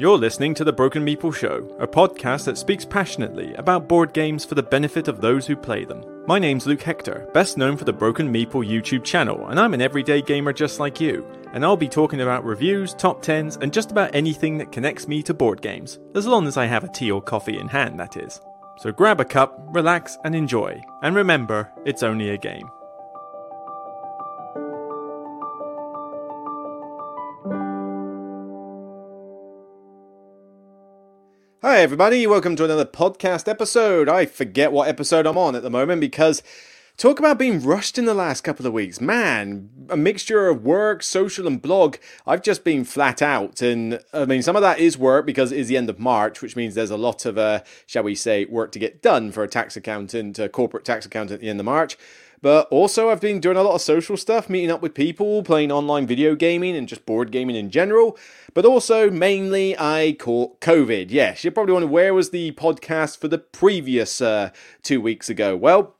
You're 0.00 0.16
listening 0.16 0.54
to 0.54 0.62
The 0.62 0.72
Broken 0.72 1.04
Meeple 1.04 1.34
Show, 1.34 1.68
a 1.80 1.86
podcast 1.88 2.44
that 2.44 2.56
speaks 2.56 2.84
passionately 2.84 3.52
about 3.54 3.88
board 3.88 4.12
games 4.12 4.44
for 4.44 4.54
the 4.54 4.62
benefit 4.62 5.08
of 5.08 5.20
those 5.20 5.44
who 5.44 5.56
play 5.56 5.84
them. 5.84 6.24
My 6.24 6.38
name's 6.38 6.68
Luke 6.68 6.82
Hector, 6.82 7.28
best 7.34 7.58
known 7.58 7.76
for 7.76 7.84
the 7.84 7.92
Broken 7.92 8.32
Meeple 8.32 8.64
YouTube 8.64 9.02
channel, 9.02 9.48
and 9.48 9.58
I'm 9.58 9.74
an 9.74 9.82
everyday 9.82 10.22
gamer 10.22 10.52
just 10.52 10.78
like 10.78 11.00
you. 11.00 11.26
And 11.52 11.64
I'll 11.64 11.76
be 11.76 11.88
talking 11.88 12.20
about 12.20 12.44
reviews, 12.44 12.94
top 12.94 13.24
10s, 13.24 13.60
and 13.60 13.72
just 13.72 13.90
about 13.90 14.14
anything 14.14 14.56
that 14.58 14.70
connects 14.70 15.08
me 15.08 15.20
to 15.24 15.34
board 15.34 15.62
games, 15.62 15.98
as 16.14 16.28
long 16.28 16.46
as 16.46 16.56
I 16.56 16.66
have 16.66 16.84
a 16.84 16.92
tea 16.92 17.10
or 17.10 17.20
coffee 17.20 17.58
in 17.58 17.66
hand, 17.66 17.98
that 17.98 18.16
is. 18.16 18.40
So 18.76 18.92
grab 18.92 19.18
a 19.18 19.24
cup, 19.24 19.58
relax, 19.74 20.16
and 20.22 20.36
enjoy. 20.36 20.80
And 21.02 21.16
remember, 21.16 21.72
it's 21.84 22.04
only 22.04 22.30
a 22.30 22.38
game. 22.38 22.70
Hi, 31.78 31.82
everybody. 31.82 32.26
Welcome 32.26 32.56
to 32.56 32.64
another 32.64 32.84
podcast 32.84 33.46
episode. 33.46 34.08
I 34.08 34.26
forget 34.26 34.72
what 34.72 34.88
episode 34.88 35.26
I'm 35.26 35.38
on 35.38 35.54
at 35.54 35.62
the 35.62 35.70
moment 35.70 36.00
because 36.00 36.42
talk 36.96 37.20
about 37.20 37.38
being 37.38 37.62
rushed 37.62 37.98
in 37.98 38.04
the 38.04 38.14
last 38.14 38.40
couple 38.40 38.66
of 38.66 38.72
weeks. 38.72 39.00
Man, 39.00 39.70
a 39.88 39.96
mixture 39.96 40.48
of 40.48 40.64
work, 40.64 41.04
social, 41.04 41.46
and 41.46 41.62
blog. 41.62 41.98
I've 42.26 42.42
just 42.42 42.64
been 42.64 42.82
flat 42.82 43.22
out. 43.22 43.62
And 43.62 44.00
I 44.12 44.24
mean, 44.24 44.42
some 44.42 44.56
of 44.56 44.62
that 44.62 44.80
is 44.80 44.98
work 44.98 45.24
because 45.24 45.52
it 45.52 45.60
is 45.60 45.68
the 45.68 45.76
end 45.76 45.88
of 45.88 46.00
March, 46.00 46.42
which 46.42 46.56
means 46.56 46.74
there's 46.74 46.90
a 46.90 46.96
lot 46.96 47.24
of, 47.24 47.38
uh, 47.38 47.62
shall 47.86 48.02
we 48.02 48.16
say, 48.16 48.44
work 48.46 48.72
to 48.72 48.80
get 48.80 49.00
done 49.00 49.30
for 49.30 49.44
a 49.44 49.48
tax 49.48 49.76
accountant, 49.76 50.40
a 50.40 50.48
corporate 50.48 50.84
tax 50.84 51.06
accountant 51.06 51.36
at 51.36 51.40
the 51.42 51.48
end 51.48 51.60
of 51.60 51.66
March. 51.66 51.96
But 52.40 52.68
also, 52.70 53.10
I've 53.10 53.20
been 53.20 53.40
doing 53.40 53.56
a 53.56 53.62
lot 53.62 53.74
of 53.74 53.80
social 53.80 54.16
stuff, 54.16 54.48
meeting 54.48 54.70
up 54.70 54.80
with 54.80 54.94
people, 54.94 55.42
playing 55.42 55.72
online 55.72 56.06
video 56.06 56.34
gaming, 56.34 56.76
and 56.76 56.88
just 56.88 57.04
board 57.04 57.32
gaming 57.32 57.56
in 57.56 57.70
general. 57.70 58.16
But 58.54 58.64
also, 58.64 59.10
mainly, 59.10 59.76
I 59.78 60.16
caught 60.18 60.60
COVID. 60.60 61.06
Yes, 61.10 61.42
you're 61.42 61.52
probably 61.52 61.74
wondering 61.74 61.92
where 61.92 62.14
was 62.14 62.30
the 62.30 62.52
podcast 62.52 63.18
for 63.18 63.28
the 63.28 63.38
previous 63.38 64.20
uh, 64.20 64.50
two 64.82 65.00
weeks 65.00 65.28
ago? 65.28 65.56
Well, 65.56 65.96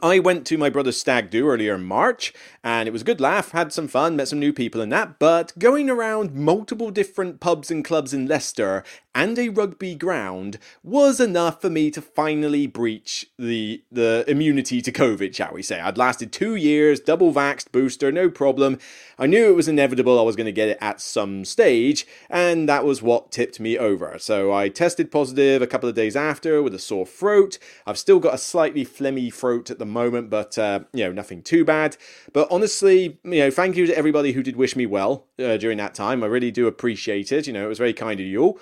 I 0.00 0.20
went 0.20 0.46
to 0.46 0.56
my 0.56 0.70
brother's 0.70 0.96
stag 0.96 1.28
do 1.28 1.48
earlier 1.48 1.74
in 1.74 1.84
March, 1.84 2.32
and 2.64 2.88
it 2.88 2.92
was 2.92 3.02
a 3.02 3.04
good 3.04 3.20
laugh, 3.20 3.50
had 3.50 3.72
some 3.72 3.88
fun, 3.88 4.16
met 4.16 4.28
some 4.28 4.38
new 4.38 4.52
people 4.52 4.80
and 4.80 4.90
that. 4.90 5.18
But 5.18 5.58
going 5.58 5.90
around 5.90 6.34
multiple 6.34 6.90
different 6.90 7.40
pubs 7.40 7.70
and 7.70 7.84
clubs 7.84 8.14
in 8.14 8.26
Leicester 8.26 8.84
and 9.14 9.38
a 9.38 9.50
rugby 9.50 9.94
ground 9.94 10.58
was 10.82 11.20
enough 11.20 11.60
for 11.60 11.68
me 11.68 11.90
to 11.90 12.00
finally 12.00 12.66
breach 12.66 13.26
the 13.38 13.82
the 13.92 14.24
immunity 14.26 14.80
to 14.80 14.90
COVID, 14.90 15.34
shall 15.34 15.52
we 15.52 15.62
say. 15.62 15.80
I'd 15.80 15.98
lasted 15.98 16.32
two 16.32 16.54
years, 16.54 17.00
double 17.00 17.32
vaxxed 17.32 17.72
booster, 17.72 18.10
no 18.10 18.30
problem. 18.30 18.78
I 19.18 19.26
knew 19.26 19.50
it 19.50 19.56
was 19.56 19.68
inevitable 19.68 20.18
I 20.18 20.22
was 20.22 20.36
going 20.36 20.46
to 20.46 20.52
get 20.52 20.70
it 20.70 20.78
at 20.80 21.00
some 21.00 21.44
stage, 21.44 22.06
and 22.30 22.68
that 22.68 22.84
was 22.84 23.02
what 23.02 23.30
tipped 23.30 23.60
me 23.60 23.76
over. 23.76 24.16
So 24.18 24.52
I 24.52 24.68
tested 24.68 25.12
positive 25.12 25.60
a 25.60 25.66
couple 25.66 25.88
of 25.88 25.94
days 25.94 26.16
after 26.16 26.62
with 26.62 26.74
a 26.74 26.78
sore 26.78 27.06
throat. 27.06 27.58
I've 27.86 27.98
still 27.98 28.18
got 28.18 28.34
a 28.34 28.38
slightly 28.38 28.84
phlegmy 28.84 29.32
throat 29.32 29.70
at 29.70 29.78
the 29.82 29.86
moment, 29.86 30.30
but 30.30 30.56
uh, 30.56 30.80
you 30.92 31.04
know, 31.04 31.12
nothing 31.12 31.42
too 31.42 31.64
bad. 31.64 31.96
But 32.32 32.48
honestly, 32.50 33.18
you 33.24 33.40
know, 33.40 33.50
thank 33.50 33.76
you 33.76 33.86
to 33.86 33.96
everybody 33.96 34.32
who 34.32 34.42
did 34.42 34.56
wish 34.56 34.76
me 34.76 34.86
well 34.86 35.26
uh, 35.38 35.56
during 35.56 35.78
that 35.78 35.94
time. 35.94 36.22
I 36.22 36.28
really 36.28 36.50
do 36.50 36.66
appreciate 36.66 37.32
it. 37.32 37.46
You 37.46 37.52
know, 37.52 37.64
it 37.64 37.68
was 37.68 37.78
very 37.78 37.92
kind 37.92 38.20
of 38.20 38.26
you 38.26 38.42
all. 38.42 38.58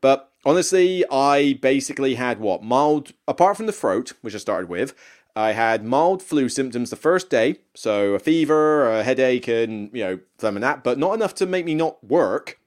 But 0.00 0.30
honestly, 0.44 1.04
I 1.10 1.58
basically 1.62 2.16
had 2.16 2.40
what? 2.40 2.62
Mild, 2.62 3.12
apart 3.28 3.56
from 3.56 3.66
the 3.66 3.72
throat, 3.72 4.12
which 4.22 4.34
I 4.34 4.38
started 4.38 4.68
with, 4.68 4.94
I 5.36 5.52
had 5.52 5.84
mild 5.84 6.22
flu 6.22 6.48
symptoms 6.48 6.90
the 6.90 6.96
first 6.96 7.30
day. 7.30 7.58
So 7.74 8.14
a 8.14 8.18
fever, 8.18 8.90
a 8.90 9.02
headache, 9.02 9.48
and, 9.48 9.90
you 9.92 10.04
know, 10.04 10.18
phlegm 10.38 10.56
and 10.56 10.62
that, 10.64 10.84
but 10.84 10.98
not 10.98 11.14
enough 11.14 11.34
to 11.36 11.46
make 11.46 11.64
me 11.64 11.74
not 11.74 12.02
work. 12.04 12.58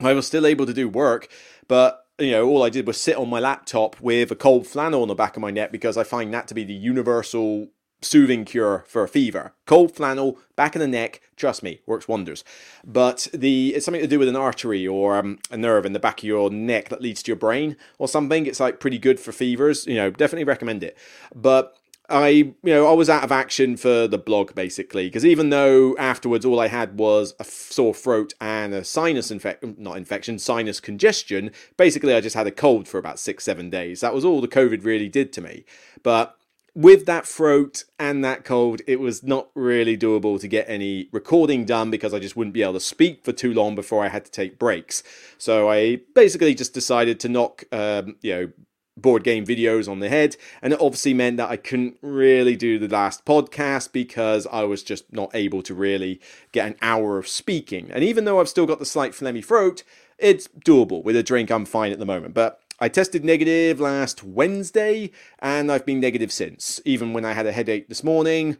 I 0.00 0.12
was 0.12 0.26
still 0.26 0.46
able 0.46 0.66
to 0.66 0.74
do 0.74 0.88
work, 0.88 1.28
but 1.68 2.05
you 2.18 2.30
know, 2.30 2.46
all 2.46 2.62
I 2.62 2.70
did 2.70 2.86
was 2.86 3.00
sit 3.00 3.16
on 3.16 3.28
my 3.28 3.40
laptop 3.40 4.00
with 4.00 4.30
a 4.30 4.36
cold 4.36 4.66
flannel 4.66 5.02
on 5.02 5.08
the 5.08 5.14
back 5.14 5.36
of 5.36 5.42
my 5.42 5.50
neck 5.50 5.70
because 5.70 5.96
I 5.96 6.04
find 6.04 6.32
that 6.32 6.48
to 6.48 6.54
be 6.54 6.64
the 6.64 6.72
universal 6.72 7.68
soothing 8.02 8.44
cure 8.44 8.84
for 8.86 9.02
a 9.02 9.08
fever. 9.08 9.54
Cold 9.66 9.94
flannel, 9.94 10.38
back 10.54 10.74
of 10.74 10.80
the 10.80 10.88
neck, 10.88 11.20
trust 11.36 11.62
me, 11.62 11.80
works 11.86 12.08
wonders. 12.08 12.44
But 12.84 13.28
the 13.32 13.74
it's 13.74 13.84
something 13.84 14.02
to 14.02 14.08
do 14.08 14.18
with 14.18 14.28
an 14.28 14.36
artery 14.36 14.86
or 14.86 15.16
um, 15.16 15.38
a 15.50 15.56
nerve 15.56 15.84
in 15.84 15.92
the 15.92 15.98
back 15.98 16.18
of 16.18 16.24
your 16.24 16.50
neck 16.50 16.88
that 16.88 17.02
leads 17.02 17.22
to 17.24 17.30
your 17.30 17.36
brain 17.36 17.76
or 17.98 18.08
something. 18.08 18.46
It's 18.46 18.60
like 18.60 18.80
pretty 18.80 18.98
good 18.98 19.20
for 19.20 19.32
fevers. 19.32 19.86
You 19.86 19.96
know, 19.96 20.10
definitely 20.10 20.44
recommend 20.44 20.82
it. 20.82 20.96
But 21.34 21.76
I, 22.08 22.28
you 22.28 22.54
know, 22.62 22.86
I 22.86 22.92
was 22.92 23.10
out 23.10 23.24
of 23.24 23.32
action 23.32 23.76
for 23.76 24.06
the 24.06 24.18
blog 24.18 24.54
basically 24.54 25.08
because 25.08 25.24
even 25.24 25.50
though 25.50 25.96
afterwards 25.96 26.44
all 26.44 26.60
I 26.60 26.68
had 26.68 26.98
was 26.98 27.34
a 27.40 27.44
sore 27.44 27.94
throat 27.94 28.32
and 28.40 28.72
a 28.74 28.84
sinus 28.84 29.30
infection, 29.30 29.74
not 29.78 29.96
infection, 29.96 30.38
sinus 30.38 30.80
congestion. 30.80 31.50
Basically, 31.76 32.14
I 32.14 32.20
just 32.20 32.36
had 32.36 32.46
a 32.46 32.52
cold 32.52 32.86
for 32.88 32.98
about 32.98 33.18
six, 33.18 33.44
seven 33.44 33.70
days. 33.70 34.00
That 34.00 34.14
was 34.14 34.24
all 34.24 34.40
the 34.40 34.48
COVID 34.48 34.84
really 34.84 35.08
did 35.08 35.32
to 35.34 35.40
me. 35.40 35.64
But 36.02 36.36
with 36.76 37.06
that 37.06 37.26
throat 37.26 37.84
and 37.98 38.22
that 38.22 38.44
cold, 38.44 38.82
it 38.86 39.00
was 39.00 39.22
not 39.22 39.48
really 39.54 39.96
doable 39.96 40.38
to 40.38 40.46
get 40.46 40.68
any 40.68 41.08
recording 41.10 41.64
done 41.64 41.90
because 41.90 42.12
I 42.12 42.18
just 42.18 42.36
wouldn't 42.36 42.52
be 42.52 42.62
able 42.62 42.74
to 42.74 42.80
speak 42.80 43.24
for 43.24 43.32
too 43.32 43.54
long 43.54 43.74
before 43.74 44.04
I 44.04 44.08
had 44.08 44.26
to 44.26 44.30
take 44.30 44.58
breaks. 44.58 45.02
So 45.38 45.70
I 45.70 46.00
basically 46.14 46.54
just 46.54 46.74
decided 46.74 47.18
to 47.20 47.30
knock, 47.30 47.64
um, 47.72 48.16
you 48.20 48.34
know, 48.34 48.52
board 48.96 49.24
game 49.24 49.44
videos 49.44 49.88
on 49.88 50.00
the 50.00 50.08
head, 50.08 50.36
and 50.62 50.72
it 50.72 50.80
obviously 50.80 51.14
meant 51.14 51.36
that 51.36 51.50
I 51.50 51.56
couldn't 51.56 51.98
really 52.00 52.56
do 52.56 52.78
the 52.78 52.88
last 52.88 53.24
podcast 53.24 53.92
because 53.92 54.46
I 54.46 54.64
was 54.64 54.82
just 54.82 55.12
not 55.12 55.30
able 55.34 55.62
to 55.62 55.74
really 55.74 56.20
get 56.52 56.66
an 56.66 56.76
hour 56.80 57.18
of 57.18 57.28
speaking. 57.28 57.90
And 57.90 58.02
even 58.02 58.24
though 58.24 58.40
I've 58.40 58.48
still 58.48 58.66
got 58.66 58.78
the 58.78 58.86
slight 58.86 59.12
phlegmy 59.12 59.44
throat, 59.44 59.82
it's 60.18 60.48
doable. 60.48 61.04
With 61.04 61.16
a 61.16 61.22
drink, 61.22 61.50
I'm 61.50 61.66
fine 61.66 61.92
at 61.92 61.98
the 61.98 62.06
moment. 62.06 62.34
But 62.34 62.60
I 62.78 62.88
tested 62.88 63.24
negative 63.24 63.80
last 63.80 64.22
Wednesday 64.22 65.10
and 65.38 65.72
I've 65.72 65.86
been 65.86 66.00
negative 66.00 66.32
since. 66.32 66.80
Even 66.84 67.12
when 67.12 67.24
I 67.24 67.32
had 67.32 67.46
a 67.46 67.52
headache 67.52 67.88
this 67.88 68.04
morning, 68.04 68.58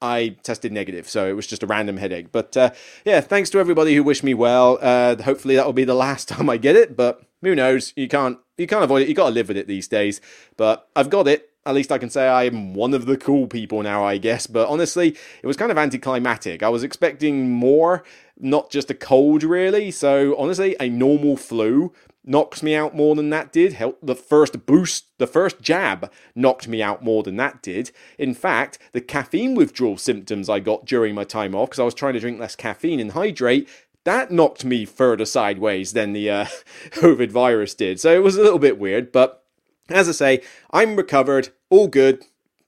I 0.00 0.36
tested 0.44 0.72
negative, 0.72 1.08
so 1.08 1.28
it 1.28 1.32
was 1.32 1.46
just 1.46 1.64
a 1.64 1.66
random 1.66 1.96
headache. 1.96 2.30
But 2.30 2.56
uh, 2.56 2.70
yeah, 3.04 3.20
thanks 3.20 3.50
to 3.50 3.58
everybody 3.58 3.96
who 3.96 4.04
wished 4.04 4.22
me 4.22 4.32
well. 4.32 4.78
Uh, 4.80 5.20
hopefully 5.20 5.56
that 5.56 5.66
will 5.66 5.72
be 5.72 5.84
the 5.84 5.94
last 5.94 6.28
time 6.28 6.48
I 6.48 6.56
get 6.56 6.76
it, 6.76 6.96
but 6.96 7.22
who 7.42 7.54
knows? 7.54 7.92
You 7.96 8.08
can't 8.08 8.38
you 8.58 8.66
can't 8.66 8.84
avoid 8.84 9.02
it. 9.02 9.08
You 9.08 9.14
got 9.14 9.28
to 9.28 9.34
live 9.34 9.48
with 9.48 9.56
it 9.56 9.66
these 9.66 9.88
days. 9.88 10.20
But 10.56 10.88
I've 10.94 11.10
got 11.10 11.26
it. 11.26 11.50
At 11.64 11.74
least 11.74 11.92
I 11.92 11.98
can 11.98 12.10
say 12.10 12.26
I 12.26 12.44
am 12.44 12.74
one 12.74 12.94
of 12.94 13.06
the 13.06 13.16
cool 13.16 13.46
people 13.46 13.82
now, 13.82 14.04
I 14.04 14.18
guess. 14.18 14.46
But 14.46 14.68
honestly, 14.68 15.16
it 15.42 15.46
was 15.46 15.56
kind 15.56 15.70
of 15.70 15.78
anticlimactic. 15.78 16.62
I 16.62 16.68
was 16.68 16.82
expecting 16.82 17.50
more, 17.50 18.04
not 18.38 18.70
just 18.70 18.90
a 18.90 18.94
cold, 18.94 19.42
really. 19.42 19.90
So 19.90 20.34
honestly, 20.38 20.76
a 20.80 20.88
normal 20.88 21.36
flu 21.36 21.92
knocks 22.24 22.62
me 22.62 22.74
out 22.74 22.94
more 22.94 23.14
than 23.14 23.30
that 23.30 23.52
did. 23.52 23.72
Help 23.72 23.98
The 24.02 24.14
first 24.14 24.66
boost, 24.66 25.06
the 25.18 25.26
first 25.26 25.60
jab 25.60 26.10
knocked 26.34 26.68
me 26.68 26.82
out 26.82 27.02
more 27.02 27.22
than 27.22 27.36
that 27.36 27.62
did. 27.62 27.90
In 28.18 28.34
fact, 28.34 28.78
the 28.92 29.00
caffeine 29.00 29.54
withdrawal 29.54 29.96
symptoms 29.96 30.48
I 30.48 30.60
got 30.60 30.84
during 30.84 31.14
my 31.14 31.24
time 31.24 31.54
off, 31.54 31.70
because 31.70 31.80
I 31.80 31.84
was 31.84 31.94
trying 31.94 32.14
to 32.14 32.20
drink 32.20 32.38
less 32.38 32.54
caffeine 32.54 33.00
and 33.00 33.12
hydrate, 33.12 33.68
that 34.08 34.30
knocked 34.30 34.64
me 34.64 34.84
further 34.86 35.26
sideways 35.26 35.92
than 35.92 36.14
the 36.14 36.30
uh, 36.30 36.44
COVID 36.90 37.30
virus 37.30 37.74
did. 37.74 38.00
So 38.00 38.14
it 38.14 38.22
was 38.22 38.36
a 38.36 38.42
little 38.42 38.58
bit 38.58 38.78
weird, 38.78 39.12
but 39.12 39.44
as 39.90 40.08
I 40.08 40.12
say, 40.12 40.42
I'm 40.70 40.96
recovered, 40.96 41.50
all 41.70 41.88
good. 41.88 42.24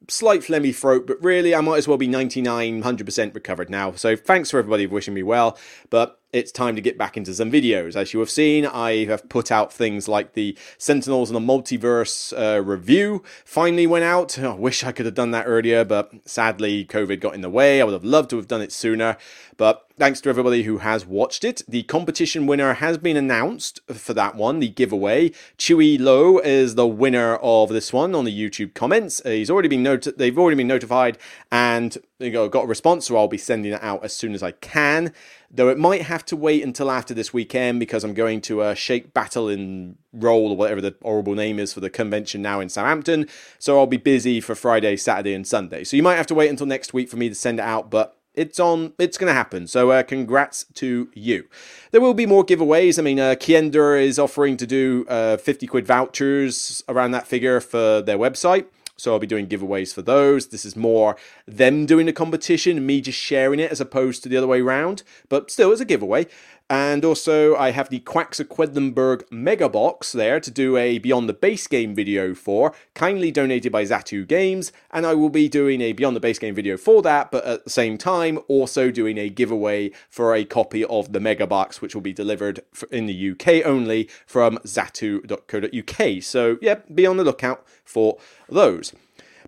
Slight 0.08 0.40
phlegmy 0.40 0.74
throat, 0.74 1.06
but 1.06 1.22
really, 1.22 1.54
I 1.54 1.60
might 1.60 1.76
as 1.76 1.86
well 1.86 1.98
be 1.98 2.08
99, 2.08 2.82
100% 2.82 3.34
recovered 3.34 3.70
now. 3.70 3.92
So, 3.92 4.16
thanks 4.16 4.50
for 4.50 4.58
everybody 4.58 4.86
wishing 4.86 5.14
me 5.14 5.22
well. 5.22 5.56
But 5.88 6.20
it's 6.32 6.50
time 6.50 6.74
to 6.76 6.82
get 6.82 6.98
back 6.98 7.16
into 7.16 7.34
some 7.34 7.50
videos. 7.50 7.96
As 7.96 8.12
you 8.12 8.20
have 8.20 8.30
seen, 8.30 8.64
I 8.66 9.04
have 9.04 9.28
put 9.28 9.52
out 9.52 9.72
things 9.72 10.08
like 10.08 10.32
the 10.32 10.56
Sentinels 10.78 11.30
and 11.30 11.36
the 11.36 11.52
Multiverse 11.52 12.32
uh, 12.36 12.62
review 12.62 13.22
finally 13.44 13.86
went 13.86 14.04
out. 14.04 14.38
I 14.38 14.54
wish 14.54 14.84
I 14.84 14.92
could 14.92 15.06
have 15.06 15.14
done 15.14 15.32
that 15.32 15.44
earlier, 15.46 15.84
but 15.84 16.12
sadly, 16.24 16.84
COVID 16.84 17.20
got 17.20 17.34
in 17.34 17.40
the 17.40 17.50
way. 17.50 17.80
I 17.80 17.84
would 17.84 17.92
have 17.92 18.04
loved 18.04 18.30
to 18.30 18.36
have 18.36 18.48
done 18.48 18.62
it 18.62 18.72
sooner. 18.72 19.16
But 19.56 19.89
thanks 20.00 20.22
to 20.22 20.30
everybody 20.30 20.62
who 20.62 20.78
has 20.78 21.04
watched 21.04 21.44
it. 21.44 21.60
The 21.68 21.82
competition 21.82 22.46
winner 22.46 22.72
has 22.72 22.96
been 22.96 23.18
announced 23.18 23.80
for 23.92 24.14
that 24.14 24.34
one, 24.34 24.58
the 24.58 24.70
giveaway. 24.70 25.28
Chewy 25.58 26.00
Low 26.00 26.38
is 26.38 26.74
the 26.74 26.86
winner 26.86 27.36
of 27.36 27.68
this 27.68 27.92
one 27.92 28.14
on 28.14 28.24
the 28.24 28.32
YouTube 28.32 28.72
comments. 28.72 29.20
He's 29.26 29.50
already 29.50 29.68
been 29.68 29.82
they've 30.16 30.38
already 30.38 30.56
been 30.56 30.68
notified 30.68 31.18
and 31.52 31.98
you 32.18 32.30
know, 32.30 32.48
got 32.48 32.64
a 32.64 32.66
response, 32.66 33.08
so 33.08 33.16
I'll 33.18 33.28
be 33.28 33.36
sending 33.36 33.74
it 33.74 33.82
out 33.82 34.02
as 34.02 34.14
soon 34.14 34.32
as 34.32 34.42
I 34.42 34.52
can 34.52 35.12
though 35.50 35.68
it 35.68 35.78
might 35.78 36.02
have 36.02 36.24
to 36.24 36.36
wait 36.36 36.62
until 36.62 36.90
after 36.90 37.12
this 37.12 37.34
weekend 37.34 37.80
because 37.80 38.04
I'm 38.04 38.14
going 38.14 38.40
to 38.42 38.62
a 38.62 38.76
Shake 38.76 39.12
Battle 39.12 39.48
in 39.48 39.96
Roll 40.12 40.52
or 40.52 40.56
whatever 40.56 40.80
the 40.80 40.94
horrible 41.02 41.34
name 41.34 41.58
is 41.58 41.72
for 41.72 41.80
the 41.80 41.90
convention 41.90 42.40
now 42.40 42.60
in 42.60 42.68
Southampton. 42.68 43.26
So 43.58 43.76
I'll 43.76 43.88
be 43.88 43.96
busy 43.96 44.40
for 44.40 44.54
Friday, 44.54 44.96
Saturday, 44.96 45.34
and 45.34 45.44
Sunday. 45.46 45.82
So 45.82 45.96
you 45.96 46.04
might 46.04 46.14
have 46.14 46.28
to 46.28 46.34
wait 46.34 46.50
until 46.50 46.66
next 46.66 46.94
week 46.94 47.08
for 47.08 47.16
me 47.16 47.28
to 47.28 47.34
send 47.34 47.58
it 47.58 47.64
out, 47.64 47.90
but 47.90 48.19
it's 48.34 48.60
on 48.60 48.92
it's 48.98 49.18
going 49.18 49.28
to 49.28 49.34
happen 49.34 49.66
so 49.66 49.90
uh, 49.90 50.02
congrats 50.02 50.64
to 50.74 51.10
you 51.14 51.46
there 51.90 52.00
will 52.00 52.14
be 52.14 52.26
more 52.26 52.44
giveaways 52.44 52.98
i 52.98 53.02
mean 53.02 53.18
uh, 53.18 53.34
kiender 53.34 54.00
is 54.00 54.18
offering 54.18 54.56
to 54.56 54.66
do 54.66 55.04
uh, 55.08 55.36
50 55.36 55.66
quid 55.66 55.86
vouchers 55.86 56.82
around 56.88 57.10
that 57.10 57.26
figure 57.26 57.60
for 57.60 58.00
their 58.02 58.18
website 58.18 58.66
so 59.00 59.14
I'll 59.14 59.18
be 59.18 59.26
doing 59.26 59.46
giveaways 59.46 59.94
for 59.94 60.02
those. 60.02 60.48
This 60.48 60.66
is 60.66 60.76
more 60.76 61.16
them 61.46 61.86
doing 61.86 62.04
the 62.04 62.12
competition, 62.12 62.84
me 62.84 63.00
just 63.00 63.18
sharing 63.18 63.58
it 63.58 63.70
as 63.70 63.80
opposed 63.80 64.22
to 64.22 64.28
the 64.28 64.36
other 64.36 64.46
way 64.46 64.60
around. 64.60 65.04
But 65.30 65.50
still, 65.50 65.72
it's 65.72 65.80
a 65.80 65.86
giveaway. 65.86 66.26
And 66.70 67.04
also, 67.04 67.56
I 67.56 67.72
have 67.72 67.88
the 67.88 67.98
Quacks 67.98 68.38
of 68.38 68.48
Quedlinburg 68.48 69.24
Mega 69.28 69.68
Box 69.68 70.12
there 70.12 70.38
to 70.38 70.52
do 70.52 70.76
a 70.76 70.98
Beyond 70.98 71.28
the 71.28 71.32
Base 71.34 71.66
Game 71.66 71.96
video 71.96 72.32
for, 72.32 72.72
kindly 72.94 73.32
donated 73.32 73.72
by 73.72 73.82
Zatu 73.82 74.24
Games. 74.24 74.70
And 74.92 75.04
I 75.04 75.14
will 75.14 75.30
be 75.30 75.48
doing 75.48 75.80
a 75.80 75.92
Beyond 75.92 76.14
the 76.14 76.20
Base 76.20 76.38
Game 76.38 76.54
video 76.54 76.76
for 76.76 77.02
that, 77.02 77.32
but 77.32 77.44
at 77.44 77.64
the 77.64 77.70
same 77.70 77.98
time, 77.98 78.38
also 78.46 78.92
doing 78.92 79.18
a 79.18 79.28
giveaway 79.28 79.90
for 80.08 80.32
a 80.32 80.44
copy 80.44 80.84
of 80.84 81.12
the 81.12 81.18
Mega 81.18 81.44
Box, 81.44 81.82
which 81.82 81.96
will 81.96 82.02
be 82.02 82.12
delivered 82.12 82.60
in 82.92 83.06
the 83.06 83.30
UK 83.32 83.66
only 83.66 84.08
from 84.24 84.56
zatu.co.uk. 84.58 86.22
So, 86.22 86.56
yeah, 86.62 86.76
be 86.94 87.04
on 87.04 87.16
the 87.16 87.24
lookout 87.24 87.66
for 87.84 88.18
those. 88.48 88.92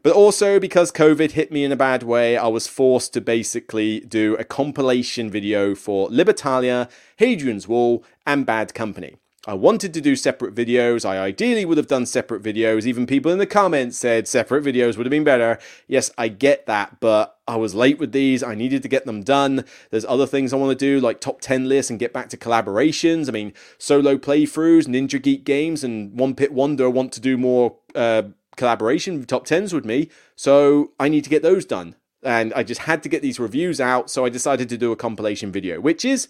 But 0.03 0.15
also 0.15 0.59
because 0.59 0.91
COVID 0.91 1.33
hit 1.33 1.53
me 1.53 1.65
in 1.65 1.71
a 1.71 1.77
bad 1.77 2.03
way, 2.03 2.37
I 2.37 2.49
was 2.49 2.67
forced 2.67 3.13
to 3.15 3.21
basically 3.21 4.01
do 4.01 4.35
a 4.37 4.45
compilation 4.45 5.31
video 5.31 5.77
for 5.77 6.09
Libertalia, 6.09 6.91
Hadrian's 7.19 7.69
Wall, 7.69 8.05
and 8.27 8.45
Bad 8.45 8.75
Company. 8.75 9.17
I 9.45 9.55
wanted 9.55 9.93
to 9.95 10.01
do 10.01 10.15
separate 10.15 10.55
videos. 10.55 11.05
I 11.05 11.19
ideally 11.19 11.65
would 11.65 11.77
have 11.77 11.89
done 11.89 12.07
separate 12.07 12.45
videos. 12.45 12.87
Even 12.87 13.07
people 13.07 13.33
in 13.33 13.39
the 13.39 13.47
comments 13.47 13.99
said 13.99 14.29
separate 14.29 14.65
videos 14.65 14.97
would 14.97 15.05
have 15.05 15.11
been 15.11 15.25
better. 15.25 15.59
Yes, 15.89 16.13
I 16.17 16.29
get 16.29 16.67
that, 16.67 17.01
but 17.01 17.39
I 17.49 17.57
was 17.57 17.75
late 17.75 17.99
with 17.99 18.13
these. 18.13 18.45
I 18.45 18.55
needed 18.55 18.83
to 18.83 18.89
get 18.89 19.05
them 19.05 19.25
done. 19.25 19.65
There's 19.91 20.05
other 20.05 20.27
things 20.27 20.53
I 20.53 20.57
want 20.57 20.79
to 20.79 20.85
do, 20.85 21.01
like 21.01 21.21
top 21.21 21.41
10 21.41 21.69
lists 21.69 21.91
and 21.91 21.99
get 21.99 22.13
back 22.13 22.29
to 22.29 22.37
collaborations. 22.37 23.29
I 23.29 23.33
mean, 23.33 23.53
solo 23.79 24.17
playthroughs, 24.17 24.87
Ninja 24.87 25.21
Geek 25.21 25.45
Games, 25.45 25.83
and 25.83 26.17
One 26.17 26.37
Pit 26.37 26.53
Wonder 26.53 26.89
want 26.89 27.13
to 27.15 27.21
do 27.21 27.37
more 27.37 27.79
uh, 27.97 28.23
collaboration 28.57 29.25
top 29.25 29.47
10s 29.47 29.73
with 29.73 29.85
me. 29.85 30.09
So 30.37 30.93
I 30.99 31.09
need 31.09 31.25
to 31.25 31.31
get 31.31 31.43
those 31.43 31.65
done. 31.65 31.97
And 32.23 32.53
I 32.55 32.63
just 32.63 32.83
had 32.83 33.03
to 33.03 33.09
get 33.09 33.23
these 33.23 33.41
reviews 33.41 33.81
out. 33.81 34.11
So 34.11 34.25
I 34.25 34.29
decided 34.29 34.69
to 34.69 34.79
do 34.79 34.93
a 34.93 34.97
compilation 34.97 35.51
video, 35.51 35.81
which 35.81 36.05
is 36.05 36.29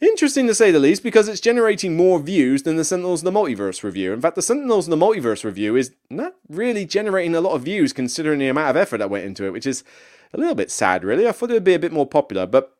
interesting 0.00 0.46
to 0.46 0.54
say 0.54 0.70
the 0.70 0.78
least 0.78 1.02
because 1.02 1.28
it's 1.28 1.40
generating 1.40 1.96
more 1.96 2.20
views 2.20 2.62
than 2.62 2.76
the 2.76 2.84
Sentinels 2.84 3.20
of 3.20 3.32
the 3.32 3.38
Multiverse 3.38 3.82
review. 3.82 4.12
In 4.12 4.20
fact, 4.20 4.36
the 4.36 4.42
Sentinels 4.42 4.88
of 4.88 4.98
the 4.98 5.04
Multiverse 5.04 5.44
review 5.44 5.76
is 5.76 5.92
not 6.08 6.36
really 6.48 6.84
generating 6.84 7.34
a 7.34 7.40
lot 7.40 7.54
of 7.54 7.62
views 7.62 7.92
considering 7.92 8.38
the 8.38 8.48
amount 8.48 8.70
of 8.70 8.76
effort 8.76 8.98
that 8.98 9.10
went 9.10 9.26
into 9.26 9.44
it, 9.44 9.52
which 9.52 9.66
is 9.66 9.84
a 10.32 10.38
little 10.38 10.54
bit 10.54 10.70
sad, 10.70 11.04
really. 11.04 11.26
I 11.26 11.32
thought 11.32 11.50
it 11.50 11.54
would 11.54 11.64
be 11.64 11.74
a 11.74 11.80
bit 11.80 11.92
more 11.92 12.06
popular, 12.06 12.46
but 12.46 12.77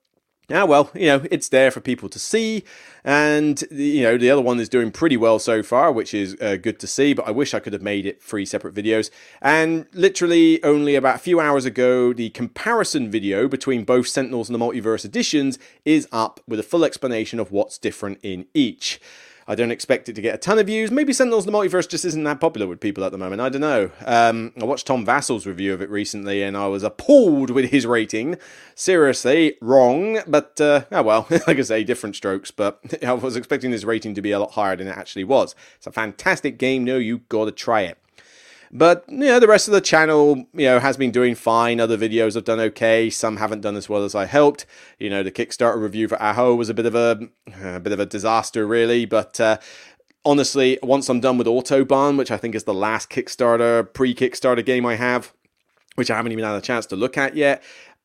now, 0.49 0.65
well, 0.65 0.91
you 0.95 1.07
know, 1.07 1.25
it's 1.31 1.49
there 1.51 1.71
for 1.71 1.81
people 1.81 2.09
to 2.09 2.19
see, 2.19 2.65
and 3.05 3.63
you 3.71 4.03
know, 4.03 4.17
the 4.17 4.31
other 4.31 4.41
one 4.41 4.59
is 4.59 4.69
doing 4.69 4.91
pretty 4.91 5.17
well 5.17 5.39
so 5.39 5.63
far, 5.63 5.93
which 5.93 6.15
is 6.15 6.37
uh, 6.41 6.57
good 6.57 6.79
to 6.81 6.87
see. 6.87 7.13
But 7.13 7.29
I 7.29 7.31
wish 7.31 7.53
I 7.53 7.61
could 7.61 7.75
have 7.75 7.83
made 7.83 8.07
it 8.07 8.23
three 8.23 8.47
separate 8.47 8.75
videos. 8.75 9.11
And 9.43 9.87
literally, 9.93 10.63
only 10.65 10.95
about 10.95 11.17
a 11.17 11.19
few 11.19 11.39
hours 11.39 11.65
ago, 11.65 12.13
the 12.13 12.31
comparison 12.31 13.11
video 13.11 13.47
between 13.47 13.85
both 13.85 14.09
Sentinels 14.09 14.49
and 14.49 14.59
the 14.59 14.65
Multiverse 14.65 15.05
editions 15.05 15.59
is 15.85 16.09
up 16.13 16.41
with 16.49 16.59
a 16.59 16.65
full 16.65 16.85
explanation 16.85 17.39
of 17.39 17.53
what's 17.53 17.77
different 17.77 18.19
in 18.23 18.47
each. 18.55 19.01
I 19.51 19.55
don't 19.55 19.71
expect 19.71 20.11
it 20.11 20.13
to 20.13 20.21
get 20.21 20.35
a 20.35 20.39
ton 20.39 20.59
of 20.59 20.67
views. 20.67 20.91
Maybe 20.91 21.15
Sentinels 21.15 21.47
of 21.47 21.53
the 21.53 21.59
Multiverse 21.59 21.89
just 21.89 22.05
isn't 22.05 22.23
that 22.25 22.39
popular 22.39 22.67
with 22.67 22.81
people 22.81 23.03
at 23.03 23.13
the 23.13 23.19
moment. 23.19 23.41
I 23.41 23.49
don't 23.49 23.63
know. 23.63 23.91
Um, 24.05 24.53
I 24.61 24.65
watched 24.65 24.87
Tom 24.87 25.07
Vasel's 25.07 25.47
review 25.47 25.73
of 25.73 25.81
it 25.81 25.89
recently 25.89 26.43
and 26.43 26.55
I 26.55 26.67
was 26.67 26.83
appalled 26.83 27.49
with 27.49 27.71
his 27.71 27.87
rating. 27.87 28.37
Seriously, 28.75 29.57
wrong. 29.63 30.21
But, 30.27 30.61
uh, 30.61 30.85
oh 30.93 31.03
well, 31.03 31.27
like 31.31 31.59
I 31.59 31.63
say, 31.63 31.83
different 31.83 32.15
strokes. 32.15 32.51
But 32.51 33.03
I 33.03 33.15
was 33.15 33.37
expecting 33.37 33.73
his 33.73 33.87
rating 33.87 34.15
to 34.17 34.21
be 34.21 34.33
a 34.33 34.39
lot 34.39 34.53
higher 34.53 34.77
than 34.77 34.87
it 34.87 34.99
actually 34.99 35.25
was. 35.25 35.55
It's 35.77 35.87
a 35.87 35.93
fantastic 35.93 36.59
game. 36.59 36.85
No, 36.85 36.99
you've 36.99 37.27
gotta 37.31 37.53
try 37.53 37.81
it. 37.83 37.97
But 38.71 39.05
you 39.09 39.19
know, 39.19 39.41
the 39.41 39.49
rest 39.49 39.69
of 39.69 39.75
the 39.75 39.81
channel, 39.81 40.47
you 40.53 40.67
know, 40.67 40.79
has 40.79 40.97
been 40.97 41.11
doing 41.11 41.35
fine. 41.35 41.81
Other 41.81 41.97
videos 41.97 42.35
have 42.35 42.45
done 42.45 42.61
okay. 42.61 43.11
Some 43.11 43.39
haven't 43.39 43.63
done 43.63 43.77
as 43.77 43.89
well 43.89 44.05
as 44.05 44.15
I 44.15 44.27
hoped. 44.27 44.67
You 44.99 45.11
know, 45.11 45.23
the 45.23 45.33
Kickstarter 45.33 45.81
review 45.81 46.09
for 46.09 46.21
Aho 46.21 46.55
was 46.55 46.69
a 46.69 46.75
bit 46.75 46.87
of 46.87 46.95
a, 46.95 47.29
a 47.63 47.81
bit 47.81 47.93
of 47.93 48.01
a 48.01 48.07
disaster, 48.07 48.67
really. 48.67 49.05
But 49.05 49.41
uh, 49.41 49.59
honestly, 50.25 50.79
once 50.83 51.09
I'm 51.09 51.21
done 51.21 51.39
with 51.39 51.47
Autobahn, 51.47 52.19
which 52.19 52.31
I 52.31 52.37
think 52.37 52.55
is 52.55 52.65
the 52.65 52.75
last 52.75 53.11
Kickstarter 53.11 53.93
pre-Kickstarter 53.93 54.65
game 54.65 54.85
I 54.85 54.97
have, 54.97 55.33
which 55.95 56.11
I 56.11 56.17
haven't 56.17 56.33
even 56.33 56.45
had 56.45 56.55
a 56.55 56.61
chance 56.61 56.87
to 56.87 56.97
look 56.97 57.17
at 57.17 57.37
yet. 57.37 57.63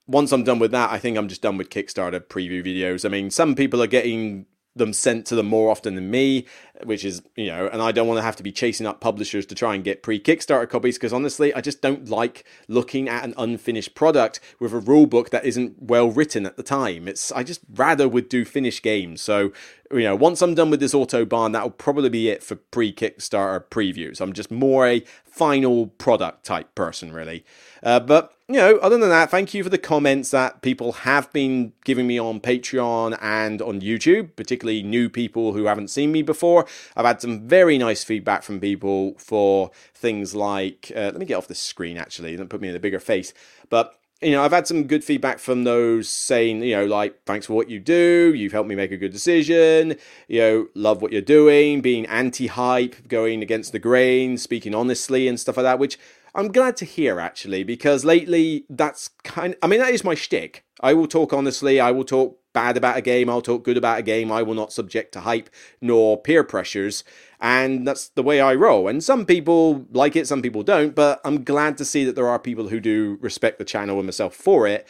Once 0.08 0.32
I'm 0.32 0.44
done 0.44 0.60
with 0.60 0.72
that, 0.72 0.92
I 0.92 1.00
think 1.00 1.18
I'm 1.18 1.30
just 1.30 1.42
done 1.42 1.58
with 1.58 1.70
Kickstarter 1.70 2.20
preview 2.20 2.66
videos. 2.66 3.06
I 3.06 3.10
mean, 3.10 3.30
some 3.30 3.56
people 3.56 3.82
are 3.82 3.88
getting 3.88 4.46
them 4.76 4.94
sent 4.94 5.26
to 5.28 5.36
them 5.36 5.48
more 5.48 5.70
often 5.70 5.96
than 5.96 6.10
me, 6.10 6.46
which 6.84 7.06
is, 7.06 7.22
you 7.36 7.48
know, 7.48 7.68
and 7.72 7.82
I 7.82 7.92
don't 7.92 8.08
want 8.08 8.18
to 8.18 8.24
have 8.24 8.36
to 8.38 8.44
be 8.44 8.52
chasing 8.52 8.88
up 8.88 9.00
publishers 9.00 9.46
to 9.48 9.56
try 9.56 9.76
and 9.76 9.84
get 9.84 10.02
pre 10.02 10.20
Kickstarter 10.20 10.68
copies 10.68 10.98
because 10.98 11.14
honestly, 11.14 11.54
I 11.54 11.62
just 11.62 11.82
don't 11.82 12.10
like 12.10 12.44
looking 12.68 13.08
at 13.08 13.24
an 13.24 13.34
unfinished 13.38 13.94
product 13.94 14.40
with 14.60 14.74
a 14.74 14.80
rule 14.80 15.06
book 15.06 15.30
that 15.30 15.46
isn't 15.46 15.82
well 15.82 16.10
written 16.10 16.46
at 16.46 16.58
the 16.58 16.64
time. 16.64 17.08
It's 17.08 17.32
I 17.32 17.44
just 17.44 17.62
rather 17.76 18.08
would 18.08 18.30
do 18.30 18.46
finished 18.46 18.82
games. 18.82 19.22
So, 19.22 19.52
you 19.92 20.02
know, 20.02 20.16
once 20.16 20.42
I'm 20.42 20.56
done 20.56 20.72
with 20.72 20.80
this 20.80 20.94
Autobahn, 20.94 21.54
that'll 21.54 21.70
probably 21.70 22.10
be 22.10 22.30
it 22.30 22.42
for 22.42 22.56
pre 22.56 22.92
Kickstarter 22.92 23.64
previews. 23.66 24.20
I'm 24.20 24.34
just 24.34 24.50
more 24.50 24.88
a 24.88 25.04
final 25.24 25.88
product 25.88 26.46
type 26.46 26.74
person, 26.74 27.14
really. 27.14 27.46
Uh, 27.84 28.00
but 28.00 28.34
you 28.48 28.56
know, 28.56 28.78
other 28.78 28.98
than 28.98 29.10
that, 29.10 29.30
thank 29.30 29.54
you 29.54 29.64
for 29.64 29.70
the 29.70 29.78
comments 29.78 30.32
that 30.32 30.62
people 30.62 30.92
have 30.92 31.32
been 31.34 31.74
giving 31.86 32.08
me 32.08 32.20
on 32.20 32.40
Patreon 32.40 33.18
and 33.22 33.62
on 33.62 33.82
YouTube, 33.82 34.36
particularly 34.36 34.84
new 34.84 35.10
people 35.10 35.54
who 35.54 35.66
haven't 35.66 35.90
seen 35.90 36.12
me 36.12 36.22
before. 36.22 36.66
I've 36.96 37.06
had 37.06 37.22
some 37.22 37.48
very 37.48 37.78
nice 37.78 38.04
feedback 38.04 38.44
from 38.44 38.60
people 38.60 39.16
for 39.18 39.72
things 39.94 40.34
like, 40.34 40.92
uh, 40.96 41.12
let 41.12 41.18
me 41.18 41.26
get 41.26 41.36
off 41.36 41.48
the 41.48 41.56
screen 41.56 41.98
actually, 41.98 42.36
don't 42.36 42.50
put 42.50 42.62
me 42.62 42.70
in 42.70 42.76
a 42.76 42.80
bigger 42.80 43.00
face. 43.00 43.34
But 43.70 43.98
you 44.22 44.32
know, 44.32 44.44
I've 44.44 44.54
had 44.54 44.68
some 44.68 44.86
good 44.86 45.04
feedback 45.04 45.38
from 45.40 45.66
those 45.66 46.08
saying, 46.08 46.64
you 46.64 46.78
know, 46.78 46.86
like, 46.86 47.24
thanks 47.26 47.46
for 47.46 47.54
what 47.54 47.70
you 47.70 47.80
do. 47.80 48.34
You've 48.34 48.54
helped 48.54 48.70
me 48.70 48.76
make 48.76 48.92
a 48.92 48.98
good 48.98 49.12
decision. 49.12 49.98
You 50.30 50.40
know, 50.40 50.68
love 50.76 51.02
what 51.02 51.12
you're 51.12 51.22
doing, 51.22 51.82
being 51.82 52.06
anti 52.06 52.48
hype, 52.48 53.08
going 53.10 53.42
against 53.42 53.74
the 53.74 53.80
grain, 53.80 54.38
speaking 54.38 54.74
honestly 54.74 55.28
and 55.28 55.38
stuff 55.38 55.58
like 55.58 55.66
that, 55.66 55.80
which 55.80 56.00
I'm 56.36 56.52
glad 56.52 56.78
to 56.78 56.86
hear 56.86 57.20
actually, 57.20 57.64
because 57.64 58.04
lately 58.04 58.66
that's 58.70 59.10
kind. 59.24 59.56
I 59.62 59.68
mean, 59.68 59.80
that 59.80 59.94
is 59.94 60.04
my 60.04 60.16
shtick. 60.16 60.66
I 60.82 60.94
will 60.94 61.08
talk 61.08 61.32
honestly. 61.32 61.80
I 61.80 61.92
will 61.92 62.04
talk 62.04 62.40
bad 62.54 62.78
about 62.78 62.98
a 62.98 63.02
game. 63.02 63.30
I'll 63.30 63.42
talk 63.42 63.64
good 63.64 63.78
about 63.78 64.00
a 64.00 64.04
game. 64.04 64.32
I 64.32 64.42
will 64.44 64.54
not 64.54 64.74
subject 64.74 65.12
to 65.14 65.22
hype 65.22 65.50
nor 65.82 66.20
peer 66.20 66.44
pressures, 66.44 67.04
and 67.40 67.88
that's 67.88 68.10
the 68.10 68.24
way 68.24 68.42
I 68.42 68.56
roll. 68.56 68.88
And 68.88 69.04
some 69.04 69.26
people 69.26 69.86
like 69.92 70.16
it, 70.16 70.28
some 70.28 70.42
people 70.42 70.64
don't. 70.64 70.96
But 70.96 71.22
I'm 71.24 71.44
glad 71.44 71.78
to 71.80 71.86
see 71.86 72.04
that 72.06 72.16
there 72.16 72.28
are 72.28 72.40
people 72.40 72.70
who 72.70 72.80
do 72.80 73.18
respect 73.22 73.60
the 73.60 73.66
channel 73.66 73.98
and 73.98 74.08
myself 74.08 74.36
for 74.36 74.66
it, 74.68 74.88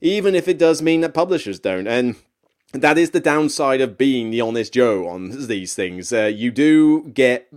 even 0.00 0.34
if 0.34 0.48
it 0.48 0.58
does 0.58 0.80
mean 0.80 1.02
that 1.02 1.14
publishers 1.14 1.60
don't. 1.60 1.86
And 1.86 2.16
that 2.72 2.98
is 2.98 3.10
the 3.10 3.20
downside 3.20 3.80
of 3.80 3.98
being 3.98 4.30
the 4.30 4.40
honest 4.40 4.72
Joe 4.72 5.08
on 5.08 5.30
these 5.48 5.74
things. 5.74 6.12
Uh, 6.12 6.24
you 6.24 6.50
do 6.50 7.08
get 7.08 7.48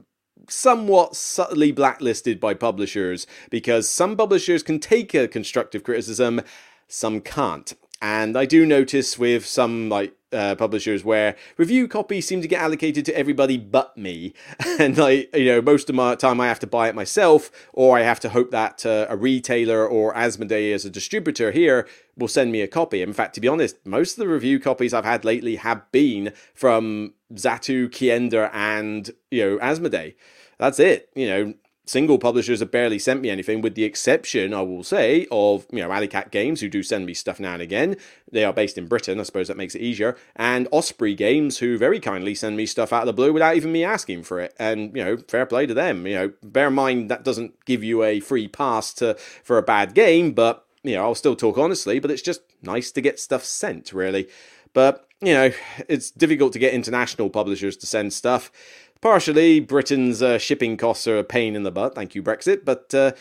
somewhat 0.49 1.15
subtly 1.15 1.71
blacklisted 1.71 2.39
by 2.39 2.53
publishers 2.53 3.27
because 3.49 3.87
some 3.87 4.17
publishers 4.17 4.63
can 4.63 4.79
take 4.79 5.13
a 5.13 5.27
constructive 5.27 5.83
criticism, 5.83 6.41
some 6.87 7.21
can't. 7.21 7.73
And 8.01 8.37
I 8.37 8.45
do 8.45 8.65
notice 8.65 9.19
with 9.19 9.45
some 9.45 9.89
like 9.89 10.13
uh, 10.31 10.55
publishers 10.55 11.03
where 11.03 11.35
review 11.57 11.87
copies 11.87 12.27
seem 12.27 12.41
to 12.41 12.47
get 12.47 12.61
allocated 12.61 13.05
to 13.05 13.17
everybody 13.17 13.57
but 13.57 13.97
me, 13.97 14.33
and 14.79 14.97
like 14.97 15.35
you 15.35 15.45
know 15.45 15.61
most 15.61 15.89
of 15.89 15.95
my 15.95 16.15
time 16.15 16.39
I 16.39 16.47
have 16.47 16.59
to 16.59 16.67
buy 16.67 16.89
it 16.89 16.95
myself, 16.95 17.51
or 17.73 17.97
I 17.97 18.01
have 18.01 18.19
to 18.21 18.29
hope 18.29 18.51
that 18.51 18.85
uh, 18.85 19.07
a 19.09 19.17
retailer 19.17 19.87
or 19.87 20.13
Asmodee 20.13 20.73
as 20.73 20.85
a 20.85 20.89
distributor 20.89 21.51
here 21.51 21.87
will 22.17 22.27
send 22.27 22.51
me 22.51 22.61
a 22.61 22.67
copy. 22.67 23.01
In 23.01 23.13
fact, 23.13 23.35
to 23.35 23.41
be 23.41 23.47
honest, 23.47 23.77
most 23.85 24.13
of 24.13 24.17
the 24.17 24.27
review 24.27 24.59
copies 24.59 24.93
I've 24.93 25.05
had 25.05 25.25
lately 25.25 25.55
have 25.57 25.91
been 25.91 26.33
from 26.53 27.13
Zatu, 27.33 27.89
Kiender, 27.89 28.49
and 28.53 29.09
you 29.29 29.43
know 29.43 29.57
Asmodee 29.57 30.15
that's 30.61 30.79
it. 30.79 31.09
You 31.15 31.27
know, 31.27 31.53
single 31.85 32.17
publishers 32.17 32.59
have 32.59 32.71
barely 32.71 32.99
sent 32.99 33.21
me 33.21 33.29
anything, 33.29 33.61
with 33.61 33.75
the 33.75 33.83
exception, 33.83 34.53
I 34.53 34.61
will 34.61 34.83
say, 34.83 35.27
of 35.31 35.65
you 35.71 35.79
know 35.79 35.91
Alley 35.91 36.07
Cat 36.07 36.31
Games, 36.31 36.61
who 36.61 36.69
do 36.69 36.83
send 36.83 37.05
me 37.05 37.13
stuff 37.13 37.39
now 37.39 37.53
and 37.53 37.61
again. 37.61 37.97
They 38.31 38.43
are 38.43 38.53
based 38.53 38.77
in 38.77 38.87
Britain, 38.87 39.19
I 39.19 39.23
suppose 39.23 39.47
that 39.47 39.57
makes 39.57 39.75
it 39.75 39.81
easier, 39.81 40.17
and 40.35 40.67
Osprey 40.71 41.15
Games, 41.15 41.57
who 41.57 41.77
very 41.77 41.99
kindly 41.99 42.35
send 42.35 42.57
me 42.57 42.65
stuff 42.65 42.93
out 42.93 43.03
of 43.03 43.07
the 43.07 43.13
blue 43.13 43.33
without 43.33 43.55
even 43.55 43.71
me 43.71 43.83
asking 43.83 44.23
for 44.23 44.39
it. 44.39 44.53
And 44.59 44.95
you 44.95 45.03
know, 45.03 45.17
fair 45.17 45.45
play 45.45 45.65
to 45.65 45.73
them. 45.73 46.07
You 46.07 46.15
know, 46.15 46.33
bear 46.43 46.67
in 46.67 46.73
mind 46.73 47.09
that 47.09 47.23
doesn't 47.23 47.65
give 47.65 47.83
you 47.83 48.03
a 48.03 48.19
free 48.19 48.47
pass 48.47 48.93
to 48.95 49.15
for 49.43 49.57
a 49.57 49.63
bad 49.63 49.93
game, 49.93 50.31
but 50.31 50.65
you 50.83 50.95
know, 50.95 51.03
I'll 51.03 51.15
still 51.15 51.35
talk 51.35 51.57
honestly. 51.57 51.99
But 51.99 52.11
it's 52.11 52.21
just 52.21 52.41
nice 52.61 52.91
to 52.91 53.01
get 53.01 53.19
stuff 53.19 53.43
sent, 53.43 53.93
really. 53.93 54.27
But 54.73 55.07
you 55.21 55.33
know, 55.33 55.51
it's 55.87 56.11
difficult 56.11 56.53
to 56.53 56.59
get 56.59 56.73
international 56.73 57.29
publishers 57.29 57.77
to 57.77 57.85
send 57.85 58.13
stuff. 58.13 58.51
Partially, 59.01 59.59
Britain's 59.59 60.21
uh, 60.21 60.37
shipping 60.37 60.77
costs 60.77 61.07
are 61.07 61.17
a 61.17 61.23
pain 61.23 61.55
in 61.55 61.63
the 61.63 61.71
butt. 61.71 61.95
Thank 61.95 62.13
you, 62.13 62.21
Brexit. 62.21 62.63
But 62.63 62.93
uh, 62.93 63.13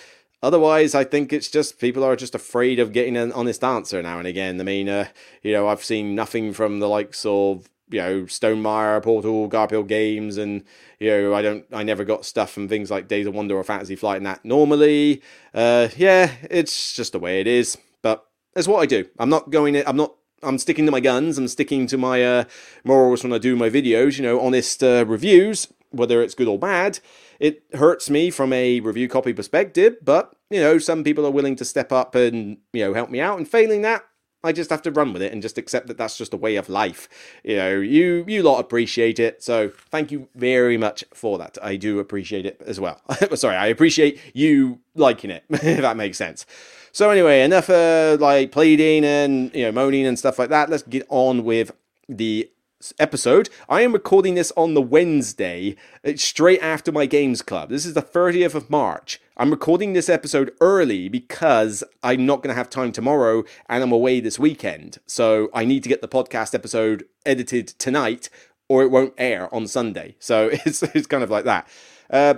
otherwise, 0.42 0.94
I 0.94 1.04
think 1.04 1.32
it's 1.32 1.48
just 1.48 1.78
people 1.78 2.04
are 2.04 2.16
just 2.16 2.34
afraid 2.34 2.78
of 2.78 2.92
getting 2.92 3.16
an 3.16 3.32
honest 3.32 3.64
answer 3.64 4.02
now 4.02 4.18
and 4.18 4.26
again. 4.26 4.60
I 4.60 4.64
mean, 4.64 4.90
uh, 4.90 5.08
you 5.42 5.52
know, 5.52 5.68
I've 5.68 5.82
seen 5.82 6.14
nothing 6.14 6.52
from 6.52 6.80
the 6.80 6.88
likes 6.88 7.24
of 7.24 7.68
you 7.90 8.00
know 8.00 8.22
Stonemaier, 8.24 9.02
Portal, 9.02 9.48
Garphill 9.48 9.86
Games, 9.86 10.36
and 10.36 10.64
you 10.98 11.10
know 11.10 11.34
I 11.34 11.42
don't, 11.42 11.64
I 11.72 11.82
never 11.82 12.04
got 12.04 12.24
stuff 12.24 12.50
from 12.50 12.68
things 12.68 12.90
like 12.90 13.08
Days 13.08 13.26
of 13.26 13.34
Wonder 13.34 13.56
or 13.56 13.64
Fantasy 13.64 13.96
Flight 13.96 14.18
and 14.18 14.26
that 14.26 14.44
normally. 14.44 15.22
Uh, 15.54 15.88
yeah, 15.96 16.32
it's 16.50 16.94
just 16.94 17.12
the 17.12 17.18
way 17.18 17.40
it 17.40 17.46
is. 17.46 17.78
But 18.02 18.24
it's 18.54 18.68
what 18.68 18.80
I 18.80 18.86
do. 18.86 19.06
I'm 19.18 19.30
not 19.30 19.50
going. 19.50 19.76
I'm 19.86 19.96
not 19.96 20.14
I'm 20.42 20.58
sticking 20.58 20.86
to 20.86 20.92
my 20.92 21.00
guns. 21.00 21.38
I'm 21.38 21.48
sticking 21.48 21.86
to 21.88 21.98
my 21.98 22.24
uh, 22.24 22.44
morals 22.84 23.22
when 23.22 23.32
I 23.32 23.38
do 23.38 23.56
my 23.56 23.68
videos. 23.70 24.18
You 24.18 24.24
know, 24.24 24.40
honest 24.40 24.82
uh, 24.82 25.04
reviews, 25.06 25.68
whether 25.90 26.22
it's 26.22 26.34
good 26.34 26.48
or 26.48 26.58
bad. 26.58 27.00
It 27.38 27.62
hurts 27.74 28.10
me 28.10 28.30
from 28.30 28.52
a 28.52 28.80
review 28.80 29.08
copy 29.08 29.32
perspective, 29.32 29.96
but 30.02 30.34
you 30.50 30.60
know, 30.60 30.78
some 30.78 31.04
people 31.04 31.24
are 31.26 31.30
willing 31.30 31.56
to 31.56 31.64
step 31.64 31.92
up 31.92 32.14
and 32.14 32.58
you 32.72 32.84
know 32.84 32.94
help 32.94 33.10
me 33.10 33.20
out. 33.20 33.38
And 33.38 33.48
failing 33.48 33.82
that, 33.82 34.04
I 34.42 34.52
just 34.52 34.70
have 34.70 34.82
to 34.82 34.90
run 34.90 35.12
with 35.12 35.22
it 35.22 35.32
and 35.32 35.42
just 35.42 35.58
accept 35.58 35.86
that 35.88 35.98
that's 35.98 36.16
just 36.16 36.32
a 36.32 36.36
way 36.36 36.56
of 36.56 36.68
life. 36.68 37.08
You 37.44 37.56
know, 37.56 37.80
you 37.80 38.24
you 38.26 38.42
lot 38.42 38.60
appreciate 38.60 39.18
it, 39.18 39.42
so 39.42 39.70
thank 39.90 40.10
you 40.10 40.28
very 40.34 40.76
much 40.76 41.04
for 41.12 41.38
that. 41.38 41.58
I 41.62 41.76
do 41.76 41.98
appreciate 41.98 42.46
it 42.46 42.60
as 42.66 42.80
well. 42.80 43.00
Sorry, 43.34 43.56
I 43.56 43.66
appreciate 43.66 44.20
you 44.32 44.80
liking 44.94 45.30
it, 45.30 45.44
if 45.50 45.80
that 45.80 45.96
makes 45.96 46.18
sense. 46.18 46.46
So 46.92 47.10
anyway, 47.10 47.42
enough 47.42 47.70
uh, 47.70 48.16
like 48.20 48.52
pleading 48.52 49.04
and 49.04 49.54
you 49.54 49.64
know 49.64 49.72
moaning 49.72 50.06
and 50.06 50.18
stuff 50.18 50.38
like 50.38 50.48
that. 50.50 50.70
Let's 50.70 50.82
get 50.82 51.06
on 51.08 51.44
with 51.44 51.72
the 52.08 52.50
episode. 52.98 53.48
I 53.68 53.82
am 53.82 53.92
recording 53.92 54.34
this 54.34 54.52
on 54.56 54.74
the 54.74 54.82
Wednesday, 54.82 55.76
uh, 56.04 56.12
straight 56.16 56.60
after 56.60 56.90
my 56.90 57.06
games 57.06 57.42
club. 57.42 57.68
This 57.68 57.84
is 57.84 57.94
the 57.94 58.02
30th 58.02 58.54
of 58.54 58.70
March. 58.70 59.20
I'm 59.36 59.50
recording 59.50 59.92
this 59.92 60.08
episode 60.08 60.52
early 60.60 61.08
because 61.08 61.84
I'm 62.02 62.26
not 62.26 62.42
going 62.42 62.48
to 62.48 62.58
have 62.58 62.70
time 62.70 62.92
tomorrow 62.92 63.44
and 63.68 63.82
I'm 63.82 63.92
away 63.92 64.20
this 64.20 64.38
weekend. 64.38 64.98
So 65.06 65.50
I 65.52 65.64
need 65.64 65.82
to 65.82 65.88
get 65.88 66.00
the 66.00 66.08
podcast 66.08 66.54
episode 66.54 67.04
edited 67.26 67.68
tonight 67.68 68.28
or 68.68 68.82
it 68.82 68.90
won't 68.90 69.14
air 69.18 69.54
on 69.54 69.66
Sunday. 69.66 70.16
So 70.18 70.48
it's, 70.52 70.82
it's 70.82 71.06
kind 71.06 71.22
of 71.22 71.30
like 71.30 71.44
that. 71.44 71.68
Uh, 72.08 72.34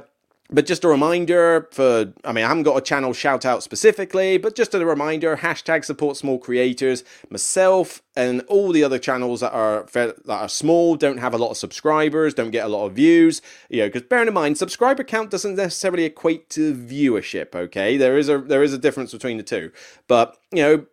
but 0.53 0.67
just 0.67 0.85
a 0.85 0.89
reminder 0.89 1.69
for, 1.73 2.13
I 2.25 2.33
mean, 2.33 2.45
I 2.45 2.49
haven't 2.49 2.65
got 2.65 2.77
a 2.77 2.81
channel 2.81 3.13
shout 3.13 3.45
out 3.45 3.63
specifically, 3.63 4.39
but 4.39 4.55
just 4.55 4.75
a 4.75 4.85
reminder 4.85 5.37
hashtag 5.37 5.85
support 5.85 6.17
small 6.17 6.39
creators. 6.39 7.05
Myself 7.31 8.03
and 8.15 8.43
all 8.43 8.73
the 8.73 8.85
other 8.85 8.99
channels 8.99 9.41
that 9.41 9.53
are 9.53 9.87
that 9.93 10.17
are 10.29 10.49
small 10.49 10.97
don't 10.97 11.19
have 11.19 11.33
a 11.33 11.39
lot 11.39 11.51
of 11.51 11.57
subscribers, 11.57 12.35
don't 12.35 12.51
get 12.51 12.65
a 12.65 12.69
lot 12.69 12.87
of 12.87 12.93
views. 12.93 13.41
You 13.71 13.83
know, 13.83 13.89
because 13.89 14.03
bearing 14.03 14.29
in 14.29 14.35
mind, 14.35 14.59
subscriber 14.59 15.05
count 15.05 15.31
doesn't 15.31 15.57
necessarily 15.57 16.05
equate 16.05 16.51
to 16.51 16.75
viewership. 16.75 17.55
Okay, 17.55 17.97
there 17.97 18.19
is 18.19 18.29
a 18.29 18.39
there 18.39 18.63
is 18.63 18.73
a 18.73 18.79
difference 18.79 19.13
between 19.13 19.39
the 19.39 19.43
two, 19.43 19.73
but 20.09 20.37
you 20.53 20.63
know, 20.63 20.87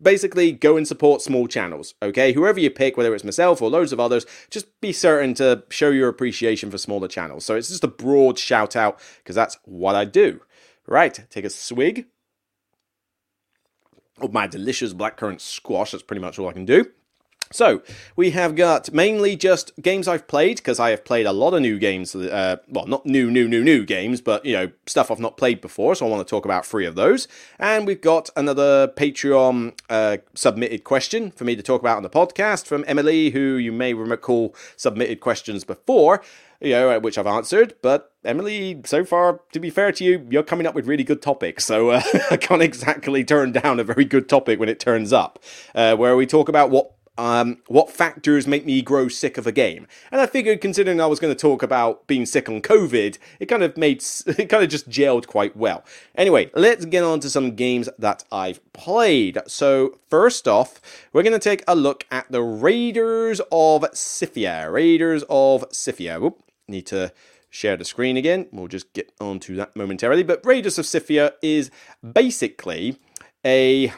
basically 0.00 0.52
go 0.52 0.76
and 0.76 0.86
support 0.86 1.22
small 1.22 1.46
channels 1.46 1.94
okay? 2.02 2.32
Whoever 2.32 2.60
you 2.60 2.70
pick 2.70 2.96
whether 2.96 3.14
it's 3.14 3.24
myself 3.24 3.62
or 3.62 3.70
loads 3.70 3.92
of 3.92 4.00
others 4.00 4.26
just 4.50 4.80
be 4.80 4.92
certain 4.92 5.34
to 5.34 5.64
show 5.70 5.90
your 5.90 6.08
appreciation 6.08 6.70
for 6.70 6.78
smaller 6.78 7.08
channels. 7.08 7.44
So 7.44 7.56
it's 7.56 7.68
just 7.68 7.84
a 7.84 7.88
broad 7.88 8.38
shout 8.38 8.76
out 8.76 9.00
because 9.18 9.36
that's 9.36 9.58
what 9.64 9.94
i 9.94 10.04
do. 10.04 10.40
Right 10.86 11.18
take 11.30 11.44
a 11.44 11.50
swig 11.50 12.06
of 14.20 14.32
my 14.32 14.46
delicious 14.46 14.92
blackcurrant 14.92 15.40
squash 15.40 15.92
that's 15.92 16.02
pretty 16.02 16.20
much 16.20 16.38
all 16.38 16.48
i 16.48 16.52
can 16.52 16.66
do 16.66 16.84
so, 17.52 17.82
we 18.14 18.30
have 18.30 18.54
got 18.54 18.92
mainly 18.92 19.34
just 19.34 19.72
games 19.82 20.06
I've 20.06 20.28
played, 20.28 20.58
because 20.58 20.78
I 20.78 20.90
have 20.90 21.04
played 21.04 21.26
a 21.26 21.32
lot 21.32 21.52
of 21.52 21.62
new 21.62 21.78
games. 21.78 22.14
Uh, 22.14 22.58
well, 22.68 22.86
not 22.86 23.04
new, 23.04 23.30
new, 23.30 23.48
new, 23.48 23.64
new 23.64 23.84
games, 23.84 24.20
but, 24.20 24.46
you 24.46 24.52
know, 24.52 24.70
stuff 24.86 25.10
I've 25.10 25.18
not 25.18 25.36
played 25.36 25.60
before, 25.60 25.94
so 25.94 26.06
I 26.06 26.08
want 26.08 26.26
to 26.26 26.30
talk 26.30 26.44
about 26.44 26.64
three 26.64 26.86
of 26.86 26.94
those. 26.94 27.26
And 27.58 27.86
we've 27.86 28.00
got 28.00 28.30
another 28.36 28.88
Patreon 28.88 29.76
uh, 29.88 30.18
submitted 30.34 30.84
question 30.84 31.32
for 31.32 31.44
me 31.44 31.56
to 31.56 31.62
talk 31.62 31.80
about 31.80 31.96
on 31.96 32.02
the 32.04 32.10
podcast 32.10 32.66
from 32.66 32.84
Emily, 32.86 33.30
who 33.30 33.56
you 33.56 33.72
may 33.72 33.94
recall 33.94 34.54
submitted 34.76 35.20
questions 35.20 35.64
before, 35.64 36.22
you 36.60 36.70
know, 36.70 37.00
which 37.00 37.18
I've 37.18 37.26
answered. 37.26 37.74
But 37.82 38.12
Emily, 38.24 38.80
so 38.84 39.04
far, 39.04 39.40
to 39.52 39.58
be 39.58 39.70
fair 39.70 39.90
to 39.92 40.04
you, 40.04 40.26
you're 40.30 40.42
coming 40.42 40.66
up 40.66 40.74
with 40.74 40.86
really 40.86 41.04
good 41.04 41.22
topics. 41.22 41.64
So 41.64 41.90
uh, 41.90 42.02
I 42.30 42.36
can't 42.36 42.62
exactly 42.62 43.24
turn 43.24 43.52
down 43.52 43.80
a 43.80 43.84
very 43.84 44.04
good 44.04 44.28
topic 44.28 44.60
when 44.60 44.68
it 44.68 44.78
turns 44.78 45.12
up, 45.12 45.42
uh, 45.74 45.96
where 45.96 46.14
we 46.14 46.26
talk 46.26 46.48
about 46.48 46.70
what 46.70 46.92
um, 47.20 47.58
what 47.66 47.90
factors 47.90 48.46
make 48.46 48.64
me 48.64 48.80
grow 48.80 49.08
sick 49.08 49.36
of 49.36 49.46
a 49.46 49.52
game? 49.52 49.86
And 50.10 50.22
I 50.22 50.26
figured, 50.26 50.62
considering 50.62 51.02
I 51.02 51.06
was 51.06 51.20
going 51.20 51.34
to 51.34 51.38
talk 51.38 51.62
about 51.62 52.06
being 52.06 52.24
sick 52.24 52.48
on 52.48 52.62
COVID, 52.62 53.18
it 53.38 53.44
kind 53.44 53.62
of 53.62 53.76
made 53.76 54.02
it 54.26 54.48
kind 54.48 54.64
of 54.64 54.70
just 54.70 54.88
gelled 54.88 55.26
quite 55.26 55.54
well. 55.54 55.84
Anyway, 56.14 56.50
let's 56.54 56.86
get 56.86 57.04
on 57.04 57.20
to 57.20 57.28
some 57.28 57.54
games 57.54 57.90
that 57.98 58.24
I've 58.32 58.60
played. 58.72 59.38
So 59.46 59.98
first 60.08 60.48
off, 60.48 60.80
we're 61.12 61.22
going 61.22 61.34
to 61.34 61.38
take 61.38 61.62
a 61.68 61.76
look 61.76 62.06
at 62.10 62.32
the 62.32 62.40
Raiders 62.40 63.42
of 63.52 63.84
Scythia. 63.92 64.70
Raiders 64.70 65.22
of 65.28 65.66
Scythia. 65.70 66.18
Whoop, 66.18 66.42
need 66.68 66.86
to 66.86 67.12
share 67.50 67.76
the 67.76 67.84
screen 67.84 68.16
again. 68.16 68.46
We'll 68.50 68.66
just 68.66 68.90
get 68.94 69.12
onto 69.20 69.56
that 69.56 69.76
momentarily. 69.76 70.22
But 70.22 70.46
Raiders 70.46 70.78
of 70.78 70.86
Scythia 70.86 71.34
is 71.42 71.70
basically 72.02 72.98
a 73.44 73.92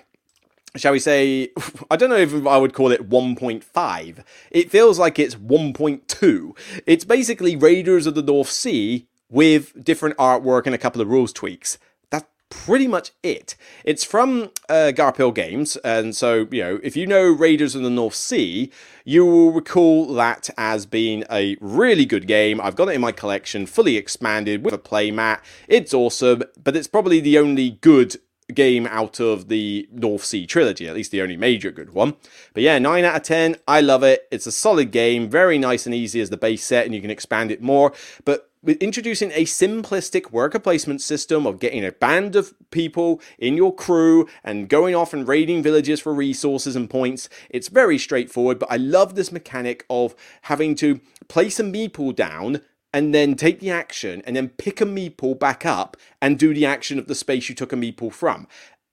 shall 0.77 0.93
we 0.93 0.99
say, 0.99 1.51
I 1.91 1.97
don't 1.97 2.11
know 2.11 2.17
if 2.17 2.47
I 2.47 2.57
would 2.57 2.73
call 2.73 2.91
it 2.93 3.09
1.5. 3.09 4.25
It 4.51 4.71
feels 4.71 4.99
like 4.99 5.19
it's 5.19 5.35
1.2. 5.35 6.57
It's 6.87 7.05
basically 7.05 7.57
Raiders 7.57 8.07
of 8.07 8.15
the 8.15 8.23
North 8.23 8.51
Sea 8.51 9.07
with 9.29 9.85
different 9.85 10.17
artwork 10.17 10.67
and 10.67 10.75
a 10.75 10.79
couple 10.79 11.01
of 11.01 11.09
rules 11.09 11.33
tweaks. 11.33 11.79
That's 12.11 12.27
pretty 12.49 12.87
much 12.87 13.13
it. 13.23 13.57
It's 13.85 14.05
from 14.05 14.51
uh, 14.69 14.93
Garphill 14.95 15.35
Games, 15.35 15.77
and 15.79 16.15
so, 16.15 16.47
you 16.51 16.63
know, 16.63 16.81
if 16.83 16.97
you 16.97 17.07
know 17.07 17.31
Raiders 17.31 17.75
of 17.75 17.83
the 17.83 17.91
North 17.91 18.15
Sea, 18.15 18.71
you 19.05 19.25
will 19.25 19.53
recall 19.53 20.13
that 20.15 20.51
as 20.57 20.87
being 20.87 21.25
a 21.31 21.57
really 21.61 22.05
good 22.05 22.27
game. 22.27 22.61
I've 22.61 22.77
got 22.77 22.89
it 22.89 22.95
in 22.95 23.01
my 23.01 23.13
collection, 23.13 23.67
fully 23.67 23.97
expanded 23.97 24.65
with 24.65 24.75
a 24.75 24.79
playmat. 24.79 25.41
It's 25.67 25.95
awesome, 25.95 26.45
but 26.63 26.77
it's 26.77 26.89
probably 26.89 27.21
the 27.21 27.39
only 27.39 27.71
good 27.71 28.17
game 28.55 28.87
out 28.87 29.21
of 29.21 29.49
the 29.49 29.89
North 29.93 30.25
Sea 30.25 30.47
trilogy, 30.47 30.89
at 30.89 30.95
least 30.95 31.11
the 31.11 31.23
only 31.23 31.37
major 31.37 31.71
good 31.71 31.93
one. 31.93 32.15
But 32.55 32.63
yeah, 32.63 32.79
9 32.79 33.05
out 33.05 33.17
of 33.17 33.23
10. 33.23 33.57
I 33.67 33.81
love 33.81 34.03
it. 34.03 34.27
It's 34.31 34.47
a 34.47 34.53
solid 34.53 34.91
game, 34.91 35.29
very 35.29 35.59
nice 35.59 35.87
and 35.87 35.95
easy 35.95 36.21
as 36.21 36.31
the 36.31 36.37
base 36.37 36.65
set, 36.65 36.87
and 36.87 36.95
you 36.95 37.01
can 37.01 37.11
expand 37.11 37.51
it 37.51 37.63
more. 37.63 37.93
But 38.25 38.49
with 38.63 38.81
introducing 38.81 39.33
a 39.33 39.45
simplistic 39.45 40.31
worker 40.31 40.61
placement 40.61 41.01
system 41.01 41.47
of 41.47 41.59
getting 41.59 41.85
a 41.85 41.91
band 41.91 42.37
of 42.37 42.55
people 42.71 43.21
in 43.37 43.57
your 43.57 43.75
crew 43.75 44.29
and 44.45 44.69
going 44.69 44.95
off 44.95 45.13
and 45.13 45.27
raiding 45.27 45.65
villages 45.65 45.99
for 45.99 46.15
resources 46.15 46.77
and 46.77 46.89
points, 46.89 47.29
it's 47.51 47.67
very 47.67 47.99
straightforward. 47.99 48.61
But 48.61 48.71
I 48.71 48.77
love 48.77 49.17
this 49.17 49.33
mechanic 49.33 49.85
of 49.91 50.15
having 50.43 50.77
to 50.77 51.01
place 51.27 51.59
a 51.59 51.65
meeple 51.65 52.15
down 52.15 52.61
and 52.93 53.15
then 53.15 53.35
take 53.35 53.61
the 53.61 53.71
action 53.71 54.23
and 54.27 54.37
then 54.37 54.49
pick 54.51 54.81
a 54.81 54.85
meeple 54.85 55.39
back 55.39 55.65
up 55.65 55.97
and 56.21 56.39
do 56.39 56.53
the 56.53 56.67
action 56.67 56.99
of 56.99 57.07
the 57.07 57.15
space 57.15 57.49
you 57.49 57.55
took 57.55 57.73
a 57.73 57.77
meeple 57.77 58.13
from. 58.13 58.47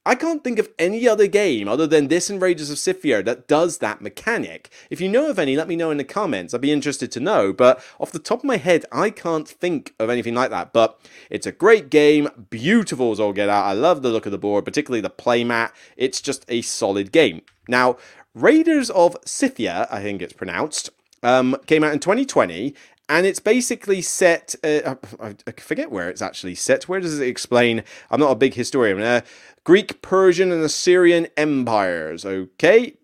I 0.05 0.15
can't 0.15 0.43
think 0.43 0.57
of 0.57 0.69
any 0.79 1.07
other 1.07 1.27
game 1.27 1.67
other 1.67 1.85
than 1.85 2.07
this 2.07 2.29
and 2.29 2.41
Raiders 2.41 2.71
of 2.71 2.79
Scythia 2.79 3.21
that 3.23 3.47
does 3.47 3.77
that 3.77 4.01
mechanic. 4.01 4.71
If 4.89 5.01
you 5.01 5.09
know 5.09 5.29
of 5.29 5.37
any, 5.37 5.55
let 5.55 5.67
me 5.67 5.75
know 5.75 5.91
in 5.91 5.97
the 5.97 6.03
comments. 6.03 6.53
I'd 6.53 6.61
be 6.61 6.71
interested 6.71 7.11
to 7.11 7.19
know. 7.19 7.53
But 7.53 7.83
off 7.99 8.11
the 8.11 8.17
top 8.17 8.39
of 8.39 8.45
my 8.45 8.57
head, 8.57 8.85
I 8.91 9.09
can't 9.09 9.47
think 9.47 9.93
of 9.99 10.09
anything 10.09 10.33
like 10.33 10.49
that. 10.51 10.73
But 10.73 10.99
it's 11.29 11.45
a 11.45 11.51
great 11.51 11.89
game, 11.89 12.29
beautiful 12.49 13.11
as 13.11 13.19
all 13.19 13.33
get 13.33 13.49
out. 13.49 13.65
I 13.65 13.73
love 13.73 14.01
the 14.01 14.09
look 14.09 14.25
of 14.25 14.31
the 14.31 14.39
board, 14.39 14.65
particularly 14.65 15.01
the 15.01 15.09
playmat. 15.09 15.73
It's 15.97 16.21
just 16.21 16.45
a 16.47 16.61
solid 16.61 17.11
game. 17.11 17.41
Now, 17.67 17.97
Raiders 18.33 18.89
of 18.89 19.17
Scythia, 19.25 19.87
I 19.91 20.01
think 20.01 20.21
it's 20.21 20.33
pronounced, 20.33 20.89
um, 21.21 21.57
came 21.67 21.83
out 21.83 21.93
in 21.93 21.99
2020 21.99 22.73
and 23.09 23.25
it's 23.25 23.39
basically 23.39 24.01
set. 24.01 24.55
Uh, 24.63 24.95
I 25.19 25.51
forget 25.57 25.91
where 25.91 26.09
it's 26.09 26.21
actually 26.21 26.55
set. 26.55 26.87
Where 26.87 26.99
does 26.99 27.19
it 27.19 27.27
explain? 27.27 27.83
I'm 28.11 28.19
not 28.19 28.31
a 28.31 28.35
big 28.35 28.53
historian. 28.53 29.01
Uh, 29.01 29.21
Greek, 29.63 30.01
Persian, 30.01 30.51
and 30.51 30.63
Assyrian 30.63 31.27
empires. 31.35 32.23
Okay, 32.23 32.97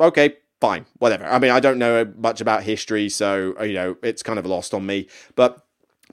okay, 0.00 0.36
fine, 0.60 0.86
whatever. 0.98 1.26
I 1.26 1.38
mean, 1.38 1.50
I 1.50 1.60
don't 1.60 1.78
know 1.78 2.10
much 2.16 2.40
about 2.40 2.62
history, 2.62 3.08
so 3.10 3.54
you 3.62 3.74
know 3.74 3.96
it's 4.02 4.22
kind 4.22 4.38
of 4.38 4.46
lost 4.46 4.72
on 4.72 4.86
me. 4.86 5.06
But 5.34 5.64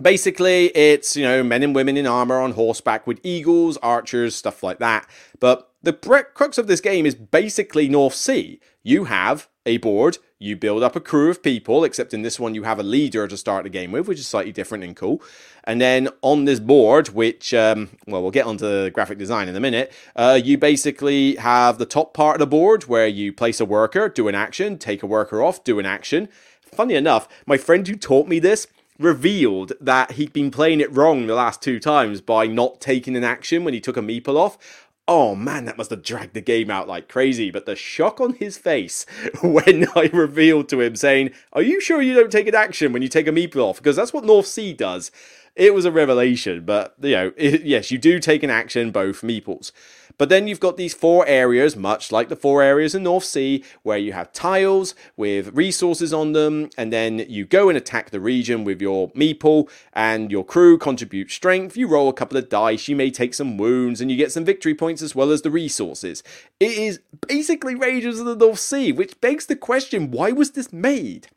basically, 0.02 0.68
it's 0.76 1.16
you 1.16 1.24
know 1.24 1.44
men 1.44 1.64
and 1.64 1.74
women 1.74 1.96
in 1.96 2.06
armor 2.06 2.40
on 2.40 2.52
horseback 2.52 3.08
with 3.08 3.22
eagles, 3.24 3.78
archers, 3.78 4.36
stuff 4.36 4.62
like 4.64 4.80
that. 4.80 5.08
But 5.40 5.72
the 5.82 5.94
crux 5.94 6.58
of 6.58 6.68
this 6.68 6.82
game 6.82 7.06
is 7.06 7.16
basically 7.16 7.88
North 7.88 8.16
Sea. 8.16 8.60
You 8.84 9.06
have 9.06 9.48
a 9.66 9.78
board, 9.78 10.18
you 10.44 10.58
build 10.58 10.84
up 10.84 10.96
a 10.96 11.00
crew 11.00 11.30
of 11.30 11.42
people, 11.42 11.84
except 11.84 12.14
in 12.14 12.22
this 12.22 12.40
one 12.40 12.54
you 12.54 12.64
have 12.64 12.78
a 12.78 12.84
leader 12.84 13.28
to 13.28 13.38
start 13.38 13.64
the 13.64 13.70
game 13.70 13.92
with, 13.92 14.08
which 14.08 14.20
is 14.20 14.28
slightly 14.28 14.52
different 14.52 14.84
and 14.84 14.96
cool. 14.96 15.22
And 15.64 15.80
then 15.80 16.10
on 16.22 16.44
this 16.44 16.60
board, 16.60 17.10
which, 17.10 17.54
um, 17.54 17.90
well, 18.06 18.22
we'll 18.22 18.32
get 18.32 18.46
onto 18.46 18.66
the 18.66 18.92
graphic 18.92 19.18
design 19.18 19.48
in 19.48 19.56
a 19.56 19.62
minute, 19.62 19.94
uh, 20.16 20.40
you 20.44 20.58
basically 20.58 21.36
have 21.38 21.78
the 21.78 21.86
top 21.86 22.14
part 22.14 22.36
of 22.36 22.40
the 22.40 22.48
board 22.48 22.84
where 22.84 23.08
you 23.08 23.32
place 23.32 23.62
a 23.62 23.66
worker, 23.66 24.10
do 24.10 24.28
an 24.28 24.36
action, 24.36 24.78
take 24.78 25.02
a 25.02 25.08
worker 25.08 25.42
off, 25.42 25.64
do 25.64 25.80
an 25.80 25.86
action. 25.86 26.28
Funny 26.62 26.96
enough, 26.96 27.30
my 27.46 27.58
friend 27.58 27.88
who 27.88 27.96
taught 27.96 28.28
me 28.28 28.40
this 28.40 28.68
revealed 29.00 29.74
that 29.80 30.12
he'd 30.14 30.34
been 30.34 30.52
playing 30.52 30.80
it 30.80 30.92
wrong 30.92 31.26
the 31.26 31.36
last 31.36 31.62
two 31.62 31.80
times 31.80 32.22
by 32.22 32.46
not 32.48 32.80
taking 32.80 33.16
an 33.16 33.24
action 33.24 33.64
when 33.64 33.74
he 33.74 33.80
took 33.80 33.98
a 33.98 34.02
meeple 34.02 34.36
off 34.36 34.90
oh 35.08 35.36
man, 35.36 35.66
that 35.66 35.78
must 35.78 35.90
have 35.90 36.02
dragged 36.04 36.34
the 36.34 36.42
game 36.42 36.70
out 36.70 36.88
like 36.88 37.10
crazy. 37.10 37.52
But 37.52 37.66
the 37.66 37.76
shock 37.76 38.22
on 38.22 38.34
his 38.34 38.58
face 38.58 39.06
when 39.44 39.88
I 39.96 40.10
revealed 40.14 40.70
to 40.70 40.82
him 40.82 40.96
saying, 40.96 41.32
Are 41.54 41.62
you 41.62 41.82
sure 41.82 42.02
you 42.02 42.14
don't 42.14 42.32
take 42.32 42.48
an 42.48 42.56
action 42.56 42.94
when 42.94 43.02
you 43.02 43.08
take 43.08 43.28
a 43.28 43.32
meeple 43.32 43.58
off? 43.58 43.78
Because 43.78 43.96
that's 43.96 44.14
what 44.14 44.26
North 44.26 44.48
Sea 44.48 44.74
does. 44.74 45.12
It 45.56 45.76
was 45.76 45.86
a 45.86 45.92
revelation, 45.92 46.66
but 46.66 46.96
you 47.00 47.12
know, 47.12 47.32
it, 47.38 47.62
yes, 47.62 47.92
you 47.92 48.00
do 48.00 48.20
take 48.20 48.42
an 48.42 48.50
action, 48.50 48.90
both 48.90 49.22
meeples. 49.22 49.72
But 50.18 50.30
then 50.30 50.48
you've 50.48 50.60
got 50.60 50.78
these 50.78 50.94
four 50.94 51.26
areas, 51.28 51.76
much 51.76 52.12
like 52.12 52.30
the 52.30 52.36
four 52.36 52.62
areas 52.62 52.96
in 52.96 53.04
North 53.04 53.24
Sea, 53.24 53.64
where 53.82 53.98
you 53.98 54.14
have 54.14 54.32
tiles 54.34 54.96
with 55.18 55.56
resources 55.56 56.14
on 56.14 56.34
them, 56.34 56.70
and 56.78 56.94
then 56.94 57.20
you 57.28 57.46
go 57.46 57.70
and 57.70 57.78
attack 57.78 58.10
the 58.10 58.20
region 58.20 58.64
with 58.64 58.82
your 58.82 59.10
meeple, 59.12 59.70
and 59.94 60.32
your 60.32 60.46
crew 60.46 60.78
contribute 60.78 61.32
strength. 61.32 61.76
You 61.76 61.88
roll 61.88 62.10
a 62.10 62.14
couple 62.14 62.38
of 62.38 62.50
dice, 62.50 62.88
you 62.88 62.96
may 62.96 63.12
take 63.12 63.34
some 63.34 63.58
wounds, 63.58 64.02
and 64.02 64.12
you 64.12 64.18
get 64.18 64.32
some 64.32 64.46
victory 64.46 64.76
points 64.76 65.02
as 65.02 65.16
well 65.16 65.32
as 65.32 65.42
the 65.42 65.52
resources. 65.52 66.24
It 66.60 66.72
is 66.72 67.00
basically 67.28 67.76
Raiders 67.76 68.20
of 68.20 68.26
the 68.26 68.36
North 68.36 68.60
Sea, 68.60 68.92
which 68.92 69.20
begs 69.22 69.46
the 69.48 69.56
question 69.56 70.12
why 70.12 70.32
was 70.32 70.52
this 70.52 70.72
made? 70.72 71.28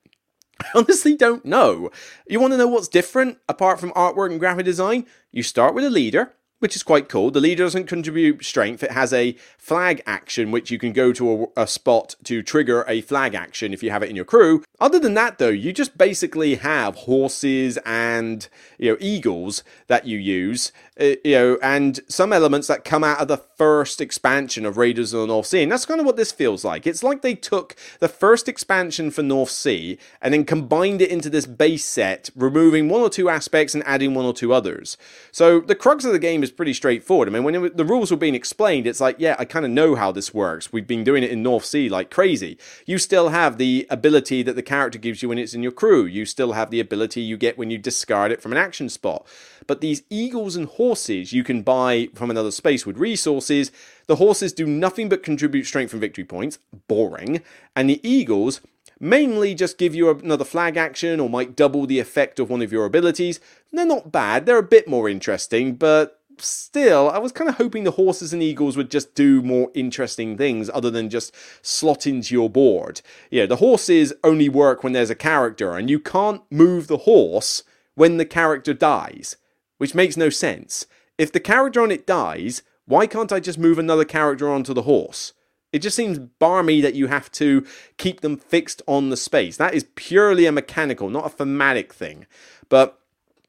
I 0.61 0.66
honestly 0.75 1.14
don't 1.14 1.45
know. 1.45 1.90
You 2.26 2.40
want 2.40 2.52
to 2.52 2.56
know 2.56 2.68
what's 2.68 2.88
different 2.88 3.38
apart 3.49 3.78
from 3.78 3.92
artwork 3.92 4.30
and 4.30 4.40
graphic 4.40 4.64
design? 4.64 5.06
You 5.30 5.42
start 5.42 5.75
with 5.75 5.85
a 5.85 5.90
leader, 5.90 6.33
which 6.58 6.75
is 6.75 6.82
quite 6.82 7.08
cool. 7.08 7.30
The 7.30 7.40
leader 7.40 7.64
doesn't 7.64 7.86
contribute 7.86 8.44
strength. 8.44 8.82
It 8.82 8.92
has 8.92 9.12
a 9.12 9.36
flag 9.58 10.02
action, 10.06 10.50
which 10.50 10.70
you 10.70 10.78
can 10.78 10.92
go 10.92 11.12
to 11.12 11.50
a, 11.56 11.62
a, 11.62 11.66
spot 11.66 12.16
to 12.25 12.42
trigger 12.42 12.84
a 12.88 13.00
flag 13.02 13.34
action 13.34 13.75
if 13.75 13.82
you 13.82 13.90
have 13.90 14.02
it 14.02 14.10
in 14.10 14.16
your 14.16 14.25
crew. 14.25 14.62
Other 14.80 14.98
than 14.98 15.14
that, 15.14 15.38
though, 15.38 15.48
you 15.48 15.72
just 15.72 15.98
basically 15.98 16.56
have 16.56 16.94
horses 16.94 17.78
and 17.84 18.48
you 18.78 18.92
know 18.92 18.96
eagles 19.00 19.62
that 19.88 20.06
you 20.06 20.18
use, 20.18 20.72
Uh, 20.98 21.14
you 21.22 21.32
know, 21.32 21.58
and 21.62 22.00
some 22.08 22.32
elements 22.32 22.68
that 22.68 22.82
come 22.82 23.04
out 23.04 23.20
of 23.20 23.28
the 23.28 23.36
first 23.36 24.00
expansion 24.00 24.64
of 24.64 24.78
Raiders 24.78 25.12
of 25.12 25.20
the 25.20 25.26
North 25.26 25.44
Sea. 25.44 25.62
And 25.62 25.70
that's 25.70 25.84
kind 25.84 26.00
of 26.00 26.06
what 26.06 26.16
this 26.16 26.32
feels 26.32 26.64
like. 26.64 26.86
It's 26.86 27.02
like 27.02 27.20
they 27.20 27.34
took 27.34 27.76
the 28.00 28.08
first 28.08 28.48
expansion 28.48 29.10
for 29.10 29.22
North 29.22 29.50
Sea 29.50 29.98
and 30.22 30.32
then 30.32 30.46
combined 30.46 31.02
it 31.02 31.10
into 31.10 31.28
this 31.28 31.44
base 31.44 31.84
set, 31.84 32.30
removing 32.34 32.88
one 32.88 33.02
or 33.02 33.10
two 33.10 33.28
aspects 33.28 33.74
and 33.74 33.86
adding 33.86 34.14
one 34.14 34.24
or 34.24 34.32
two 34.32 34.54
others. 34.54 34.96
So 35.32 35.60
the 35.60 35.74
crux 35.74 36.06
of 36.06 36.12
the 36.12 36.18
game 36.18 36.42
is 36.42 36.50
pretty 36.50 36.72
straightforward. 36.72 37.28
I 37.28 37.32
mean, 37.32 37.44
when 37.44 37.54
it, 37.54 37.76
the 37.76 37.84
rules 37.84 38.10
were 38.10 38.16
being 38.16 38.34
explained, 38.34 38.86
it's 38.86 39.00
like, 39.00 39.16
yeah, 39.18 39.36
I 39.38 39.44
kind 39.44 39.66
of 39.66 39.70
know 39.70 39.96
how 39.96 40.12
this 40.12 40.32
works. 40.32 40.72
We've 40.72 40.86
been 40.86 41.04
doing 41.04 41.22
it 41.22 41.30
in 41.30 41.42
North 41.42 41.66
Sea 41.66 41.90
like 41.90 42.10
crazy. 42.10 42.56
You 42.86 42.96
still 42.96 43.28
have 43.28 43.58
the 43.58 43.86
ability 43.90 44.42
that 44.44 44.56
the 44.56 44.62
character 44.62 44.98
gives 44.98 45.22
you 45.22 45.28
when 45.28 45.38
it's 45.38 45.52
in 45.52 45.62
your 45.62 45.72
crew. 45.72 46.06
You 46.06 46.24
still 46.24 46.52
have 46.52 46.70
the 46.70 46.80
ability 46.80 47.20
you 47.20 47.36
get 47.36 47.58
when 47.58 47.70
you 47.70 47.76
discard 47.76 48.32
it 48.32 48.40
from 48.40 48.52
an 48.52 48.58
action 48.58 48.88
spot. 48.88 49.26
But 49.66 49.80
these 49.80 50.02
eagles 50.11 50.56
and 50.56 50.66
horses 50.66 51.32
you 51.32 51.44
can 51.44 51.62
buy 51.62 52.08
from 52.14 52.30
another 52.30 52.50
space 52.50 52.87
with 52.87 52.99
resources. 52.99 53.73
The 54.06 54.16
horses 54.16 54.52
do 54.52 54.66
nothing 54.66 55.08
but 55.08 55.23
contribute 55.23 55.64
strength 55.64 55.92
and 55.92 56.00
victory 56.00 56.25
points. 56.25 56.58
Boring. 56.88 57.42
And 57.75 57.90
the 57.90 58.00
eagles 58.08 58.61
mainly 58.99 59.54
just 59.54 59.78
give 59.78 59.94
you 59.94 60.08
another 60.11 60.44
flag 60.44 60.76
action 60.76 61.20
or 61.20 61.28
might 61.28 61.56
double 61.56 61.87
the 61.87 62.00
effect 62.00 62.38
of 62.38 62.50
one 62.50 62.62
of 62.62 62.73
your 62.73 62.85
abilities. 62.85 63.40
They're 63.73 63.85
not 63.85 64.12
bad, 64.12 64.46
they're 64.46 64.58
a 64.58 64.62
bit 64.62 64.88
more 64.88 65.08
interesting, 65.08 65.75
but 65.75 66.20
still, 66.38 67.11
I 67.11 67.18
was 67.18 67.32
kind 67.32 67.49
of 67.49 67.56
hoping 67.56 67.85
the 67.85 67.92
horses 67.92 68.32
and 68.32 68.42
eagles 68.42 68.76
would 68.76 68.90
just 68.90 69.14
do 69.14 69.42
more 69.42 69.70
interesting 69.75 70.37
things 70.37 70.70
other 70.73 70.90
than 70.90 71.11
just 71.11 71.35
slot 71.62 72.06
into 72.06 72.35
your 72.35 72.50
board. 72.50 73.00
Yeah, 73.30 73.46
the 73.46 73.56
horses 73.56 74.12
only 74.25 74.49
work 74.49 74.82
when 74.82 74.92
there's 74.92 75.11
a 75.11 75.14
character, 75.14 75.73
and 75.73 75.90
you 75.90 75.99
can't 75.99 76.42
move 76.50 76.87
the 76.87 76.99
horse 76.99 77.62
when 77.94 78.16
the 78.18 78.26
character 78.26 78.75
dies, 78.75 79.37
which 79.78 79.95
makes 79.95 80.16
no 80.16 80.30
sense. 80.30 80.87
If 81.18 81.33
the 81.33 81.40
character 81.40 81.80
on 81.80 81.90
it 81.90 82.06
dies, 82.06 82.62
why 82.87 83.06
can't 83.06 83.33
I 83.33 83.40
just 83.40 83.59
move 83.59 83.78
another 83.78 84.04
character 84.04 84.49
onto 84.49 84.75
the 84.75 84.83
horse? 84.83 85.33
It 85.73 85.80
just 85.80 85.97
seems 85.97 86.18
barmy 86.18 86.80
that 86.80 86.95
you 86.95 87.09
have 87.09 87.30
to 87.33 87.66
keep 87.99 88.21
them 88.21 88.37
fixed 88.37 88.80
on 88.87 89.11
the 89.11 89.16
space. 89.16 89.56
That 89.56 89.75
is 89.75 89.87
purely 89.95 90.47
a 90.47 90.52
mechanical, 90.52 91.11
not 91.11 91.26
a 91.26 91.30
thematic 91.30 91.92
thing. 91.92 92.26
But 92.68 92.99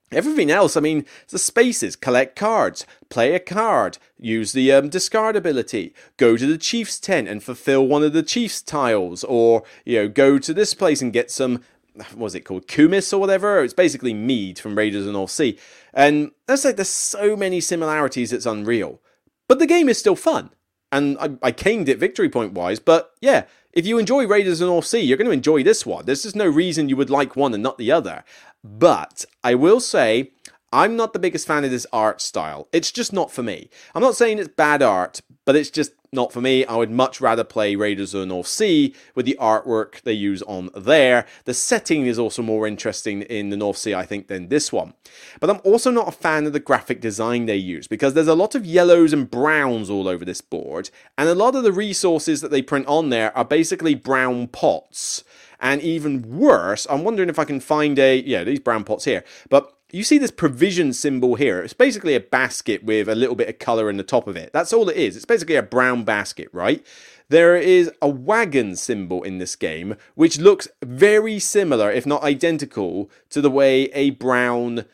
Everything 0.10 0.50
else, 0.50 0.78
I 0.78 0.80
mean, 0.80 1.06
the 1.30 1.38
spaces, 1.38 1.98
collect 1.98 2.38
cards, 2.38 2.86
play 3.10 3.34
a 3.34 3.42
card, 3.42 3.98
use 4.18 4.54
the 4.54 4.72
um, 4.72 4.88
discard 4.88 5.36
ability, 5.36 5.94
go 6.16 6.38
to 6.38 6.46
the 6.46 6.58
chief's 6.58 6.98
tent 6.98 7.28
and 7.28 7.44
fulfill 7.44 7.86
one 7.86 8.04
of 8.04 8.14
the 8.14 8.24
chief's 8.24 8.62
tiles, 8.62 9.26
or, 9.26 9.64
you 9.84 9.98
know, 9.98 10.08
go 10.08 10.40
to 10.40 10.54
this 10.54 10.74
place 10.74 11.02
and 11.02 11.12
get 11.12 11.30
some, 11.30 11.62
was 12.16 12.36
it 12.36 12.42
called, 12.42 12.68
kumis 12.68 13.13
or 13.13 13.18
whatever? 13.18 13.63
It's 13.63 13.74
basically 13.74 14.13
mead 14.13 14.60
from 14.60 14.77
Raiders 14.77 15.01
of 15.01 15.08
the 15.08 15.13
North 15.13 15.32
Sea. 15.32 15.58
And 15.94 16.32
that's 16.48 16.66
like, 16.66 16.75
there's 16.75 16.89
so 16.89 17.36
many 17.36 17.62
similarities, 17.62 18.34
it's 18.34 18.45
unreal. 18.45 19.02
But 19.48 19.60
the 19.60 19.67
game 19.67 19.89
is 19.89 19.98
still 19.98 20.15
fun. 20.15 20.52
And 20.91 21.17
I, 21.19 21.32
I 21.43 21.52
caned 21.52 21.89
it 21.89 22.00
victory 22.00 22.30
point 22.30 22.54
wise, 22.54 22.80
but 22.80 23.12
yeah, 23.19 23.45
if 23.74 23.86
you 23.86 23.98
enjoy 23.98 24.26
Raiders 24.26 24.62
of 24.62 24.67
the 24.67 24.74
North 24.74 24.86
Sea, 24.86 25.02
you're 25.02 25.17
going 25.17 25.28
to 25.28 25.34
enjoy 25.34 25.62
this 25.62 25.86
one. 25.86 26.06
There's 26.06 26.24
just 26.24 26.36
no 26.36 26.48
reason 26.48 26.89
you 26.89 26.95
would 26.95 27.10
like 27.10 27.36
one 27.36 27.54
and 27.54 27.62
not 27.62 27.78
the 27.78 27.91
other. 27.91 28.24
But 28.63 29.26
I 29.43 29.54
will 29.56 29.80
say, 29.80 30.32
I'm 30.72 30.95
not 30.95 31.13
the 31.13 31.19
biggest 31.19 31.45
fan 31.45 31.63
of 31.63 31.72
this 31.72 31.86
art 31.93 32.22
style. 32.22 32.67
It's 32.74 32.91
just 32.91 33.13
not 33.13 33.32
for 33.32 33.43
me. 33.43 33.69
I'm 33.93 34.02
not 34.02 34.15
saying 34.15 34.39
it's 34.39 34.48
bad 34.48 34.82
art, 34.82 35.22
but 35.45 35.56
it's 35.56 35.69
just 35.69 35.91
not 36.12 36.32
for 36.32 36.41
me. 36.41 36.65
I 36.65 36.76
would 36.76 36.91
much 36.91 37.20
rather 37.20 37.43
play 37.43 37.76
Raiders 37.76 38.13
of 38.13 38.22
the 38.22 38.26
North 38.26 38.48
Sea 38.48 38.93
with 39.15 39.26
the 39.26 39.38
artwork 39.39 40.02
they 40.02 40.13
use 40.13 40.41
on 40.43 40.70
there. 40.76 41.26
The 41.46 41.54
setting 41.54 42.06
is 42.06 42.17
also 42.17 42.41
more 42.41 42.67
interesting 42.67 43.22
in 43.24 43.50
the 43.50 43.58
North 43.58 43.78
Sea, 43.78 43.93
I 43.93 44.06
think, 44.06 44.28
than 44.28 44.50
this 44.50 44.72
one. 44.72 44.93
But 45.39 45.50
I'm 45.50 45.62
also 45.63 45.91
not 45.91 46.08
a 46.08 46.12
fan 46.12 46.46
of 46.46 46.54
the 46.54 46.60
graphic 46.60 47.02
design 47.02 47.46
they 47.46 47.58
use 47.58 47.88
because 47.88 48.13
there's 48.13 48.28
a 48.28 48.36
lot 48.36 48.56
of 48.56 48.65
yellows 48.65 49.13
and 49.13 49.30
browns 49.30 49.89
all 49.89 50.08
over 50.08 50.26
this 50.26 50.41
board, 50.41 50.89
and 51.17 51.30
a 51.30 51.36
lot 51.36 51.56
of 51.56 51.63
the 51.63 51.72
resources 51.72 52.41
that 52.41 52.52
they 52.52 52.62
print 52.62 52.88
on 52.88 53.10
there 53.10 53.36
are 53.38 53.46
basically 53.46 53.96
brown 53.96 54.48
pots. 54.48 55.24
And 55.60 55.82
even 55.82 56.38
worse, 56.38 56.86
I'm 56.89 57.04
wondering 57.04 57.30
if 57.30 57.39
I 57.39 57.46
can 57.46 57.60
find 57.60 57.98
a, 57.98 58.22
yeah, 58.22 58.43
these 58.43 58.60
brown 58.60 58.84
pots 58.84 59.06
here, 59.06 59.24
but 59.50 59.77
you 59.91 60.04
see 60.04 60.17
this 60.17 60.32
provision 60.32 60.91
symbol 60.93 61.36
here. 61.36 61.60
It's 61.60 61.73
basically 61.73 62.15
a 62.15 62.19
basket 62.19 62.84
with 62.84 63.08
a 63.08 63.15
little 63.15 63.36
bit 63.36 63.50
of 63.50 63.60
color 63.60 63.89
in 63.89 63.97
the 63.97 64.04
top 64.04 64.28
of 64.28 64.36
it. 64.36 64.52
That's 64.52 64.73
all 64.73 64.89
it 64.89 64.97
is. 64.97 65.15
It's 65.15 65.26
basically 65.26 65.56
a 65.56 65.63
brown 65.63 66.04
basket, 66.04 66.50
right? 66.52 66.86
There 67.30 67.56
is 67.56 67.91
a 68.02 68.08
wagon 68.10 68.76
symbol 68.76 69.23
in 69.23 69.38
this 69.38 69.56
game, 69.56 69.95
which 70.15 70.39
looks 70.39 70.67
very 70.84 71.39
similar, 71.39 71.91
if 71.91 72.06
not 72.06 72.23
identical, 72.23 73.10
to 73.30 73.41
the 73.41 73.52
way 73.52 73.84
a 73.93 74.12
brown 74.12 74.86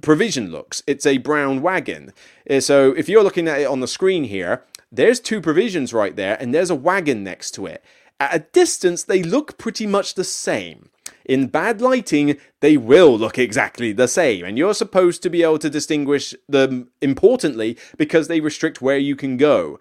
provision 0.00 0.50
looks. 0.50 0.82
It's 0.86 1.06
a 1.06 1.18
brown 1.18 1.62
wagon. 1.62 2.12
Uh, 2.48 2.60
so 2.60 2.92
if 2.92 3.08
you're 3.08 3.24
looking 3.24 3.48
at 3.48 3.60
it 3.60 3.66
on 3.66 3.80
the 3.80 3.88
screen 3.88 4.24
here, 4.24 4.64
there's 4.92 5.20
two 5.20 5.40
provisions 5.40 5.92
right 5.92 6.16
there, 6.16 6.36
and 6.40 6.54
there's 6.54 6.70
a 6.70 6.74
wagon 6.74 7.22
next 7.22 7.52
to 7.52 7.66
it. 7.66 7.84
At 8.18 8.34
a 8.34 8.46
distance, 8.52 9.04
they 9.04 9.22
look 9.22 9.58
pretty 9.58 9.86
much 9.86 10.14
the 10.14 10.24
same. 10.24 10.90
In 11.24 11.48
bad 11.48 11.80
lighting, 11.80 12.38
they 12.60 12.76
will 12.76 13.16
look 13.16 13.38
exactly 13.38 13.92
the 13.92 14.08
same, 14.08 14.44
and 14.44 14.56
you're 14.56 14.74
supposed 14.74 15.22
to 15.22 15.30
be 15.30 15.42
able 15.42 15.58
to 15.58 15.70
distinguish 15.70 16.34
them 16.48 16.90
importantly 17.00 17.76
because 17.96 18.28
they 18.28 18.40
restrict 18.40 18.82
where 18.82 18.98
you 18.98 19.16
can 19.16 19.36
go. 19.36 19.78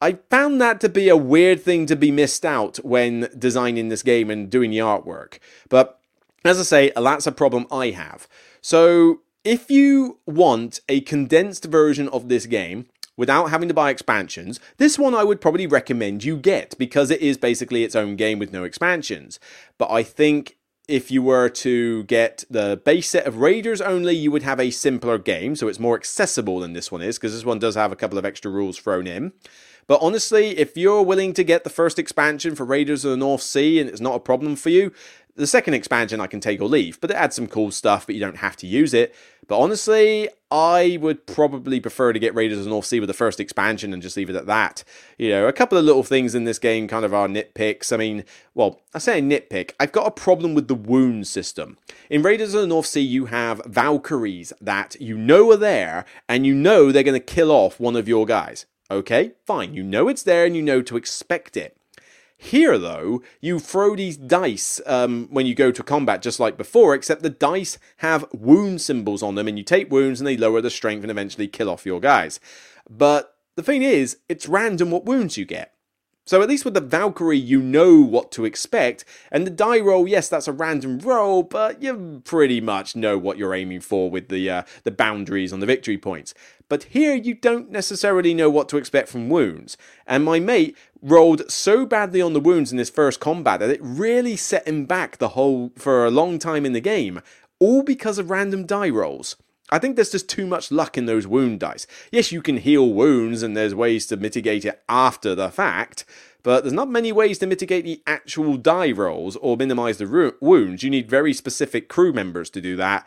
I 0.00 0.18
found 0.30 0.60
that 0.60 0.80
to 0.80 0.88
be 0.88 1.08
a 1.08 1.16
weird 1.16 1.62
thing 1.62 1.86
to 1.86 1.96
be 1.96 2.10
missed 2.10 2.44
out 2.44 2.76
when 2.78 3.28
designing 3.38 3.88
this 3.88 4.02
game 4.02 4.30
and 4.30 4.50
doing 4.50 4.70
the 4.70 4.78
artwork. 4.78 5.38
But 5.68 5.98
as 6.44 6.60
I 6.60 6.62
say, 6.62 6.92
that's 6.94 7.26
a 7.26 7.32
problem 7.32 7.66
I 7.70 7.90
have. 7.90 8.28
So 8.60 9.20
if 9.44 9.70
you 9.70 10.18
want 10.26 10.80
a 10.88 11.00
condensed 11.00 11.64
version 11.64 12.08
of 12.08 12.28
this 12.28 12.46
game, 12.46 12.86
without 13.16 13.50
having 13.50 13.68
to 13.68 13.74
buy 13.74 13.90
expansions, 13.90 14.60
this 14.78 14.98
one 14.98 15.14
I 15.14 15.24
would 15.24 15.40
probably 15.40 15.66
recommend 15.66 16.24
you 16.24 16.36
get 16.36 16.76
because 16.78 17.10
it 17.10 17.20
is 17.20 17.38
basically 17.38 17.84
its 17.84 17.94
own 17.94 18.16
game 18.16 18.38
with 18.38 18.52
no 18.52 18.64
expansions. 18.64 19.38
But 19.78 19.90
I 19.90 20.02
think 20.02 20.56
if 20.86 21.10
you 21.10 21.22
were 21.22 21.48
to 21.48 22.04
get 22.04 22.44
the 22.50 22.80
base 22.84 23.10
set 23.10 23.26
of 23.26 23.38
Raiders 23.38 23.80
only, 23.80 24.14
you 24.14 24.30
would 24.30 24.42
have 24.42 24.60
a 24.60 24.70
simpler 24.70 25.18
game, 25.18 25.56
so 25.56 25.68
it's 25.68 25.80
more 25.80 25.96
accessible 25.96 26.60
than 26.60 26.74
this 26.74 26.92
one 26.92 27.00
is, 27.02 27.18
because 27.18 27.32
this 27.32 27.44
one 27.44 27.58
does 27.58 27.74
have 27.74 27.92
a 27.92 27.96
couple 27.96 28.18
of 28.18 28.24
extra 28.24 28.50
rules 28.50 28.78
thrown 28.78 29.06
in. 29.06 29.32
But 29.86 30.00
honestly, 30.00 30.58
if 30.58 30.76
you're 30.76 31.02
willing 31.02 31.32
to 31.34 31.44
get 31.44 31.64
the 31.64 31.70
first 31.70 31.98
expansion 31.98 32.54
for 32.54 32.64
Raiders 32.64 33.04
of 33.04 33.10
the 33.10 33.16
North 33.16 33.42
Sea 33.42 33.80
and 33.80 33.88
it's 33.88 34.00
not 34.00 34.14
a 34.14 34.20
problem 34.20 34.56
for 34.56 34.70
you, 34.70 34.92
the 35.36 35.46
second 35.46 35.74
expansion 35.74 36.20
I 36.20 36.26
can 36.26 36.40
take 36.40 36.60
or 36.60 36.68
leave, 36.68 37.00
but 37.00 37.10
it 37.10 37.16
adds 37.16 37.34
some 37.34 37.48
cool 37.48 37.70
stuff, 37.70 38.06
but 38.06 38.14
you 38.14 38.20
don't 38.20 38.36
have 38.36 38.56
to 38.58 38.66
use 38.66 38.94
it. 38.94 39.14
But 39.48 39.58
honestly, 39.58 40.28
I 40.50 40.98
would 41.00 41.26
probably 41.26 41.80
prefer 41.80 42.12
to 42.12 42.18
get 42.18 42.34
Raiders 42.34 42.58
of 42.58 42.64
the 42.64 42.70
North 42.70 42.86
Sea 42.86 43.00
with 43.00 43.08
the 43.08 43.14
first 43.14 43.40
expansion 43.40 43.92
and 43.92 44.00
just 44.00 44.16
leave 44.16 44.30
it 44.30 44.36
at 44.36 44.46
that. 44.46 44.84
You 45.18 45.30
know, 45.30 45.48
a 45.48 45.52
couple 45.52 45.76
of 45.76 45.84
little 45.84 46.04
things 46.04 46.34
in 46.34 46.44
this 46.44 46.58
game 46.58 46.86
kind 46.86 47.04
of 47.04 47.12
are 47.12 47.26
nitpicks. 47.26 47.92
I 47.92 47.96
mean, 47.96 48.24
well, 48.54 48.80
I 48.94 48.98
say 48.98 49.18
a 49.18 49.22
nitpick. 49.22 49.72
I've 49.80 49.92
got 49.92 50.06
a 50.06 50.12
problem 50.12 50.54
with 50.54 50.68
the 50.68 50.74
wound 50.74 51.26
system. 51.26 51.78
In 52.08 52.22
Raiders 52.22 52.54
of 52.54 52.60
the 52.60 52.66
North 52.68 52.86
Sea, 52.86 53.00
you 53.00 53.26
have 53.26 53.60
Valkyries 53.66 54.52
that 54.60 54.96
you 55.00 55.18
know 55.18 55.50
are 55.50 55.56
there, 55.56 56.04
and 56.28 56.46
you 56.46 56.54
know 56.54 56.92
they're 56.92 57.02
going 57.02 57.20
to 57.20 57.34
kill 57.34 57.50
off 57.50 57.80
one 57.80 57.96
of 57.96 58.08
your 58.08 58.24
guys. 58.24 58.66
Okay, 58.90 59.32
fine. 59.44 59.74
You 59.74 59.82
know 59.82 60.08
it's 60.08 60.22
there 60.22 60.44
and 60.44 60.54
you 60.54 60.62
know 60.62 60.80
to 60.82 60.96
expect 60.96 61.56
it. 61.56 61.76
Here, 62.36 62.76
though, 62.78 63.22
you 63.40 63.58
throw 63.58 63.96
these 63.96 64.16
dice 64.16 64.80
um, 64.86 65.28
when 65.30 65.46
you 65.46 65.54
go 65.54 65.70
to 65.70 65.82
combat, 65.82 66.20
just 66.20 66.40
like 66.40 66.56
before, 66.56 66.94
except 66.94 67.22
the 67.22 67.30
dice 67.30 67.78
have 67.98 68.26
wound 68.32 68.80
symbols 68.80 69.22
on 69.22 69.34
them, 69.34 69.48
and 69.48 69.56
you 69.56 69.64
take 69.64 69.90
wounds 69.90 70.20
and 70.20 70.26
they 70.26 70.36
lower 70.36 70.60
the 70.60 70.70
strength 70.70 71.02
and 71.02 71.10
eventually 71.10 71.48
kill 71.48 71.70
off 71.70 71.86
your 71.86 72.00
guys. 72.00 72.40
But 72.90 73.36
the 73.56 73.62
thing 73.62 73.82
is, 73.82 74.18
it's 74.28 74.48
random 74.48 74.90
what 74.90 75.06
wounds 75.06 75.38
you 75.38 75.44
get. 75.44 75.74
So 76.26 76.40
at 76.40 76.48
least 76.48 76.64
with 76.64 76.72
the 76.72 76.80
Valkyrie, 76.80 77.36
you 77.36 77.60
know 77.60 78.00
what 78.00 78.32
to 78.32 78.46
expect. 78.46 79.04
And 79.30 79.46
the 79.46 79.50
die 79.50 79.80
roll, 79.80 80.08
yes, 80.08 80.26
that's 80.26 80.48
a 80.48 80.52
random 80.52 80.98
roll, 80.98 81.42
but 81.42 81.82
you 81.82 82.22
pretty 82.24 82.62
much 82.62 82.96
know 82.96 83.18
what 83.18 83.36
you're 83.36 83.54
aiming 83.54 83.80
for 83.80 84.10
with 84.10 84.28
the 84.28 84.48
uh, 84.48 84.62
the 84.84 84.90
boundaries 84.90 85.52
on 85.52 85.60
the 85.60 85.66
victory 85.66 85.98
points. 85.98 86.32
But 86.70 86.84
here 86.84 87.14
you 87.14 87.34
don't 87.34 87.70
necessarily 87.70 88.32
know 88.32 88.48
what 88.48 88.70
to 88.70 88.78
expect 88.78 89.10
from 89.10 89.28
wounds. 89.28 89.76
And 90.06 90.24
my 90.24 90.40
mate 90.40 90.78
rolled 91.04 91.48
so 91.50 91.84
badly 91.84 92.22
on 92.22 92.32
the 92.32 92.40
wounds 92.40 92.72
in 92.72 92.78
this 92.78 92.88
first 92.88 93.20
combat 93.20 93.60
that 93.60 93.68
it 93.68 93.80
really 93.82 94.36
set 94.36 94.66
him 94.66 94.86
back 94.86 95.18
the 95.18 95.28
whole 95.28 95.70
for 95.76 96.06
a 96.06 96.10
long 96.10 96.38
time 96.38 96.64
in 96.64 96.72
the 96.72 96.80
game, 96.80 97.20
all 97.60 97.82
because 97.82 98.18
of 98.18 98.30
random 98.30 98.64
die 98.64 98.88
rolls. 98.88 99.36
I 99.70 99.78
think 99.78 99.96
there's 99.96 100.12
just 100.12 100.28
too 100.28 100.46
much 100.46 100.72
luck 100.72 100.96
in 100.96 101.06
those 101.06 101.26
wound 101.26 101.60
dice. 101.60 101.86
Yes, 102.10 102.32
you 102.32 102.40
can 102.40 102.56
heal 102.56 102.90
wounds 102.90 103.42
and 103.42 103.56
there's 103.56 103.74
ways 103.74 104.06
to 104.06 104.16
mitigate 104.16 104.64
it 104.64 104.82
after 104.88 105.34
the 105.34 105.50
fact, 105.50 106.06
but 106.42 106.62
there's 106.62 106.72
not 106.72 106.88
many 106.88 107.12
ways 107.12 107.38
to 107.38 107.46
mitigate 107.46 107.84
the 107.84 108.02
actual 108.06 108.56
die 108.56 108.92
rolls 108.92 109.36
or 109.36 109.56
minimize 109.56 109.98
the 109.98 110.34
wounds. 110.40 110.82
You 110.82 110.90
need 110.90 111.10
very 111.10 111.34
specific 111.34 111.88
crew 111.88 112.12
members 112.12 112.48
to 112.50 112.62
do 112.62 112.76
that. 112.76 113.06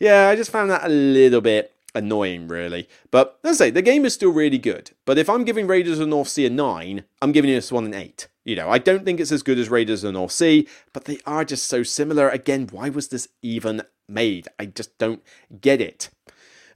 Yeah, 0.00 0.28
I 0.28 0.36
just 0.36 0.50
found 0.50 0.70
that 0.70 0.84
a 0.84 0.88
little 0.88 1.40
bit 1.40 1.75
annoying, 1.96 2.46
really. 2.46 2.88
But 3.10 3.38
let's 3.42 3.58
say 3.58 3.70
the 3.70 3.82
game 3.82 4.04
is 4.04 4.14
still 4.14 4.32
really 4.32 4.58
good. 4.58 4.92
But 5.04 5.18
if 5.18 5.28
I'm 5.28 5.44
giving 5.44 5.66
Raiders 5.66 5.94
of 5.94 6.06
the 6.06 6.06
North 6.06 6.28
Sea 6.28 6.46
a 6.46 6.50
9, 6.50 7.04
I'm 7.20 7.32
giving 7.32 7.50
this 7.50 7.72
one 7.72 7.86
an 7.86 7.94
8. 7.94 8.28
You 8.44 8.54
know, 8.54 8.70
I 8.70 8.78
don't 8.78 9.04
think 9.04 9.18
it's 9.18 9.32
as 9.32 9.42
good 9.42 9.58
as 9.58 9.68
Raiders 9.68 10.04
of 10.04 10.08
the 10.08 10.18
North 10.18 10.30
Sea, 10.30 10.68
but 10.92 11.06
they 11.06 11.18
are 11.26 11.44
just 11.44 11.66
so 11.66 11.82
similar. 11.82 12.28
Again, 12.28 12.68
why 12.70 12.90
was 12.90 13.08
this 13.08 13.28
even 13.42 13.82
made? 14.08 14.46
I 14.58 14.66
just 14.66 14.96
don't 14.98 15.22
get 15.60 15.80
it. 15.80 16.10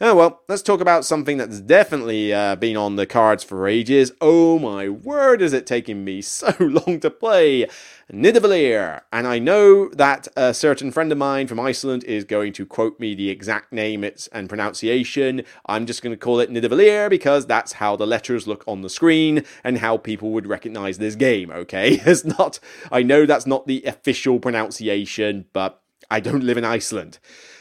Oh 0.03 0.15
well, 0.15 0.41
let's 0.49 0.63
talk 0.63 0.81
about 0.81 1.05
something 1.05 1.37
that's 1.37 1.61
definitely 1.61 2.33
uh, 2.33 2.57
been 2.57 2.75
on 2.75 2.97
the 2.97 3.05
cards 3.05 3.45
for 3.45 3.69
ages. 3.69 4.13
Oh 4.19 4.59
my 4.59 4.89
word, 4.89 5.43
is 5.43 5.53
it 5.53 5.67
taking 5.67 6.05
me 6.05 6.23
so 6.23 6.55
long 6.59 7.01
to 7.01 7.11
play? 7.11 7.67
Nidavellir. 8.11 9.03
And 9.13 9.27
I 9.27 9.39
know 9.39 9.91
that 9.91 10.27
a 10.37 10.55
certain 10.55 10.91
friend 10.91 11.13
of 11.13 11.19
mine 11.19 11.49
from 11.49 11.61
Iceland 11.61 12.05
is 12.05 12.25
going 12.25 12.55
to 12.55 12.65
quote 12.65 12.99
me 12.99 13.15
the 13.15 13.29
exact 13.29 13.75
name 13.75 14.03
and 14.33 14.49
pronunciation. 14.49 15.43
I'm 15.67 15.85
just 15.85 16.01
going 16.01 16.15
to 16.15 16.19
call 16.19 16.41
it 16.41 16.51
Nidavellir 16.51 17.11
because 17.11 17.45
that's 17.45 17.75
how 17.75 17.95
the 17.95 18.07
letters 18.07 18.47
look 18.47 18.65
on 18.67 18.81
the 18.81 18.89
screen 18.89 19.45
and 19.63 19.79
how 19.79 19.99
people 19.99 20.31
would 20.31 20.47
recognize 20.47 20.97
this 20.97 21.15
game, 21.15 21.51
okay? 21.51 22.01
It's 22.11 22.25
not, 22.25 22.59
I 22.91 23.03
know 23.03 23.27
that's 23.27 23.47
not 23.47 23.67
the 23.67 23.85
official 23.85 24.41
pronunciation, 24.41 25.45
but 25.53 25.83
I 26.11 26.21
don't 26.21 26.45
live 26.45 26.59
in 26.59 26.65
Iceland. 26.65 27.19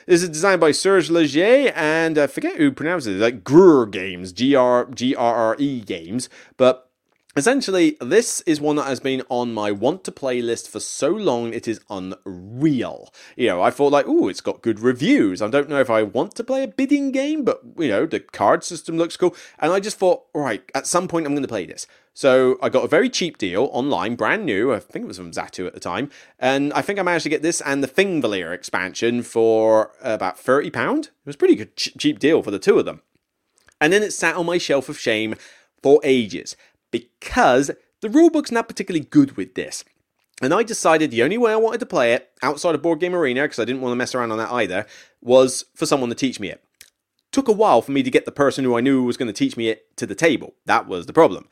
This 0.08 0.24
is 0.24 0.30
designed 0.30 0.60
by 0.60 0.72
Serge 0.72 1.10
Laget, 1.12 1.72
and 1.76 2.18
I 2.18 2.26
forget 2.26 2.58
who 2.58 2.72
pronounces 2.72 3.16
it, 3.16 3.20
like 3.24 3.44
Grrre 3.44 3.92
Games, 3.92 4.34
G 4.34 4.56
R 4.56 4.86
G 4.86 5.16
R 5.16 5.36
R 5.36 5.56
E 5.60 5.82
Games. 5.82 6.30
But 6.58 6.89
Essentially, 7.36 7.96
this 8.02 8.42
is 8.42 8.60
one 8.60 8.76
that 8.78 8.88
has 8.88 9.00
been 9.00 9.22
on 9.30 9.54
my 9.54 9.72
want 9.72 10.04
to 10.04 10.12
play 10.12 10.42
list 10.42 10.68
for 10.68 10.80
so 10.80 11.10
long 11.10 11.54
it 11.54 11.68
is 11.68 11.80
unreal. 11.88 13.14
You 13.38 13.48
know, 13.48 13.62
I 13.62 13.70
thought 13.70 13.92
like, 13.92 14.08
oh, 14.08 14.28
it's 14.30 14.42
got 14.42 14.64
good 14.64 14.80
reviews. 14.80 15.40
I 15.40 15.48
don't 15.48 15.70
know 15.70 15.80
if 15.80 15.92
I 15.92 16.02
want 16.02 16.34
to 16.36 16.44
play 16.44 16.64
a 16.64 16.68
bidding 16.68 17.12
game, 17.12 17.44
but 17.44 17.62
you 17.78 17.88
know, 17.88 18.08
the 18.08 18.20
card 18.20 18.64
system 18.64 18.98
looks 18.98 19.16
cool. 19.16 19.36
And 19.60 19.72
I 19.72 19.80
just 19.80 19.98
thought, 19.98 20.24
right, 20.34 20.64
at 20.74 20.88
some 20.88 21.08
point 21.08 21.28
I'm 21.28 21.34
going 21.34 21.44
to 21.44 21.48
play 21.48 21.68
this. 21.68 21.86
So 22.16 22.58
I 22.64 22.70
got 22.70 22.84
a 22.84 22.88
very 22.88 23.10
cheap 23.12 23.38
deal 23.38 23.70
online, 23.72 24.16
brand 24.16 24.44
new. 24.44 24.74
I 24.74 24.80
think 24.80 25.04
it 25.04 25.08
was 25.08 25.18
from 25.18 25.32
Zatu 25.32 25.68
at 25.68 25.76
the 25.76 25.80
time, 25.80 26.10
and 26.40 26.74
I 26.74 26.82
think 26.82 26.98
I 26.98 27.04
managed 27.04 27.24
to 27.24 27.30
get 27.30 27.44
this 27.44 27.62
and 27.62 27.84
the 27.84 27.88
Thingvellir 27.88 28.54
expansion 28.54 29.22
for 29.22 29.92
about 30.02 30.38
thirty 30.40 30.72
pound. 30.72 31.06
It 31.06 31.28
was 31.28 31.36
a 31.36 31.38
pretty 31.38 31.56
good, 31.56 31.76
cheap 31.78 32.18
deal 32.18 32.42
for 32.42 32.52
the 32.52 32.60
two 32.60 32.80
of 32.80 32.86
them. 32.86 33.04
And 33.80 33.94
then 33.94 34.04
it 34.04 34.12
sat 34.12 34.36
on 34.36 34.48
my 34.48 34.58
shelf 34.58 34.90
of 34.90 35.00
shame 35.00 35.36
for 35.82 36.02
ages 36.04 36.58
because 36.92 37.72
the 38.02 38.10
rulebook's 38.10 38.52
not 38.52 38.68
particularly 38.68 39.06
good 39.06 39.38
with 39.38 39.56
this. 39.56 39.84
And 40.42 40.54
I 40.54 40.64
decided 40.64 41.12
the 41.12 41.24
only 41.24 41.38
way 41.38 41.52
I 41.52 41.58
wanted 41.58 41.80
to 41.82 41.86
play 41.86 42.14
it 42.14 42.32
outside 42.42 42.74
of 42.74 42.82
Board 42.82 43.00
Game 43.00 43.14
Arena, 43.14 43.42
because 43.44 43.60
I 43.60 43.66
didn't 43.66 43.82
want 43.82 43.92
to 43.92 43.98
mess 43.98 44.16
around 44.16 44.32
on 44.32 44.38
that 44.38 44.52
either, 44.52 44.86
was 45.22 45.66
for 45.76 45.86
someone 45.86 46.10
to 46.10 46.16
teach 46.16 46.40
me 46.40 46.50
it. 46.50 46.64
Took 47.32 47.48
a 47.48 47.54
while 47.54 47.82
for 47.82 47.92
me 47.92 48.04
to 48.04 48.10
get 48.10 48.26
the 48.26 48.32
person 48.32 48.64
who 48.64 48.78
I 48.78 48.82
knew 48.82 49.04
was 49.04 49.18
going 49.18 49.28
to 49.28 49.34
teach 49.34 49.58
me 49.58 49.68
it 49.70 49.96
to 49.98 50.08
the 50.08 50.16
table. 50.16 50.56
That 50.66 50.88
was 50.88 51.06
the 51.06 51.14
problem. 51.14 51.48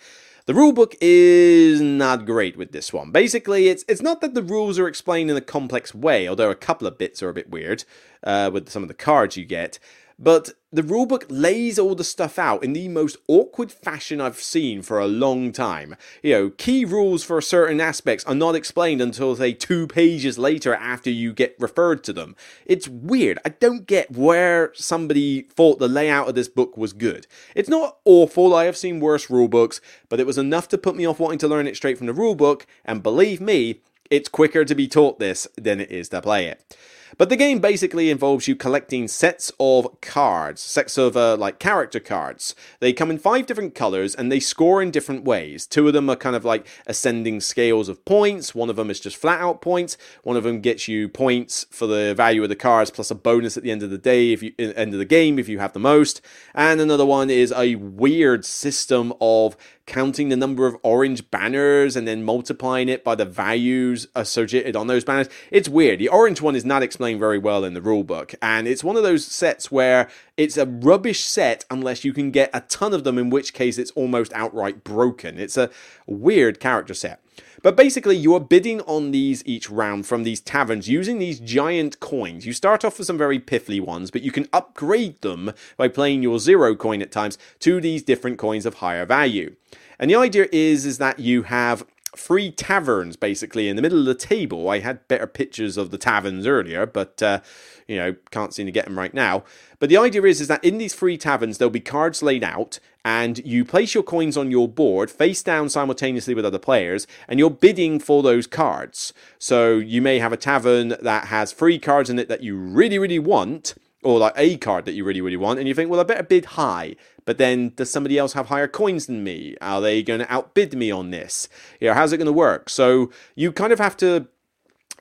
The 0.45 0.54
rulebook 0.54 0.95
is 1.02 1.82
not 1.82 2.26
great 2.26 2.56
with 2.56 2.71
this 2.71 2.93
one. 2.93 3.12
Basically, 3.12 3.67
it's 3.67 3.84
it's 3.89 4.02
not 4.02 4.21
that 4.21 4.34
the 4.34 4.41
rules 4.41 4.80
are 4.80 4.88
explained 4.88 5.30
in 5.30 5.36
a 5.36 5.41
complex 5.41 5.93
way, 5.93 6.26
although 6.26 6.50
a 6.50 6.56
couple 6.56 6.88
of 6.88 6.97
bits 6.97 7.21
are 7.21 7.28
a 7.28 7.34
bit 7.34 7.50
weird 7.50 7.84
uh, 8.23 8.50
with 8.54 8.69
some 8.69 8.82
of 8.82 8.88
the 8.88 8.93
cards 8.93 9.36
you 9.36 9.43
get. 9.43 9.78
But 10.19 10.53
the 10.71 10.82
rulebook 10.82 11.25
lays 11.30 11.77
all 11.77 11.93
the 11.93 12.03
stuff 12.03 12.39
out 12.39 12.63
in 12.63 12.73
the 12.73 12.88
most 12.88 13.17
awkward 13.27 13.71
fashion 13.71 14.19
I've 14.19 14.41
seen 14.41 14.82
for 14.82 14.99
a 14.99 15.08
long 15.08 15.51
time. 15.51 15.95
You 16.23 16.34
know, 16.34 16.49
key 16.49 16.86
rules 16.86 17.23
for 17.23 17.39
certain 17.39 17.80
aspects 17.80 18.25
are 18.25 18.34
not 18.34 18.56
explained 18.56 18.99
until, 18.99 19.36
say, 19.36 19.53
two 19.53 19.86
pages 19.86 20.39
later 20.39 20.73
after 20.73 21.12
you 21.12 21.34
get 21.34 21.56
referred 21.60 22.03
to 22.06 22.13
them. 22.13 22.36
It's 22.65 22.88
weird. 22.88 23.38
I 23.45 23.49
don't 23.49 23.86
get 23.86 24.12
where 24.12 24.71
somebody 24.73 25.43
thought 25.43 25.77
the 25.77 25.88
layout 25.88 26.27
of 26.27 26.36
this 26.36 26.49
book 26.49 26.75
was 26.77 26.93
good. 26.93 27.27
It's 27.53 27.69
not 27.69 27.97
awful, 28.03 28.56
I 28.56 28.65
have 28.65 28.77
seen 28.77 28.99
worse 28.99 29.27
rulebooks, 29.27 29.80
but 30.10 30.19
it 30.19 30.25
was 30.25 30.39
enough 30.39 30.67
to 30.69 30.80
put 30.80 30.95
me 30.95 31.06
off 31.06 31.19
wanting 31.19 31.39
to 31.39 31.47
learn 31.47 31.67
it 31.67 31.75
straight 31.75 31.97
from 31.97 32.08
the 32.08 32.13
rulebook, 32.13 32.63
and 32.84 33.03
believe 33.03 33.39
me, 33.39 33.82
it's 34.10 34.30
quicker 34.30 34.65
to 34.65 34.75
be 34.75 34.88
taught 34.88 35.19
this 35.19 35.47
than 35.58 35.80
it 35.80 35.91
is 35.91 36.10
to 36.10 36.21
play 36.21 36.47
it. 36.47 36.75
But 37.17 37.30
the 37.30 37.36
game 37.36 37.58
basically 37.58 38.12
involves 38.12 38.47
you 38.47 38.56
collecting 38.56 39.08
sets 39.08 39.51
of 39.60 39.99
cards, 40.01 40.62
sets 40.62 40.99
of 40.99 41.17
uh, 41.17 41.36
like 41.36 41.58
character 41.58 41.99
cards. 41.99 42.53
They 42.80 42.93
come 42.93 43.10
in 43.10 43.17
five 43.17 43.47
different 43.47 43.73
colors 43.73 44.13
and 44.13 44.32
they 44.32 44.39
score 44.39 44.84
in 44.84 44.91
different 44.91 45.23
ways. 45.23 45.65
Two 45.65 45.88
of 45.88 45.93
them 45.93 46.12
are 46.12 46.15
kind 46.15 46.36
of 46.36 46.45
like 46.45 46.67
ascending 46.86 47.41
scales 47.41 47.89
of 47.89 48.06
points. 48.06 48.53
One 48.53 48.69
of 48.69 48.75
them 48.75 48.91
is 48.91 48.99
just 48.99 49.17
flat 49.17 49.41
out 49.41 49.62
points. 49.62 49.97
One 50.21 50.38
of 50.38 50.43
them 50.43 50.62
gets 50.62 50.88
you 50.88 51.10
points 51.10 51.65
for 51.71 51.88
the 51.88 52.13
value 52.13 52.43
of 52.43 52.49
the 52.49 52.56
cards 52.56 52.91
plus 52.91 53.10
a 53.10 53.15
bonus 53.15 53.58
at 53.58 53.63
the 53.63 53.71
end 53.71 53.82
of 53.82 53.89
the 53.89 53.97
day 53.97 54.32
if 54.32 54.43
you 54.43 54.53
end 54.60 54.93
of 54.93 54.99
the 54.99 55.06
game 55.06 55.39
if 55.39 55.49
you 55.49 55.58
have 55.58 55.73
the 55.73 55.80
most. 55.80 56.21
And 56.53 56.80
another 56.80 57.06
one 57.06 57.32
is 57.32 57.51
a 57.51 57.75
weird 57.75 58.45
system 58.45 59.12
of 59.19 59.58
counting 59.88 60.30
the 60.30 60.36
number 60.36 60.67
of 60.67 60.77
orange 60.84 61.32
banners 61.32 61.95
and 61.95 62.08
then 62.08 62.21
multiplying 62.21 62.89
it 62.89 63.03
by 63.03 63.15
the 63.15 63.25
values 63.25 64.08
associated 64.13 64.75
on 64.75 64.86
those 64.86 65.03
banners. 65.06 65.30
It's 65.49 65.69
weird. 65.69 65.99
The 65.99 66.10
orange 66.10 66.41
one 66.41 66.56
is 66.56 66.65
not 66.65 66.84
explained 66.84 67.07
very 67.15 67.38
well 67.38 67.63
in 67.63 67.74
the 67.74 67.82
rulebook, 67.82 68.36
and 68.41 68.67
it's 68.67 68.84
one 68.84 68.98
of 68.98 69.04
those 69.04 69.26
sets 69.26 69.72
where 69.72 70.10
it's 70.36 70.58
a 70.58 70.65
rubbish 70.65 71.26
set 71.26 71.65
unless 71.70 72.04
you 72.04 72.13
can 72.13 72.32
get 72.32 72.50
a 72.54 72.62
ton 72.62 72.93
of 72.93 73.04
them, 73.04 73.17
in 73.17 73.30
which 73.30 73.54
case 73.54 73.78
it's 73.78 73.91
almost 73.91 74.34
outright 74.34 74.84
broken. 74.84 75.39
It's 75.39 75.58
a 75.58 75.70
weird 76.06 76.60
character 76.60 76.93
set. 76.93 77.22
But 77.63 77.76
basically, 77.76 78.15
you 78.15 78.36
are 78.36 78.39
bidding 78.39 78.82
on 78.82 79.12
these 79.12 79.43
each 79.46 79.70
round 79.70 80.06
from 80.06 80.24
these 80.24 80.39
taverns 80.39 80.88
using 80.88 81.20
these 81.20 81.39
giant 81.39 82.00
coins. 82.00 82.46
You 82.46 82.54
start 82.54 82.86
off 82.86 82.98
with 82.98 83.08
some 83.08 83.17
very 83.17 83.39
piffly 83.39 83.82
ones, 83.82 84.12
but 84.12 84.22
you 84.22 84.32
can 84.32 84.48
upgrade 84.54 85.22
them 85.22 85.54
by 85.76 85.88
playing 85.88 86.24
your 86.24 86.39
zero 86.39 86.76
coin 86.76 87.02
at 87.02 87.12
times 87.12 87.38
to 87.60 87.82
these 87.82 88.04
different 88.04 88.38
coins 88.38 88.65
of 88.65 88.76
higher 88.76 89.06
value. 89.06 89.56
And 90.00 90.12
the 90.12 90.15
idea 90.15 90.48
is, 90.52 90.86
is 90.86 91.00
that 91.00 91.20
you 91.20 91.43
have 91.43 91.86
three 92.17 92.51
taverns 92.51 93.15
basically 93.15 93.69
in 93.69 93.75
the 93.75 93.82
middle 93.82 93.99
of 93.99 94.06
the 94.06 94.15
table. 94.15 94.69
I 94.69 94.80
had 94.80 95.08
better 95.08 95.27
pictures 95.27 95.77
of 95.77 95.91
the 95.91 95.97
taverns 95.97 96.47
earlier, 96.47 96.86
but 96.86 97.21
uh, 97.21 97.41
you 97.88 97.97
know 97.97 98.15
can't 98.32 98.53
seem 98.53 98.65
to 98.65 98.71
get 98.71 98.86
them 98.86 98.97
right 98.97 99.13
now. 99.13 99.43
But 99.80 99.89
the 99.89 99.97
idea 99.97 100.23
is 100.23 100.41
is 100.41 100.47
that 100.47 100.63
in 100.63 100.77
these 100.77 100.93
three 100.93 101.17
taverns 101.17 101.58
there'll 101.58 101.69
be 101.69 101.80
cards 101.80 102.21
laid 102.21 102.43
out, 102.43 102.80
and 103.06 103.39
you 103.39 103.63
place 103.63 103.93
your 103.93 104.03
coins 104.03 104.38
on 104.38 104.51
your 104.51 104.67
board 104.67 105.10
face 105.10 105.43
down 105.43 105.69
simultaneously 105.69 106.34
with 106.34 106.45
other 106.45 106.60
players, 106.60 107.08
and 107.27 107.39
you're 107.39 107.49
bidding 107.49 107.99
for 107.99 108.23
those 108.23 108.47
cards. 108.47 109.13
So 109.39 109.77
you 109.77 110.01
may 110.01 110.19
have 110.19 110.34
a 110.34 110.38
tavern 110.38 110.89
that 111.01 111.25
has 111.25 111.51
three 111.51 111.80
cards 111.80 112.10
in 112.10 112.19
it 112.19 112.27
that 112.30 112.43
you 112.43 112.58
really 112.58 112.99
really 112.99 113.19
want 113.19 113.75
or 114.08 114.20
like 114.20 114.34
a 114.38 114.56
card 114.56 114.86
that 114.86 114.93
you 114.93 115.04
really, 115.04 115.20
really 115.20 115.36
want, 115.36 115.60
and 115.60 115.67
you 115.67 115.74
think, 115.74 115.89
well, 115.89 116.00
I 116.00 116.04
better 116.04 116.24
bid 116.24 116.46
high. 116.46 116.96
But 117.26 117.38
then, 117.38 117.74
does 117.76 117.91
somebody 117.91 118.17
else 118.17 118.32
have 118.34 118.48
higher 118.48 118.67
coins 118.67 119.06
than 119.06 119.22
me? 119.22 119.58
Are 119.60 119.82
they 119.82 120.02
going 120.02 120.22
to 120.22 120.34
outbid 120.34 120.74
me 120.76 120.89
on 120.89 121.12
this? 121.12 121.50
You 121.82 121.89
know, 121.89 121.93
how's 121.93 122.13
it 122.13 122.17
going 122.17 122.28
to 122.28 122.32
work? 122.32 122.70
So 122.70 123.12
you 123.36 123.52
kind 123.52 123.74
of 123.74 123.80
have 123.80 123.98
to 123.98 124.30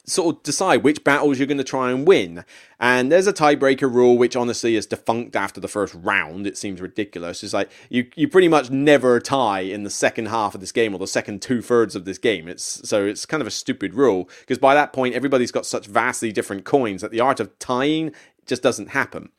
sort 0.07 0.37
of 0.37 0.43
decide 0.43 0.83
which 0.83 1.03
battles 1.05 1.39
you're 1.39 1.47
going 1.47 1.59
to 1.59 1.65
try 1.65 1.91
and 1.91 2.07
win. 2.07 2.45
And 2.79 3.11
there's 3.11 3.27
a 3.27 3.33
tiebreaker 3.33 3.93
rule, 3.93 4.17
which 4.17 4.37
honestly 4.37 4.77
is 4.77 4.87
defunct 4.87 5.35
after 5.35 5.61
the 5.61 5.69
first 5.69 5.95
round. 5.95 6.47
It 6.47 6.57
seems 6.57 6.81
ridiculous. 6.81 7.43
It's 7.43 7.53
like 7.53 7.71
you, 7.89 8.09
you 8.15 8.29
pretty 8.29 8.49
much 8.49 8.71
never 8.71 9.19
tie 9.19 9.61
in 9.61 9.83
the 9.83 9.91
second 9.91 10.27
half 10.27 10.55
of 10.55 10.61
this 10.61 10.73
game 10.73 10.95
or 10.95 10.99
the 10.99 11.07
second 11.07 11.43
two 11.43 11.61
thirds 11.61 11.97
of 11.97 12.05
this 12.05 12.19
game. 12.19 12.49
It's 12.49 12.89
so 12.89 13.05
it's 13.05 13.27
kind 13.27 13.41
of 13.41 13.47
a 13.47 13.53
stupid 13.53 13.95
rule 13.95 14.29
because 14.41 14.59
by 14.59 14.75
that 14.75 14.93
point 14.93 15.15
everybody's 15.15 15.53
got 15.53 15.67
such 15.67 15.87
vastly 15.87 16.33
different 16.33 16.65
coins 16.65 17.03
that 17.03 17.11
the 17.11 17.21
art 17.21 17.41
of 17.41 17.59
tying 17.59 18.13
just 18.47 18.63
doesn't 18.63 18.91
happen. 18.91 19.31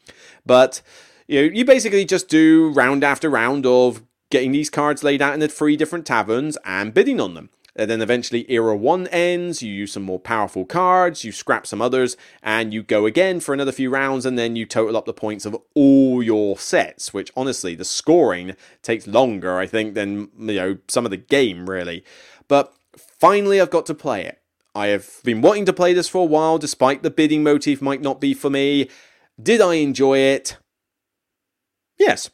But 0.46 0.82
you 1.28 1.42
know, 1.42 1.54
you 1.54 1.66
basically 1.66 2.06
just 2.06 2.30
do 2.30 2.70
round 2.70 3.04
after 3.04 3.30
round 3.30 3.66
of 3.66 4.04
getting 4.30 4.52
these 4.52 4.70
cards 4.70 5.04
laid 5.04 5.22
out 5.22 5.34
in 5.34 5.40
the 5.40 5.48
three 5.48 5.78
different 5.78 6.06
taverns 6.06 6.58
and 6.66 6.94
bidding 6.94 7.20
on 7.20 7.34
them. 7.34 7.50
And 7.78 7.92
then 7.92 8.02
eventually 8.02 8.50
era 8.52 8.76
one 8.76 9.06
ends, 9.08 9.62
you 9.62 9.72
use 9.72 9.94
some 9.94 10.02
more 10.02 10.20
powerful 10.20 10.66
cards, 10.66 11.24
you 11.24 11.32
scrap 11.32 11.68
some 11.68 11.80
others, 11.80 12.18
and 12.42 12.74
you 12.74 12.82
go 12.82 13.06
again 13.06 13.40
for 13.40 13.54
another 13.54 13.72
few 13.72 13.92
rounds, 13.92 14.26
and 14.26 14.38
then 14.38 14.56
you 14.56 14.66
total 14.66 14.98
up 14.98 15.06
the 15.06 15.14
points 15.14 15.46
of 15.46 15.56
all 15.76 16.24
your 16.24 16.58
sets, 16.58 17.14
which 17.14 17.32
honestly, 17.38 17.76
the 17.76 17.86
scoring 17.86 18.56
takes 18.82 19.06
longer, 19.06 19.60
I 19.60 19.68
think, 19.68 19.94
than 19.94 20.30
you 20.40 20.56
know, 20.56 20.78
some 20.88 21.06
of 21.06 21.12
the 21.12 21.18
game 21.18 21.70
really. 21.70 22.04
But 22.48 22.74
finally 22.98 23.62
I've 23.62 23.70
got 23.70 23.86
to 23.88 23.94
play 23.94 24.26
it. 24.26 24.42
I 24.78 24.88
have 24.90 25.22
been 25.24 25.42
wanting 25.42 25.66
to 25.66 25.74
play 25.74 25.94
this 25.94 26.08
for 26.08 26.20
a 26.20 26.26
while, 26.26 26.60
despite 26.60 27.02
the 27.02 27.10
bidding 27.10 27.42
motif 27.42 27.82
might 27.82 28.00
not 28.00 28.22
be 28.22 28.36
for 28.36 28.52
me. 28.52 28.90
Did 29.42 29.60
I 29.60 29.74
enjoy 29.76 30.20
it? 30.20 30.58
Yes. 31.98 32.30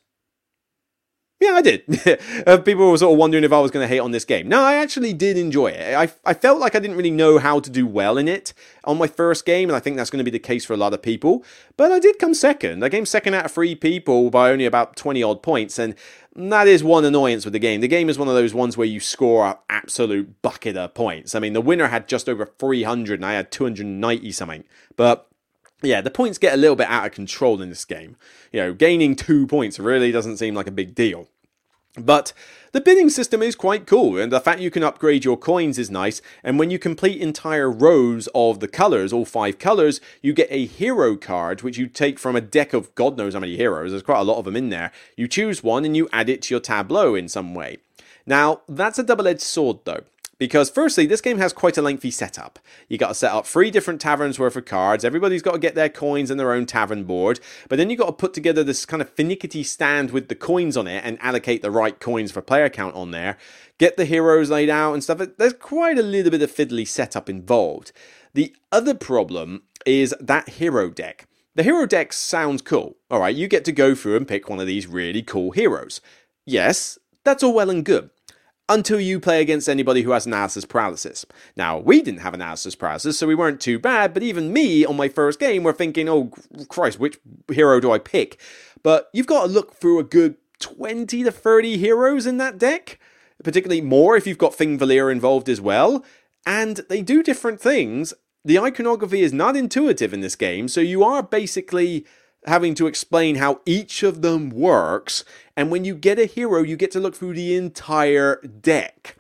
Yeah, 1.39 1.55
I 1.55 1.61
did. 1.61 1.83
uh, 2.47 2.57
people 2.59 2.89
were 2.89 2.97
sort 2.97 3.11
of 3.11 3.19
wondering 3.19 3.43
if 3.43 3.51
I 3.51 3.59
was 3.59 3.69
going 3.69 3.83
to 3.83 3.87
hate 3.87 3.99
on 3.99 4.11
this 4.11 4.23
game. 4.23 4.47
No, 4.47 4.61
I 4.61 4.75
actually 4.75 5.13
did 5.13 5.37
enjoy 5.37 5.67
it. 5.67 5.93
I, 5.93 6.09
I 6.23 6.33
felt 6.33 6.59
like 6.59 6.73
I 6.73 6.79
didn't 6.79 6.95
really 6.95 7.11
know 7.11 7.37
how 7.37 7.59
to 7.59 7.69
do 7.69 7.85
well 7.85 8.17
in 8.17 8.29
it 8.29 8.53
on 8.85 8.97
my 8.97 9.07
first 9.07 9.45
game, 9.45 9.69
and 9.69 9.75
I 9.75 9.79
think 9.81 9.97
that's 9.97 10.09
going 10.09 10.19
to 10.19 10.23
be 10.23 10.31
the 10.31 10.39
case 10.39 10.63
for 10.63 10.73
a 10.73 10.77
lot 10.77 10.93
of 10.93 11.01
people. 11.01 11.43
But 11.75 11.91
I 11.91 11.99
did 11.99 12.17
come 12.17 12.33
second. 12.33 12.83
I 12.83 12.89
came 12.89 13.05
second 13.05 13.33
out 13.33 13.45
of 13.45 13.51
three 13.51 13.75
people 13.75 14.29
by 14.29 14.51
only 14.51 14.65
about 14.65 14.95
20 14.95 15.21
odd 15.21 15.43
points, 15.43 15.77
and 15.77 15.95
that 16.35 16.67
is 16.67 16.83
one 16.83 17.03
annoyance 17.03 17.45
with 17.45 17.53
the 17.53 17.59
game. 17.59 17.81
The 17.81 17.87
game 17.89 18.09
is 18.09 18.17
one 18.17 18.29
of 18.29 18.35
those 18.35 18.53
ones 18.53 18.77
where 18.77 18.87
you 18.87 19.01
score 19.01 19.45
an 19.45 19.55
absolute 19.69 20.41
bucket 20.41 20.77
of 20.77 20.93
points. 20.93 21.35
I 21.35 21.39
mean, 21.39 21.53
the 21.53 21.61
winner 21.61 21.87
had 21.87 22.07
just 22.07 22.29
over 22.29 22.45
300, 22.45 23.15
and 23.19 23.25
I 23.25 23.33
had 23.33 23.51
290 23.51 24.31
something. 24.31 24.63
But 24.95 25.27
yeah, 25.83 26.01
the 26.01 26.11
points 26.11 26.37
get 26.37 26.53
a 26.53 26.57
little 26.57 26.75
bit 26.75 26.87
out 26.87 27.05
of 27.05 27.11
control 27.11 27.61
in 27.61 27.69
this 27.69 27.85
game. 27.85 28.15
You 28.51 28.61
know, 28.61 28.73
gaining 28.73 29.15
two 29.15 29.47
points 29.47 29.79
really 29.79 30.11
doesn't 30.11 30.37
seem 30.37 30.55
like 30.55 30.67
a 30.67 30.71
big 30.71 30.95
deal. 30.95 31.27
But 31.95 32.33
the 32.71 32.81
bidding 32.81 33.09
system 33.09 33.43
is 33.43 33.55
quite 33.55 33.85
cool, 33.85 34.17
and 34.17 34.31
the 34.31 34.39
fact 34.39 34.59
you 34.59 34.71
can 34.71 34.81
upgrade 34.81 35.23
your 35.23 35.37
coins 35.37 35.77
is 35.77 35.91
nice. 35.91 36.23
And 36.43 36.57
when 36.57 36.71
you 36.71 36.79
complete 36.79 37.21
entire 37.21 37.69
rows 37.69 38.27
of 38.33 38.59
the 38.59 38.67
colors, 38.67 39.13
all 39.13 39.25
five 39.25 39.59
colors, 39.59 40.01
you 40.19 40.33
get 40.33 40.47
a 40.49 40.65
hero 40.65 41.15
card, 41.15 41.61
which 41.61 41.77
you 41.77 41.85
take 41.85 42.17
from 42.17 42.35
a 42.35 42.41
deck 42.41 42.73
of 42.73 42.93
God 42.95 43.15
knows 43.15 43.35
how 43.35 43.41
many 43.41 43.57
heroes. 43.57 43.91
There's 43.91 44.01
quite 44.01 44.21
a 44.21 44.23
lot 44.23 44.39
of 44.39 44.45
them 44.45 44.55
in 44.55 44.69
there. 44.69 44.91
You 45.15 45.27
choose 45.27 45.61
one 45.61 45.85
and 45.85 45.95
you 45.95 46.09
add 46.11 46.29
it 46.29 46.41
to 46.43 46.53
your 46.55 46.61
tableau 46.61 47.13
in 47.13 47.29
some 47.29 47.53
way. 47.53 47.77
Now, 48.25 48.61
that's 48.67 48.97
a 48.97 49.03
double 49.03 49.27
edged 49.27 49.41
sword, 49.41 49.79
though. 49.83 50.03
Because 50.39 50.69
firstly, 50.69 51.05
this 51.05 51.21
game 51.21 51.37
has 51.37 51.53
quite 51.53 51.77
a 51.77 51.81
lengthy 51.81 52.09
setup. 52.09 52.59
You 52.89 52.97
got 52.97 53.09
to 53.09 53.13
set 53.13 53.31
up 53.31 53.45
three 53.45 53.69
different 53.69 54.01
taverns 54.01 54.39
worth 54.39 54.55
of 54.55 54.65
cards. 54.65 55.05
Everybody's 55.05 55.43
got 55.43 55.53
to 55.53 55.59
get 55.59 55.75
their 55.75 55.89
coins 55.89 56.31
and 56.31 56.39
their 56.39 56.53
own 56.53 56.65
tavern 56.65 57.03
board. 57.03 57.39
But 57.69 57.77
then 57.77 57.89
you 57.89 57.95
got 57.95 58.07
to 58.07 58.13
put 58.13 58.33
together 58.33 58.63
this 58.63 58.85
kind 58.85 59.01
of 59.01 59.09
finicky 59.09 59.63
stand 59.63 60.11
with 60.11 60.29
the 60.29 60.35
coins 60.35 60.75
on 60.75 60.87
it 60.87 61.03
and 61.05 61.21
allocate 61.21 61.61
the 61.61 61.71
right 61.71 61.99
coins 61.99 62.31
for 62.31 62.41
player 62.41 62.69
count 62.69 62.95
on 62.95 63.11
there. 63.11 63.37
Get 63.77 63.95
the 63.95 64.05
heroes 64.05 64.49
laid 64.49 64.69
out 64.69 64.93
and 64.93 65.03
stuff. 65.03 65.21
There's 65.37 65.53
quite 65.53 65.99
a 65.99 66.03
little 66.03 66.31
bit 66.31 66.41
of 66.41 66.51
fiddly 66.51 66.87
setup 66.87 67.29
involved. 67.29 67.91
The 68.33 68.55
other 68.71 68.95
problem 68.95 69.63
is 69.85 70.15
that 70.19 70.49
hero 70.49 70.89
deck. 70.89 71.27
The 71.55 71.63
hero 71.63 71.85
deck 71.85 72.11
sounds 72.11 72.63
cool. 72.63 72.97
All 73.11 73.19
right, 73.19 73.35
you 73.35 73.47
get 73.47 73.63
to 73.65 73.71
go 73.71 73.93
through 73.93 74.17
and 74.17 74.27
pick 74.27 74.49
one 74.49 74.59
of 74.59 74.65
these 74.65 74.87
really 74.87 75.21
cool 75.21 75.51
heroes. 75.51 76.01
Yes, 76.43 76.97
that's 77.23 77.43
all 77.43 77.53
well 77.53 77.69
and 77.69 77.85
good 77.85 78.09
until 78.69 78.99
you 78.99 79.19
play 79.19 79.41
against 79.41 79.67
anybody 79.67 80.03
who 80.03 80.11
has 80.11 80.25
analysis 80.25 80.65
paralysis. 80.65 81.25
Now, 81.55 81.77
we 81.77 82.01
didn't 82.01 82.21
have 82.21 82.33
analysis 82.33 82.75
paralysis, 82.75 83.17
so 83.17 83.27
we 83.27 83.35
weren't 83.35 83.59
too 83.59 83.77
bad, 83.77 84.13
but 84.13 84.23
even 84.23 84.53
me 84.53 84.85
on 84.85 84.95
my 84.95 85.09
first 85.09 85.39
game 85.39 85.63
were 85.63 85.73
thinking, 85.73 86.07
oh 86.07 86.31
Christ, 86.69 86.99
which 86.99 87.19
hero 87.51 87.79
do 87.79 87.91
I 87.91 87.99
pick? 87.99 88.39
But 88.81 89.09
you've 89.13 89.27
got 89.27 89.43
to 89.43 89.51
look 89.51 89.75
through 89.75 89.99
a 89.99 90.03
good 90.03 90.35
20 90.59 91.23
to 91.23 91.31
30 91.31 91.77
heroes 91.77 92.25
in 92.25 92.37
that 92.37 92.57
deck, 92.57 92.99
particularly 93.43 93.81
more 93.81 94.15
if 94.15 94.25
you've 94.25 94.37
got 94.37 94.53
Thingvellir 94.53 95.11
involved 95.11 95.49
as 95.49 95.59
well, 95.59 96.05
and 96.45 96.77
they 96.89 97.01
do 97.01 97.21
different 97.21 97.59
things. 97.59 98.13
The 98.45 98.59
iconography 98.59 99.21
is 99.21 99.33
not 99.33 99.55
intuitive 99.55 100.13
in 100.13 100.21
this 100.21 100.35
game, 100.35 100.67
so 100.67 100.81
you 100.81 101.03
are 101.03 101.23
basically 101.23 102.05
having 102.45 102.75
to 102.75 102.87
explain 102.87 103.35
how 103.35 103.61
each 103.65 104.03
of 104.03 104.21
them 104.21 104.49
works. 104.49 105.23
And 105.55 105.71
when 105.71 105.85
you 105.85 105.95
get 105.95 106.19
a 106.19 106.25
hero, 106.25 106.61
you 106.61 106.75
get 106.75 106.91
to 106.91 106.99
look 106.99 107.15
through 107.15 107.33
the 107.33 107.55
entire 107.55 108.41
deck. 108.41 109.17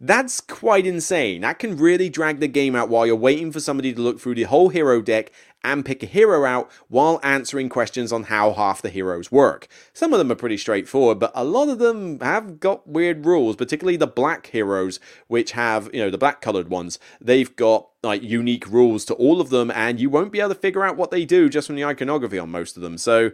That's 0.00 0.40
quite 0.40 0.84
insane. 0.84 1.42
That 1.42 1.60
can 1.60 1.76
really 1.76 2.08
drag 2.08 2.40
the 2.40 2.48
game 2.48 2.74
out 2.74 2.88
while 2.88 3.06
you're 3.06 3.14
waiting 3.14 3.52
for 3.52 3.60
somebody 3.60 3.92
to 3.92 4.00
look 4.00 4.20
through 4.20 4.34
the 4.34 4.42
whole 4.44 4.68
hero 4.68 5.00
deck 5.00 5.30
and 5.64 5.84
pick 5.84 6.02
a 6.02 6.06
hero 6.06 6.44
out 6.44 6.70
while 6.88 7.20
answering 7.22 7.68
questions 7.68 8.12
on 8.12 8.24
how 8.24 8.52
half 8.52 8.82
the 8.82 8.90
heroes 8.90 9.30
work. 9.30 9.68
Some 9.92 10.12
of 10.12 10.18
them 10.18 10.30
are 10.32 10.36
pretty 10.36 10.56
straightforward, 10.56 11.18
but 11.18 11.32
a 11.34 11.44
lot 11.44 11.68
of 11.68 11.78
them 11.78 12.20
have 12.20 12.60
got 12.60 12.86
weird 12.86 13.24
rules, 13.26 13.56
particularly 13.56 13.96
the 13.96 14.06
black 14.06 14.46
heroes, 14.48 15.00
which 15.28 15.52
have, 15.52 15.88
you 15.92 16.00
know, 16.00 16.10
the 16.10 16.18
black 16.18 16.40
colored 16.40 16.68
ones. 16.68 16.98
They've 17.20 17.54
got 17.56 17.88
like 18.02 18.22
unique 18.22 18.68
rules 18.68 19.04
to 19.06 19.14
all 19.14 19.40
of 19.40 19.50
them, 19.50 19.70
and 19.70 20.00
you 20.00 20.10
won't 20.10 20.32
be 20.32 20.40
able 20.40 20.50
to 20.50 20.54
figure 20.56 20.84
out 20.84 20.96
what 20.96 21.10
they 21.10 21.24
do 21.24 21.48
just 21.48 21.66
from 21.68 21.76
the 21.76 21.84
iconography 21.84 22.38
on 22.38 22.50
most 22.50 22.76
of 22.76 22.82
them. 22.82 22.98
So 22.98 23.30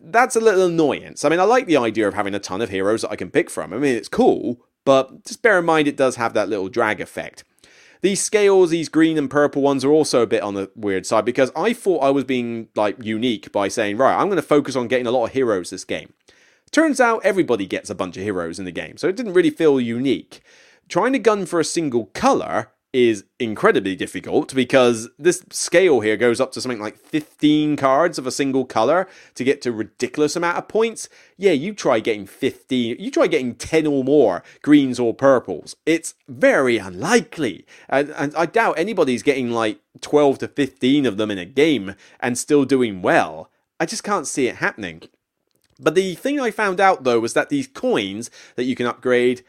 that's 0.00 0.36
a 0.36 0.40
little 0.40 0.66
annoyance. 0.66 1.24
I 1.24 1.28
mean, 1.28 1.40
I 1.40 1.44
like 1.44 1.66
the 1.66 1.76
idea 1.76 2.08
of 2.08 2.14
having 2.14 2.34
a 2.34 2.38
ton 2.38 2.62
of 2.62 2.70
heroes 2.70 3.02
that 3.02 3.10
I 3.10 3.16
can 3.16 3.30
pick 3.30 3.50
from. 3.50 3.72
I 3.72 3.76
mean, 3.76 3.94
it's 3.94 4.08
cool, 4.08 4.64
but 4.84 5.24
just 5.24 5.42
bear 5.42 5.58
in 5.58 5.64
mind 5.64 5.88
it 5.88 5.96
does 5.96 6.16
have 6.16 6.34
that 6.34 6.48
little 6.48 6.68
drag 6.68 7.00
effect. 7.00 7.44
These 8.02 8.22
scales, 8.22 8.70
these 8.70 8.88
green 8.88 9.18
and 9.18 9.30
purple 9.30 9.62
ones, 9.62 9.84
are 9.84 9.92
also 9.92 10.22
a 10.22 10.26
bit 10.26 10.42
on 10.42 10.54
the 10.54 10.70
weird 10.74 11.04
side 11.04 11.24
because 11.24 11.52
I 11.54 11.72
thought 11.72 12.02
I 12.02 12.10
was 12.10 12.24
being 12.24 12.68
like 12.74 12.96
unique 13.02 13.52
by 13.52 13.68
saying, 13.68 13.98
right, 13.98 14.16
I'm 14.16 14.28
going 14.28 14.36
to 14.36 14.42
focus 14.42 14.76
on 14.76 14.88
getting 14.88 15.06
a 15.06 15.10
lot 15.10 15.26
of 15.26 15.32
heroes 15.32 15.70
this 15.70 15.84
game. 15.84 16.14
Turns 16.70 17.00
out 17.00 17.24
everybody 17.24 17.66
gets 17.66 17.90
a 17.90 17.94
bunch 17.94 18.16
of 18.16 18.22
heroes 18.22 18.58
in 18.58 18.64
the 18.64 18.72
game, 18.72 18.96
so 18.96 19.08
it 19.08 19.16
didn't 19.16 19.34
really 19.34 19.50
feel 19.50 19.80
unique. 19.80 20.40
Trying 20.88 21.12
to 21.12 21.18
gun 21.18 21.44
for 21.44 21.60
a 21.60 21.64
single 21.64 22.06
color 22.06 22.70
is 22.92 23.24
incredibly 23.38 23.94
difficult 23.94 24.52
because 24.54 25.08
this 25.18 25.44
scale 25.50 26.00
here 26.00 26.16
goes 26.16 26.40
up 26.40 26.50
to 26.52 26.60
something 26.60 26.80
like 26.80 26.98
15 26.98 27.76
cards 27.76 28.18
of 28.18 28.26
a 28.26 28.32
single 28.32 28.64
color 28.64 29.06
to 29.34 29.44
get 29.44 29.62
to 29.62 29.72
ridiculous 29.72 30.34
amount 30.34 30.58
of 30.58 30.66
points. 30.66 31.08
Yeah, 31.36 31.52
you 31.52 31.72
try 31.72 32.00
getting 32.00 32.26
15, 32.26 32.96
you 32.98 33.10
try 33.10 33.28
getting 33.28 33.54
10 33.54 33.86
or 33.86 34.02
more 34.02 34.42
greens 34.62 34.98
or 34.98 35.14
purples. 35.14 35.76
It's 35.86 36.14
very 36.28 36.78
unlikely. 36.78 37.64
And, 37.88 38.10
and 38.10 38.34
I 38.34 38.46
doubt 38.46 38.78
anybody's 38.78 39.22
getting 39.22 39.50
like 39.50 39.78
12 40.00 40.38
to 40.38 40.48
15 40.48 41.06
of 41.06 41.16
them 41.16 41.30
in 41.30 41.38
a 41.38 41.44
game 41.44 41.94
and 42.18 42.36
still 42.36 42.64
doing 42.64 43.02
well. 43.02 43.50
I 43.78 43.86
just 43.86 44.02
can't 44.02 44.26
see 44.26 44.48
it 44.48 44.56
happening. 44.56 45.02
But 45.78 45.94
the 45.94 46.16
thing 46.16 46.40
I 46.40 46.50
found 46.50 46.80
out 46.80 47.04
though 47.04 47.20
was 47.20 47.34
that 47.34 47.50
these 47.50 47.68
coins 47.68 48.30
that 48.56 48.64
you 48.64 48.74
can 48.74 48.86
upgrade 48.86 49.44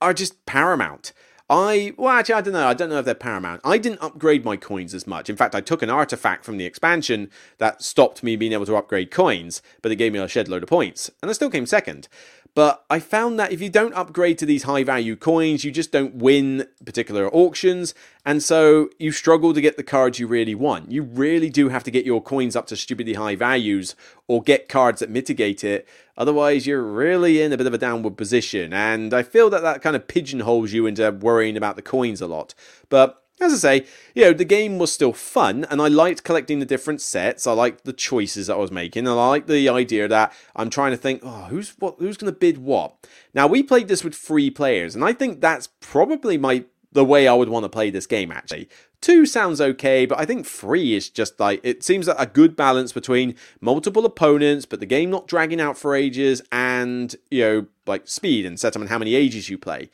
are 0.00 0.12
just 0.12 0.44
paramount. 0.44 1.12
I, 1.54 1.92
well, 1.96 2.10
actually, 2.10 2.34
I 2.34 2.40
don't 2.40 2.52
know. 2.52 2.66
I 2.66 2.74
don't 2.74 2.90
know 2.90 2.98
if 2.98 3.04
they're 3.04 3.14
paramount. 3.14 3.60
I 3.62 3.78
didn't 3.78 4.02
upgrade 4.02 4.44
my 4.44 4.56
coins 4.56 4.92
as 4.92 5.06
much. 5.06 5.30
In 5.30 5.36
fact, 5.36 5.54
I 5.54 5.60
took 5.60 5.82
an 5.82 5.90
artifact 5.90 6.44
from 6.44 6.56
the 6.56 6.64
expansion 6.64 7.30
that 7.58 7.80
stopped 7.80 8.24
me 8.24 8.34
being 8.34 8.52
able 8.52 8.66
to 8.66 8.74
upgrade 8.74 9.12
coins, 9.12 9.62
but 9.80 9.92
it 9.92 9.96
gave 9.96 10.12
me 10.12 10.18
a 10.18 10.26
shed 10.26 10.48
load 10.48 10.64
of 10.64 10.68
points. 10.68 11.12
And 11.22 11.30
I 11.30 11.32
still 11.32 11.50
came 11.50 11.64
second. 11.64 12.08
But 12.54 12.84
I 12.88 13.00
found 13.00 13.38
that 13.40 13.50
if 13.50 13.60
you 13.60 13.68
don't 13.68 13.94
upgrade 13.94 14.38
to 14.38 14.46
these 14.46 14.62
high 14.62 14.84
value 14.84 15.16
coins, 15.16 15.64
you 15.64 15.72
just 15.72 15.90
don't 15.90 16.14
win 16.14 16.68
particular 16.84 17.28
auctions. 17.34 17.94
And 18.24 18.40
so 18.44 18.90
you 18.98 19.10
struggle 19.10 19.52
to 19.52 19.60
get 19.60 19.76
the 19.76 19.82
cards 19.82 20.20
you 20.20 20.28
really 20.28 20.54
want. 20.54 20.92
You 20.92 21.02
really 21.02 21.50
do 21.50 21.68
have 21.70 21.82
to 21.82 21.90
get 21.90 22.06
your 22.06 22.22
coins 22.22 22.54
up 22.54 22.68
to 22.68 22.76
stupidly 22.76 23.14
high 23.14 23.34
values 23.34 23.96
or 24.28 24.40
get 24.40 24.68
cards 24.68 25.00
that 25.00 25.10
mitigate 25.10 25.64
it. 25.64 25.88
Otherwise, 26.16 26.64
you're 26.64 26.84
really 26.84 27.42
in 27.42 27.52
a 27.52 27.56
bit 27.56 27.66
of 27.66 27.74
a 27.74 27.78
downward 27.78 28.16
position. 28.16 28.72
And 28.72 29.12
I 29.12 29.24
feel 29.24 29.50
that 29.50 29.62
that 29.62 29.82
kind 29.82 29.96
of 29.96 30.06
pigeonholes 30.06 30.72
you 30.72 30.86
into 30.86 31.10
worrying 31.10 31.56
about 31.56 31.74
the 31.74 31.82
coins 31.82 32.20
a 32.20 32.28
lot. 32.28 32.54
But 32.88 33.23
as 33.40 33.52
I 33.52 33.56
say, 33.56 33.86
you 34.14 34.24
know, 34.24 34.32
the 34.32 34.44
game 34.44 34.78
was 34.78 34.92
still 34.92 35.12
fun, 35.12 35.64
and 35.70 35.82
I 35.82 35.88
liked 35.88 36.24
collecting 36.24 36.60
the 36.60 36.66
different 36.66 37.00
sets. 37.00 37.46
I 37.46 37.52
liked 37.52 37.84
the 37.84 37.92
choices 37.92 38.46
that 38.46 38.54
I 38.54 38.58
was 38.58 38.70
making, 38.70 39.00
and 39.06 39.18
I 39.18 39.28
liked 39.28 39.48
the 39.48 39.68
idea 39.68 40.06
that 40.08 40.32
I'm 40.54 40.70
trying 40.70 40.92
to 40.92 40.96
think, 40.96 41.20
oh, 41.24 41.46
who's 41.48 41.70
what, 41.78 41.96
who's 41.98 42.16
going 42.16 42.32
to 42.32 42.38
bid 42.38 42.58
what? 42.58 42.94
Now 43.34 43.46
we 43.46 43.62
played 43.62 43.88
this 43.88 44.04
with 44.04 44.14
three 44.14 44.50
players, 44.50 44.94
and 44.94 45.04
I 45.04 45.12
think 45.12 45.40
that's 45.40 45.68
probably 45.80 46.38
my 46.38 46.64
the 46.92 47.04
way 47.04 47.26
I 47.26 47.34
would 47.34 47.48
want 47.48 47.64
to 47.64 47.68
play 47.68 47.90
this 47.90 48.06
game. 48.06 48.30
Actually, 48.30 48.68
two 49.00 49.26
sounds 49.26 49.60
okay, 49.60 50.06
but 50.06 50.18
I 50.18 50.24
think 50.24 50.46
three 50.46 50.94
is 50.94 51.10
just 51.10 51.38
like 51.40 51.60
it 51.64 51.82
seems 51.82 52.06
like 52.06 52.20
a 52.20 52.26
good 52.26 52.54
balance 52.54 52.92
between 52.92 53.34
multiple 53.60 54.06
opponents, 54.06 54.64
but 54.64 54.80
the 54.80 54.86
game 54.86 55.10
not 55.10 55.26
dragging 55.26 55.60
out 55.60 55.76
for 55.76 55.94
ages, 55.94 56.40
and 56.52 57.14
you 57.30 57.42
know, 57.42 57.66
like 57.86 58.08
speed 58.08 58.46
and 58.46 58.62
and 58.64 58.88
how 58.88 58.98
many 58.98 59.14
ages 59.14 59.50
you 59.50 59.58
play. 59.58 59.90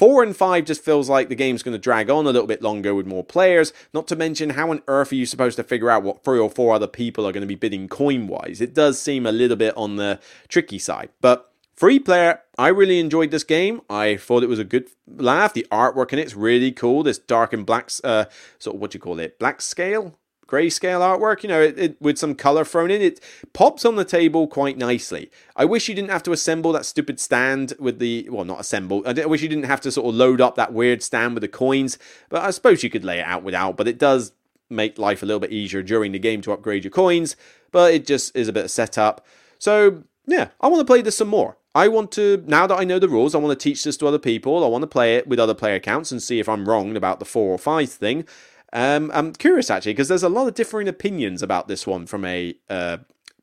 Four 0.00 0.22
and 0.22 0.34
five 0.34 0.64
just 0.64 0.82
feels 0.82 1.10
like 1.10 1.28
the 1.28 1.34
game's 1.34 1.62
going 1.62 1.74
to 1.74 1.78
drag 1.78 2.08
on 2.08 2.24
a 2.24 2.30
little 2.30 2.46
bit 2.46 2.62
longer 2.62 2.94
with 2.94 3.04
more 3.04 3.22
players, 3.22 3.74
not 3.92 4.08
to 4.08 4.16
mention 4.16 4.48
how 4.48 4.70
on 4.70 4.80
earth 4.88 5.12
are 5.12 5.16
you 5.16 5.26
supposed 5.26 5.56
to 5.56 5.62
figure 5.62 5.90
out 5.90 6.02
what 6.02 6.24
three 6.24 6.38
or 6.38 6.48
four 6.48 6.74
other 6.74 6.86
people 6.86 7.26
are 7.26 7.32
going 7.32 7.42
to 7.42 7.46
be 7.46 7.54
bidding 7.54 7.86
coin 7.86 8.26
wise? 8.26 8.62
It 8.62 8.72
does 8.72 8.98
seem 8.98 9.26
a 9.26 9.30
little 9.30 9.58
bit 9.58 9.76
on 9.76 9.96
the 9.96 10.18
tricky 10.48 10.78
side. 10.78 11.10
But 11.20 11.52
free 11.76 11.98
player, 11.98 12.40
I 12.56 12.68
really 12.68 12.98
enjoyed 12.98 13.30
this 13.30 13.44
game. 13.44 13.82
I 13.90 14.16
thought 14.16 14.42
it 14.42 14.48
was 14.48 14.58
a 14.58 14.64
good 14.64 14.88
laugh. 15.06 15.52
The 15.52 15.66
artwork 15.70 16.14
in 16.14 16.18
it's 16.18 16.34
really 16.34 16.72
cool. 16.72 17.02
This 17.02 17.18
dark 17.18 17.52
and 17.52 17.66
black, 17.66 17.90
uh, 18.02 18.24
sort 18.58 18.76
of 18.76 18.80
what 18.80 18.92
do 18.92 18.96
you 18.96 19.00
call 19.00 19.18
it, 19.18 19.38
black 19.38 19.60
scale 19.60 20.18
grayscale 20.50 21.00
artwork, 21.00 21.42
you 21.42 21.48
know, 21.48 21.60
it, 21.60 21.78
it, 21.78 22.02
with 22.02 22.18
some 22.18 22.34
color 22.34 22.64
thrown 22.64 22.90
in. 22.90 23.00
It 23.00 23.20
pops 23.52 23.84
on 23.84 23.96
the 23.96 24.04
table 24.04 24.48
quite 24.48 24.76
nicely. 24.76 25.30
I 25.56 25.64
wish 25.64 25.88
you 25.88 25.94
didn't 25.94 26.10
have 26.10 26.22
to 26.24 26.32
assemble 26.32 26.72
that 26.72 26.86
stupid 26.86 27.20
stand 27.20 27.74
with 27.78 27.98
the, 27.98 28.28
well, 28.30 28.44
not 28.44 28.60
assemble. 28.60 29.02
I 29.06 29.12
wish 29.26 29.42
you 29.42 29.48
didn't 29.48 29.64
have 29.64 29.80
to 29.82 29.92
sort 29.92 30.08
of 30.08 30.14
load 30.14 30.40
up 30.40 30.56
that 30.56 30.72
weird 30.72 31.02
stand 31.02 31.34
with 31.34 31.42
the 31.42 31.48
coins, 31.48 31.98
but 32.28 32.42
I 32.42 32.50
suppose 32.50 32.82
you 32.82 32.90
could 32.90 33.04
lay 33.04 33.20
it 33.20 33.26
out 33.26 33.42
without, 33.42 33.76
but 33.76 33.88
it 33.88 33.98
does 33.98 34.32
make 34.68 34.98
life 34.98 35.22
a 35.22 35.26
little 35.26 35.40
bit 35.40 35.52
easier 35.52 35.82
during 35.82 36.12
the 36.12 36.18
game 36.18 36.40
to 36.42 36.52
upgrade 36.52 36.84
your 36.84 36.90
coins, 36.90 37.36
but 37.70 37.92
it 37.92 38.06
just 38.06 38.34
is 38.36 38.48
a 38.48 38.52
bit 38.52 38.64
of 38.64 38.70
setup. 38.70 39.24
So, 39.58 40.04
yeah, 40.26 40.48
I 40.60 40.68
want 40.68 40.80
to 40.80 40.84
play 40.84 41.02
this 41.02 41.16
some 41.16 41.28
more. 41.28 41.56
I 41.74 41.86
want 41.86 42.10
to, 42.12 42.42
now 42.46 42.66
that 42.66 42.78
I 42.78 42.84
know 42.84 42.98
the 42.98 43.08
rules, 43.08 43.34
I 43.34 43.38
want 43.38 43.56
to 43.56 43.62
teach 43.62 43.84
this 43.84 43.96
to 43.98 44.08
other 44.08 44.18
people. 44.18 44.64
I 44.64 44.68
want 44.68 44.82
to 44.82 44.88
play 44.88 45.16
it 45.16 45.28
with 45.28 45.38
other 45.38 45.54
player 45.54 45.76
accounts 45.76 46.10
and 46.10 46.20
see 46.20 46.40
if 46.40 46.48
I'm 46.48 46.68
wrong 46.68 46.96
about 46.96 47.20
the 47.20 47.24
four 47.24 47.52
or 47.52 47.58
five 47.58 47.90
thing. 47.90 48.24
Um, 48.72 49.10
I'm 49.12 49.32
curious 49.32 49.70
actually, 49.70 49.92
because 49.92 50.08
there's 50.08 50.22
a 50.22 50.28
lot 50.28 50.46
of 50.46 50.54
differing 50.54 50.88
opinions 50.88 51.42
about 51.42 51.68
this 51.68 51.86
one 51.86 52.06
from 52.06 52.24
a 52.24 52.54
uh, 52.68 52.98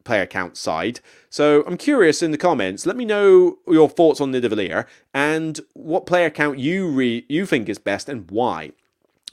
player 0.08 0.26
count 0.26 0.58
side. 0.58 1.02
So 1.30 1.64
I'm 1.68 1.78
curious 1.78 2.24
in 2.24 2.32
the 2.32 2.38
comments. 2.38 2.86
Let 2.86 2.96
me 2.96 3.06
know 3.06 3.58
your 3.68 3.90
thoughts 3.90 4.22
on 4.22 4.32
Nidavellir 4.32 4.86
and 5.14 5.60
what 5.74 6.06
player 6.06 6.30
count 6.30 6.60
you 6.60 6.88
re- 6.88 7.26
you 7.28 7.46
think 7.46 7.68
is 7.70 7.78
best 7.78 8.08
and 8.08 8.30
why. 8.32 8.72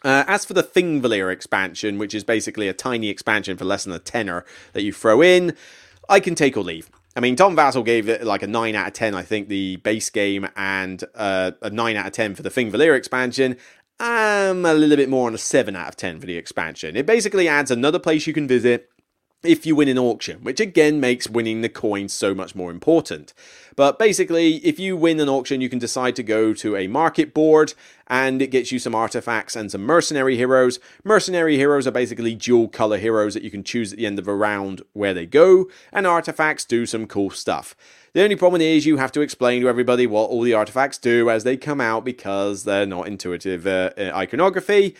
Uh, 0.02 0.24
as 0.26 0.44
for 0.44 0.52
the 0.52 0.62
Thingvellir 0.62 1.32
expansion, 1.32 1.96
which 1.96 2.12
is 2.12 2.24
basically 2.24 2.68
a 2.68 2.74
tiny 2.74 3.08
expansion 3.08 3.56
for 3.56 3.64
less 3.64 3.84
than 3.84 3.94
a 3.94 3.98
tenner 3.98 4.44
that 4.74 4.82
you 4.82 4.92
throw 4.92 5.22
in, 5.22 5.56
I 6.10 6.20
can 6.20 6.34
take 6.34 6.56
or 6.56 6.64
leave. 6.64 6.90
I 7.16 7.20
mean, 7.20 7.36
Tom 7.36 7.56
Vasel 7.56 7.84
gave 7.84 8.08
it 8.08 8.24
like 8.24 8.42
a 8.42 8.46
9 8.46 8.74
out 8.74 8.88
of 8.88 8.92
10, 8.92 9.14
I 9.14 9.22
think, 9.22 9.48
the 9.48 9.76
base 9.76 10.10
game, 10.10 10.48
and 10.56 11.02
uh, 11.14 11.52
a 11.62 11.70
9 11.70 11.96
out 11.96 12.06
of 12.06 12.12
10 12.12 12.34
for 12.34 12.42
the 12.42 12.50
Thingvellir 12.50 12.96
expansion. 12.96 13.56
I'm 14.00 14.66
a 14.66 14.74
little 14.74 14.96
bit 14.96 15.08
more 15.08 15.28
on 15.28 15.34
a 15.34 15.38
7 15.38 15.76
out 15.76 15.88
of 15.88 15.96
10 15.96 16.20
for 16.20 16.26
the 16.26 16.36
expansion. 16.36 16.96
It 16.96 17.06
basically 17.06 17.46
adds 17.46 17.70
another 17.70 17.98
place 17.98 18.26
you 18.26 18.32
can 18.32 18.48
visit 18.48 18.90
if 19.44 19.66
you 19.66 19.76
win 19.76 19.88
an 19.88 19.98
auction, 19.98 20.42
which 20.42 20.58
again 20.58 20.98
makes 20.98 21.28
winning 21.28 21.60
the 21.60 21.68
coin 21.68 22.08
so 22.08 22.34
much 22.34 22.54
more 22.54 22.70
important. 22.70 23.34
But 23.76 23.98
basically, 23.98 24.56
if 24.56 24.80
you 24.80 24.96
win 24.96 25.20
an 25.20 25.28
auction, 25.28 25.60
you 25.60 25.68
can 25.68 25.78
decide 25.78 26.16
to 26.16 26.22
go 26.22 26.54
to 26.54 26.76
a 26.76 26.86
market 26.86 27.34
board 27.34 27.74
and 28.06 28.40
it 28.42 28.50
gets 28.50 28.72
you 28.72 28.78
some 28.78 28.94
artifacts 28.94 29.54
and 29.54 29.70
some 29.70 29.82
mercenary 29.82 30.36
heroes. 30.36 30.80
Mercenary 31.04 31.56
heroes 31.56 31.86
are 31.86 31.92
basically 31.92 32.34
dual 32.34 32.68
color 32.68 32.98
heroes 32.98 33.34
that 33.34 33.42
you 33.42 33.50
can 33.50 33.64
choose 33.64 33.92
at 33.92 33.98
the 33.98 34.06
end 34.06 34.18
of 34.18 34.28
a 34.28 34.34
round 34.34 34.82
where 34.92 35.14
they 35.14 35.26
go, 35.26 35.66
and 35.92 36.06
artifacts 36.06 36.64
do 36.64 36.84
some 36.84 37.06
cool 37.06 37.30
stuff. 37.30 37.76
The 38.14 38.22
only 38.22 38.36
problem 38.36 38.62
is 38.62 38.86
you 38.86 38.96
have 38.96 39.10
to 39.12 39.22
explain 39.22 39.60
to 39.62 39.68
everybody 39.68 40.06
what 40.06 40.30
all 40.30 40.42
the 40.42 40.54
artifacts 40.54 40.98
do 40.98 41.28
as 41.28 41.42
they 41.42 41.56
come 41.56 41.80
out 41.80 42.04
because 42.04 42.62
they're 42.62 42.86
not 42.86 43.08
intuitive 43.08 43.66
uh, 43.66 43.90
uh 43.98 44.12
iconography. 44.14 44.94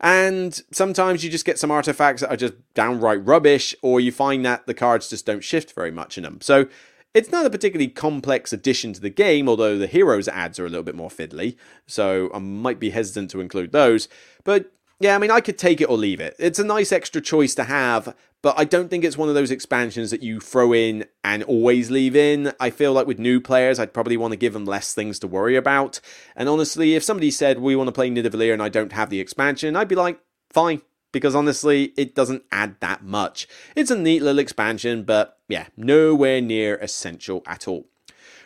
And 0.00 0.58
sometimes 0.70 1.24
you 1.24 1.30
just 1.30 1.44
get 1.44 1.58
some 1.58 1.72
artifacts 1.72 2.22
that 2.22 2.30
are 2.30 2.36
just 2.36 2.54
downright 2.74 3.26
rubbish, 3.26 3.74
or 3.82 4.00
you 4.00 4.12
find 4.12 4.46
that 4.46 4.66
the 4.66 4.72
cards 4.72 5.10
just 5.10 5.26
don't 5.26 5.42
shift 5.42 5.74
very 5.74 5.90
much 5.90 6.16
in 6.16 6.22
them. 6.22 6.38
So 6.40 6.68
it's 7.12 7.32
not 7.32 7.44
a 7.44 7.50
particularly 7.50 7.88
complex 7.88 8.52
addition 8.52 8.92
to 8.92 9.00
the 9.00 9.10
game, 9.10 9.48
although 9.48 9.76
the 9.76 9.88
heroes 9.88 10.28
ads 10.28 10.60
are 10.60 10.64
a 10.64 10.68
little 10.68 10.84
bit 10.84 10.94
more 10.94 11.10
fiddly, 11.10 11.56
so 11.86 12.30
I 12.32 12.38
might 12.38 12.78
be 12.78 12.90
hesitant 12.90 13.30
to 13.32 13.40
include 13.40 13.72
those. 13.72 14.08
But 14.44 14.72
yeah, 15.00 15.14
I 15.14 15.18
mean, 15.18 15.30
I 15.30 15.40
could 15.40 15.56
take 15.56 15.80
it 15.80 15.88
or 15.88 15.96
leave 15.96 16.20
it. 16.20 16.36
It's 16.38 16.58
a 16.58 16.64
nice 16.64 16.92
extra 16.92 17.22
choice 17.22 17.54
to 17.54 17.64
have, 17.64 18.14
but 18.42 18.54
I 18.58 18.64
don't 18.64 18.90
think 18.90 19.02
it's 19.02 19.16
one 19.16 19.30
of 19.30 19.34
those 19.34 19.50
expansions 19.50 20.10
that 20.10 20.22
you 20.22 20.40
throw 20.40 20.74
in 20.74 21.06
and 21.24 21.42
always 21.44 21.90
leave 21.90 22.14
in. 22.14 22.52
I 22.60 22.68
feel 22.68 22.92
like 22.92 23.06
with 23.06 23.18
new 23.18 23.40
players, 23.40 23.78
I'd 23.78 23.94
probably 23.94 24.18
want 24.18 24.32
to 24.32 24.36
give 24.36 24.52
them 24.52 24.66
less 24.66 24.92
things 24.92 25.18
to 25.20 25.26
worry 25.26 25.56
about. 25.56 26.00
And 26.36 26.50
honestly, 26.50 26.94
if 26.94 27.02
somebody 27.02 27.30
said, 27.30 27.60
we 27.60 27.74
want 27.74 27.88
to 27.88 27.92
play 27.92 28.10
Nidavellir 28.10 28.52
and 28.52 28.62
I 28.62 28.68
don't 28.68 28.92
have 28.92 29.08
the 29.08 29.20
expansion, 29.20 29.74
I'd 29.74 29.88
be 29.88 29.94
like, 29.94 30.20
fine, 30.50 30.82
because 31.12 31.34
honestly, 31.34 31.94
it 31.96 32.14
doesn't 32.14 32.44
add 32.52 32.76
that 32.80 33.02
much. 33.02 33.48
It's 33.74 33.90
a 33.90 33.96
neat 33.96 34.22
little 34.22 34.38
expansion, 34.38 35.04
but 35.04 35.38
yeah, 35.48 35.68
nowhere 35.78 36.42
near 36.42 36.76
essential 36.76 37.42
at 37.46 37.66
all. 37.66 37.86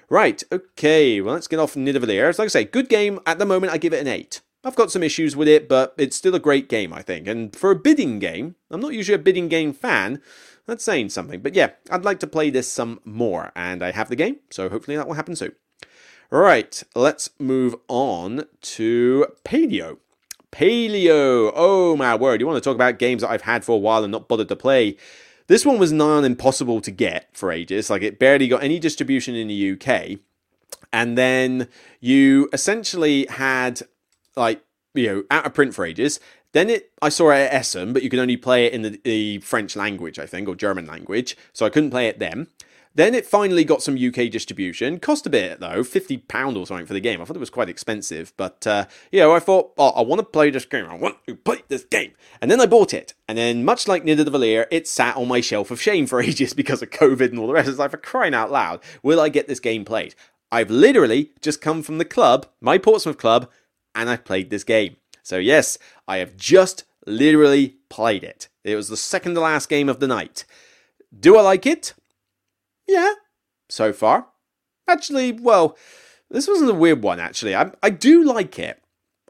Right, 0.08 0.40
okay, 0.52 1.20
well, 1.20 1.34
let's 1.34 1.48
get 1.48 1.58
off 1.58 1.74
Nidavellir. 1.74 2.38
Like 2.38 2.46
I 2.46 2.48
say, 2.48 2.64
good 2.64 2.88
game. 2.88 3.18
At 3.26 3.40
the 3.40 3.46
moment, 3.46 3.72
I 3.72 3.78
give 3.78 3.92
it 3.92 4.00
an 4.00 4.06
8. 4.06 4.40
I've 4.64 4.76
got 4.76 4.90
some 4.90 5.02
issues 5.02 5.36
with 5.36 5.46
it, 5.46 5.68
but 5.68 5.94
it's 5.98 6.16
still 6.16 6.34
a 6.34 6.40
great 6.40 6.68
game, 6.68 6.92
I 6.92 7.02
think. 7.02 7.28
And 7.28 7.54
for 7.54 7.70
a 7.70 7.76
bidding 7.76 8.18
game, 8.18 8.54
I'm 8.70 8.80
not 8.80 8.94
usually 8.94 9.14
a 9.14 9.18
bidding 9.18 9.48
game 9.48 9.72
fan. 9.72 10.22
That's 10.66 10.82
saying 10.82 11.10
something. 11.10 11.40
But 11.40 11.54
yeah, 11.54 11.72
I'd 11.90 12.04
like 12.04 12.18
to 12.20 12.26
play 12.26 12.48
this 12.48 12.70
some 12.70 13.00
more. 13.04 13.52
And 13.54 13.82
I 13.82 13.90
have 13.90 14.08
the 14.08 14.16
game, 14.16 14.38
so 14.50 14.68
hopefully 14.68 14.96
that 14.96 15.06
will 15.06 15.14
happen 15.14 15.36
soon. 15.36 15.52
Right, 16.30 16.82
let's 16.94 17.30
move 17.38 17.76
on 17.88 18.46
to 18.62 19.26
Paleo. 19.44 19.98
Paleo. 20.50 21.52
Oh 21.54 21.96
my 21.96 22.14
word. 22.14 22.40
You 22.40 22.46
want 22.46 22.62
to 22.62 22.66
talk 22.66 22.76
about 22.76 22.98
games 22.98 23.22
that 23.22 23.30
I've 23.30 23.42
had 23.42 23.64
for 23.64 23.72
a 23.72 23.78
while 23.78 24.04
and 24.04 24.12
not 24.12 24.28
bothered 24.28 24.48
to 24.48 24.56
play. 24.56 24.96
This 25.46 25.66
one 25.66 25.78
was 25.78 25.92
non 25.92 26.24
impossible 26.24 26.80
to 26.80 26.90
get 26.90 27.28
for 27.36 27.52
ages. 27.52 27.90
Like 27.90 28.02
it 28.02 28.18
barely 28.18 28.48
got 28.48 28.62
any 28.62 28.78
distribution 28.78 29.34
in 29.34 29.48
the 29.48 29.72
UK. 29.72 30.20
And 30.92 31.18
then 31.18 31.68
you 32.00 32.48
essentially 32.52 33.26
had 33.26 33.82
like 34.36 34.62
you 34.94 35.06
know 35.06 35.24
out 35.30 35.46
of 35.46 35.54
print 35.54 35.74
for 35.74 35.84
ages. 35.84 36.20
Then 36.52 36.70
it 36.70 36.92
I 37.02 37.08
saw 37.08 37.30
it 37.30 37.36
at 37.36 37.52
Essen, 37.54 37.92
but 37.92 38.02
you 38.02 38.10
could 38.10 38.20
only 38.20 38.36
play 38.36 38.66
it 38.66 38.72
in 38.72 38.82
the, 38.82 39.00
the 39.02 39.38
French 39.38 39.76
language, 39.76 40.18
I 40.18 40.26
think, 40.26 40.48
or 40.48 40.54
German 40.54 40.86
language. 40.86 41.36
So 41.52 41.66
I 41.66 41.70
couldn't 41.70 41.90
play 41.90 42.06
it 42.08 42.18
then. 42.18 42.48
Then 42.96 43.12
it 43.12 43.26
finally 43.26 43.64
got 43.64 43.82
some 43.82 43.96
UK 43.96 44.30
distribution. 44.30 45.00
Cost 45.00 45.26
a 45.26 45.30
bit 45.30 45.58
though, 45.58 45.82
fifty 45.82 46.16
pound 46.16 46.56
or 46.56 46.64
something 46.64 46.86
for 46.86 46.92
the 46.92 47.00
game. 47.00 47.20
I 47.20 47.24
thought 47.24 47.34
it 47.34 47.40
was 47.40 47.50
quite 47.50 47.68
expensive, 47.68 48.32
but 48.36 48.64
uh, 48.68 48.84
you 49.10 49.18
know, 49.18 49.32
I 49.32 49.40
thought, 49.40 49.72
oh, 49.76 49.88
I 49.90 50.02
want 50.02 50.20
to 50.20 50.24
play 50.24 50.50
this 50.50 50.64
game. 50.64 50.86
I 50.88 50.94
want 50.94 51.16
to 51.26 51.34
play 51.34 51.62
this 51.66 51.84
game, 51.84 52.12
and 52.40 52.48
then 52.48 52.60
I 52.60 52.66
bought 52.66 52.94
it. 52.94 53.14
And 53.28 53.36
then, 53.36 53.64
much 53.64 53.88
like 53.88 54.04
Nidavellir, 54.04 54.66
it 54.70 54.86
sat 54.86 55.16
on 55.16 55.26
my 55.26 55.40
shelf 55.40 55.72
of 55.72 55.82
shame 55.82 56.06
for 56.06 56.22
ages 56.22 56.54
because 56.54 56.82
of 56.82 56.90
COVID 56.90 57.30
and 57.30 57.38
all 57.40 57.48
the 57.48 57.52
rest. 57.52 57.68
It's 57.68 57.78
like 57.78 57.90
for 57.90 57.96
crying 57.96 58.34
out 58.34 58.52
loud, 58.52 58.80
will 59.02 59.20
I 59.20 59.28
get 59.28 59.48
this 59.48 59.60
game 59.60 59.84
played? 59.84 60.14
I've 60.52 60.70
literally 60.70 61.32
just 61.40 61.60
come 61.60 61.82
from 61.82 61.98
the 61.98 62.04
club, 62.04 62.46
my 62.60 62.78
Portsmouth 62.78 63.18
club, 63.18 63.50
and 63.94 64.08
I've 64.10 64.24
played 64.24 64.50
this 64.50 64.64
game. 64.64 64.96
So 65.22 65.38
yes, 65.38 65.78
I 66.06 66.18
have 66.18 66.36
just 66.36 66.84
literally 67.06 67.76
played 67.88 68.24
it. 68.24 68.48
It 68.62 68.76
was 68.76 68.88
the 68.88 68.96
second 68.96 69.34
to 69.34 69.40
last 69.40 69.68
game 69.68 69.88
of 69.88 70.00
the 70.00 70.06
night. 70.06 70.44
Do 71.18 71.36
I 71.36 71.42
like 71.42 71.66
it? 71.66 71.94
Yeah, 72.86 73.14
so 73.68 73.92
far. 73.92 74.26
Actually, 74.88 75.32
well, 75.32 75.76
this 76.30 76.48
wasn't 76.48 76.70
a 76.70 76.74
weird 76.74 77.02
one, 77.02 77.20
actually. 77.20 77.54
I, 77.54 77.70
I 77.82 77.90
do 77.90 78.24
like 78.24 78.58
it. 78.58 78.82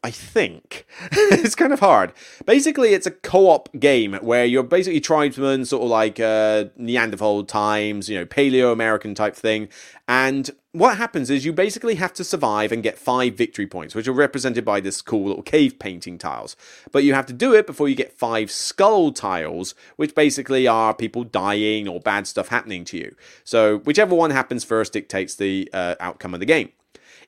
I 0.05 0.11
think. 0.11 0.85
it's 1.13 1.55
kind 1.55 1.73
of 1.73 1.81
hard. 1.81 2.13
Basically, 2.45 2.93
it's 2.93 3.07
a 3.07 3.11
co 3.11 3.49
op 3.49 3.71
game 3.81 4.13
where 4.21 4.45
you're 4.45 4.63
basically 4.63 5.01
tribesmen, 5.01 5.65
sort 5.65 5.83
of 5.83 5.89
like 5.89 6.21
uh, 6.21 6.67
Neanderthal 6.77 7.43
times, 7.45 8.11
you 8.11 8.19
know, 8.19 8.27
Paleo 8.27 8.71
American 8.71 9.15
type 9.15 9.35
thing. 9.35 9.71
And 10.07 10.51
what 10.73 10.99
happens 10.99 11.31
is 11.31 11.47
you 11.47 11.55
basically 11.55 11.95
have 11.95 12.13
to 12.15 12.25
survive 12.25 12.71
and 12.71 12.83
get 12.83 12.99
five 12.99 13.35
victory 13.35 13.67
points, 13.67 13.95
which 13.95 14.07
are 14.07 14.13
represented 14.13 14.63
by 14.63 14.79
this 14.79 15.01
cool 15.01 15.25
little 15.29 15.43
cave 15.43 15.79
painting 15.79 16.19
tiles. 16.19 16.55
But 16.93 17.05
you 17.05 17.15
have 17.15 17.25
to 17.27 17.33
do 17.33 17.55
it 17.55 17.67
before 17.67 17.89
you 17.89 17.95
get 17.95 18.13
five 18.13 18.51
skull 18.51 19.11
tiles, 19.11 19.75
which 19.97 20.15
basically 20.15 20.67
are 20.67 20.93
people 20.93 21.25
dying 21.25 21.89
or 21.89 21.99
bad 21.99 22.27
stuff 22.27 22.49
happening 22.49 22.85
to 22.87 22.99
you. 22.99 23.17
So, 23.43 23.79
whichever 23.79 24.15
one 24.15 24.33
happens 24.33 24.65
first 24.65 24.93
dictates 24.93 25.35
the 25.35 25.71
uh, 25.73 25.95
outcome 25.99 26.35
of 26.35 26.41
the 26.41 26.47
game 26.47 26.73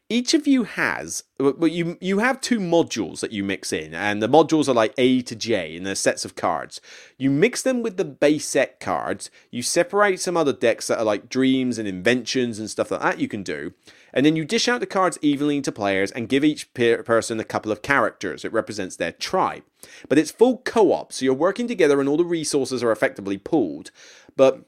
each 0.09 0.35
of 0.35 0.47
you 0.47 0.64
has 0.64 1.25
well, 1.38 1.66
you 1.66 1.99
you 2.01 2.21
have 2.21 2.40
two 2.40 2.61
modules 2.61 3.21
that 3.21 3.33
you 3.33 3.42
mix 3.42 3.73
in 3.73 3.92
and 3.92 4.23
the 4.23 4.29
modules 4.29 4.69
are 4.69 4.75
like 4.75 4.95
a 4.97 5.21
to 5.23 5.35
j 5.35 5.77
and 5.77 5.85
they're 5.85 5.95
sets 5.97 6.25
of 6.25 6.37
cards. 6.37 6.81
You 7.19 7.31
mix 7.31 7.62
them 7.62 7.83
with 7.83 7.97
the 7.97 8.05
base 8.05 8.47
set 8.47 8.79
cards 8.79 9.31
you 9.51 9.62
separate 9.62 10.21
some 10.21 10.37
other 10.37 10.53
decks 10.53 10.87
that 10.87 10.99
are 10.99 11.05
like 11.05 11.29
dreams 11.29 11.79
and 11.79 11.88
inventions 11.88 12.59
and 12.59 12.71
stuff 12.71 12.90
like 12.90 13.03
that 13.03 13.21
you 13.21 13.27
can 13.27 13.42
do 13.42 13.75
and 14.12 14.25
then 14.25 14.37
you 14.37 14.45
dish 14.45 14.69
out 14.69 14.81
the 14.81 14.87
cards 14.87 15.19
evenly 15.23 15.61
to 15.61 15.73
players 15.73 16.12
and 16.12 16.29
give 16.29 16.45
each 16.45 16.73
person 16.73 17.40
a 17.40 17.45
couple 17.45 17.71
of 17.73 17.83
characters. 17.83 18.45
It 18.45 18.53
represents 18.53 18.97
their 18.97 19.12
tribe. 19.12 19.62
But 20.09 20.19
it's 20.19 20.31
full 20.31 20.59
co-op 20.59 21.12
so 21.12 21.25
you're 21.25 21.35
working 21.35 21.69
together 21.69 22.01
and 22.01 22.09
all 22.09 22.16
the 22.16 22.25
resources 22.25 22.83
are 22.83 22.92
effectively 22.92 23.38
pooled. 23.38 23.90
But 24.37 24.64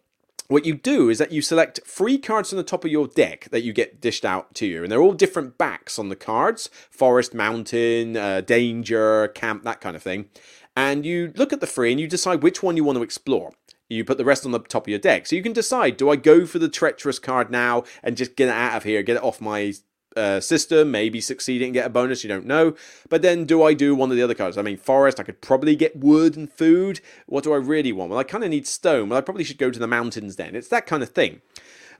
what 0.48 0.64
you 0.64 0.74
do 0.74 1.10
is 1.10 1.18
that 1.18 1.30
you 1.30 1.42
select 1.42 1.80
three 1.86 2.18
cards 2.18 2.52
on 2.52 2.56
the 2.56 2.62
top 2.62 2.84
of 2.84 2.90
your 2.90 3.06
deck 3.06 3.48
that 3.50 3.62
you 3.62 3.72
get 3.72 4.00
dished 4.00 4.24
out 4.24 4.54
to 4.54 4.66
you, 4.66 4.82
and 4.82 4.90
they're 4.90 5.00
all 5.00 5.12
different 5.12 5.58
backs 5.58 5.98
on 5.98 6.08
the 6.08 6.16
cards 6.16 6.70
forest, 6.90 7.34
mountain, 7.34 8.16
uh, 8.16 8.40
danger, 8.40 9.28
camp, 9.28 9.62
that 9.64 9.80
kind 9.80 9.94
of 9.94 10.02
thing. 10.02 10.26
And 10.74 11.04
you 11.04 11.32
look 11.36 11.52
at 11.52 11.60
the 11.60 11.66
three 11.66 11.90
and 11.90 12.00
you 12.00 12.08
decide 12.08 12.42
which 12.42 12.62
one 12.62 12.76
you 12.76 12.84
want 12.84 12.96
to 12.96 13.02
explore. 13.02 13.52
You 13.88 14.04
put 14.04 14.18
the 14.18 14.24
rest 14.24 14.46
on 14.46 14.52
the 14.52 14.60
top 14.60 14.84
of 14.84 14.88
your 14.88 14.98
deck. 14.98 15.26
So 15.26 15.34
you 15.34 15.42
can 15.42 15.52
decide 15.52 15.96
do 15.96 16.10
I 16.10 16.16
go 16.16 16.46
for 16.46 16.58
the 16.58 16.68
treacherous 16.68 17.18
card 17.18 17.50
now 17.50 17.84
and 18.02 18.16
just 18.16 18.36
get 18.36 18.48
it 18.48 18.54
out 18.54 18.76
of 18.76 18.84
here, 18.84 19.02
get 19.02 19.16
it 19.16 19.22
off 19.22 19.40
my 19.40 19.72
uh, 20.16 20.40
system, 20.40 20.90
maybe 20.90 21.20
succeed 21.20 21.62
and 21.62 21.72
get 21.72 21.86
a 21.86 21.90
bonus, 21.90 22.24
you 22.24 22.28
don't 22.28 22.46
know. 22.46 22.74
But 23.08 23.22
then 23.22 23.44
do 23.44 23.62
I 23.62 23.74
do 23.74 23.94
one 23.94 24.10
of 24.10 24.16
the 24.16 24.22
other 24.22 24.34
cards? 24.34 24.58
I 24.58 24.62
mean, 24.62 24.76
forest, 24.76 25.20
I 25.20 25.22
could 25.22 25.40
probably 25.40 25.76
get 25.76 25.96
wood 25.96 26.36
and 26.36 26.50
food. 26.50 27.00
What 27.26 27.44
do 27.44 27.52
I 27.52 27.56
really 27.56 27.92
want? 27.92 28.10
Well, 28.10 28.18
I 28.18 28.24
kind 28.24 28.42
of 28.42 28.50
need 28.50 28.66
stone. 28.66 29.08
Well, 29.08 29.18
I 29.18 29.22
probably 29.22 29.44
should 29.44 29.58
go 29.58 29.70
to 29.70 29.78
the 29.78 29.86
mountains 29.86 30.36
then. 30.36 30.56
It's 30.56 30.68
that 30.68 30.86
kind 30.86 31.02
of 31.02 31.10
thing. 31.10 31.40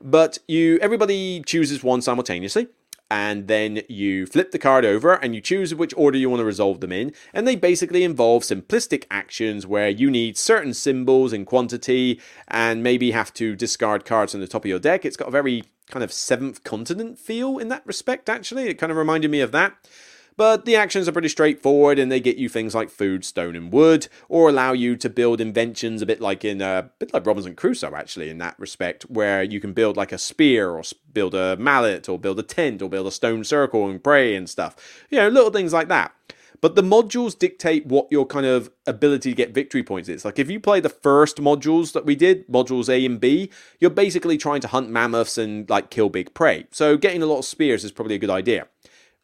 But 0.00 0.38
you, 0.48 0.78
everybody 0.80 1.42
chooses 1.42 1.82
one 1.84 2.02
simultaneously. 2.02 2.68
and 3.10 3.48
then 3.48 3.80
you 3.88 4.26
flip 4.26 4.50
the 4.50 4.58
card 4.58 4.84
over 4.84 5.14
and 5.14 5.34
you 5.34 5.40
choose 5.40 5.74
which 5.74 5.94
order 5.96 6.18
you 6.18 6.28
want 6.28 6.40
to 6.40 6.44
resolve 6.44 6.80
them 6.80 6.92
in. 6.92 7.12
And 7.32 7.46
they 7.46 7.56
basically 7.56 8.04
involve 8.04 8.42
simplistic 8.42 9.04
actions 9.11 9.66
where 9.66 9.88
you 9.88 10.11
need 10.11 10.36
certain 10.36 10.74
symbols 10.74 11.32
in 11.32 11.44
quantity 11.44 12.20
and 12.48 12.82
maybe 12.82 13.12
have 13.12 13.32
to 13.34 13.56
discard 13.56 14.04
cards 14.04 14.32
from 14.32 14.40
the 14.40 14.46
top 14.46 14.64
of 14.64 14.68
your 14.68 14.78
deck. 14.78 15.04
It's 15.04 15.16
got 15.16 15.28
a 15.28 15.32
very 15.32 15.64
kind 15.91 16.05
of 16.05 16.12
seventh 16.12 16.64
continent 16.64 17.18
feel 17.18 17.59
in 17.59 17.68
that 17.68 17.86
respect, 17.86 18.28
actually. 18.28 18.68
It 18.68 18.78
kind 18.78 18.93
of 18.93 18.99
reminded 18.99 19.30
me 19.30 19.41
of 19.41 19.53
that. 19.53 19.76
But 20.39 20.66
the 20.66 20.76
actions 20.76 21.09
are 21.09 21.12
pretty 21.12 21.30
straightforward 21.30 21.99
and 21.99 22.12
they 22.12 22.20
get 22.20 22.36
you 22.36 22.49
things 22.49 22.72
like 22.72 22.91
food, 22.91 23.24
stone, 23.24 23.57
and 23.57 23.72
wood, 23.72 24.07
or 24.28 24.49
allow 24.49 24.72
you 24.72 24.95
to 24.97 25.11
build 25.11 25.41
inventions 25.41 26.01
a 26.01 26.07
bit 26.07 26.20
like 26.20 26.45
in 26.45 26.62
uh, 26.62 26.82
a 26.86 26.91
bit 27.01 27.12
like 27.12 27.26
Robinson 27.26 27.57
Crusoe, 27.57 27.97
actually, 27.97 28.30
in 28.30 28.39
that 28.39 28.55
respect, 28.57 29.03
where 29.11 29.43
you 29.43 29.59
can 29.59 29.72
build 29.72 29.97
like 29.97 30.12
a 30.12 30.18
spear 30.18 30.70
or 30.70 30.82
build 31.12 31.34
a 31.34 31.57
mallet 31.57 32.09
or 32.09 32.20
build 32.20 32.39
a 32.39 32.45
tent 32.45 32.80
or 32.80 32.89
build 32.89 33.09
a 33.09 33.11
stone 33.11 33.43
circle 33.43 33.89
and 33.89 34.05
pray 34.05 34.36
and 34.36 34.49
stuff. 34.49 34.76
You 35.11 35.18
know, 35.18 35.28
little 35.28 35.51
things 35.51 35.72
like 35.72 35.89
that. 35.89 36.14
But 36.61 36.74
the 36.74 36.82
modules 36.82 37.38
dictate 37.38 37.86
what 37.86 38.09
your 38.11 38.26
kind 38.26 38.46
of 38.46 38.70
ability 38.86 39.30
to 39.30 39.36
get 39.36 39.54
victory 39.54 39.82
points 39.82 40.09
is. 40.09 40.24
Like 40.24 40.38
if 40.38 40.50
you 40.50 40.59
play 40.59 40.80
the 40.80 40.88
first 40.88 41.36
modules 41.38 41.92
that 41.92 42.04
we 42.04 42.16
did, 42.16 42.46
modules 42.48 42.88
A 42.88 43.04
and 43.06 43.20
B, 43.20 43.50
you're 43.80 43.90
basically 43.90 44.36
trying 44.36 44.61
to 44.62 44.68
hunt 44.68 44.90
mammoths 44.90 45.38
and 45.38 45.68
like 45.70 45.90
kill 45.90 46.09
big 46.09 46.34
prey. 46.34 46.66
So 46.70 46.96
getting 46.96 47.22
a 47.22 47.26
lot 47.26 47.38
of 47.38 47.44
spears 47.44 47.84
is 47.84 47.92
probably 47.92 48.16
a 48.16 48.18
good 48.18 48.30
idea. 48.30 48.66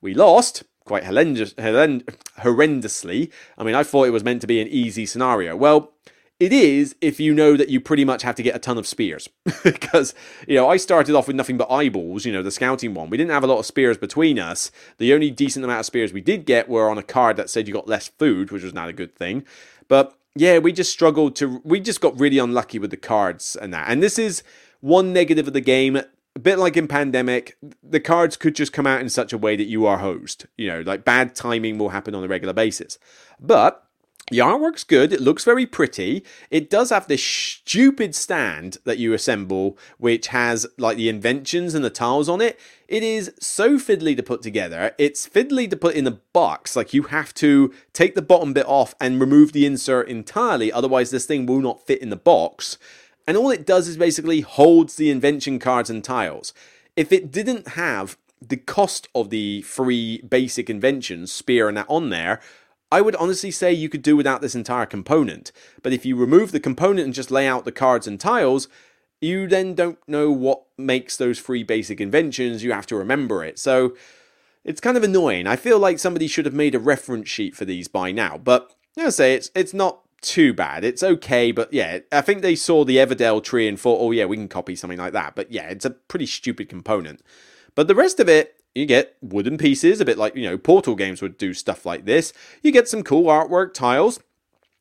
We 0.01 0.15
lost, 0.15 0.63
quite 0.85 1.05
horrendous, 1.05 1.55
horrendously. 1.55 3.33
I 3.59 3.65
mean, 3.65 3.75
I 3.75 3.83
thought 3.83 4.07
it 4.07 4.11
was 4.11 4.25
meant 4.25 4.41
to 4.43 4.47
be 4.47 4.61
an 4.61 4.69
easy 4.69 5.07
scenario. 5.07 5.57
Well, 5.57 5.93
it 6.41 6.53
is 6.53 6.97
if 7.01 7.21
you 7.21 7.33
know 7.33 7.57
that 7.57 7.69
you 7.69 7.81
pretty 7.81 8.05
much 8.05 8.23
have 8.23 8.35
to 8.35 8.43
get 8.43 8.57
a 8.57 8.59
ton 8.59 8.77
of 8.77 8.87
spears. 8.87 9.29
because, 9.65 10.15
you 10.49 10.57
know, 10.57 10.69
I 10.69 10.77
started 10.77 11.15
off 11.15 11.27
with 11.27 11.37
nothing 11.37 11.57
but 11.57 11.71
eyeballs, 11.71 12.25
you 12.25 12.33
know, 12.33 12.43
the 12.43 12.51
scouting 12.51 12.95
one. 12.95 13.09
We 13.11 13.17
didn't 13.17 13.31
have 13.31 13.45
a 13.45 13.47
lot 13.49 13.59
of 13.59 13.67
spears 13.67 13.97
between 13.97 14.39
us. 14.39 14.71
The 14.99 15.15
only 15.15 15.31
decent 15.31 15.65
amount 15.65 15.81
of 15.81 15.87
spears 15.87 16.13
we 16.13 16.21
did 16.21 16.45
get 16.45 16.69
were 16.69 16.91
on 16.91 16.99
a 16.99 17.03
card 17.03 17.37
that 17.37 17.51
said 17.51 17.69
you 17.69 17.75
got 17.75 17.89
less 17.89 18.09
food, 18.09 18.51
which 18.51 18.65
was 18.65 18.75
not 18.75 18.89
a 18.89 18.93
good 18.93 19.15
thing. 19.15 19.45
But 19.89 20.19
yeah, 20.35 20.59
we 20.59 20.73
just 20.73 20.93
struggled 20.93 21.37
to, 21.37 21.61
we 21.65 21.81
just 21.81 22.01
got 22.01 22.19
really 22.19 22.39
unlucky 22.39 22.79
with 22.79 22.91
the 22.91 22.97
cards 22.97 23.57
and 23.57 23.73
that. 23.73 23.89
And 23.89 24.03
this 24.03 24.19
is 24.19 24.43
one 24.81 25.13
negative 25.13 25.47
of 25.47 25.55
the 25.55 25.61
game 25.61 25.97
a 26.37 26.41
bit 26.41 26.59
like 26.59 26.77
in 26.77 26.89
pandemic 26.89 27.57
the 27.83 28.01
cards 28.01 28.37
could 28.37 28.57
just 28.57 28.73
come 28.73 28.87
out 28.87 29.01
in 29.01 29.09
such 29.09 29.33
a 29.33 29.39
way 29.39 29.57
that 29.57 29.65
you 29.65 29.87
are 29.87 29.99
hosed 29.99 30.47
you 30.57 30.67
know 30.67 30.81
like 30.81 31.05
bad 31.05 31.35
timing 31.35 31.79
will 31.79 31.91
happen 31.91 32.15
on 32.15 32.25
a 32.25 32.29
regular 32.29 32.53
basis 32.53 32.99
but 33.39 33.87
the 34.31 34.39
artwork's 34.39 34.85
good. 34.85 35.13
It 35.13 35.21
looks 35.21 35.45
very 35.45 35.67
pretty. 35.67 36.25
It 36.51 36.71
does 36.71 36.89
have 36.89 37.09
this 37.09 37.23
stupid 37.23 38.15
stand 38.15 38.79
that 38.85 38.97
you 38.97 39.13
assemble, 39.13 39.77
which 39.99 40.29
has 40.29 40.67
like 40.79 40.97
the 40.97 41.11
inventions 41.11 41.75
and 41.75 41.85
the 41.85 41.91
tiles 41.91 42.29
on 42.29 42.41
it. 42.41 42.59
It 42.89 43.03
is 43.03 43.35
so 43.39 43.77
fiddly 43.77 44.17
to 44.17 44.23
put 44.23 44.41
together. 44.41 44.95
It's 44.97 45.29
fiddly 45.29 45.69
to 45.69 45.77
put 45.77 45.95
in 45.95 46.05
the 46.05 46.21
box. 46.33 46.75
Like 46.75 46.95
you 46.95 47.05
have 47.05 47.35
to 47.35 47.75
take 47.93 48.15
the 48.15 48.23
bottom 48.23 48.55
bit 48.55 48.67
off 48.67 48.95
and 48.99 49.21
remove 49.21 49.53
the 49.53 49.67
insert 49.67 50.09
entirely. 50.09 50.73
Otherwise, 50.73 51.11
this 51.11 51.27
thing 51.27 51.45
will 51.45 51.61
not 51.61 51.87
fit 51.87 52.01
in 52.01 52.09
the 52.09 52.17
box. 52.17 52.79
And 53.27 53.37
all 53.37 53.51
it 53.51 53.67
does 53.67 53.89
is 53.89 53.99
basically 53.99 54.41
holds 54.41 54.97
the 54.97 55.11
invention 55.11 55.59
cards 55.59 55.91
and 55.91 56.03
tiles. 56.03 56.55
If 56.97 57.13
it 57.13 57.31
didn't 57.31 57.69
have 57.69 58.17
the 58.41 58.57
cost 58.57 59.09
of 59.15 59.31
the 59.31 59.63
free 59.63 60.23
basic 60.23 60.71
inventions, 60.71 61.33
spear 61.33 61.69
and 61.69 61.77
that 61.77 61.87
on 61.89 62.11
there, 62.11 62.41
I 62.91 63.01
would 63.01 63.17
honestly 63.17 63.51
say 63.51 63.73
you 63.73 63.89
could 63.89 64.03
do 64.03 64.17
without 64.17 64.41
this 64.41 64.55
entire 64.55 64.87
component. 64.87 65.51
But 65.83 65.93
if 65.93 66.07
you 66.07 66.17
remove 66.17 66.53
the 66.53 66.61
component 66.61 67.07
and 67.07 67.15
just 67.15 67.31
lay 67.31 67.47
out 67.47 67.65
the 67.65 67.73
cards 67.73 68.07
and 68.07 68.21
tiles, 68.21 68.69
you 69.21 69.47
then 69.47 69.75
don't 69.75 69.99
know 70.07 70.31
what 70.31 70.63
makes 70.77 71.17
those 71.17 71.41
three 71.41 71.63
basic 71.63 72.01
inventions. 72.01 72.63
You 72.63 72.73
have 72.73 72.87
to 72.89 72.97
remember 72.97 73.43
it. 73.45 73.59
So 73.59 73.97
it's 74.65 74.81
kind 74.81 74.97
of 74.97 75.03
annoying. 75.03 75.47
I 75.47 75.57
feel 75.57 75.79
like 75.79 75.99
somebody 75.99 76.27
should 76.27 76.45
have 76.45 76.55
made 76.55 76.75
a 76.75 76.79
reference 76.79 77.29
sheet 77.29 77.57
for 77.57 77.65
these 77.65 77.89
by 77.89 78.13
now. 78.13 78.39
But 78.39 78.75
I 78.99 79.11
say 79.11 79.35
it's 79.35 79.51
it's 79.55 79.75
not 79.75 80.01
too 80.21 80.55
bad. 80.55 80.85
It's 80.85 81.03
okay, 81.03 81.53
but 81.53 81.73
yeah, 81.73 81.99
I 82.11 82.23
think 82.23 82.43
they 82.43 82.57
saw 82.57 82.85
the 82.85 82.97
Everdell 82.97 83.43
tree 83.43 83.69
and 83.69 83.79
thought, 83.79 84.01
oh 84.01 84.11
yeah, 84.11 84.25
we 84.25 84.37
can 84.37 84.49
copy 84.49 84.75
something 84.75 84.99
like 84.99 85.13
that. 85.13 85.35
But 85.35 85.53
yeah, 85.53 85.69
it's 85.69 85.85
a 85.85 85.91
pretty 85.91 86.27
stupid 86.27 86.69
component. 86.69 87.21
But 87.75 87.89
the 87.89 87.95
rest 87.95 88.21
of 88.21 88.29
it, 88.29 88.54
you 88.75 88.87
get 88.87 89.17
wooden 89.21 89.57
pieces, 89.59 90.01
a 90.01 90.05
bit 90.05 90.19
like, 90.19 90.35
you 90.35 90.43
know, 90.43 90.59
Portal 90.59 90.95
games 90.95 91.23
would 91.23 91.39
do 91.39 91.55
stuff 91.55 91.87
like 91.87 92.05
this. 92.05 92.33
You 92.63 92.73
get 92.73 92.89
some 92.89 93.03
cool 93.03 93.25
artwork 93.25 93.73
tiles. 93.73 94.21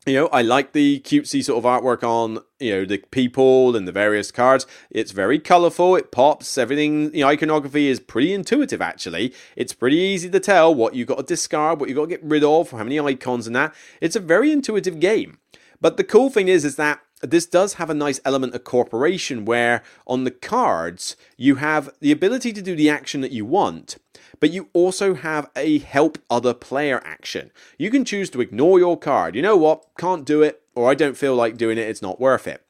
You 0.06 0.14
know, 0.14 0.26
I 0.26 0.42
like 0.42 0.72
the 0.72 1.00
cutesy 1.00 1.42
sort 1.42 1.64
of 1.64 1.64
artwork 1.64 2.02
on, 2.02 2.40
you 2.60 2.72
know, 2.72 2.84
the 2.84 2.98
people 2.98 3.74
and 3.74 3.88
the 3.88 3.92
various 3.92 4.30
cards. 4.30 4.66
It's 4.90 5.12
very 5.12 5.38
colorful, 5.38 5.96
it 5.96 6.12
pops, 6.12 6.58
everything, 6.58 7.14
you 7.14 7.20
know, 7.20 7.28
iconography 7.28 7.88
is 7.88 8.00
pretty 8.00 8.34
intuitive 8.34 8.82
actually. 8.82 9.32
It's 9.56 9.72
pretty 9.72 9.96
easy 9.96 10.28
to 10.28 10.40
tell 10.40 10.74
what 10.74 10.94
you've 10.94 11.08
got 11.08 11.16
to 11.16 11.22
discard, 11.22 11.80
what 11.80 11.88
you've 11.88 11.96
got 11.96 12.04
to 12.04 12.10
get 12.10 12.22
rid 12.22 12.44
of, 12.44 12.72
how 12.72 12.84
many 12.84 13.00
icons 13.00 13.46
and 13.46 13.56
that. 13.56 13.74
It's 14.02 14.16
a 14.16 14.20
very 14.20 14.52
intuitive 14.52 15.00
game. 15.00 15.38
But 15.80 15.96
the 15.96 16.04
cool 16.04 16.28
thing 16.28 16.48
is, 16.48 16.66
is 16.66 16.76
that 16.76 17.00
this 17.30 17.46
does 17.46 17.74
have 17.74 17.90
a 17.90 17.94
nice 17.94 18.20
element 18.24 18.54
of 18.54 18.64
corporation 18.64 19.44
where 19.44 19.82
on 20.06 20.24
the 20.24 20.30
cards 20.30 21.16
you 21.36 21.56
have 21.56 21.90
the 22.00 22.12
ability 22.12 22.52
to 22.52 22.62
do 22.62 22.74
the 22.74 22.90
action 22.90 23.20
that 23.20 23.32
you 23.32 23.44
want, 23.44 23.96
but 24.40 24.50
you 24.50 24.68
also 24.72 25.14
have 25.14 25.50
a 25.56 25.78
help 25.78 26.18
other 26.30 26.54
player 26.54 27.00
action. 27.04 27.50
You 27.78 27.90
can 27.90 28.04
choose 28.04 28.30
to 28.30 28.40
ignore 28.40 28.78
your 28.78 28.98
card. 28.98 29.34
You 29.34 29.42
know 29.42 29.56
what? 29.56 29.86
Can't 29.98 30.24
do 30.24 30.42
it, 30.42 30.62
or 30.74 30.90
I 30.90 30.94
don't 30.94 31.16
feel 31.16 31.34
like 31.34 31.56
doing 31.56 31.78
it, 31.78 31.88
it's 31.88 32.02
not 32.02 32.20
worth 32.20 32.46
it. 32.46 32.64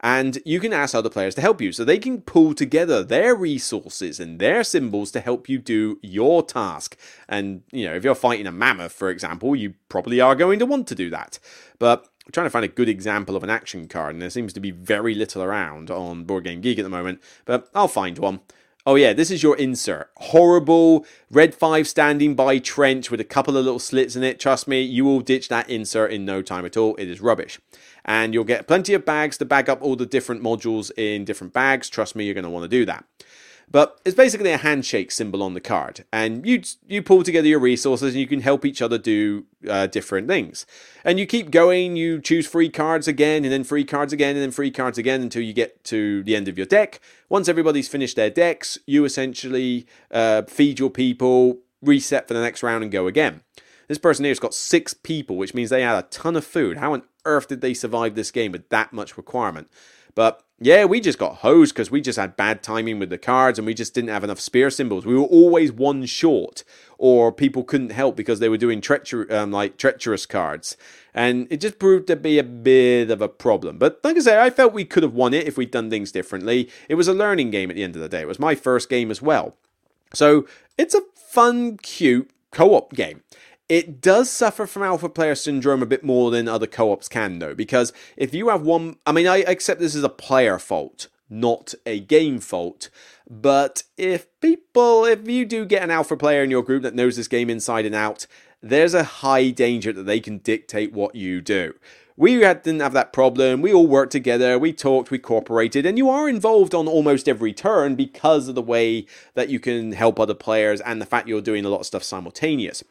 And 0.00 0.38
you 0.44 0.60
can 0.60 0.72
ask 0.72 0.94
other 0.94 1.10
players 1.10 1.34
to 1.34 1.40
help 1.40 1.60
you. 1.60 1.72
So 1.72 1.84
they 1.84 1.98
can 1.98 2.20
pull 2.20 2.54
together 2.54 3.02
their 3.02 3.34
resources 3.34 4.20
and 4.20 4.38
their 4.38 4.62
symbols 4.62 5.10
to 5.12 5.20
help 5.20 5.48
you 5.48 5.58
do 5.58 5.98
your 6.02 6.42
task. 6.44 6.96
And, 7.28 7.62
you 7.72 7.86
know, 7.86 7.94
if 7.94 8.04
you're 8.04 8.14
fighting 8.14 8.46
a 8.46 8.52
mammoth, 8.52 8.92
for 8.92 9.10
example, 9.10 9.56
you 9.56 9.74
probably 9.88 10.20
are 10.20 10.36
going 10.36 10.60
to 10.60 10.66
want 10.66 10.86
to 10.88 10.94
do 10.94 11.10
that. 11.10 11.40
But 11.78 12.08
I'm 12.28 12.32
trying 12.32 12.44
to 12.44 12.50
find 12.50 12.64
a 12.64 12.68
good 12.68 12.90
example 12.90 13.36
of 13.36 13.42
an 13.42 13.48
action 13.48 13.88
card, 13.88 14.14
and 14.14 14.20
there 14.20 14.28
seems 14.28 14.52
to 14.52 14.60
be 14.60 14.70
very 14.70 15.14
little 15.14 15.42
around 15.42 15.90
on 15.90 16.24
Board 16.24 16.44
Game 16.44 16.60
Geek 16.60 16.78
at 16.78 16.82
the 16.82 16.90
moment, 16.90 17.22
but 17.46 17.70
I'll 17.74 17.88
find 17.88 18.18
one. 18.18 18.40
Oh 18.84 18.96
yeah, 18.96 19.14
this 19.14 19.30
is 19.30 19.42
your 19.42 19.56
insert. 19.56 20.10
Horrible 20.18 21.06
red 21.30 21.54
five 21.54 21.88
standing 21.88 22.34
by 22.34 22.58
trench 22.58 23.10
with 23.10 23.18
a 23.18 23.24
couple 23.24 23.56
of 23.56 23.64
little 23.64 23.78
slits 23.78 24.14
in 24.14 24.22
it. 24.22 24.38
Trust 24.38 24.68
me, 24.68 24.82
you 24.82 25.06
will 25.06 25.20
ditch 25.20 25.48
that 25.48 25.70
insert 25.70 26.12
in 26.12 26.26
no 26.26 26.42
time 26.42 26.66
at 26.66 26.76
all. 26.76 26.96
It 26.96 27.08
is 27.08 27.22
rubbish. 27.22 27.58
And 28.04 28.34
you'll 28.34 28.44
get 28.44 28.68
plenty 28.68 28.92
of 28.92 29.06
bags 29.06 29.38
to 29.38 29.46
bag 29.46 29.70
up 29.70 29.80
all 29.80 29.96
the 29.96 30.04
different 30.04 30.42
modules 30.42 30.90
in 30.98 31.24
different 31.24 31.54
bags. 31.54 31.88
Trust 31.88 32.14
me, 32.14 32.26
you're 32.26 32.34
going 32.34 32.44
to 32.44 32.50
want 32.50 32.64
to 32.64 32.68
do 32.68 32.84
that. 32.84 33.06
But 33.70 34.00
it's 34.04 34.16
basically 34.16 34.50
a 34.50 34.56
handshake 34.56 35.10
symbol 35.10 35.42
on 35.42 35.52
the 35.52 35.60
card, 35.60 36.04
and 36.10 36.46
you 36.46 36.62
you 36.86 37.02
pull 37.02 37.22
together 37.22 37.48
your 37.48 37.58
resources, 37.58 38.14
and 38.14 38.20
you 38.20 38.26
can 38.26 38.40
help 38.40 38.64
each 38.64 38.80
other 38.80 38.96
do 38.96 39.44
uh, 39.68 39.86
different 39.88 40.26
things. 40.26 40.64
And 41.04 41.18
you 41.18 41.26
keep 41.26 41.50
going. 41.50 41.94
You 41.96 42.20
choose 42.20 42.46
free 42.46 42.70
cards 42.70 43.06
again, 43.06 43.44
and 43.44 43.52
then 43.52 43.64
free 43.64 43.84
cards 43.84 44.12
again, 44.12 44.36
and 44.36 44.42
then 44.42 44.52
free 44.52 44.70
cards 44.70 44.96
again 44.96 45.20
until 45.20 45.42
you 45.42 45.52
get 45.52 45.84
to 45.84 46.22
the 46.22 46.34
end 46.34 46.48
of 46.48 46.56
your 46.56 46.66
deck. 46.66 47.00
Once 47.28 47.46
everybody's 47.46 47.88
finished 47.88 48.16
their 48.16 48.30
decks, 48.30 48.78
you 48.86 49.04
essentially 49.04 49.86
uh, 50.10 50.42
feed 50.42 50.78
your 50.78 50.90
people, 50.90 51.58
reset 51.82 52.26
for 52.26 52.32
the 52.32 52.40
next 52.40 52.62
round, 52.62 52.82
and 52.82 52.90
go 52.90 53.06
again. 53.06 53.42
This 53.88 53.98
person 53.98 54.24
here's 54.24 54.38
got 54.38 54.54
six 54.54 54.94
people, 54.94 55.36
which 55.36 55.54
means 55.54 55.68
they 55.68 55.82
had 55.82 55.98
a 55.98 56.08
ton 56.08 56.36
of 56.36 56.44
food. 56.44 56.78
How 56.78 56.94
on 56.94 57.02
earth 57.26 57.48
did 57.48 57.60
they 57.60 57.74
survive 57.74 58.14
this 58.14 58.30
game 58.30 58.52
with 58.52 58.68
that 58.70 58.92
much 58.94 59.16
requirement? 59.16 59.70
But 60.14 60.42
yeah, 60.60 60.84
we 60.84 61.00
just 61.00 61.18
got 61.18 61.36
hosed 61.36 61.72
because 61.72 61.90
we 61.90 62.00
just 62.00 62.18
had 62.18 62.36
bad 62.36 62.64
timing 62.64 62.98
with 62.98 63.10
the 63.10 63.18
cards 63.18 63.58
and 63.58 63.66
we 63.66 63.74
just 63.74 63.94
didn't 63.94 64.10
have 64.10 64.24
enough 64.24 64.40
spear 64.40 64.70
symbols. 64.70 65.06
We 65.06 65.14
were 65.14 65.22
always 65.22 65.70
one 65.70 66.04
short, 66.06 66.64
or 66.98 67.30
people 67.30 67.62
couldn't 67.62 67.92
help 67.92 68.16
because 68.16 68.40
they 68.40 68.48
were 68.48 68.56
doing 68.56 68.80
treacher- 68.80 69.30
um, 69.30 69.52
like 69.52 69.76
treacherous 69.76 70.26
cards. 70.26 70.76
And 71.14 71.46
it 71.50 71.60
just 71.60 71.78
proved 71.78 72.08
to 72.08 72.16
be 72.16 72.40
a 72.40 72.44
bit 72.44 73.10
of 73.10 73.22
a 73.22 73.28
problem. 73.28 73.78
But 73.78 74.00
like 74.02 74.16
I 74.16 74.20
say, 74.20 74.42
I 74.42 74.50
felt 74.50 74.72
we 74.72 74.84
could 74.84 75.04
have 75.04 75.14
won 75.14 75.32
it 75.32 75.46
if 75.46 75.56
we'd 75.56 75.70
done 75.70 75.90
things 75.90 76.10
differently. 76.10 76.68
It 76.88 76.96
was 76.96 77.06
a 77.06 77.14
learning 77.14 77.50
game 77.50 77.70
at 77.70 77.76
the 77.76 77.84
end 77.84 77.94
of 77.94 78.02
the 78.02 78.08
day. 78.08 78.22
It 78.22 78.28
was 78.28 78.40
my 78.40 78.56
first 78.56 78.88
game 78.88 79.12
as 79.12 79.22
well. 79.22 79.56
So 80.12 80.46
it's 80.76 80.94
a 80.94 81.02
fun, 81.14 81.76
cute 81.76 82.30
co 82.50 82.74
op 82.74 82.94
game. 82.94 83.22
It 83.68 84.00
does 84.00 84.30
suffer 84.30 84.66
from 84.66 84.82
alpha 84.82 85.10
player 85.10 85.34
syndrome 85.34 85.82
a 85.82 85.86
bit 85.86 86.02
more 86.02 86.30
than 86.30 86.48
other 86.48 86.66
co 86.66 86.90
ops 86.90 87.08
can, 87.08 87.38
though, 87.38 87.54
because 87.54 87.92
if 88.16 88.32
you 88.32 88.48
have 88.48 88.62
one, 88.62 88.96
I 89.06 89.12
mean, 89.12 89.26
I 89.26 89.38
accept 89.38 89.78
this 89.78 89.94
is 89.94 90.04
a 90.04 90.08
player 90.08 90.58
fault, 90.58 91.08
not 91.28 91.74
a 91.84 92.00
game 92.00 92.40
fault. 92.40 92.88
But 93.28 93.82
if 93.98 94.26
people, 94.40 95.04
if 95.04 95.28
you 95.28 95.44
do 95.44 95.66
get 95.66 95.82
an 95.82 95.90
alpha 95.90 96.16
player 96.16 96.42
in 96.42 96.50
your 96.50 96.62
group 96.62 96.82
that 96.82 96.94
knows 96.94 97.16
this 97.16 97.28
game 97.28 97.50
inside 97.50 97.84
and 97.84 97.94
out, 97.94 98.26
there's 98.62 98.94
a 98.94 99.04
high 99.04 99.50
danger 99.50 99.92
that 99.92 100.04
they 100.04 100.18
can 100.18 100.38
dictate 100.38 100.94
what 100.94 101.14
you 101.14 101.42
do. 101.42 101.74
We 102.16 102.40
had, 102.40 102.62
didn't 102.62 102.80
have 102.80 102.94
that 102.94 103.12
problem. 103.12 103.60
We 103.60 103.72
all 103.72 103.86
worked 103.86 104.12
together. 104.12 104.58
We 104.58 104.72
talked. 104.72 105.10
We 105.10 105.18
cooperated. 105.18 105.84
And 105.84 105.98
you 105.98 106.08
are 106.08 106.28
involved 106.28 106.74
on 106.74 106.88
almost 106.88 107.28
every 107.28 107.52
turn 107.52 107.96
because 107.96 108.48
of 108.48 108.54
the 108.54 108.62
way 108.62 109.06
that 109.34 109.50
you 109.50 109.60
can 109.60 109.92
help 109.92 110.18
other 110.18 110.34
players 110.34 110.80
and 110.80 111.00
the 111.00 111.06
fact 111.06 111.28
you're 111.28 111.42
doing 111.42 111.64
a 111.66 111.68
lot 111.68 111.80
of 111.80 111.86
stuff 111.86 112.02
simultaneous. 112.02 112.82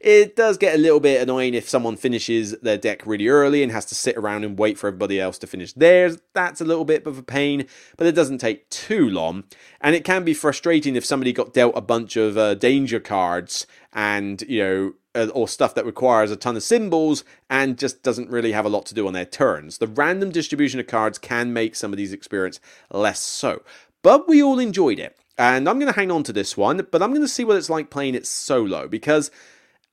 It 0.00 0.36
does 0.36 0.56
get 0.58 0.74
a 0.74 0.78
little 0.78 1.00
bit 1.00 1.22
annoying 1.22 1.54
if 1.54 1.68
someone 1.68 1.96
finishes 1.96 2.52
their 2.58 2.78
deck 2.78 3.06
really 3.06 3.28
early 3.28 3.62
and 3.62 3.72
has 3.72 3.84
to 3.86 3.94
sit 3.94 4.16
around 4.16 4.44
and 4.44 4.58
wait 4.58 4.78
for 4.78 4.88
everybody 4.88 5.20
else 5.20 5.38
to 5.38 5.46
finish 5.46 5.72
theirs. 5.72 6.18
That's 6.34 6.60
a 6.60 6.64
little 6.64 6.84
bit 6.84 7.06
of 7.06 7.18
a 7.18 7.22
pain, 7.22 7.66
but 7.96 8.06
it 8.06 8.12
doesn't 8.12 8.38
take 8.38 8.68
too 8.70 9.08
long. 9.08 9.44
And 9.80 9.94
it 9.94 10.04
can 10.04 10.24
be 10.24 10.34
frustrating 10.34 10.96
if 10.96 11.04
somebody 11.04 11.32
got 11.32 11.54
dealt 11.54 11.76
a 11.76 11.80
bunch 11.80 12.16
of 12.16 12.36
uh, 12.36 12.54
danger 12.54 13.00
cards 13.00 13.66
and, 13.92 14.42
you 14.48 14.62
know, 14.62 14.92
uh, 15.14 15.28
or 15.32 15.48
stuff 15.48 15.74
that 15.74 15.86
requires 15.86 16.30
a 16.30 16.36
ton 16.36 16.56
of 16.56 16.62
symbols 16.62 17.24
and 17.48 17.78
just 17.78 18.02
doesn't 18.02 18.28
really 18.28 18.52
have 18.52 18.66
a 18.66 18.68
lot 18.68 18.84
to 18.86 18.94
do 18.94 19.06
on 19.06 19.14
their 19.14 19.24
turns. 19.24 19.78
The 19.78 19.86
random 19.86 20.30
distribution 20.30 20.78
of 20.78 20.86
cards 20.86 21.18
can 21.18 21.52
make 21.54 21.74
some 21.74 21.92
of 21.92 21.96
these 21.96 22.12
experience 22.12 22.60
less 22.90 23.20
so. 23.20 23.62
But 24.02 24.28
we 24.28 24.42
all 24.42 24.58
enjoyed 24.58 24.98
it. 24.98 25.16
And 25.38 25.68
I'm 25.68 25.78
going 25.78 25.92
to 25.92 25.98
hang 25.98 26.10
on 26.10 26.22
to 26.24 26.32
this 26.32 26.56
one, 26.56 26.86
but 26.90 27.02
I'm 27.02 27.10
going 27.10 27.22
to 27.22 27.28
see 27.28 27.44
what 27.44 27.56
it's 27.56 27.70
like 27.70 27.90
playing 27.90 28.14
it 28.14 28.26
solo 28.26 28.88
because 28.88 29.30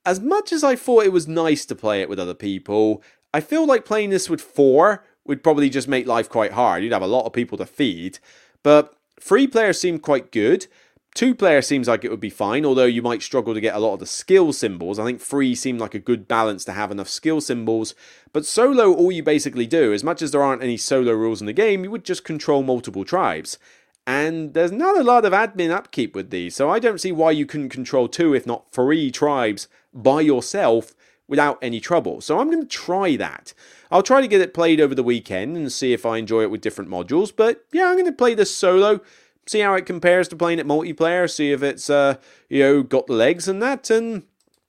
as 0.06 0.20
much 0.20 0.52
as 0.52 0.62
I 0.62 0.76
thought 0.76 1.04
it 1.04 1.12
was 1.12 1.28
nice 1.28 1.64
to 1.66 1.74
play 1.74 2.02
it 2.02 2.08
with 2.08 2.18
other 2.18 2.34
people, 2.34 3.02
I 3.32 3.40
feel 3.40 3.66
like 3.66 3.84
playing 3.84 4.10
this 4.10 4.28
with 4.30 4.40
four 4.40 5.04
would 5.24 5.42
probably 5.42 5.70
just 5.70 5.88
make 5.88 6.06
life 6.06 6.28
quite 6.28 6.52
hard. 6.52 6.82
You'd 6.82 6.92
have 6.92 7.02
a 7.02 7.06
lot 7.06 7.26
of 7.26 7.32
people 7.32 7.58
to 7.58 7.66
feed. 7.66 8.18
But 8.62 8.94
three 9.20 9.46
players 9.46 9.80
seemed 9.80 10.02
quite 10.02 10.30
good. 10.30 10.66
Two 11.14 11.34
player 11.34 11.62
seems 11.62 11.86
like 11.86 12.04
it 12.04 12.10
would 12.10 12.20
be 12.20 12.28
fine, 12.28 12.66
although 12.66 12.84
you 12.84 13.00
might 13.00 13.22
struggle 13.22 13.54
to 13.54 13.60
get 13.60 13.76
a 13.76 13.78
lot 13.78 13.94
of 13.94 14.00
the 14.00 14.06
skill 14.06 14.52
symbols. 14.52 14.98
I 14.98 15.04
think 15.04 15.20
three 15.20 15.54
seemed 15.54 15.78
like 15.80 15.94
a 15.94 16.00
good 16.00 16.26
balance 16.26 16.64
to 16.64 16.72
have 16.72 16.90
enough 16.90 17.08
skill 17.08 17.40
symbols. 17.40 17.94
But 18.32 18.44
solo, 18.44 18.92
all 18.92 19.12
you 19.12 19.22
basically 19.22 19.66
do, 19.66 19.92
as 19.92 20.02
much 20.02 20.22
as 20.22 20.32
there 20.32 20.42
aren't 20.42 20.64
any 20.64 20.76
solo 20.76 21.12
rules 21.12 21.40
in 21.40 21.46
the 21.46 21.52
game, 21.52 21.84
you 21.84 21.90
would 21.92 22.04
just 22.04 22.24
control 22.24 22.64
multiple 22.64 23.04
tribes. 23.04 23.58
And 24.06 24.52
there's 24.52 24.72
not 24.72 24.98
a 24.98 25.02
lot 25.02 25.24
of 25.24 25.32
admin 25.32 25.70
upkeep 25.70 26.14
with 26.14 26.30
these, 26.30 26.54
so 26.54 26.68
I 26.68 26.78
don't 26.78 27.00
see 27.00 27.12
why 27.12 27.30
you 27.30 27.46
couldn't 27.46 27.70
control 27.70 28.06
two, 28.06 28.34
if 28.34 28.46
not 28.46 28.70
three 28.70 29.10
tribes 29.10 29.66
by 29.94 30.20
yourself 30.20 30.94
without 31.26 31.58
any 31.62 31.80
trouble. 31.80 32.20
So 32.20 32.38
I'm 32.38 32.50
going 32.50 32.62
to 32.62 32.68
try 32.68 33.16
that. 33.16 33.54
I'll 33.90 34.02
try 34.02 34.20
to 34.20 34.28
get 34.28 34.42
it 34.42 34.52
played 34.52 34.80
over 34.80 34.94
the 34.94 35.02
weekend 35.02 35.56
and 35.56 35.72
see 35.72 35.92
if 35.92 36.04
I 36.04 36.18
enjoy 36.18 36.42
it 36.42 36.50
with 36.50 36.60
different 36.60 36.90
modules. 36.90 37.32
But 37.34 37.64
yeah, 37.72 37.86
I'm 37.86 37.94
going 37.94 38.04
to 38.04 38.12
play 38.12 38.34
this 38.34 38.54
solo, 38.54 39.00
see 39.46 39.60
how 39.60 39.74
it 39.74 39.86
compares 39.86 40.28
to 40.28 40.36
playing 40.36 40.58
it 40.58 40.66
multiplayer, 40.66 41.30
see 41.30 41.52
if 41.52 41.62
it's 41.62 41.88
uh, 41.88 42.16
you 42.50 42.60
know 42.60 42.82
got 42.82 43.06
the 43.06 43.14
legs 43.14 43.48
and 43.48 43.62
that. 43.62 43.88
And 43.88 44.24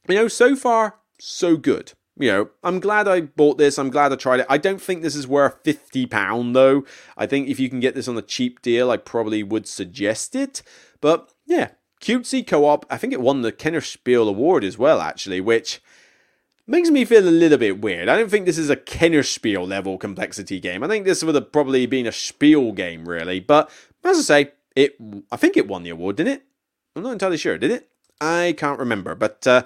you 0.07 0.15
know, 0.15 0.27
so 0.27 0.55
far 0.55 0.95
so 1.19 1.57
good 1.57 1.93
you 2.18 2.32
know, 2.32 2.49
I'm 2.63 2.80
glad 2.80 3.07
I 3.07 3.22
bought 3.22 3.57
this. 3.57 3.78
I'm 3.78 3.89
glad 3.89 4.13
I 4.13 4.16
tried 4.16 4.39
it. 4.41 4.45
I 4.49 4.57
don't 4.57 4.82
think 4.82 5.01
this 5.01 5.16
is 5.16 5.28
worth 5.28 5.61
£50 5.63 6.53
though. 6.53 6.86
I 7.18 7.26
think 7.26 7.47
if 7.47 7.59
you 7.59 7.70
can 7.70 7.80
get 7.80 7.95
this 7.95 8.07
on 8.07 8.18
a 8.18 8.22
cheap 8.22 8.61
deal, 8.61 8.89
I 8.89 8.97
probably 8.97 9.43
would 9.43 9.68
suggest 9.68 10.36
it. 10.36 10.61
But 11.01 11.34
yeah, 11.45 11.72
cutesy 12.01 12.45
co 12.45 12.66
op. 12.66 12.86
I 12.89 12.97
think 12.97 13.13
it 13.13 13.22
won 13.22 13.41
the 13.41 13.51
Kenner 13.51 13.82
Spiel 13.82 14.30
Award 14.30 14.63
as 14.63 14.78
well, 14.78 15.01
actually, 15.01 15.41
which 15.41 15.82
makes 16.68 16.89
me 16.89 17.05
feel 17.05 17.28
a 17.28 17.30
little 17.30 17.57
bit 17.57 17.82
weird. 17.82 18.07
I 18.07 18.18
don't 18.18 18.30
think 18.30 18.45
this 18.45 18.57
is 18.57 18.70
a 18.70 18.76
Kenner 18.76 19.24
Spiel 19.24 19.66
level 19.66 19.97
complexity 19.97 20.59
game. 20.59 20.84
I 20.84 20.88
think 20.88 21.05
this 21.05 21.24
would 21.24 21.36
have 21.36 21.51
probably 21.51 21.86
been 21.86 22.07
a 22.07 22.11
Spiel 22.11 22.72
game, 22.72 23.07
really. 23.07 23.39
But 23.39 23.70
as 24.03 24.18
I 24.18 24.22
say, 24.22 24.51
it. 24.76 24.95
I 25.32 25.38
think 25.38 25.57
it 25.57 25.68
won 25.68 25.84
the 25.84 25.89
award, 25.89 26.18
didn't 26.18 26.34
it? 26.34 26.43
I'm 26.95 27.03
not 27.03 27.13
entirely 27.13 27.38
sure. 27.38 27.57
Did 27.57 27.72
it? 27.72 27.89
I 28.22 28.55
can't 28.57 28.80
remember. 28.80 29.16
But 29.16 29.45
uh, 29.47 29.63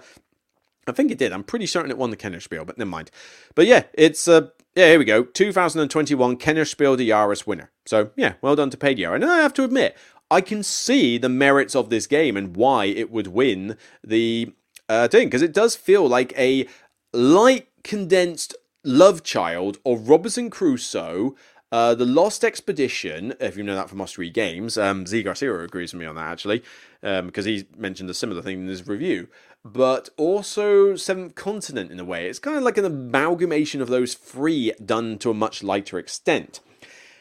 I 0.90 0.94
think 0.94 1.12
it 1.12 1.18
did. 1.18 1.32
I'm 1.32 1.44
pretty 1.44 1.66
certain 1.66 1.92
it 1.92 1.98
won 1.98 2.10
the 2.10 2.18
Kennerspiel, 2.18 2.66
but 2.66 2.78
never 2.78 2.90
mind. 2.90 3.12
But 3.56 3.68
yeah, 3.68 3.84
it's 3.94 4.28
uh, 4.28 4.50
yeah, 4.76 4.88
here 4.88 5.00
we 5.00 5.06
go. 5.06 5.24
2021 5.24 6.38
Kennerspiel 6.38 6.98
des 6.98 7.06
Jahres 7.06 7.48
winner. 7.48 7.72
So 7.86 8.12
yeah, 8.16 8.34
well 8.42 8.56
done 8.56 8.70
to 8.70 8.78
Paleo. 8.78 9.16
And 9.16 9.26
I 9.26 9.38
have 9.40 9.54
to 9.56 9.64
admit, 9.64 9.98
I 10.32 10.42
can 10.42 10.64
see 10.64 11.18
the 11.18 11.30
merits 11.30 11.76
of 11.76 11.90
this 11.90 12.08
game 12.08 12.38
and 12.38 12.56
why 12.56 12.86
it 12.86 13.12
would 13.12 13.28
win 13.28 13.78
the 14.04 14.54
uh, 14.88 15.08
thing 15.08 15.28
because 15.28 15.42
it 15.42 15.54
does 15.54 15.76
feel 15.76 16.08
like 16.08 16.34
a 16.38 16.68
light 17.14 17.68
condensed 17.84 18.56
love 18.84 19.24
child 19.24 19.78
of 19.86 20.10
Robinson 20.10 20.50
Crusoe. 20.50 21.36
Uh, 21.72 21.94
the 21.94 22.06
Lost 22.06 22.44
Expedition, 22.44 23.36
if 23.40 23.56
you 23.56 23.62
know 23.64 23.76
that 23.76 23.90
from 23.90 24.02
Osprey 24.02 24.32
Games, 24.32 24.76
um, 24.76 25.06
Zee 25.06 25.22
Garcia 25.22 25.60
agrees 25.60 25.94
with 25.94 26.00
me 26.00 26.08
on 26.08 26.16
that 26.16 26.32
actually, 26.32 26.64
because 27.02 27.46
um, 27.46 27.52
he 27.52 27.68
mentioned 27.78 28.10
a 28.10 28.16
similar 28.16 28.42
thing 28.42 28.62
in 28.62 28.68
his 28.68 28.88
review 28.88 29.28
but 29.64 30.10
also 30.18 30.95
Seventh 30.95 31.36
Continent 31.36 31.91
in 31.91 31.99
a 31.99 32.05
way. 32.05 32.28
It's 32.28 32.39
kind 32.39 32.57
of 32.57 32.64
like 32.64 32.78
an 32.78 32.86
amalgamation 32.86 33.82
of 33.82 33.89
those 33.89 34.14
three 34.14 34.72
done 34.84 35.18
to 35.20 35.32
a 35.32 35.34
much 35.34 35.64
lighter 35.64 35.99
extent. 35.99 36.62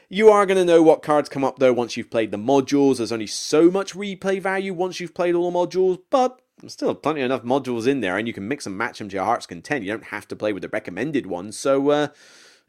You 0.08 0.30
are 0.30 0.46
going 0.46 0.56
to 0.56 0.64
know 0.64 0.82
what 0.82 1.02
cards 1.02 1.28
come 1.28 1.44
up 1.44 1.58
though 1.58 1.72
once 1.72 1.96
you've 1.96 2.10
played 2.10 2.30
the 2.30 2.38
modules. 2.38 2.96
There's 2.96 3.12
only 3.12 3.26
so 3.26 3.70
much 3.70 3.94
replay 3.94 4.40
value 4.40 4.72
once 4.72 5.00
you've 5.00 5.14
played 5.14 5.34
all 5.34 5.50
the 5.50 5.58
modules, 5.58 5.98
but 6.10 6.40
there's 6.60 6.72
still 6.72 6.94
plenty 6.94 7.20
enough 7.20 7.42
modules 7.42 7.86
in 7.86 8.00
there, 8.00 8.16
and 8.16 8.26
you 8.26 8.34
can 8.34 8.48
mix 8.48 8.66
and 8.66 8.76
match 8.76 8.98
them 8.98 9.08
to 9.08 9.16
your 9.16 9.24
heart's 9.24 9.46
content. 9.46 9.84
You 9.84 9.92
don't 9.92 10.04
have 10.04 10.26
to 10.28 10.36
play 10.36 10.52
with 10.52 10.62
the 10.62 10.68
recommended 10.68 11.26
ones. 11.26 11.58
So, 11.58 11.90
uh, 11.90 12.08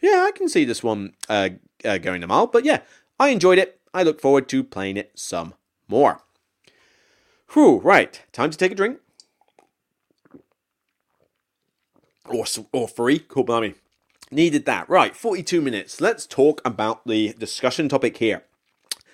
yeah, 0.02 0.26
I 0.28 0.32
can 0.36 0.50
see 0.50 0.66
this 0.66 0.84
one 0.84 1.14
uh, 1.28 1.50
uh, 1.86 1.98
going 1.98 2.24
a 2.24 2.28
mile. 2.28 2.48
But 2.48 2.66
yeah, 2.66 2.82
I 3.20 3.30
enjoyed 3.30 3.58
it. 3.58 3.80
I 3.94 4.04
look 4.04 4.22
forward 4.22 4.48
to 4.50 4.64
playing 4.64 4.98
it 4.98 5.12
some 5.16 5.54
more. 5.88 6.22
Whew, 7.54 7.80
right, 7.80 8.22
time 8.32 8.52
to 8.52 8.58
take 8.58 8.72
a 8.72 8.76
drink 8.76 9.00
or, 12.30 12.46
or 12.72 12.88
free. 12.88 13.20
Cool, 13.20 13.44
blimey. 13.44 13.76
Needed 14.32 14.66
that. 14.66 14.90
Right, 14.90 15.16
42 15.16 15.62
minutes. 15.62 16.00
Let's 16.00 16.28
talk 16.28 16.62
about 16.64 17.06
the 17.08 17.34
discussion 17.34 17.90
topic 17.90 18.18
here. 18.18 18.44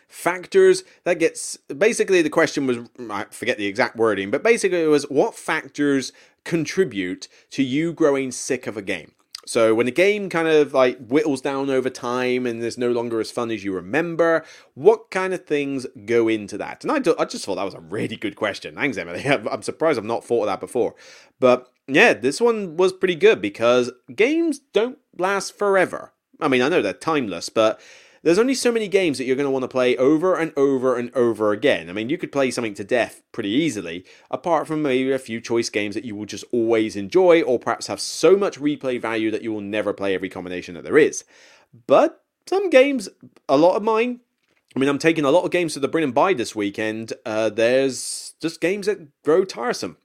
Factors 0.07 0.83
that 1.03 1.19
gets 1.19 1.57
basically 1.57 2.21
the 2.21 2.29
question 2.29 2.67
was 2.67 2.77
I 3.09 3.25
forget 3.31 3.57
the 3.57 3.65
exact 3.65 3.95
wording, 3.95 4.31
but 4.31 4.43
basically 4.43 4.81
it 4.81 4.87
was 4.87 5.03
what 5.09 5.35
factors 5.35 6.11
contribute 6.43 7.27
to 7.51 7.63
you 7.63 7.91
growing 7.91 8.31
sick 8.31 8.67
of 8.67 8.77
a 8.77 8.81
game. 8.81 9.11
So 9.45 9.75
when 9.75 9.85
the 9.85 9.91
game 9.91 10.29
kind 10.29 10.47
of 10.47 10.73
like 10.73 10.97
whittles 10.97 11.39
down 11.41 11.69
over 11.69 11.89
time 11.89 12.45
and 12.47 12.61
there's 12.61 12.77
no 12.77 12.91
longer 12.91 13.19
as 13.19 13.29
fun 13.29 13.51
as 13.51 13.63
you 13.63 13.73
remember, 13.73 14.43
what 14.73 15.11
kind 15.11 15.33
of 15.33 15.45
things 15.45 15.85
go 16.05 16.27
into 16.27 16.57
that? 16.57 16.83
And 16.83 16.91
I, 16.91 16.99
do, 16.99 17.15
I 17.19 17.25
just 17.25 17.45
thought 17.45 17.55
that 17.55 17.63
was 17.63 17.75
a 17.75 17.79
really 17.79 18.15
good 18.15 18.35
question. 18.35 18.75
Thanks, 18.75 18.97
Emily. 18.97 19.23
I'm 19.27 19.61
surprised 19.61 19.99
I've 19.99 20.05
not 20.05 20.25
thought 20.25 20.41
of 20.41 20.47
that 20.47 20.59
before. 20.59 20.95
But 21.39 21.71
yeah, 21.87 22.13
this 22.13 22.41
one 22.41 22.77
was 22.77 22.93
pretty 22.93 23.15
good 23.15 23.41
because 23.41 23.91
games 24.13 24.59
don't 24.73 24.97
last 25.17 25.57
forever. 25.57 26.13
I 26.39 26.47
mean, 26.47 26.61
I 26.61 26.69
know 26.69 26.81
they're 26.81 26.93
timeless, 26.93 27.49
but 27.49 27.79
there's 28.23 28.39
only 28.39 28.55
so 28.55 28.71
many 28.71 28.87
games 28.87 29.19
that 29.19 29.25
you're 29.25 29.35
going 29.35 29.45
to 29.45 29.51
want 29.51 29.63
to 29.63 29.69
play 29.69 29.95
over 29.97 30.35
and 30.35 30.51
over 30.57 30.97
and 30.97 31.15
over 31.15 31.51
again. 31.51 31.89
I 31.89 31.93
mean, 31.93 32.09
you 32.09 32.17
could 32.17 32.31
play 32.31 32.49
something 32.49 32.73
to 32.73 32.83
death 32.83 33.21
pretty 33.31 33.51
easily, 33.51 34.03
apart 34.31 34.65
from 34.65 34.81
maybe 34.81 35.11
a 35.11 35.19
few 35.19 35.39
choice 35.39 35.69
games 35.69 35.93
that 35.93 36.05
you 36.05 36.15
will 36.15 36.25
just 36.25 36.43
always 36.51 36.95
enjoy, 36.95 37.43
or 37.43 37.59
perhaps 37.59 37.85
have 37.85 37.99
so 37.99 38.35
much 38.35 38.59
replay 38.59 38.99
value 38.99 39.29
that 39.29 39.43
you 39.43 39.53
will 39.53 39.61
never 39.61 39.93
play 39.93 40.15
every 40.15 40.29
combination 40.29 40.73
that 40.73 40.83
there 40.83 40.97
is. 40.97 41.23
But 41.85 42.23
some 42.47 42.71
games, 42.71 43.09
a 43.47 43.57
lot 43.57 43.75
of 43.75 43.83
mine, 43.83 44.21
I 44.75 44.79
mean, 44.79 44.89
I'm 44.89 44.97
taking 44.97 45.23
a 45.23 45.31
lot 45.31 45.45
of 45.45 45.51
games 45.51 45.75
to 45.75 45.79
the 45.79 45.87
Bring 45.87 46.03
and 46.03 46.13
Buy 46.13 46.33
this 46.33 46.55
weekend. 46.55 47.13
Uh, 47.27 47.49
there's 47.49 48.33
just 48.41 48.59
games 48.59 48.87
that 48.87 49.21
grow 49.23 49.45
tiresome 49.45 49.97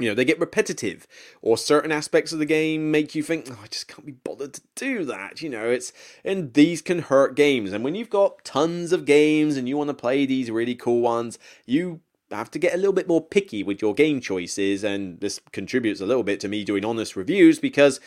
you 0.00 0.08
know, 0.08 0.14
they 0.14 0.24
get 0.24 0.40
repetitive, 0.40 1.06
or 1.42 1.56
certain 1.56 1.92
aspects 1.92 2.32
of 2.32 2.38
the 2.38 2.46
game 2.46 2.90
make 2.90 3.14
you 3.14 3.22
think, 3.22 3.46
oh, 3.50 3.58
I 3.62 3.66
just 3.66 3.86
can't 3.88 4.06
be 4.06 4.12
bothered 4.12 4.54
to 4.54 4.62
do 4.74 5.04
that. 5.04 5.42
You 5.42 5.50
know, 5.50 5.68
it's, 5.68 5.92
and 6.24 6.54
these 6.54 6.82
can 6.82 7.00
hurt 7.00 7.36
games. 7.36 7.72
And 7.72 7.84
when 7.84 7.94
you've 7.94 8.10
got 8.10 8.44
tons 8.44 8.92
of 8.92 9.04
games 9.04 9.56
and 9.56 9.68
you 9.68 9.76
want 9.76 9.88
to 9.88 9.94
play 9.94 10.26
these 10.26 10.50
really 10.50 10.74
cool 10.74 11.00
ones, 11.00 11.38
you 11.66 12.00
have 12.30 12.50
to 12.52 12.58
get 12.58 12.74
a 12.74 12.76
little 12.76 12.92
bit 12.92 13.08
more 13.08 13.24
picky 13.24 13.62
with 13.62 13.82
your 13.82 13.94
game 13.94 14.20
choices. 14.20 14.82
And 14.82 15.20
this 15.20 15.40
contributes 15.52 16.00
a 16.00 16.06
little 16.06 16.22
bit 16.22 16.40
to 16.40 16.48
me 16.48 16.64
doing 16.64 16.84
honest 16.84 17.16
reviews 17.16 17.58
because 17.58 18.00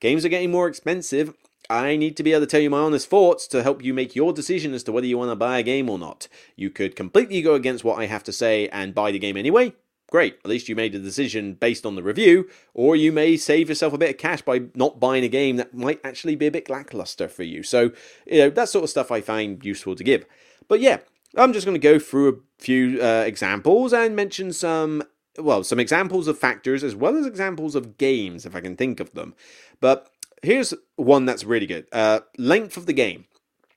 games 0.00 0.24
are 0.24 0.30
getting 0.30 0.50
more 0.50 0.68
expensive. 0.68 1.34
I 1.68 1.96
need 1.96 2.16
to 2.16 2.24
be 2.24 2.32
able 2.32 2.40
to 2.40 2.46
tell 2.46 2.60
you 2.60 2.70
my 2.70 2.80
honest 2.80 3.08
thoughts 3.08 3.46
to 3.48 3.62
help 3.62 3.84
you 3.84 3.94
make 3.94 4.16
your 4.16 4.32
decision 4.32 4.74
as 4.74 4.82
to 4.84 4.92
whether 4.92 5.06
you 5.06 5.16
want 5.16 5.30
to 5.30 5.36
buy 5.36 5.58
a 5.58 5.62
game 5.62 5.88
or 5.88 5.98
not. 5.98 6.26
You 6.56 6.68
could 6.68 6.96
completely 6.96 7.42
go 7.42 7.54
against 7.54 7.84
what 7.84 7.98
I 7.98 8.06
have 8.06 8.24
to 8.24 8.32
say 8.32 8.68
and 8.68 8.94
buy 8.94 9.12
the 9.12 9.20
game 9.20 9.36
anyway, 9.36 9.74
great. 10.10 10.38
At 10.44 10.50
least 10.50 10.68
you 10.68 10.76
made 10.76 10.94
a 10.94 10.98
decision 10.98 11.54
based 11.54 11.86
on 11.86 11.94
the 11.94 12.02
review, 12.02 12.48
or 12.74 12.96
you 12.96 13.12
may 13.12 13.36
save 13.36 13.68
yourself 13.68 13.92
a 13.92 13.98
bit 13.98 14.10
of 14.10 14.18
cash 14.18 14.42
by 14.42 14.62
not 14.74 15.00
buying 15.00 15.24
a 15.24 15.28
game 15.28 15.56
that 15.56 15.74
might 15.74 16.00
actually 16.04 16.36
be 16.36 16.46
a 16.46 16.50
bit 16.50 16.68
lackluster 16.68 17.28
for 17.28 17.42
you. 17.42 17.62
So, 17.62 17.92
you 18.26 18.38
know, 18.38 18.50
that 18.50 18.68
sort 18.68 18.84
of 18.84 18.90
stuff 18.90 19.10
I 19.10 19.20
find 19.20 19.64
useful 19.64 19.94
to 19.94 20.04
give. 20.04 20.26
But 20.68 20.80
yeah, 20.80 20.98
I'm 21.36 21.52
just 21.52 21.66
going 21.66 21.74
to 21.74 21.78
go 21.80 21.98
through 21.98 22.28
a 22.28 22.62
few 22.62 23.00
uh, 23.00 23.24
examples 23.26 23.92
and 23.92 24.16
mention 24.16 24.52
some, 24.52 25.02
well, 25.38 25.64
some 25.64 25.80
examples 25.80 26.26
of 26.28 26.38
factors 26.38 26.82
as 26.82 26.94
well 26.94 27.16
as 27.16 27.26
examples 27.26 27.74
of 27.74 27.96
games, 27.96 28.44
if 28.44 28.54
I 28.54 28.60
can 28.60 28.76
think 28.76 29.00
of 29.00 29.12
them. 29.12 29.34
But 29.80 30.10
here's 30.42 30.74
one 30.96 31.24
that's 31.24 31.44
really 31.44 31.66
good 31.66 31.86
uh, 31.92 32.20
length 32.36 32.76
of 32.76 32.86
the 32.86 32.92
game. 32.92 33.26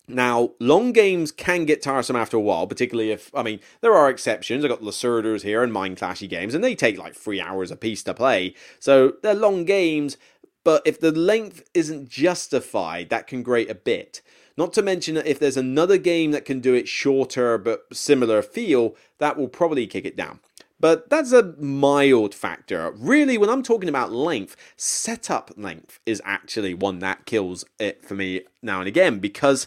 Now, 0.08 0.52
long 0.60 0.92
games 0.92 1.32
can 1.32 1.66
get 1.66 1.82
tiresome 1.82 2.18
after 2.18 2.36
a 2.36 2.42
while, 2.42 2.68
particularly 2.68 3.12
if, 3.12 3.34
I 3.34 3.42
mean, 3.42 3.62
there 3.80 3.94
are 3.94 4.10
exceptions. 4.10 4.64
I've 4.64 4.70
got 4.70 4.82
Lacerdas 4.82 5.44
here 5.44 5.64
and 5.64 5.72
Mind 5.72 5.98
Clashy 5.98 6.28
games, 6.28 6.54
and 6.54 6.64
they 6.64 6.76
take 6.76 6.98
like 6.98 7.16
three 7.16 7.40
hours 7.40 7.72
a 7.72 7.78
piece 7.78 8.04
to 8.04 8.14
play. 8.14 8.54
So 8.80 9.14
they're 9.22 9.34
long 9.34 9.64
games, 9.64 10.18
but 10.66 10.82
if 10.86 11.00
the 11.00 11.14
length 11.14 11.70
isn't 11.74 12.10
justified, 12.10 13.10
that 13.10 13.28
can 13.28 13.44
grate 13.44 13.70
a 13.70 13.76
bit. 13.76 14.22
Not 14.58 14.74
to 14.74 14.82
mention 14.82 15.16
that 15.16 15.26
if 15.26 15.40
there's 15.40 15.58
another 15.58 15.98
game 15.98 16.32
that 16.32 16.46
can 16.46 16.60
do 16.60 16.74
it 16.74 16.88
shorter 16.88 17.58
but 17.58 17.86
similar 17.94 18.42
feel, 18.42 18.96
that 19.18 19.38
will 19.38 19.48
probably 19.48 19.88
kick 19.88 20.06
it 20.06 20.18
down. 20.18 20.42
But 20.84 21.10
that's 21.10 21.32
a 21.32 21.56
mild 21.58 22.36
factor. 22.36 22.92
Really, 22.98 23.38
when 23.38 23.50
I'm 23.50 23.64
talking 23.64 23.88
about 23.88 24.12
length, 24.12 24.58
setup 24.76 25.50
length 25.56 26.02
is 26.06 26.22
actually 26.26 26.74
one 26.74 27.00
that 27.00 27.26
kills 27.26 27.64
it 27.80 28.04
for 28.04 28.16
me 28.16 28.42
now 28.62 28.80
and 28.80 28.88
again 28.90 29.20
because 29.20 29.66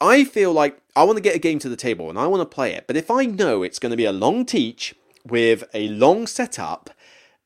I 0.00 0.22
feel 0.22 0.52
like 0.52 0.78
I 0.94 1.02
want 1.02 1.16
to 1.16 1.22
get 1.22 1.34
a 1.34 1.40
game 1.40 1.58
to 1.58 1.68
the 1.68 1.74
table 1.74 2.08
and 2.08 2.16
I 2.16 2.28
want 2.28 2.40
to 2.40 2.54
play 2.54 2.72
it. 2.72 2.86
But 2.86 2.96
if 2.96 3.10
I 3.10 3.24
know 3.24 3.64
it's 3.64 3.80
going 3.80 3.90
to 3.90 3.96
be 3.96 4.04
a 4.04 4.12
long 4.12 4.46
teach 4.46 4.94
with 5.26 5.64
a 5.74 5.88
long 5.88 6.28
setup 6.28 6.90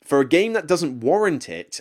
for 0.04 0.20
a 0.20 0.28
game 0.28 0.52
that 0.52 0.66
doesn't 0.66 1.00
warrant 1.00 1.48
it, 1.48 1.80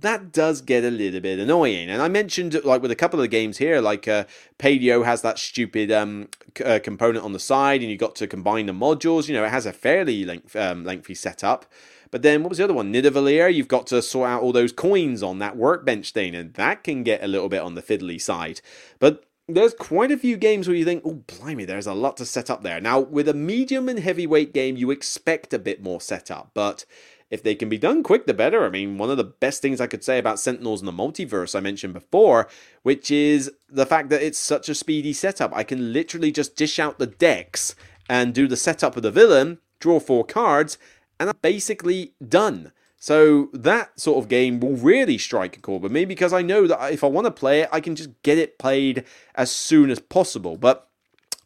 that 0.00 0.32
does 0.32 0.60
get 0.60 0.84
a 0.84 0.90
little 0.90 1.20
bit 1.20 1.38
annoying. 1.38 1.90
And 1.90 2.00
I 2.00 2.08
mentioned, 2.08 2.62
like 2.64 2.82
with 2.82 2.90
a 2.90 2.96
couple 2.96 3.18
of 3.20 3.24
the 3.24 3.28
games 3.28 3.58
here, 3.58 3.80
like 3.80 4.08
uh, 4.08 4.24
Paleo 4.58 5.04
has 5.04 5.22
that 5.22 5.38
stupid 5.38 5.90
um, 5.90 6.28
c- 6.56 6.64
uh, 6.64 6.78
component 6.78 7.24
on 7.24 7.32
the 7.32 7.38
side, 7.38 7.82
and 7.82 7.90
you 7.90 7.96
got 7.96 8.14
to 8.16 8.26
combine 8.26 8.66
the 8.66 8.72
modules. 8.72 9.28
You 9.28 9.34
know, 9.34 9.44
it 9.44 9.50
has 9.50 9.66
a 9.66 9.72
fairly 9.72 10.24
length, 10.24 10.56
um, 10.56 10.84
lengthy 10.84 11.14
setup. 11.14 11.66
But 12.10 12.22
then 12.22 12.42
what 12.42 12.50
was 12.50 12.58
the 12.58 12.64
other 12.64 12.74
one? 12.74 12.92
Nidavellir, 12.92 13.52
you've 13.52 13.68
got 13.68 13.86
to 13.88 14.02
sort 14.02 14.28
out 14.28 14.42
all 14.42 14.52
those 14.52 14.72
coins 14.72 15.22
on 15.22 15.38
that 15.38 15.56
workbench 15.56 16.12
thing, 16.12 16.34
and 16.34 16.52
that 16.54 16.84
can 16.84 17.02
get 17.02 17.22
a 17.22 17.28
little 17.28 17.48
bit 17.48 17.62
on 17.62 17.74
the 17.74 17.82
fiddly 17.82 18.20
side. 18.20 18.60
But 18.98 19.24
there's 19.48 19.74
quite 19.74 20.12
a 20.12 20.18
few 20.18 20.36
games 20.36 20.68
where 20.68 20.76
you 20.76 20.84
think, 20.84 21.02
oh, 21.04 21.22
blimey, 21.26 21.64
there's 21.64 21.86
a 21.86 21.94
lot 21.94 22.16
to 22.18 22.26
set 22.26 22.50
up 22.50 22.62
there. 22.62 22.80
Now, 22.80 23.00
with 23.00 23.28
a 23.28 23.34
medium 23.34 23.88
and 23.88 23.98
heavyweight 23.98 24.52
game, 24.52 24.76
you 24.76 24.90
expect 24.90 25.52
a 25.52 25.58
bit 25.58 25.82
more 25.82 26.00
setup, 26.00 26.50
but 26.54 26.84
if 27.32 27.42
they 27.42 27.54
can 27.54 27.70
be 27.70 27.78
done 27.78 28.02
quick, 28.02 28.26
the 28.26 28.34
better. 28.34 28.62
I 28.62 28.68
mean, 28.68 28.98
one 28.98 29.10
of 29.10 29.16
the 29.16 29.24
best 29.24 29.62
things 29.62 29.80
I 29.80 29.86
could 29.86 30.04
say 30.04 30.18
about 30.18 30.38
Sentinels 30.38 30.80
in 30.80 30.86
the 30.86 30.92
Multiverse 30.92 31.56
I 31.56 31.60
mentioned 31.60 31.94
before, 31.94 32.46
which 32.82 33.10
is 33.10 33.50
the 33.70 33.86
fact 33.86 34.10
that 34.10 34.22
it's 34.22 34.38
such 34.38 34.68
a 34.68 34.74
speedy 34.74 35.14
setup. 35.14 35.50
I 35.54 35.64
can 35.64 35.94
literally 35.94 36.30
just 36.30 36.56
dish 36.56 36.78
out 36.78 36.98
the 36.98 37.06
decks 37.06 37.74
and 38.06 38.34
do 38.34 38.46
the 38.46 38.56
setup 38.56 38.98
of 38.98 39.02
the 39.02 39.10
villain, 39.10 39.58
draw 39.80 39.98
four 39.98 40.26
cards, 40.26 40.76
and 41.18 41.30
I'm 41.30 41.38
basically 41.40 42.12
done. 42.22 42.70
So 42.98 43.48
that 43.54 43.98
sort 43.98 44.22
of 44.22 44.28
game 44.28 44.60
will 44.60 44.76
really 44.76 45.16
strike 45.16 45.56
a 45.56 45.60
chord 45.60 45.82
with 45.82 45.90
me 45.90 46.04
because 46.04 46.34
I 46.34 46.42
know 46.42 46.66
that 46.66 46.92
if 46.92 47.02
I 47.02 47.06
want 47.06 47.24
to 47.24 47.30
play 47.30 47.62
it, 47.62 47.70
I 47.72 47.80
can 47.80 47.96
just 47.96 48.10
get 48.22 48.36
it 48.36 48.58
played 48.58 49.04
as 49.34 49.50
soon 49.50 49.88
as 49.88 50.00
possible. 50.00 50.58
But 50.58 50.86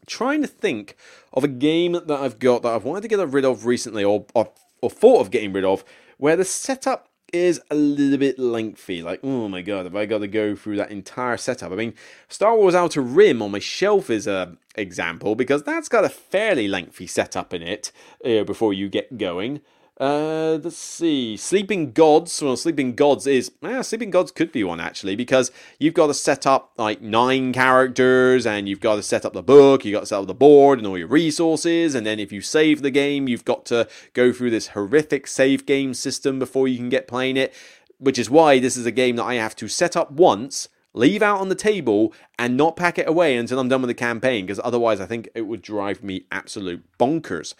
trying 0.05 0.41
to 0.41 0.47
think 0.47 0.97
of 1.31 1.45
a 1.45 1.47
game 1.47 1.93
that 1.93 2.11
I've 2.11 2.39
got 2.39 2.63
that 2.63 2.73
I've 2.73 2.83
wanted 2.83 3.03
to 3.03 3.07
get 3.07 3.25
rid 3.25 3.45
of 3.45 3.65
recently 3.65 4.03
or, 4.03 4.25
or 4.35 4.51
or 4.81 4.89
thought 4.89 5.21
of 5.21 5.31
getting 5.31 5.53
rid 5.53 5.65
of, 5.65 5.83
where 6.17 6.35
the 6.35 6.45
setup 6.45 7.09
is 7.33 7.59
a 7.69 7.75
little 7.75 8.17
bit 8.17 8.39
lengthy. 8.39 9.01
Like, 9.01 9.19
oh 9.23 9.47
my 9.47 9.61
god, 9.61 9.85
have 9.85 9.95
I 9.95 10.05
got 10.05 10.19
to 10.19 10.27
go 10.27 10.55
through 10.55 10.77
that 10.77 10.91
entire 10.91 11.37
setup? 11.37 11.71
I 11.71 11.75
mean, 11.75 11.93
Star 12.27 12.55
Wars 12.55 12.75
Outer 12.75 13.01
Rim 13.01 13.41
on 13.41 13.51
my 13.51 13.59
shelf 13.59 14.09
is 14.09 14.27
a 14.27 14.57
example 14.75 15.35
because 15.35 15.63
that's 15.63 15.89
got 15.89 16.05
a 16.05 16.09
fairly 16.09 16.67
lengthy 16.67 17.07
setup 17.07 17.53
in 17.53 17.61
it 17.61 17.91
uh, 18.23 18.43
before 18.43 18.73
you 18.73 18.89
get 18.89 19.17
going. 19.17 19.61
Uh, 19.99 20.59
let's 20.61 20.77
see. 20.77 21.35
Sleeping 21.35 21.91
Gods. 21.91 22.41
Well, 22.41 22.55
Sleeping 22.55 22.93
Gods 22.93 23.25
is. 23.25 23.51
Yeah, 23.63 23.81
Sleeping 23.81 24.11
Gods 24.11 24.31
could 24.31 24.51
be 24.51 24.63
one 24.63 24.79
actually 24.79 25.15
because 25.15 25.51
you've 25.79 25.95
got 25.95 26.07
to 26.07 26.13
set 26.13 26.45
up 26.45 26.71
like 26.77 27.01
nine 27.01 27.51
characters 27.51 28.45
and 28.45 28.69
you've 28.69 28.79
got 28.79 28.97
to 28.97 29.03
set 29.03 29.25
up 29.25 29.33
the 29.33 29.41
book, 29.41 29.83
you've 29.83 29.93
got 29.93 30.01
to 30.01 30.05
set 30.05 30.19
up 30.19 30.27
the 30.27 30.35
board 30.35 30.77
and 30.77 30.87
all 30.87 30.97
your 30.97 31.07
resources. 31.07 31.95
And 31.95 32.05
then 32.05 32.19
if 32.19 32.31
you 32.31 32.41
save 32.41 32.83
the 32.83 32.91
game, 32.91 33.27
you've 33.27 33.45
got 33.45 33.65
to 33.67 33.87
go 34.13 34.31
through 34.31 34.51
this 34.51 34.69
horrific 34.69 35.25
save 35.25 35.65
game 35.65 35.95
system 35.95 36.37
before 36.37 36.67
you 36.67 36.77
can 36.77 36.89
get 36.89 37.07
playing 37.07 37.37
it. 37.37 37.53
Which 37.99 38.19
is 38.19 38.29
why 38.29 38.59
this 38.59 38.77
is 38.77 38.85
a 38.85 38.91
game 38.91 39.15
that 39.15 39.23
I 39.23 39.35
have 39.35 39.55
to 39.55 39.67
set 39.67 39.97
up 39.97 40.11
once, 40.11 40.69
leave 40.93 41.23
out 41.23 41.39
on 41.39 41.49
the 41.49 41.55
table, 41.55 42.13
and 42.37 42.55
not 42.55 42.75
pack 42.75 42.99
it 42.99 43.09
away 43.09 43.35
until 43.35 43.57
I'm 43.57 43.69
done 43.69 43.81
with 43.81 43.87
the 43.87 43.95
campaign 43.95 44.45
because 44.45 44.61
otherwise 44.63 45.01
I 45.01 45.07
think 45.07 45.29
it 45.33 45.47
would 45.47 45.63
drive 45.63 46.03
me 46.03 46.25
absolute 46.31 46.85
bonkers. 46.99 47.55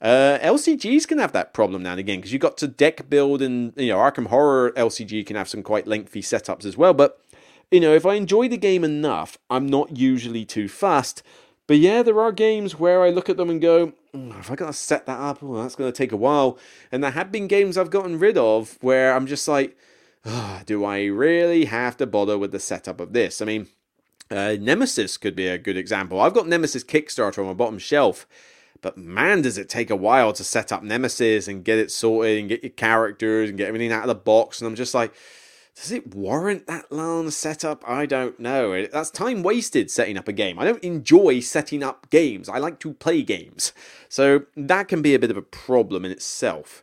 Uh, 0.00 0.38
LCGs 0.42 1.08
can 1.08 1.18
have 1.18 1.32
that 1.32 1.54
problem 1.54 1.82
now 1.82 1.92
and 1.92 2.00
again 2.00 2.18
because 2.18 2.32
you've 2.32 2.42
got 2.42 2.58
to 2.58 2.68
deck 2.68 3.08
build, 3.08 3.40
and 3.40 3.72
you 3.76 3.88
know 3.88 3.98
Arkham 3.98 4.26
Horror 4.26 4.72
LCG 4.72 5.26
can 5.26 5.36
have 5.36 5.48
some 5.48 5.62
quite 5.62 5.86
lengthy 5.86 6.20
setups 6.20 6.64
as 6.64 6.76
well. 6.76 6.92
But 6.92 7.20
you 7.70 7.80
know, 7.80 7.94
if 7.94 8.04
I 8.04 8.14
enjoy 8.14 8.48
the 8.48 8.58
game 8.58 8.84
enough, 8.84 9.38
I'm 9.48 9.66
not 9.66 9.96
usually 9.96 10.44
too 10.44 10.68
fast. 10.68 11.22
But 11.66 11.78
yeah, 11.78 12.02
there 12.02 12.20
are 12.20 12.30
games 12.30 12.78
where 12.78 13.02
I 13.02 13.10
look 13.10 13.28
at 13.28 13.38
them 13.38 13.50
and 13.50 13.60
go, 13.60 13.94
"If 14.12 14.50
I 14.50 14.54
got 14.54 14.66
to 14.66 14.72
set 14.72 15.06
that 15.06 15.18
up, 15.18 15.42
oh, 15.42 15.62
that's 15.62 15.74
going 15.74 15.90
to 15.90 15.96
take 15.96 16.12
a 16.12 16.16
while." 16.16 16.58
And 16.92 17.02
there 17.02 17.10
have 17.12 17.32
been 17.32 17.48
games 17.48 17.78
I've 17.78 17.90
gotten 17.90 18.18
rid 18.18 18.36
of 18.36 18.78
where 18.82 19.14
I'm 19.14 19.26
just 19.26 19.48
like, 19.48 19.76
oh, 20.26 20.60
"Do 20.66 20.84
I 20.84 21.04
really 21.06 21.64
have 21.64 21.96
to 21.96 22.06
bother 22.06 22.36
with 22.36 22.52
the 22.52 22.60
setup 22.60 23.00
of 23.00 23.14
this?" 23.14 23.40
I 23.40 23.46
mean, 23.46 23.68
uh, 24.30 24.56
Nemesis 24.60 25.16
could 25.16 25.34
be 25.34 25.48
a 25.48 25.58
good 25.58 25.76
example. 25.78 26.20
I've 26.20 26.34
got 26.34 26.46
Nemesis 26.46 26.84
Kickstarter 26.84 27.38
on 27.38 27.46
my 27.46 27.54
bottom 27.54 27.78
shelf 27.78 28.26
but 28.80 28.96
man, 28.96 29.42
does 29.42 29.58
it 29.58 29.68
take 29.68 29.90
a 29.90 29.96
while 29.96 30.32
to 30.32 30.44
set 30.44 30.72
up 30.72 30.82
Nemesis 30.82 31.48
and 31.48 31.64
get 31.64 31.78
it 31.78 31.90
sorted 31.90 32.38
and 32.38 32.48
get 32.48 32.62
your 32.62 32.70
characters 32.70 33.48
and 33.48 33.58
get 33.58 33.68
everything 33.68 33.92
out 33.92 34.02
of 34.02 34.08
the 34.08 34.14
box. 34.14 34.60
And 34.60 34.68
I'm 34.68 34.74
just 34.74 34.94
like, 34.94 35.12
does 35.76 35.92
it 35.92 36.14
warrant 36.14 36.66
that 36.66 36.90
long 36.90 37.30
setup? 37.30 37.86
I 37.86 38.06
don't 38.06 38.40
know. 38.40 38.86
That's 38.86 39.10
time 39.10 39.42
wasted 39.42 39.90
setting 39.90 40.16
up 40.16 40.26
a 40.26 40.32
game. 40.32 40.58
I 40.58 40.64
don't 40.64 40.82
enjoy 40.82 41.40
setting 41.40 41.82
up 41.82 42.08
games. 42.08 42.48
I 42.48 42.58
like 42.58 42.80
to 42.80 42.94
play 42.94 43.22
games. 43.22 43.72
So 44.08 44.44
that 44.56 44.88
can 44.88 45.02
be 45.02 45.14
a 45.14 45.18
bit 45.18 45.30
of 45.30 45.36
a 45.36 45.42
problem 45.42 46.04
in 46.04 46.10
itself. 46.10 46.82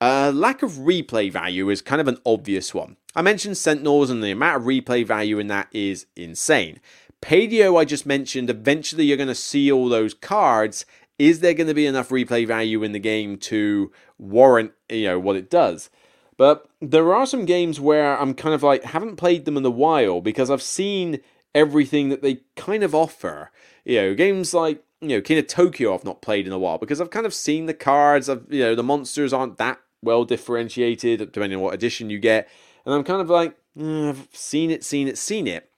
Uh, 0.00 0.30
lack 0.34 0.62
of 0.62 0.72
replay 0.72 1.32
value 1.32 1.70
is 1.70 1.80
kind 1.80 2.00
of 2.00 2.08
an 2.08 2.18
obvious 2.26 2.74
one. 2.74 2.96
I 3.14 3.22
mentioned 3.22 3.56
Sentinels, 3.56 4.10
and 4.10 4.22
the 4.22 4.30
amount 4.30 4.58
of 4.58 4.62
replay 4.64 5.06
value 5.06 5.38
in 5.38 5.46
that 5.46 5.68
is 5.72 6.04
insane. 6.14 6.80
Paleo, 7.22 7.80
I 7.80 7.86
just 7.86 8.04
mentioned, 8.04 8.50
eventually 8.50 9.06
you're 9.06 9.16
going 9.16 9.28
to 9.28 9.34
see 9.34 9.72
all 9.72 9.88
those 9.88 10.12
cards 10.12 10.84
is 11.18 11.40
there 11.40 11.54
going 11.54 11.66
to 11.66 11.74
be 11.74 11.86
enough 11.86 12.10
replay 12.10 12.46
value 12.46 12.82
in 12.82 12.92
the 12.92 12.98
game 12.98 13.36
to 13.38 13.90
warrant 14.18 14.72
you 14.88 15.06
know 15.06 15.18
what 15.18 15.36
it 15.36 15.50
does? 15.50 15.90
But 16.36 16.68
there 16.82 17.14
are 17.14 17.26
some 17.26 17.46
games 17.46 17.80
where 17.80 18.18
i'm 18.18 18.34
kind 18.34 18.54
of 18.54 18.62
like 18.62 18.84
haven't 18.84 19.16
played 19.16 19.44
them 19.44 19.56
in 19.56 19.64
a 19.64 19.70
while 19.70 20.20
because 20.20 20.50
i've 20.50 20.62
seen 20.62 21.20
everything 21.54 22.10
that 22.10 22.22
they 22.22 22.40
kind 22.54 22.82
of 22.82 22.94
offer. 22.94 23.50
You 23.84 24.00
know 24.00 24.14
games 24.14 24.52
like 24.52 24.84
you 25.00 25.08
know 25.08 25.20
King 25.20 25.38
of 25.38 25.46
Tokyo 25.46 25.94
I've 25.94 26.04
not 26.04 26.22
played 26.22 26.46
in 26.46 26.52
a 26.52 26.58
while 26.58 26.78
because 26.78 27.00
I've 27.00 27.10
kind 27.10 27.26
of 27.26 27.34
seen 27.34 27.66
the 27.66 27.74
cards 27.74 28.28
I've 28.28 28.44
you 28.50 28.62
know 28.62 28.74
the 28.74 28.82
monsters 28.82 29.32
aren't 29.32 29.56
that 29.58 29.80
well 30.02 30.24
differentiated 30.24 31.18
depending 31.32 31.58
on 31.58 31.62
what 31.62 31.74
edition 31.74 32.10
you 32.10 32.18
get. 32.18 32.48
And 32.84 32.94
I'm 32.94 33.04
kind 33.04 33.20
of 33.20 33.30
like 33.30 33.56
mm, 33.76 34.10
I've 34.10 34.28
seen 34.32 34.70
it 34.70 34.84
seen 34.84 35.08
it 35.08 35.18
seen 35.18 35.46
it 35.46 35.70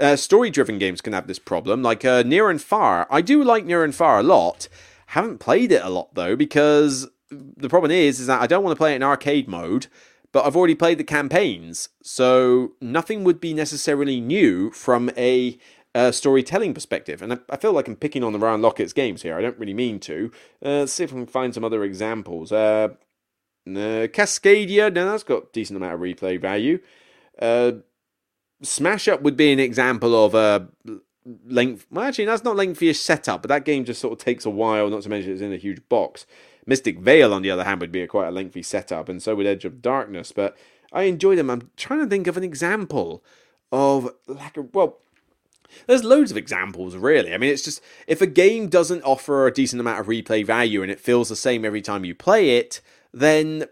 uh, 0.00 0.16
story 0.16 0.50
driven 0.50 0.78
games 0.78 1.00
can 1.00 1.12
have 1.12 1.26
this 1.26 1.38
problem, 1.38 1.82
like 1.82 2.04
uh, 2.04 2.22
Near 2.22 2.50
and 2.50 2.60
Far. 2.60 3.06
I 3.10 3.20
do 3.20 3.42
like 3.42 3.64
Near 3.64 3.84
and 3.84 3.94
Far 3.94 4.18
a 4.18 4.22
lot. 4.22 4.68
Haven't 5.08 5.38
played 5.38 5.72
it 5.72 5.82
a 5.82 5.90
lot 5.90 6.14
though, 6.14 6.36
because 6.36 7.08
the 7.30 7.68
problem 7.68 7.90
is, 7.90 8.20
is 8.20 8.26
that 8.26 8.40
I 8.40 8.46
don't 8.46 8.64
want 8.64 8.74
to 8.74 8.78
play 8.78 8.92
it 8.92 8.96
in 8.96 9.02
arcade 9.02 9.48
mode, 9.48 9.86
but 10.32 10.44
I've 10.44 10.56
already 10.56 10.74
played 10.74 10.98
the 10.98 11.04
campaigns, 11.04 11.90
so 12.02 12.72
nothing 12.80 13.24
would 13.24 13.40
be 13.40 13.54
necessarily 13.54 14.20
new 14.20 14.70
from 14.70 15.10
a 15.16 15.58
uh, 15.94 16.10
storytelling 16.10 16.74
perspective. 16.74 17.22
And 17.22 17.34
I, 17.34 17.38
I, 17.50 17.56
feel 17.56 17.72
like 17.72 17.86
I'm 17.86 17.94
picking 17.94 18.24
on 18.24 18.32
the 18.32 18.38
Ryan 18.38 18.60
Laukat's 18.60 18.92
games 18.92 19.22
here. 19.22 19.38
I 19.38 19.42
don't 19.42 19.58
really 19.58 19.74
mean 19.74 20.00
to. 20.00 20.32
Uh, 20.64 20.80
let's 20.80 20.92
see 20.92 21.04
if 21.04 21.12
I 21.12 21.16
can 21.16 21.26
find 21.26 21.54
some 21.54 21.64
other 21.64 21.84
examples. 21.84 22.50
Uh, 22.50 22.88
uh, 23.66 24.08
Cascadia, 24.08 24.92
now 24.92 25.12
that's 25.12 25.22
got 25.22 25.52
decent 25.52 25.76
amount 25.76 25.94
of 25.94 26.00
replay 26.00 26.40
value. 26.40 26.80
Smash 28.64 29.08
Up 29.08 29.22
would 29.22 29.36
be 29.36 29.52
an 29.52 29.60
example 29.60 30.24
of 30.24 30.34
a 30.34 30.68
length. 31.46 31.86
Well, 31.90 32.04
actually, 32.04 32.26
that's 32.26 32.44
not 32.44 32.56
lengthiest 32.56 33.04
setup, 33.04 33.42
but 33.42 33.48
that 33.48 33.64
game 33.64 33.84
just 33.84 34.00
sort 34.00 34.12
of 34.12 34.18
takes 34.18 34.44
a 34.44 34.50
while. 34.50 34.88
Not 34.90 35.02
to 35.02 35.08
mention 35.08 35.32
it's 35.32 35.40
in 35.40 35.52
a 35.52 35.56
huge 35.56 35.88
box. 35.88 36.26
Mystic 36.66 36.98
Vale, 36.98 37.32
on 37.32 37.42
the 37.42 37.50
other 37.50 37.64
hand, 37.64 37.80
would 37.80 37.92
be 37.92 38.02
a 38.02 38.06
quite 38.06 38.28
a 38.28 38.32
lengthy 38.32 38.62
setup, 38.62 39.08
and 39.08 39.22
so 39.22 39.34
would 39.34 39.46
Edge 39.46 39.64
of 39.64 39.82
Darkness. 39.82 40.32
But 40.32 40.56
I 40.92 41.02
enjoy 41.02 41.36
them. 41.36 41.50
I'm 41.50 41.70
trying 41.76 42.00
to 42.00 42.06
think 42.06 42.26
of 42.26 42.36
an 42.36 42.44
example 42.44 43.22
of 43.70 44.10
lack 44.26 44.56
of 44.56 44.74
well. 44.74 44.98
There's 45.86 46.04
loads 46.04 46.30
of 46.30 46.36
examples, 46.36 46.94
really. 46.94 47.34
I 47.34 47.38
mean, 47.38 47.50
it's 47.50 47.64
just 47.64 47.80
if 48.06 48.20
a 48.20 48.26
game 48.26 48.68
doesn't 48.68 49.02
offer 49.02 49.46
a 49.46 49.52
decent 49.52 49.80
amount 49.80 49.98
of 49.98 50.06
replay 50.06 50.46
value 50.46 50.82
and 50.82 50.90
it 50.90 51.00
feels 51.00 51.28
the 51.28 51.36
same 51.36 51.64
every 51.64 51.82
time 51.82 52.04
you 52.04 52.14
play 52.14 52.58
it, 52.58 52.80
then 53.12 53.64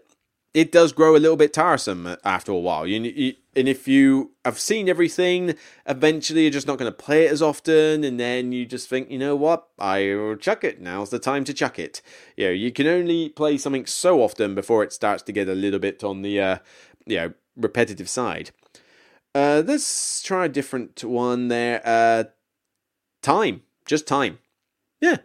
it 0.53 0.71
does 0.71 0.93
grow 0.93 1.15
a 1.15 1.17
little 1.17 1.37
bit 1.37 1.53
tiresome 1.53 2.15
after 2.23 2.51
a 2.51 2.57
while. 2.57 2.85
You, 2.85 3.01
you, 3.01 3.33
and 3.55 3.67
if 3.67 3.87
you 3.87 4.31
have 4.45 4.59
seen 4.59 4.87
everything, 4.87 5.55
eventually 5.87 6.43
you're 6.43 6.51
just 6.51 6.67
not 6.67 6.77
going 6.77 6.91
to 6.91 6.97
play 6.97 7.25
it 7.25 7.31
as 7.31 7.41
often, 7.41 8.03
and 8.03 8.19
then 8.19 8.51
you 8.51 8.65
just 8.65 8.87
think, 8.87 9.09
you 9.09 9.17
know 9.17 9.35
what, 9.35 9.67
I'll 9.79 10.35
chuck 10.35 10.63
it. 10.63 10.79
Now's 10.79 11.09
the 11.09 11.19
time 11.19 11.43
to 11.45 11.53
chuck 11.53 11.79
it. 11.79 12.01
You 12.37 12.45
know, 12.45 12.51
you 12.51 12.71
can 12.71 12.87
only 12.87 13.29
play 13.29 13.57
something 13.57 13.85
so 13.85 14.21
often 14.21 14.53
before 14.53 14.83
it 14.83 14.93
starts 14.93 15.23
to 15.23 15.31
get 15.31 15.49
a 15.49 15.55
little 15.55 15.79
bit 15.79 16.03
on 16.03 16.21
the, 16.21 16.39
uh, 16.39 16.57
you 17.05 17.17
know, 17.17 17.33
repetitive 17.55 18.09
side. 18.09 18.51
Uh, 19.35 19.63
let's 19.65 20.21
try 20.21 20.45
a 20.45 20.49
different 20.49 21.03
one 21.03 21.47
there. 21.47 21.81
Uh, 21.83 22.25
time, 23.23 23.63
just 23.85 24.05
time. 24.07 24.37
Yeah, 25.01 25.17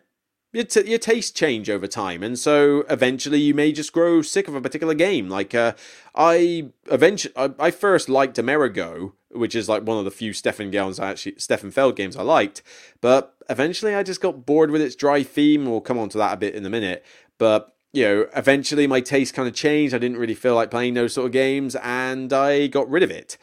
your, 0.53 0.65
t- 0.65 0.89
your 0.89 0.99
tastes 0.99 1.31
change 1.31 1.69
over 1.69 1.87
time, 1.87 2.23
and 2.23 2.39
so 2.39 2.85
eventually 2.89 3.41
you 3.41 3.55
may 3.55 3.73
just 3.73 3.93
grow 3.93 4.23
sick 4.23 4.49
of 4.49 4.55
a 4.55 4.61
particular 4.61 4.95
game. 4.95 5.29
Like 5.29 5.55
uh, 5.55 5.75
I 6.15 6.71
eventually, 6.91 7.35
I, 7.37 7.51
I, 7.59 7.71
first 7.71 8.09
liked 8.09 8.39
Amerigo, 8.39 9.13
which 9.31 9.55
is 9.55 9.69
like 9.69 9.83
one 9.83 9.99
of 9.99 10.05
the 10.05 10.11
few 10.11 10.33
Stefan 10.33 10.71
games 10.71 10.99
I 10.99 11.11
actually 11.11 11.35
Stefan 11.39 11.71
Feld 11.71 11.97
games 11.97 12.17
I 12.17 12.23
liked, 12.23 12.63
but 13.01 13.37
eventually 13.51 13.95
I 13.95 14.03
just 14.03 14.23
got 14.23 14.47
bored 14.47 14.71
with 14.71 14.81
its 14.81 14.97
dry 14.97 15.23
theme. 15.23 15.67
We'll 15.67 15.81
come 15.83 15.99
on 15.99 16.09
to 16.11 16.19
that 16.19 16.35
a 16.35 16.39
bit 16.39 16.55
in 16.55 16.65
a 16.65 16.71
minute, 16.71 17.05
but 17.37 17.75
you 17.93 18.05
know, 18.05 18.27
eventually 18.35 18.87
my 18.87 19.01
taste 19.01 19.35
kind 19.35 19.49
of 19.49 19.55
changed. 19.55 19.95
I 19.95 19.99
didn't 19.99 20.19
really 20.19 20.35
feel 20.35 20.55
like 20.55 20.71
playing 20.71 20.95
those 20.95 21.13
sort 21.13 21.27
of 21.27 21.33
games, 21.33 21.77
and 21.77 22.33
I 22.33 22.69
got 22.69 22.89
rid 22.89 23.03
of 23.03 23.11
it. 23.11 23.37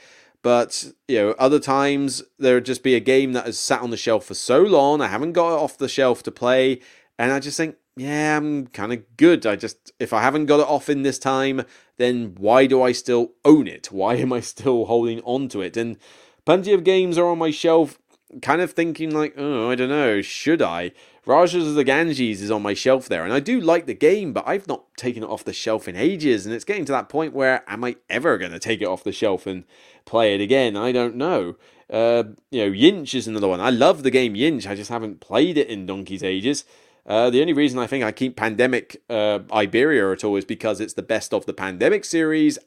But 0.46 0.94
you 1.08 1.18
know, 1.18 1.32
other 1.40 1.60
times 1.60 2.22
there 2.38 2.54
would 2.54 2.66
just 2.66 2.84
be 2.84 2.94
a 2.94 3.00
game 3.00 3.34
that 3.34 3.48
has 3.48 3.58
sat 3.58 3.82
on 3.82 3.90
the 3.90 3.98
shelf 3.98 4.26
for 4.26 4.36
so 4.36 4.62
long, 4.62 5.02
I 5.02 5.08
haven't 5.08 5.32
got 5.32 5.56
it 5.56 5.60
off 5.60 5.76
the 5.76 5.90
shelf 5.90 6.22
to 6.22 6.32
play, 6.32 6.82
and 7.18 7.32
I 7.32 7.40
just 7.40 7.58
think, 7.58 7.78
yeah, 7.98 8.38
I'm 8.38 8.68
kind 8.68 8.94
of 8.94 9.18
good. 9.18 9.48
I 9.48 9.56
just 9.56 9.92
if 10.00 10.14
I 10.14 10.22
haven't 10.22 10.46
got 10.46 10.60
it 10.60 10.68
off 10.68 10.88
in 10.88 11.02
this 11.02 11.18
time, 11.18 11.64
then 11.98 12.36
why 12.38 12.68
do 12.68 12.84
I 12.84 12.92
still 12.92 13.32
own 13.44 13.68
it? 13.68 13.92
Why 13.92 14.18
am 14.18 14.32
I 14.32 14.40
still 14.40 14.86
holding 14.86 15.20
on 15.22 15.48
to 15.48 15.62
it? 15.62 15.76
And 15.78 15.98
plenty 16.46 16.74
of 16.74 16.84
games 16.84 17.18
are 17.18 17.26
on 17.26 17.40
my 17.40 17.50
shelf, 17.50 17.98
kind 18.44 18.62
of 18.62 18.72
thinking 18.72 19.10
like, 19.10 19.34
oh, 19.38 19.72
I 19.72 19.74
don't 19.74 19.90
know, 19.90 20.22
should 20.22 20.62
I? 20.62 20.92
Rajas 21.26 21.68
of 21.68 21.74
the 21.74 21.84
Ganges 21.84 22.42
is 22.42 22.52
on 22.52 22.62
my 22.62 22.76
shelf 22.76 23.10
there, 23.10 23.24
and 23.24 23.34
I 23.34 23.40
do 23.40 23.60
like 23.60 23.88
the 23.88 23.96
game, 23.96 24.32
but 24.32 24.48
I've 24.48 24.68
not 24.68 24.86
taken 24.96 25.24
it 25.24 25.30
off 25.30 25.44
the 25.44 25.54
shelf 25.54 25.88
in 25.88 25.96
ages, 25.96 26.46
and 26.46 26.54
it's 26.54 26.66
getting 26.66 26.86
to 26.86 26.92
that 26.92 27.10
point 27.10 27.34
where 27.34 27.64
am 27.68 27.84
I 27.84 27.96
ever 28.10 28.38
going 28.38 28.52
to 28.52 28.60
take 28.60 28.82
it 28.82 28.88
off 28.88 29.04
the 29.04 29.12
shelf 29.12 29.48
and 29.48 29.64
play 30.06 30.36
it 30.36 30.42
again? 30.42 30.78
I 30.78 30.92
don't 30.92 31.16
know. 31.16 31.56
Uh, 31.90 32.24
you 32.52 32.66
know, 32.66 32.72
Yinsh 32.72 33.16
is 33.16 33.28
another 33.28 33.48
one. 33.48 33.60
I 33.60 33.72
love 33.72 34.04
the 34.04 34.12
game 34.12 34.36
Yinsh, 34.36 34.68
I 34.68 34.76
just 34.76 34.90
haven't 34.90 35.20
played 35.20 35.58
it 35.58 35.68
in 35.68 35.86
donkey's 35.88 36.24
ages. 36.24 36.64
Uh, 37.08 37.30
the 37.30 37.42
only 37.42 37.54
reason 37.54 37.80
I 37.80 37.88
think 37.88 38.04
I 38.04 38.12
keep 38.12 38.36
Pandemic 38.36 39.02
uh, 39.10 39.40
Iberia 39.52 40.12
at 40.12 40.24
all 40.24 40.36
is 40.36 40.46
because 40.46 40.80
it's 40.80 40.94
the 40.94 41.04
best 41.04 41.34
of 41.34 41.46
the 41.46 41.54
Pandemic 41.54 42.06
series, 42.06 42.60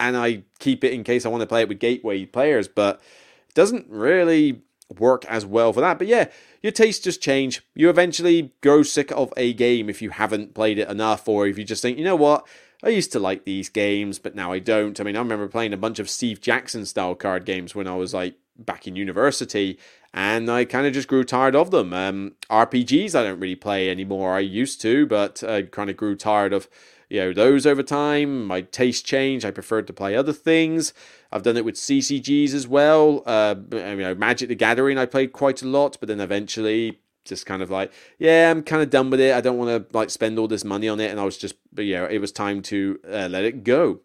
and 0.00 0.16
I 0.16 0.44
keep 0.58 0.82
it 0.82 0.92
in 0.92 1.04
case 1.04 1.26
I 1.26 1.28
want 1.28 1.42
to 1.42 1.46
play 1.46 1.62
it 1.62 1.68
with 1.68 1.78
Gateway 1.78 2.24
players, 2.24 2.68
but 2.68 3.00
it 3.48 3.54
doesn't 3.54 3.86
really 3.88 4.62
work 4.98 5.24
as 5.26 5.44
well 5.44 5.72
for 5.72 5.80
that. 5.80 5.98
But 5.98 6.06
yeah, 6.06 6.28
your 6.62 6.72
tastes 6.72 7.02
just 7.02 7.22
change. 7.22 7.62
You 7.74 7.90
eventually 7.90 8.52
grow 8.62 8.82
sick 8.82 9.10
of 9.12 9.32
a 9.36 9.52
game 9.52 9.88
if 9.88 10.02
you 10.02 10.10
haven't 10.10 10.54
played 10.54 10.78
it 10.78 10.88
enough, 10.88 11.28
or 11.28 11.46
if 11.46 11.58
you 11.58 11.64
just 11.64 11.82
think, 11.82 11.98
you 11.98 12.04
know 12.04 12.16
what, 12.16 12.46
I 12.82 12.90
used 12.90 13.12
to 13.12 13.18
like 13.18 13.44
these 13.44 13.68
games, 13.68 14.18
but 14.18 14.34
now 14.34 14.52
I 14.52 14.60
don't. 14.60 14.98
I 15.00 15.04
mean, 15.04 15.16
I 15.16 15.20
remember 15.20 15.48
playing 15.48 15.72
a 15.72 15.78
bunch 15.78 15.98
of 15.98 16.08
Steve 16.08 16.40
Jackson 16.40 16.86
style 16.86 17.14
card 17.14 17.44
games 17.44 17.74
when 17.74 17.88
I 17.88 17.96
was 17.96 18.14
like 18.14 18.36
back 18.56 18.86
in 18.86 18.96
university, 18.96 19.78
and 20.14 20.50
I 20.50 20.64
kind 20.64 20.86
of 20.86 20.92
just 20.92 21.08
grew 21.08 21.24
tired 21.24 21.56
of 21.56 21.70
them. 21.70 21.92
Um, 21.92 22.34
RPGs 22.50 23.14
I 23.14 23.24
don't 23.24 23.40
really 23.40 23.56
play 23.56 23.90
anymore. 23.90 24.34
I 24.34 24.40
used 24.40 24.80
to, 24.82 25.06
but 25.06 25.42
I 25.42 25.62
kind 25.62 25.90
of 25.90 25.96
grew 25.96 26.14
tired 26.16 26.52
of 26.52 26.68
you 27.08 27.20
know 27.20 27.32
those 27.32 27.66
over 27.66 27.82
time. 27.82 28.44
My 28.46 28.62
taste 28.62 29.04
changed. 29.04 29.44
I 29.44 29.50
preferred 29.50 29.86
to 29.86 29.92
play 29.92 30.14
other 30.14 30.32
things. 30.32 30.92
I've 31.32 31.42
done 31.42 31.56
it 31.56 31.64
with 31.64 31.76
CCGs 31.76 32.54
as 32.54 32.66
well. 32.66 33.22
Uh, 33.26 33.54
you 33.72 33.96
know, 33.96 34.14
Magic 34.14 34.48
the 34.48 34.54
Gathering 34.54 34.98
I 34.98 35.06
played 35.06 35.32
quite 35.32 35.62
a 35.62 35.68
lot, 35.68 35.96
but 36.00 36.08
then 36.08 36.20
eventually 36.20 37.00
just 37.24 37.46
kind 37.46 37.62
of 37.62 37.70
like, 37.70 37.92
yeah, 38.18 38.50
I'm 38.50 38.62
kind 38.62 38.82
of 38.82 38.90
done 38.90 39.10
with 39.10 39.20
it. 39.20 39.34
I 39.34 39.40
don't 39.40 39.58
want 39.58 39.90
to 39.90 39.96
like 39.96 40.10
spend 40.10 40.38
all 40.38 40.48
this 40.48 40.64
money 40.64 40.88
on 40.88 41.00
it, 41.00 41.10
and 41.10 41.20
I 41.20 41.24
was 41.24 41.38
just, 41.38 41.54
but 41.72 41.84
yeah, 41.84 42.06
it 42.08 42.18
was 42.20 42.32
time 42.32 42.62
to 42.62 42.98
uh, 43.06 43.28
let 43.30 43.44
it 43.44 43.64
go. 43.64 44.00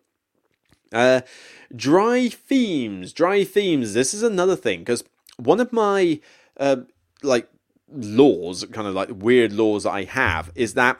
Uh, 0.91 1.22
dry 1.76 2.30
themes, 2.30 3.14
dry 3.14 3.43
themes. 3.43 3.93
This 3.93 4.14
is 4.14 4.22
another 4.22 4.56
thing 4.56 4.80
because 4.80 5.04
one 5.38 5.60
of 5.60 5.74
my 5.74 6.20
uh, 6.58 6.78
like 7.24 7.49
laws, 7.91 8.66
kind 8.72 8.88
of 8.88 8.93
like 8.93 9.10
weird 9.12 9.54
laws 9.54 9.84
that 9.84 9.91
I 9.91 10.04
have, 10.04 10.51
is 10.56 10.76
that 10.76 10.99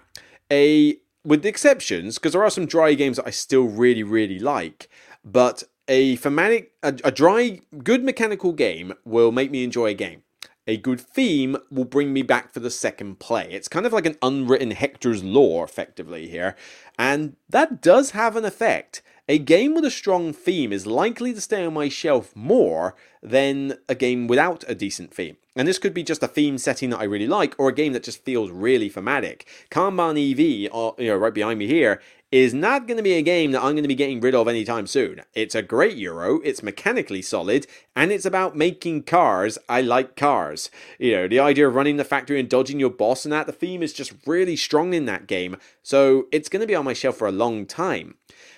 a 0.52 0.98
with 1.24 1.42
the 1.42 1.50
exceptions, 1.50 2.18
because 2.18 2.34
there 2.34 2.44
are 2.44 2.50
some 2.50 2.66
dry 2.66 2.94
games 2.94 3.18
that 3.18 3.28
I 3.28 3.32
still 3.32 3.64
really, 3.64 4.04
really 4.04 4.40
like, 4.40 4.90
but 5.24 5.64
a 5.88 6.16
thematic, 6.18 6.74
a, 6.82 6.96
a 7.04 7.12
dry, 7.12 7.62
good 7.84 8.04
mechanical 8.04 8.54
game 8.54 8.94
will 9.06 9.32
make 9.32 9.52
me 9.52 9.64
enjoy 9.64 9.88
a 9.88 9.94
game. 9.94 10.24
A 10.66 10.78
good 10.78 11.02
theme 11.02 11.58
will 11.70 11.84
bring 11.84 12.14
me 12.14 12.22
back 12.22 12.54
for 12.54 12.62
the 12.62 12.72
second 12.72 13.20
play. 13.20 13.50
It's 13.52 13.68
kind 13.68 13.86
of 13.86 13.92
like 13.92 14.06
an 14.06 14.18
unwritten 14.22 14.72
Hector's 14.72 15.22
Law, 15.22 15.62
effectively, 15.64 16.30
here. 16.30 16.56
And 16.98 17.36
that 17.50 17.82
does 17.82 18.12
have 18.12 18.38
an 18.38 18.46
effect. 18.46 19.02
A 19.30 19.40
game 19.40 19.74
with 19.74 19.86
a 19.86 19.90
strong 19.90 20.34
theme 20.34 20.74
is 20.74 20.86
likely 20.86 21.34
to 21.34 21.40
stay 21.40 21.66
on 21.66 21.76
my 21.76 21.88
shelf 21.88 22.36
more 22.36 22.94
than 23.22 23.78
a 23.88 23.96
game 23.96 24.28
without 24.28 24.66
a 24.68 24.76
decent 24.76 25.14
theme. 25.14 25.38
And 25.56 25.66
this 25.66 25.80
could 25.80 25.94
be 25.94 26.04
just 26.04 26.24
a 26.24 26.28
theme 26.28 26.58
setting 26.58 26.90
that 26.90 27.00
I 27.00 27.06
really 27.06 27.28
like, 27.28 27.56
or 27.58 27.70
a 27.70 27.74
game 27.74 27.94
that 27.94 28.04
just 28.04 28.26
feels 28.26 28.52
really 28.52 28.90
thematic. 28.90 29.48
Kanban 29.72 30.18
EV, 30.20 30.70
uh, 30.74 30.92
you 31.02 31.08
know, 31.08 31.16
right 31.16 31.34
behind 31.34 31.58
me 31.58 31.68
here, 31.68 32.02
is 32.34 32.54
not 32.54 32.86
going 32.86 32.98
to 32.98 33.04
be 33.04 33.14
a 33.14 33.22
game 33.22 33.54
that 33.54 33.62
I'm 33.62 33.76
going 33.76 33.84
to 33.84 33.88
be 33.88 33.96
getting 33.96 34.20
rid 34.20 34.36
of 34.36 34.50
anytime 34.50 34.88
soon. 34.88 35.22
It's 35.34 35.56
a 35.56 35.62
great 35.62 35.96
Euro, 35.98 36.42
it's 36.42 36.62
mechanically 36.62 37.22
solid, 37.22 37.66
and 37.96 38.12
it's 38.12 38.26
about 38.26 38.58
making 38.58 39.04
cars. 39.04 39.58
I 39.70 39.80
like 39.80 40.18
cars. 40.18 40.70
You 41.00 41.12
know, 41.14 41.28
the 41.30 41.40
idea 41.40 41.68
of 41.70 41.76
running 41.76 41.96
the 41.96 42.04
factory 42.04 42.42
and 42.42 42.50
dodging 42.50 42.80
your 42.80 42.90
boss 42.90 43.24
and 43.24 43.32
that, 43.32 43.46
the 43.46 43.54
theme 43.54 43.84
is 43.84 43.94
just 43.94 44.14
really 44.26 44.58
strong 44.58 44.94
in 44.94 45.06
that 45.06 45.28
game. 45.28 45.56
So 45.82 46.26
it's 46.34 46.50
going 46.50 46.60
to 46.60 46.68
be 46.68 46.76
on 46.76 46.84
my 46.84 46.94
shelf 46.94 47.16
for 47.16 47.28
a 47.28 47.32
long 47.32 47.66
time. 47.66 48.16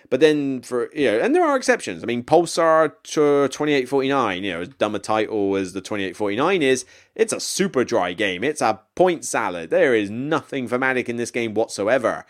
But 0.09 0.19
then 0.19 0.61
for 0.61 0.91
you 0.93 1.11
know, 1.11 1.19
and 1.19 1.33
there 1.33 1.43
are 1.43 1.55
exceptions. 1.55 2.03
I 2.03 2.05
mean, 2.05 2.23
Pulsar 2.23 2.93
to 3.03 3.47
2849, 3.47 4.43
you 4.43 4.51
know, 4.53 4.61
as 4.61 4.69
dumb 4.69 4.95
a 4.95 4.99
title 4.99 5.55
as 5.55 5.73
the 5.73 5.81
2849 5.81 6.61
is, 6.61 6.85
it's 7.15 7.33
a 7.33 7.39
super 7.39 7.83
dry 7.83 8.13
game. 8.13 8.43
It's 8.43 8.61
a 8.61 8.81
point 8.95 9.25
salad. 9.25 9.69
There 9.69 9.95
is 9.95 10.09
nothing 10.09 10.67
thematic 10.67 11.09
in 11.09 11.17
this 11.17 11.31
game 11.31 11.53
whatsoever 11.53 12.25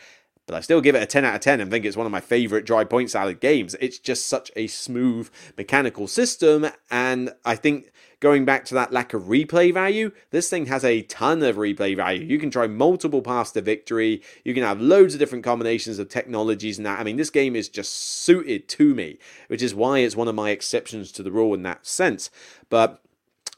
but 0.47 0.55
I 0.55 0.59
still 0.59 0.81
give 0.81 0.95
it 0.95 1.01
a 1.01 1.05
10 1.05 1.25
out 1.25 1.35
of 1.35 1.41
10 1.41 1.59
and 1.59 1.71
think 1.71 1.85
it's 1.85 1.97
one 1.97 2.05
of 2.05 2.11
my 2.11 2.19
favorite 2.19 2.65
dry 2.65 2.83
point 2.83 3.09
salad 3.09 3.39
games. 3.39 3.75
It's 3.79 3.97
just 3.97 4.27
such 4.27 4.51
a 4.55 4.67
smooth 4.67 5.29
mechanical 5.57 6.07
system, 6.07 6.67
and 6.91 7.33
I 7.43 7.55
think 7.55 7.91
going 8.25 8.43
back 8.43 8.65
to 8.65 8.73
that 8.73 8.91
lack 8.91 9.13
of 9.13 9.25
replay 9.25 9.71
value, 9.71 10.09
this 10.31 10.49
thing 10.49 10.65
has 10.65 10.83
a 10.83 11.03
ton 11.03 11.43
of 11.43 11.57
replay 11.57 11.95
value. 11.95 12.25
You 12.25 12.39
can 12.39 12.49
try 12.49 12.65
multiple 12.65 13.21
paths 13.21 13.51
to 13.51 13.61
victory, 13.61 14.23
you 14.43 14.55
can 14.55 14.63
have 14.63 14.81
loads 14.81 15.13
of 15.13 15.19
different 15.19 15.43
combinations 15.43 15.99
of 15.99 16.09
technologies 16.09 16.79
and 16.79 16.87
that. 16.87 16.99
I 16.99 17.03
mean, 17.03 17.17
this 17.17 17.29
game 17.29 17.55
is 17.55 17.69
just 17.69 17.93
suited 17.93 18.67
to 18.69 18.95
me, 18.95 19.19
which 19.47 19.61
is 19.61 19.75
why 19.75 19.99
it's 19.99 20.15
one 20.15 20.27
of 20.27 20.33
my 20.33 20.49
exceptions 20.49 21.11
to 21.11 21.21
the 21.21 21.31
rule 21.31 21.53
in 21.53 21.61
that 21.61 21.85
sense. 21.85 22.31
But 22.67 22.99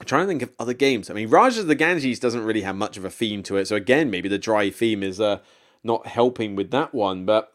I'm 0.02 0.06
trying 0.06 0.24
to 0.24 0.28
think 0.28 0.42
of 0.42 0.52
other 0.60 0.74
games. 0.74 1.10
I 1.10 1.14
mean, 1.14 1.30
Rajas 1.30 1.60
of 1.60 1.68
the 1.68 1.74
Ganges 1.74 2.20
doesn't 2.20 2.44
really 2.44 2.64
have 2.64 2.76
much 2.76 2.98
of 2.98 3.06
a 3.06 3.10
theme 3.10 3.44
to 3.44 3.56
it, 3.56 3.70
so 3.70 3.78
again, 3.78 4.12
maybe 4.12 4.28
the 4.28 4.38
dry 4.38 4.70
theme 4.70 5.02
is 5.02 5.22
uh, 5.22 5.40
not 5.82 6.08
helping 6.08 6.58
with 6.58 6.72
that 6.72 6.94
one. 6.94 7.26
But 7.26 7.54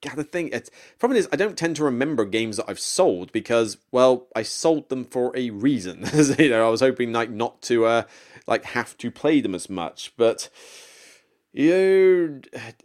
gotta 0.00 0.22
think 0.22 0.52
it's 0.52 0.70
problem 0.98 1.18
is 1.18 1.28
I 1.32 1.36
don't 1.36 1.56
tend 1.56 1.76
to 1.76 1.84
remember 1.84 2.24
games 2.24 2.56
that 2.56 2.66
I've 2.68 2.80
sold 2.80 3.32
because 3.32 3.78
well 3.90 4.26
I 4.34 4.42
sold 4.42 4.88
them 4.88 5.04
for 5.04 5.36
a 5.36 5.50
reason. 5.50 6.04
you 6.38 6.50
know, 6.50 6.66
I 6.66 6.70
was 6.70 6.80
hoping 6.80 7.12
like 7.12 7.30
not 7.30 7.62
to 7.62 7.84
uh 7.86 8.02
like 8.46 8.64
have 8.66 8.96
to 8.98 9.10
play 9.10 9.40
them 9.40 9.54
as 9.54 9.68
much, 9.68 10.12
but 10.16 10.48
you 11.52 12.42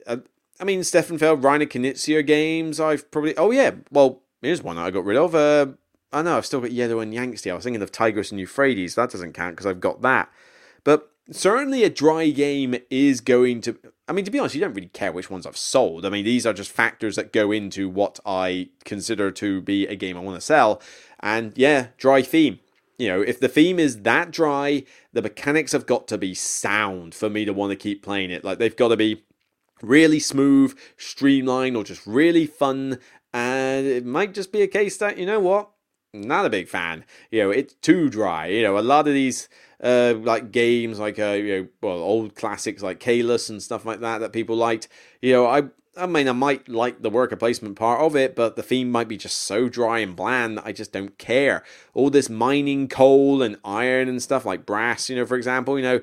uh, 0.07 0.17
I 0.59 0.63
mean 0.63 0.83
Stefan 0.83 1.17
Feld, 1.17 1.41
Reiner 1.41 1.67
Knizia 1.67 2.25
games. 2.25 2.79
I've 2.79 3.09
probably 3.11 3.37
oh 3.37 3.51
yeah, 3.51 3.71
well 3.91 4.21
here's 4.41 4.63
one 4.63 4.77
I 4.77 4.91
got 4.91 5.05
rid 5.05 5.17
of. 5.17 5.35
Uh, 5.35 5.67
I 6.11 6.21
know 6.21 6.37
I've 6.37 6.45
still 6.45 6.61
got 6.61 6.69
Yedo 6.69 7.01
and 7.01 7.13
Yangtze. 7.13 7.49
I 7.49 7.55
was 7.55 7.63
thinking 7.63 7.81
of 7.81 7.91
Tigris 7.91 8.31
and 8.31 8.39
Euphrates. 8.39 8.95
That 8.95 9.09
doesn't 9.09 9.33
count 9.33 9.55
because 9.55 9.65
I've 9.65 9.79
got 9.79 10.01
that. 10.03 10.29
But 10.83 11.09
certainly 11.31 11.83
a 11.83 11.89
dry 11.89 12.29
game 12.29 12.75
is 12.89 13.19
going 13.19 13.61
to 13.61 13.77
I 14.07 14.13
mean 14.13 14.25
to 14.25 14.31
be 14.31 14.39
honest 14.39 14.55
you 14.55 14.61
don't 14.61 14.73
really 14.73 14.87
care 14.87 15.11
which 15.11 15.29
ones 15.29 15.45
I've 15.45 15.57
sold. 15.57 16.05
I 16.05 16.09
mean 16.09 16.25
these 16.25 16.45
are 16.45 16.53
just 16.53 16.71
factors 16.71 17.15
that 17.15 17.33
go 17.33 17.51
into 17.51 17.89
what 17.89 18.19
I 18.25 18.69
consider 18.85 19.31
to 19.31 19.61
be 19.61 19.87
a 19.87 19.95
game 19.95 20.17
I 20.17 20.21
want 20.21 20.37
to 20.37 20.41
sell. 20.41 20.81
And 21.19 21.53
yeah 21.55 21.87
dry 21.97 22.21
theme. 22.21 22.59
You 22.97 23.07
know 23.09 23.21
if 23.21 23.39
the 23.39 23.47
theme 23.47 23.79
is 23.79 24.01
that 24.01 24.31
dry 24.31 24.83
the 25.13 25.21
mechanics 25.21 25.71
have 25.71 25.85
got 25.85 26.07
to 26.09 26.17
be 26.17 26.33
sound 26.33 27.15
for 27.15 27.29
me 27.29 27.45
to 27.45 27.53
want 27.53 27.71
to 27.71 27.75
keep 27.75 28.03
playing 28.03 28.31
it. 28.31 28.43
Like 28.43 28.57
they've 28.57 28.75
got 28.75 28.89
to 28.89 28.97
be 28.97 29.23
really 29.81 30.19
smooth 30.19 30.77
streamlined 30.97 31.75
or 31.75 31.83
just 31.83 32.05
really 32.07 32.45
fun. 32.47 32.99
And 33.33 33.85
it 33.85 34.05
might 34.05 34.33
just 34.33 34.51
be 34.51 34.61
a 34.61 34.67
case 34.67 34.97
that 34.97 35.17
you 35.17 35.25
know 35.25 35.39
what 35.39 35.69
not 36.13 36.45
a 36.45 36.49
big 36.49 36.67
fan 36.67 37.03
you 37.31 37.41
know 37.41 37.49
it's 37.49 37.73
too 37.75 38.09
dry 38.09 38.47
you 38.47 38.61
know 38.61 38.77
a 38.77 38.81
lot 38.81 39.07
of 39.07 39.13
these 39.13 39.49
uh, 39.83 40.15
like 40.21 40.51
games 40.51 40.97
like 40.97 41.19
uh, 41.19 41.31
you 41.31 41.57
know, 41.57 41.67
well, 41.81 41.99
old 41.99 42.35
classics 42.35 42.81
like 42.81 42.99
Caylus 43.01 43.49
and 43.49 43.61
stuff 43.61 43.85
like 43.85 43.99
that 43.99 44.19
that 44.19 44.31
people 44.31 44.55
liked. 44.55 44.87
You 45.21 45.33
know, 45.33 45.45
I 45.45 45.63
I 45.95 46.07
mean, 46.07 46.27
I 46.27 46.31
might 46.31 46.69
like 46.69 47.01
the 47.01 47.09
worker 47.09 47.35
placement 47.35 47.75
part 47.75 48.01
of 48.01 48.15
it, 48.15 48.35
but 48.35 48.55
the 48.55 48.63
theme 48.63 48.89
might 48.89 49.07
be 49.09 49.17
just 49.17 49.37
so 49.37 49.69
dry 49.69 49.99
and 49.99 50.15
bland 50.15 50.57
that 50.57 50.65
I 50.65 50.71
just 50.71 50.93
don't 50.93 51.17
care. 51.17 51.63
All 51.93 52.09
this 52.09 52.29
mining 52.29 52.87
coal 52.87 53.43
and 53.43 53.57
iron 53.63 54.07
and 54.07 54.23
stuff 54.23 54.45
like 54.45 54.65
brass, 54.65 55.09
you 55.09 55.17
know, 55.17 55.25
for 55.25 55.35
example, 55.35 55.77
you 55.77 55.83
know, 55.83 56.01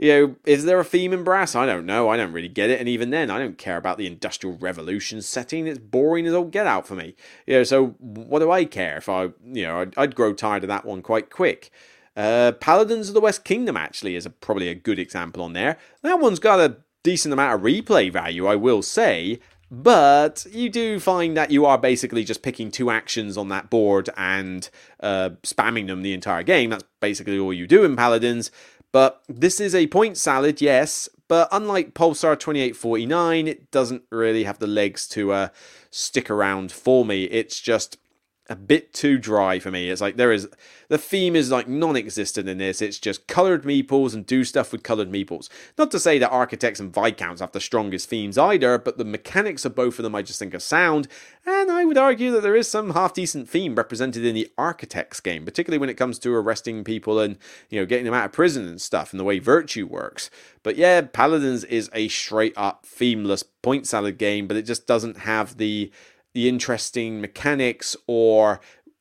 you 0.00 0.08
know, 0.08 0.36
is 0.46 0.64
there 0.64 0.80
a 0.80 0.84
theme 0.84 1.12
in 1.12 1.24
brass? 1.24 1.54
I 1.54 1.66
don't 1.66 1.84
know. 1.84 2.08
I 2.08 2.16
don't 2.16 2.32
really 2.32 2.48
get 2.48 2.70
it, 2.70 2.80
and 2.80 2.88
even 2.88 3.10
then, 3.10 3.30
I 3.30 3.38
don't 3.38 3.58
care 3.58 3.76
about 3.76 3.98
the 3.98 4.06
Industrial 4.06 4.56
Revolution 4.56 5.20
setting. 5.20 5.66
It's 5.66 5.78
boring 5.78 6.26
as 6.26 6.32
all 6.32 6.44
get 6.44 6.66
out 6.66 6.86
for 6.86 6.94
me. 6.94 7.14
You 7.46 7.58
know, 7.58 7.64
so 7.64 7.88
what 7.98 8.38
do 8.38 8.50
I 8.50 8.64
care 8.64 8.96
if 8.96 9.10
I, 9.10 9.24
you 9.44 9.64
know, 9.64 9.80
I'd, 9.80 9.98
I'd 9.98 10.14
grow 10.14 10.32
tired 10.32 10.64
of 10.64 10.68
that 10.68 10.86
one 10.86 11.02
quite 11.02 11.28
quick. 11.28 11.70
Uh, 12.16 12.52
Paladins 12.52 13.08
of 13.08 13.14
the 13.14 13.20
West 13.20 13.44
Kingdom 13.44 13.76
actually 13.76 14.16
is 14.16 14.24
a, 14.24 14.30
probably 14.30 14.68
a 14.68 14.74
good 14.74 14.98
example 14.98 15.42
on 15.42 15.52
there. 15.52 15.76
That 16.00 16.18
one's 16.18 16.38
got 16.38 16.60
a 16.60 16.78
decent 17.02 17.34
amount 17.34 17.54
of 17.54 17.60
replay 17.60 18.10
value, 18.10 18.46
I 18.46 18.56
will 18.56 18.80
say, 18.80 19.38
but 19.70 20.46
you 20.50 20.70
do 20.70 20.98
find 20.98 21.36
that 21.36 21.50
you 21.50 21.66
are 21.66 21.78
basically 21.78 22.24
just 22.24 22.42
picking 22.42 22.70
two 22.70 22.90
actions 22.90 23.36
on 23.36 23.48
that 23.50 23.68
board 23.68 24.08
and 24.16 24.68
uh, 25.00 25.30
spamming 25.42 25.86
them 25.86 26.02
the 26.02 26.14
entire 26.14 26.42
game. 26.42 26.70
That's 26.70 26.84
basically 27.00 27.38
all 27.38 27.52
you 27.52 27.66
do 27.66 27.84
in 27.84 27.96
Paladins. 27.96 28.50
But 28.92 29.22
this 29.28 29.60
is 29.60 29.74
a 29.74 29.86
point 29.86 30.16
salad, 30.16 30.60
yes, 30.60 31.08
but 31.28 31.48
unlike 31.52 31.94
Pulsar 31.94 32.38
2849, 32.38 33.46
it 33.46 33.70
doesn't 33.70 34.02
really 34.10 34.44
have 34.44 34.58
the 34.58 34.66
legs 34.66 35.06
to 35.08 35.32
uh, 35.32 35.48
stick 35.90 36.28
around 36.28 36.72
for 36.72 37.04
me. 37.04 37.24
It's 37.24 37.60
just 37.60 37.98
a 38.50 38.56
bit 38.56 38.92
too 38.92 39.16
dry 39.16 39.60
for 39.60 39.70
me. 39.70 39.90
It's 39.90 40.00
like 40.00 40.16
there 40.16 40.32
is 40.32 40.48
the 40.88 40.98
theme 40.98 41.36
is 41.36 41.52
like 41.52 41.68
non-existent 41.68 42.48
in 42.48 42.58
this. 42.58 42.82
It's 42.82 42.98
just 42.98 43.28
colored 43.28 43.62
meeples 43.62 44.12
and 44.12 44.26
do 44.26 44.42
stuff 44.42 44.72
with 44.72 44.82
colored 44.82 45.10
meeples. 45.10 45.48
Not 45.78 45.92
to 45.92 46.00
say 46.00 46.18
that 46.18 46.30
Architects 46.30 46.80
and 46.80 46.92
Viscounts 46.92 47.40
have 47.40 47.52
the 47.52 47.60
strongest 47.60 48.08
themes 48.08 48.36
either, 48.36 48.76
but 48.76 48.98
the 48.98 49.04
mechanics 49.04 49.64
of 49.64 49.76
both 49.76 50.00
of 50.00 50.02
them 50.02 50.16
I 50.16 50.22
just 50.22 50.40
think 50.40 50.52
are 50.52 50.58
sound. 50.58 51.06
And 51.46 51.70
I 51.70 51.84
would 51.84 51.96
argue 51.96 52.32
that 52.32 52.42
there 52.42 52.56
is 52.56 52.66
some 52.66 52.90
half 52.90 53.14
decent 53.14 53.48
theme 53.48 53.76
represented 53.76 54.24
in 54.24 54.34
the 54.34 54.50
Architects 54.58 55.20
game, 55.20 55.44
particularly 55.44 55.78
when 55.78 55.88
it 55.88 55.94
comes 55.94 56.18
to 56.18 56.34
arresting 56.34 56.82
people 56.82 57.20
and 57.20 57.38
you 57.68 57.78
know 57.78 57.86
getting 57.86 58.04
them 58.04 58.14
out 58.14 58.26
of 58.26 58.32
prison 58.32 58.66
and 58.66 58.80
stuff, 58.80 59.12
and 59.12 59.20
the 59.20 59.24
way 59.24 59.38
Virtue 59.38 59.86
works. 59.86 60.28
But 60.64 60.74
yeah, 60.74 61.02
Paladins 61.02 61.62
is 61.62 61.88
a 61.92 62.08
straight 62.08 62.54
up 62.56 62.84
themeless 62.84 63.44
point 63.44 63.86
salad 63.86 64.18
game, 64.18 64.48
but 64.48 64.56
it 64.56 64.62
just 64.62 64.88
doesn't 64.88 65.18
have 65.18 65.56
the 65.56 65.92
the 66.34 66.48
interesting 66.48 67.20
mechanics 67.20 67.96
or 68.06 68.60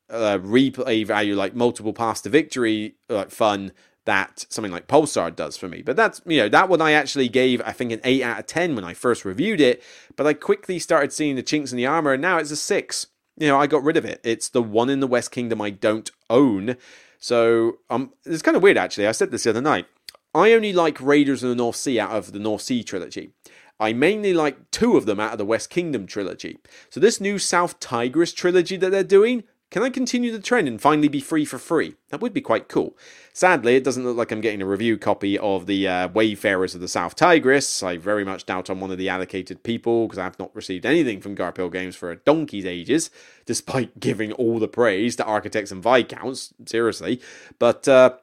uh, 0.09 0.39
replay 0.39 1.05
value 1.05 1.35
like 1.35 1.53
multiple 1.55 1.93
paths 1.93 2.21
to 2.21 2.29
victory 2.29 2.95
like 3.09 3.29
fun 3.29 3.71
that 4.05 4.45
something 4.49 4.71
like 4.71 4.87
Pulsar 4.87 5.35
does 5.35 5.55
for 5.55 5.67
me. 5.67 5.83
But 5.83 5.95
that's, 5.95 6.19
you 6.25 6.37
know, 6.37 6.49
that 6.49 6.67
one 6.67 6.81
I 6.81 6.93
actually 6.93 7.29
gave, 7.29 7.61
I 7.63 7.71
think, 7.71 7.91
an 7.91 8.01
8 8.03 8.23
out 8.23 8.39
of 8.39 8.47
10 8.47 8.73
when 8.75 8.83
I 8.83 8.95
first 8.95 9.23
reviewed 9.23 9.61
it. 9.61 9.83
But 10.15 10.25
I 10.25 10.33
quickly 10.33 10.79
started 10.79 11.13
seeing 11.13 11.35
the 11.35 11.43
chinks 11.43 11.71
in 11.71 11.77
the 11.77 11.85
armor, 11.85 12.13
and 12.13 12.21
now 12.21 12.39
it's 12.39 12.49
a 12.49 12.55
6. 12.55 13.07
You 13.37 13.47
know, 13.47 13.59
I 13.59 13.67
got 13.67 13.83
rid 13.83 13.97
of 13.97 14.05
it. 14.05 14.19
It's 14.23 14.49
the 14.49 14.63
one 14.63 14.89
in 14.89 14.99
the 14.99 15.07
West 15.07 15.29
Kingdom 15.29 15.61
I 15.61 15.69
don't 15.69 16.09
own. 16.27 16.75
So 17.19 17.79
um, 17.91 18.13
it's 18.25 18.41
kind 18.41 18.57
of 18.57 18.63
weird, 18.63 18.77
actually. 18.77 19.05
I 19.05 19.11
said 19.11 19.29
this 19.29 19.43
the 19.43 19.51
other 19.51 19.61
night. 19.61 19.85
I 20.33 20.53
only 20.53 20.73
like 20.73 20.99
Raiders 20.99 21.43
of 21.43 21.49
the 21.49 21.55
North 21.55 21.75
Sea 21.75 21.99
out 21.99 22.11
of 22.11 22.31
the 22.31 22.39
North 22.39 22.63
Sea 22.63 22.83
trilogy. 22.83 23.33
I 23.79 23.93
mainly 23.93 24.33
like 24.33 24.71
two 24.71 24.97
of 24.97 25.05
them 25.05 25.19
out 25.19 25.31
of 25.31 25.37
the 25.37 25.45
West 25.45 25.69
Kingdom 25.69 26.05
trilogy. 26.05 26.59
So 26.89 26.99
this 26.99 27.21
new 27.21 27.39
South 27.39 27.79
Tigris 27.79 28.33
trilogy 28.33 28.75
that 28.77 28.89
they're 28.89 29.03
doing, 29.03 29.43
can 29.71 29.83
I 29.83 29.91
continue 29.91 30.31
the 30.31 30.39
trend 30.39 30.67
and 30.67 30.81
finally 30.81 31.07
be 31.07 31.21
free 31.21 31.45
for 31.45 31.59
free? 31.59 31.95
That 32.09 32.21
would 32.21 32.33
be 32.33 32.41
quite 32.41 32.67
cool. 32.67 32.97
Sadly, 33.33 33.75
it 33.75 33.83
doesn't 33.83 34.03
look 34.03 34.17
like 34.17 34.31
I'm 34.31 34.41
getting 34.41 34.63
a 34.63 34.65
review 34.65 34.97
copy 34.97 35.37
of 35.37 35.67
the 35.67 35.87
uh, 35.87 36.07
Wayfarers 36.07 36.73
of 36.73 36.81
the 36.81 36.87
South 36.87 37.15
Tigris. 37.15 37.83
I 37.83 37.95
very 37.97 38.25
much 38.25 38.47
doubt 38.47 38.69
I'm 38.69 38.79
one 38.79 38.89
of 38.89 38.97
the 38.97 39.09
allocated 39.09 39.61
people 39.61 40.07
because 40.07 40.17
I 40.17 40.23
have 40.23 40.39
not 40.39 40.55
received 40.55 40.87
anything 40.87 41.21
from 41.21 41.35
Garphill 41.35 41.71
Games 41.71 41.95
for 41.95 42.11
a 42.11 42.15
donkey's 42.15 42.65
ages, 42.65 43.11
despite 43.45 43.99
giving 43.99 44.31
all 44.33 44.57
the 44.57 44.67
praise 44.67 45.15
to 45.17 45.23
Architects 45.23 45.71
and 45.71 45.83
Viscounts. 45.83 46.51
Seriously. 46.65 47.21
But, 47.59 47.87
uh, 47.87 48.17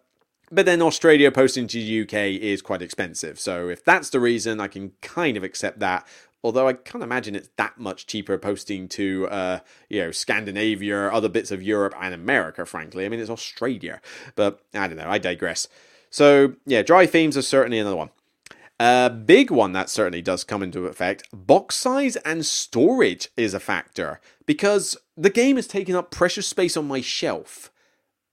but 0.50 0.66
then 0.66 0.82
Australia 0.82 1.30
posting 1.30 1.66
to 1.66 1.78
the 1.78 2.02
UK 2.02 2.40
is 2.40 2.62
quite 2.62 2.82
expensive. 2.82 3.38
So 3.38 3.68
if 3.68 3.84
that's 3.84 4.10
the 4.10 4.20
reason, 4.20 4.60
I 4.60 4.68
can 4.68 4.92
kind 5.02 5.36
of 5.36 5.44
accept 5.44 5.80
that. 5.80 6.06
Although 6.44 6.68
I 6.68 6.74
can't 6.74 7.02
imagine 7.02 7.34
it's 7.34 7.50
that 7.56 7.78
much 7.78 8.06
cheaper 8.06 8.38
posting 8.38 8.88
to, 8.90 9.26
uh, 9.28 9.58
you 9.88 10.00
know, 10.00 10.10
Scandinavia, 10.12 11.08
other 11.08 11.28
bits 11.28 11.50
of 11.50 11.62
Europe 11.62 11.94
and 12.00 12.14
America, 12.14 12.64
frankly. 12.64 13.04
I 13.04 13.08
mean, 13.08 13.18
it's 13.18 13.30
Australia. 13.30 14.00
But 14.36 14.60
I 14.72 14.86
don't 14.86 14.96
know, 14.96 15.10
I 15.10 15.18
digress. 15.18 15.66
So, 16.10 16.54
yeah, 16.64 16.82
dry 16.82 17.06
themes 17.06 17.36
are 17.36 17.42
certainly 17.42 17.78
another 17.80 17.96
one. 17.96 18.10
A 18.78 19.10
big 19.10 19.50
one 19.50 19.72
that 19.72 19.88
certainly 19.88 20.20
does 20.20 20.44
come 20.44 20.62
into 20.62 20.86
effect 20.86 21.24
box 21.32 21.76
size 21.76 22.16
and 22.16 22.44
storage 22.44 23.28
is 23.36 23.54
a 23.54 23.60
factor 23.60 24.20
because 24.44 24.98
the 25.16 25.30
game 25.30 25.56
is 25.56 25.66
taking 25.66 25.96
up 25.96 26.10
precious 26.10 26.46
space 26.46 26.76
on 26.76 26.86
my 26.86 27.00
shelf 27.00 27.70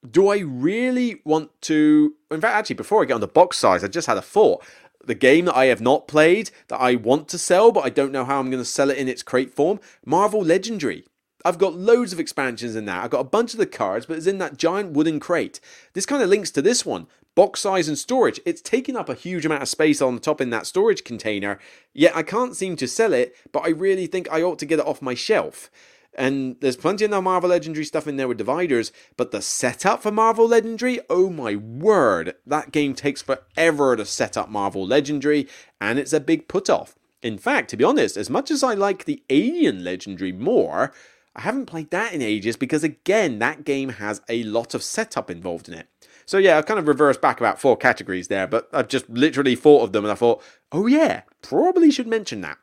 do 0.10 0.28
I 0.28 0.40
really 0.40 1.22
want 1.24 1.50
to? 1.64 2.14
In 2.32 2.42
fact, 2.42 2.56
actually, 2.56 2.76
before 2.76 3.02
I 3.02 3.06
get 3.06 3.14
on 3.14 3.22
the 3.22 3.28
box 3.28 3.58
size, 3.58 3.84
I 3.84 3.88
just 3.88 4.08
had 4.08 4.18
a 4.18 4.22
thought. 4.22 4.64
The 5.06 5.16
game 5.16 5.46
that 5.46 5.56
I 5.56 5.66
have 5.66 5.82
not 5.82 6.08
played 6.08 6.50
that 6.70 6.80
I 6.80 6.96
want 6.96 7.28
to 7.30 7.38
sell, 7.38 7.72
but 7.72 7.84
I 7.84 7.90
don't 7.90 8.12
know 8.12 8.24
how 8.24 8.40
I'm 8.40 8.50
going 8.50 8.64
to 8.64 8.70
sell 8.70 8.90
it 8.90 8.98
in 8.98 9.10
its 9.10 9.24
crate 9.24 9.54
form 9.54 9.80
Marvel 10.06 10.42
Legendary. 10.42 11.06
I've 11.46 11.58
got 11.58 11.76
loads 11.76 12.14
of 12.14 12.22
expansions 12.22 12.76
in 12.76 12.86
that. 12.86 13.04
I've 13.04 13.10
got 13.10 13.20
a 13.20 13.26
bunch 13.26 13.54
of 13.54 13.60
the 13.60 13.66
cards, 13.66 14.06
but 14.06 14.18
it's 14.18 14.28
in 14.28 14.38
that 14.38 14.56
giant 14.56 14.92
wooden 14.92 15.20
crate. 15.20 15.60
This 15.92 16.06
kind 16.06 16.24
of 16.24 16.30
links 16.30 16.52
to 16.52 16.62
this 16.62 16.86
one 16.86 17.08
box 17.36 17.62
size 17.62 17.88
and 17.88 17.98
storage. 17.98 18.40
It's 18.46 18.62
taking 18.62 18.96
up 18.96 19.10
a 19.10 19.16
huge 19.16 19.46
amount 19.46 19.64
of 19.64 19.70
space 19.70 20.02
on 20.02 20.16
the 20.16 20.22
top 20.22 20.40
in 20.40 20.52
that 20.52 20.68
storage 20.68 21.04
container, 21.04 21.60
yet 21.94 22.16
I 22.16 22.24
can't 22.24 22.56
seem 22.56 22.76
to 22.78 22.88
sell 22.88 23.12
it, 23.12 23.36
but 23.52 23.64
I 23.64 23.70
really 23.70 24.08
think 24.08 24.28
I 24.32 24.42
ought 24.42 24.60
to 24.60 24.66
get 24.66 24.80
it 24.80 24.86
off 24.86 25.02
my 25.02 25.16
shelf. 25.16 25.70
And 26.16 26.58
there's 26.60 26.78
plenty 26.78 27.06
of 27.06 27.12
the 27.12 27.22
Marvel 27.22 27.50
Legendary 27.50 27.86
stuff 27.86 28.08
in 28.08 28.18
there 28.18 28.28
with 28.28 28.38
dividers, 28.38 28.92
but 29.18 29.32
the 29.32 29.42
setup 29.42 30.04
for 30.04 30.12
Marvel 30.12 30.48
Legendary, 30.48 31.00
oh 31.10 31.30
my 31.30 31.56
word, 31.56 32.36
that 32.46 32.72
game 32.72 32.94
takes 32.94 33.22
forever 33.22 33.96
to 33.96 34.06
set 34.06 34.38
up 34.38 34.50
Marvel 34.50 34.86
Legendary, 34.86 35.48
and 35.82 35.98
it's 35.98 36.14
a 36.14 36.20
big 36.20 36.48
put 36.48 36.70
off. 36.70 36.96
In 37.24 37.38
fact, 37.38 37.70
to 37.70 37.78
be 37.78 37.84
honest, 37.84 38.18
as 38.18 38.30
much 38.30 38.52
as 38.52 38.64
I 38.64 38.74
like 38.74 39.06
the 39.06 39.24
Alien 39.30 39.84
Legendary 39.84 40.32
more, 40.32 40.94
I 41.36 41.42
haven't 41.42 41.66
played 41.66 41.90
that 41.90 42.14
in 42.14 42.22
ages 42.22 42.58
because, 42.58 42.84
again, 42.84 43.40
that 43.40 43.64
game 43.64 43.90
has 43.90 44.22
a 44.30 44.44
lot 44.44 44.76
of 44.76 44.84
setup 44.84 45.32
involved 45.32 45.68
in 45.68 45.74
it. 45.74 45.88
So, 46.26 46.38
yeah, 46.38 46.58
I've 46.58 46.68
kind 46.68 46.80
of 46.80 46.88
reversed 46.88 47.22
back 47.22 47.40
about 47.40 47.60
four 47.60 47.76
categories 47.76 48.28
there, 48.28 48.46
but 48.46 48.70
I've 48.72 48.88
just 48.88 49.10
literally 49.10 49.56
thought 49.56 49.84
of 49.84 49.94
them 49.94 50.06
and 50.06 50.12
I 50.12 50.16
thought, 50.16 50.44
oh, 50.72 50.86
yeah, 50.86 51.24
probably 51.42 51.90
should 51.90 52.08
mention 52.08 52.42
that. 52.42 52.58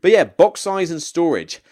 But 0.00 0.12
yeah, 0.12 0.24
box 0.24 0.60
size 0.60 0.90
and 0.90 1.02
storage. 1.02 1.62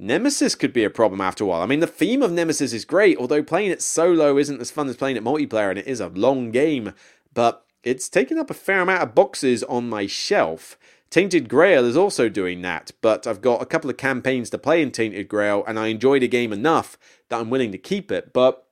Nemesis 0.00 0.54
could 0.54 0.72
be 0.72 0.84
a 0.84 0.90
problem 0.90 1.20
after 1.20 1.42
a 1.42 1.46
while. 1.48 1.60
I 1.60 1.66
mean, 1.66 1.80
the 1.80 1.86
theme 1.88 2.22
of 2.22 2.30
Nemesis 2.30 2.72
is 2.72 2.84
great, 2.84 3.18
although 3.18 3.42
playing 3.42 3.72
it 3.72 3.82
solo 3.82 4.38
isn't 4.38 4.60
as 4.60 4.70
fun 4.70 4.88
as 4.88 4.96
playing 4.96 5.16
it 5.16 5.24
multiplayer, 5.24 5.70
and 5.70 5.78
it 5.78 5.88
is 5.88 6.00
a 6.00 6.08
long 6.08 6.52
game. 6.52 6.94
But 7.34 7.64
it's 7.82 8.08
taken 8.08 8.38
up 8.38 8.48
a 8.48 8.54
fair 8.54 8.80
amount 8.80 9.02
of 9.02 9.14
boxes 9.16 9.64
on 9.64 9.88
my 9.88 10.06
shelf. 10.06 10.78
Tainted 11.10 11.48
Grail 11.48 11.84
is 11.84 11.96
also 11.96 12.28
doing 12.28 12.62
that, 12.62 12.92
but 13.00 13.26
I've 13.26 13.40
got 13.40 13.60
a 13.60 13.66
couple 13.66 13.90
of 13.90 13.96
campaigns 13.96 14.50
to 14.50 14.58
play 14.58 14.82
in 14.82 14.92
Tainted 14.92 15.26
Grail, 15.26 15.64
and 15.66 15.78
I 15.78 15.88
enjoy 15.88 16.20
the 16.20 16.28
game 16.28 16.52
enough 16.52 16.96
that 17.28 17.40
I'm 17.40 17.50
willing 17.50 17.72
to 17.72 17.78
keep 17.78 18.12
it. 18.12 18.32
But 18.32 18.67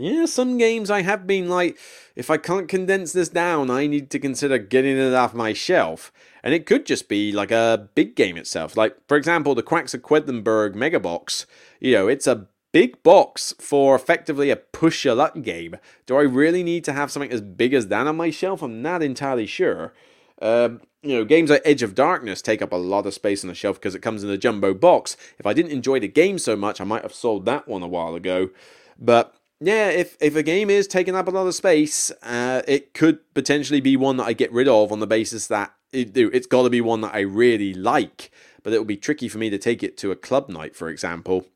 yeah, 0.00 0.26
some 0.26 0.58
games 0.58 0.90
I 0.90 1.02
have 1.02 1.26
been 1.26 1.48
like, 1.48 1.78
if 2.16 2.30
I 2.30 2.36
can't 2.36 2.68
condense 2.68 3.12
this 3.12 3.28
down, 3.28 3.70
I 3.70 3.86
need 3.86 4.10
to 4.10 4.18
consider 4.18 4.58
getting 4.58 4.96
it 4.98 5.14
off 5.14 5.34
my 5.34 5.52
shelf. 5.52 6.12
And 6.42 6.54
it 6.54 6.66
could 6.66 6.86
just 6.86 7.08
be 7.08 7.32
like 7.32 7.50
a 7.50 7.88
big 7.94 8.14
game 8.14 8.36
itself. 8.36 8.76
Like, 8.76 8.96
for 9.08 9.16
example, 9.16 9.54
the 9.54 9.62
Quacks 9.62 9.94
of 9.94 10.02
Quedlinburg 10.02 10.74
Mega 10.74 11.00
Box. 11.00 11.46
You 11.80 11.92
know, 11.92 12.08
it's 12.08 12.26
a 12.26 12.46
big 12.72 13.02
box 13.02 13.54
for 13.60 13.94
effectively 13.94 14.50
a 14.50 14.56
push 14.56 15.04
your 15.04 15.14
luck 15.14 15.40
game. 15.42 15.76
Do 16.06 16.16
I 16.16 16.22
really 16.22 16.62
need 16.62 16.84
to 16.84 16.92
have 16.92 17.10
something 17.10 17.32
as 17.32 17.40
big 17.40 17.74
as 17.74 17.88
that 17.88 18.06
on 18.06 18.16
my 18.16 18.30
shelf? 18.30 18.62
I'm 18.62 18.82
not 18.82 19.02
entirely 19.02 19.46
sure. 19.46 19.92
Um, 20.40 20.80
you 21.02 21.16
know, 21.16 21.24
games 21.24 21.50
like 21.50 21.62
Edge 21.64 21.82
of 21.82 21.94
Darkness 21.94 22.42
take 22.42 22.62
up 22.62 22.72
a 22.72 22.76
lot 22.76 23.06
of 23.06 23.14
space 23.14 23.44
on 23.44 23.48
the 23.48 23.54
shelf 23.54 23.76
because 23.76 23.94
it 23.94 24.02
comes 24.02 24.24
in 24.24 24.30
a 24.30 24.38
jumbo 24.38 24.74
box. 24.74 25.16
If 25.38 25.46
I 25.46 25.52
didn't 25.52 25.72
enjoy 25.72 26.00
the 26.00 26.08
game 26.08 26.38
so 26.38 26.56
much, 26.56 26.80
I 26.80 26.84
might 26.84 27.02
have 27.02 27.14
sold 27.14 27.44
that 27.46 27.68
one 27.68 27.82
a 27.82 27.88
while 27.88 28.14
ago. 28.14 28.50
But 28.98 29.34
yeah, 29.60 29.88
if 29.88 30.16
if 30.20 30.36
a 30.36 30.42
game 30.42 30.70
is 30.70 30.86
taking 30.86 31.16
up 31.16 31.28
a 31.28 31.30
lot 31.30 31.46
of 31.46 31.54
space, 31.54 32.10
uh, 32.22 32.62
it 32.68 32.94
could 32.94 33.18
potentially 33.34 33.80
be 33.80 33.96
one 33.96 34.16
that 34.18 34.26
I 34.26 34.32
get 34.32 34.52
rid 34.52 34.68
of 34.68 34.92
on 34.92 35.00
the 35.00 35.06
basis 35.06 35.46
that 35.48 35.74
it, 35.92 36.16
it's 36.16 36.46
got 36.46 36.62
to 36.62 36.70
be 36.70 36.80
one 36.80 37.00
that 37.00 37.14
I 37.14 37.20
really 37.20 37.74
like. 37.74 38.30
But 38.62 38.72
it 38.72 38.78
will 38.78 38.84
be 38.84 38.96
tricky 38.96 39.28
for 39.28 39.38
me 39.38 39.50
to 39.50 39.58
take 39.58 39.82
it 39.82 39.96
to 39.98 40.10
a 40.10 40.16
club 40.16 40.48
night, 40.48 40.76
for 40.76 40.88
example. 40.88 41.46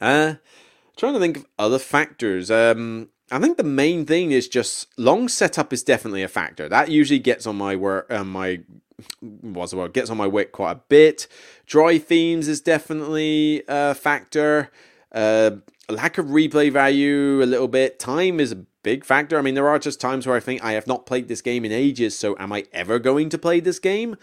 Uh, 0.00 0.34
trying 0.96 1.14
to 1.14 1.20
think 1.20 1.38
of 1.38 1.46
other 1.58 1.78
factors. 1.78 2.50
Um, 2.50 3.08
I 3.30 3.38
think 3.38 3.56
the 3.56 3.64
main 3.64 4.06
thing 4.06 4.30
is 4.30 4.48
just 4.48 4.88
long 4.98 5.28
setup 5.28 5.72
is 5.72 5.82
definitely 5.82 6.22
a 6.22 6.28
factor. 6.28 6.68
That 6.68 6.90
usually 6.90 7.18
gets 7.18 7.46
on 7.46 7.56
my 7.56 7.76
work, 7.76 8.10
uh, 8.10 8.24
my 8.24 8.60
what's 9.20 9.72
the 9.72 9.78
word? 9.78 9.92
Gets 9.92 10.10
on 10.10 10.16
my 10.16 10.26
wick 10.26 10.52
quite 10.52 10.72
a 10.72 10.80
bit. 10.88 11.28
Dry 11.66 11.98
themes 11.98 12.48
is 12.48 12.60
definitely 12.60 13.62
a 13.68 13.94
factor. 13.94 14.70
Uh, 15.12 15.50
lack 15.88 16.18
of 16.18 16.26
replay 16.26 16.70
value 16.70 17.42
a 17.42 17.46
little 17.46 17.68
bit. 17.68 17.98
Time 17.98 18.40
is 18.40 18.52
a 18.52 18.64
big 18.82 19.04
factor. 19.04 19.38
I 19.38 19.42
mean, 19.42 19.54
there 19.54 19.68
are 19.68 19.78
just 19.78 20.00
times 20.00 20.26
where 20.26 20.36
I 20.36 20.40
think 20.40 20.62
I 20.62 20.72
have 20.72 20.86
not 20.86 21.06
played 21.06 21.28
this 21.28 21.42
game 21.42 21.64
in 21.64 21.72
ages, 21.72 22.18
so 22.18 22.36
am 22.38 22.52
I 22.52 22.64
ever 22.72 22.98
going 22.98 23.28
to 23.30 23.38
play 23.38 23.60
this 23.60 23.78
game? 23.78 24.16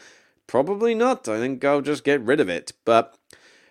Probably 0.47 0.93
not. 0.93 1.28
I 1.28 1.39
think 1.39 1.63
I'll 1.66 1.82
just 1.82 2.03
get 2.03 2.22
rid 2.22 2.39
of 2.39 2.49
it. 2.49 2.74
But 2.86 3.18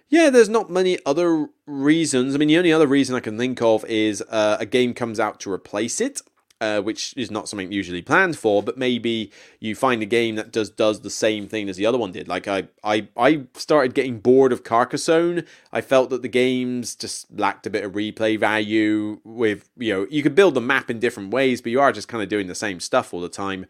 yeah, 0.08 0.30
there's 0.30 0.48
not 0.48 0.70
many 0.70 0.98
other 1.06 1.48
reasons. 1.66 2.34
I 2.34 2.38
mean, 2.38 2.48
the 2.48 2.58
only 2.58 2.72
other 2.72 2.86
reason 2.86 3.16
I 3.16 3.20
can 3.20 3.38
think 3.38 3.62
of 3.62 3.84
is 3.86 4.22
uh, 4.28 4.56
a 4.60 4.66
game 4.66 4.94
comes 4.94 5.20
out 5.20 5.40
to 5.40 5.52
replace 5.52 6.00
it 6.00 6.20
uh, 6.60 6.80
which 6.80 7.14
is 7.16 7.30
not 7.30 7.48
something 7.48 7.72
usually 7.72 8.02
planned 8.02 8.38
for, 8.38 8.62
but 8.62 8.78
maybe 8.78 9.30
you 9.60 9.74
find 9.74 10.02
a 10.02 10.06
game 10.06 10.36
that 10.36 10.52
does 10.52 10.70
does 10.70 11.00
the 11.00 11.10
same 11.10 11.48
thing 11.48 11.68
as 11.68 11.76
the 11.76 11.86
other 11.86 11.98
one 11.98 12.12
did. 12.12 12.28
Like 12.28 12.48
I 12.48 12.68
I 12.82 13.08
I 13.16 13.42
started 13.54 13.94
getting 13.94 14.18
bored 14.18 14.52
of 14.52 14.64
Carcassonne. 14.64 15.44
I 15.72 15.80
felt 15.80 16.10
that 16.10 16.22
the 16.22 16.28
games 16.28 16.94
just 16.94 17.30
lacked 17.30 17.66
a 17.66 17.70
bit 17.70 17.84
of 17.84 17.92
replay 17.92 18.38
value. 18.38 19.20
With 19.24 19.68
you 19.76 19.92
know, 19.92 20.06
you 20.10 20.22
could 20.22 20.34
build 20.34 20.54
the 20.54 20.60
map 20.60 20.90
in 20.90 20.98
different 21.00 21.32
ways, 21.32 21.60
but 21.60 21.72
you 21.72 21.80
are 21.80 21.92
just 21.92 22.08
kind 22.08 22.22
of 22.22 22.28
doing 22.28 22.46
the 22.46 22.54
same 22.54 22.80
stuff 22.80 23.12
all 23.12 23.20
the 23.20 23.28
time. 23.28 23.66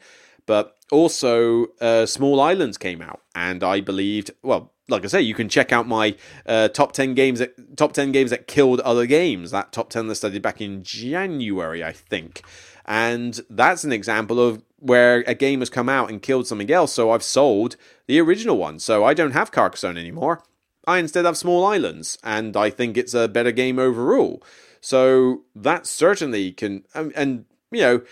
But 0.47 0.77
also, 0.93 1.69
uh, 1.81 2.05
Small 2.05 2.39
Islands 2.39 2.77
came 2.77 3.01
out, 3.01 3.23
and 3.35 3.65
I 3.65 3.81
believed 3.81 4.31
well 4.43 4.73
like 4.89 5.05
I 5.05 5.09
say, 5.09 5.23
you 5.23 5.35
can 5.35 5.49
check 5.49 5.73
out 5.73 5.89
my 5.89 6.15
uh, 6.47 6.69
top 6.69 6.93
ten 6.93 7.15
games 7.15 7.39
that 7.39 7.77
top 7.77 7.93
ten 7.93 8.13
games 8.13 8.31
that 8.31 8.47
killed 8.47 8.81
other 8.81 9.07
games. 9.07 9.51
That 9.51 9.73
top 9.73 9.91
ten 9.91 10.09
list 10.09 10.25
I 10.25 10.29
did 10.29 10.43
back 10.43 10.61
in 10.61 10.83
January, 10.83 11.83
I 11.83 11.93
think. 11.93 12.43
And 12.85 13.41
that's 13.49 13.85
an 13.85 13.93
example 13.93 14.41
of 14.41 14.63
where 14.79 15.25
a 15.27 15.35
game 15.35 15.61
has 15.61 15.71
come 15.71 15.89
out 15.89 16.11
and 16.11 16.21
killed 16.21 16.47
something 16.47 16.71
else, 16.71 16.93
so 16.93 17.11
I've 17.11 17.23
sold 17.23 17.77
the 18.07 18.21
original 18.21 18.59
one. 18.59 18.79
So 18.79 19.05
I 19.05 19.15
don't 19.15 19.33
have 19.33 19.51
Carcassonne 19.51 19.97
anymore. 19.97 20.43
I 20.87 20.99
instead 20.99 21.25
have 21.25 21.39
Small 21.39 21.65
Islands, 21.65 22.19
and 22.23 22.57
I 22.57 22.69
think 22.69 22.97
it's 22.97 23.15
a 23.15 23.29
better 23.29 23.53
game 23.53 23.79
overall. 23.79 24.43
So 24.81 25.45
that 25.55 25.87
certainly 25.87 26.53
can, 26.53 26.85
and, 26.95 27.13
and 27.17 27.45
you 27.71 27.81
know, 27.81 28.03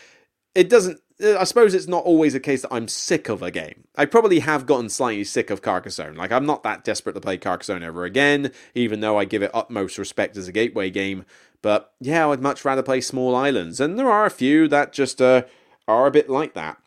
it 0.55 0.70
doesn't. 0.70 1.01
Uh, 1.23 1.39
I 1.39 1.45
suppose 1.45 1.75
it's 1.75 1.87
not 1.87 2.05
always 2.05 2.35
a 2.35 2.41
case 2.41 2.62
that 2.62 2.73
I'm 2.73 2.89
sick 2.89 3.29
of 3.29 3.43
a 3.43 3.51
game. 3.51 3.85
I 3.97 4.07
probably 4.07 4.39
have 4.39 4.64
gotten 4.64 4.89
slightly 4.89 5.25
sick 5.25 5.51
of 5.51 5.61
Carcassonne. 5.61 6.16
Like 6.16 6.33
I'm 6.33 6.47
not 6.47 6.62
that 6.62 6.85
desperate 6.85 7.12
to 7.12 7.20
play 7.20 7.37
Carcassonne 7.37 7.83
ever 7.83 8.05
again, 8.05 8.53
even 8.75 9.01
though 9.01 9.18
I 9.18 9.27
give 9.27 9.43
it 9.43 9.51
utmost 9.53 9.99
respect 9.99 10.39
as 10.39 10.49
a 10.49 10.53
gateway 10.53 10.89
game. 10.89 11.27
But 11.63 11.93
yeah, 12.01 12.29
I'd 12.29 12.41
much 12.41 12.65
rather 12.65 12.83
play 12.83 13.01
Small 13.01 13.35
Islands, 13.35 13.81
and 13.81 13.99
there 13.99 14.11
are 14.11 14.27
a 14.27 14.31
few 14.31 14.69
that 14.69 14.93
just 14.93 15.23
uh, 15.23 15.43
are 15.89 16.07
a 16.07 16.11
bit 16.11 16.29
like 16.29 16.55
that. 16.55 16.79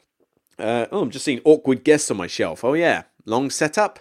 Uh, 0.60 0.86
oh, 0.92 1.02
I'm 1.02 1.10
just 1.10 1.26
seeing 1.26 1.42
awkward 1.44 1.84
guests 1.84 2.12
on 2.12 2.18
my 2.18 2.28
shelf. 2.28 2.64
Oh 2.64 2.74
yeah, 2.74 3.04
long 3.26 3.50
setup. 3.50 4.00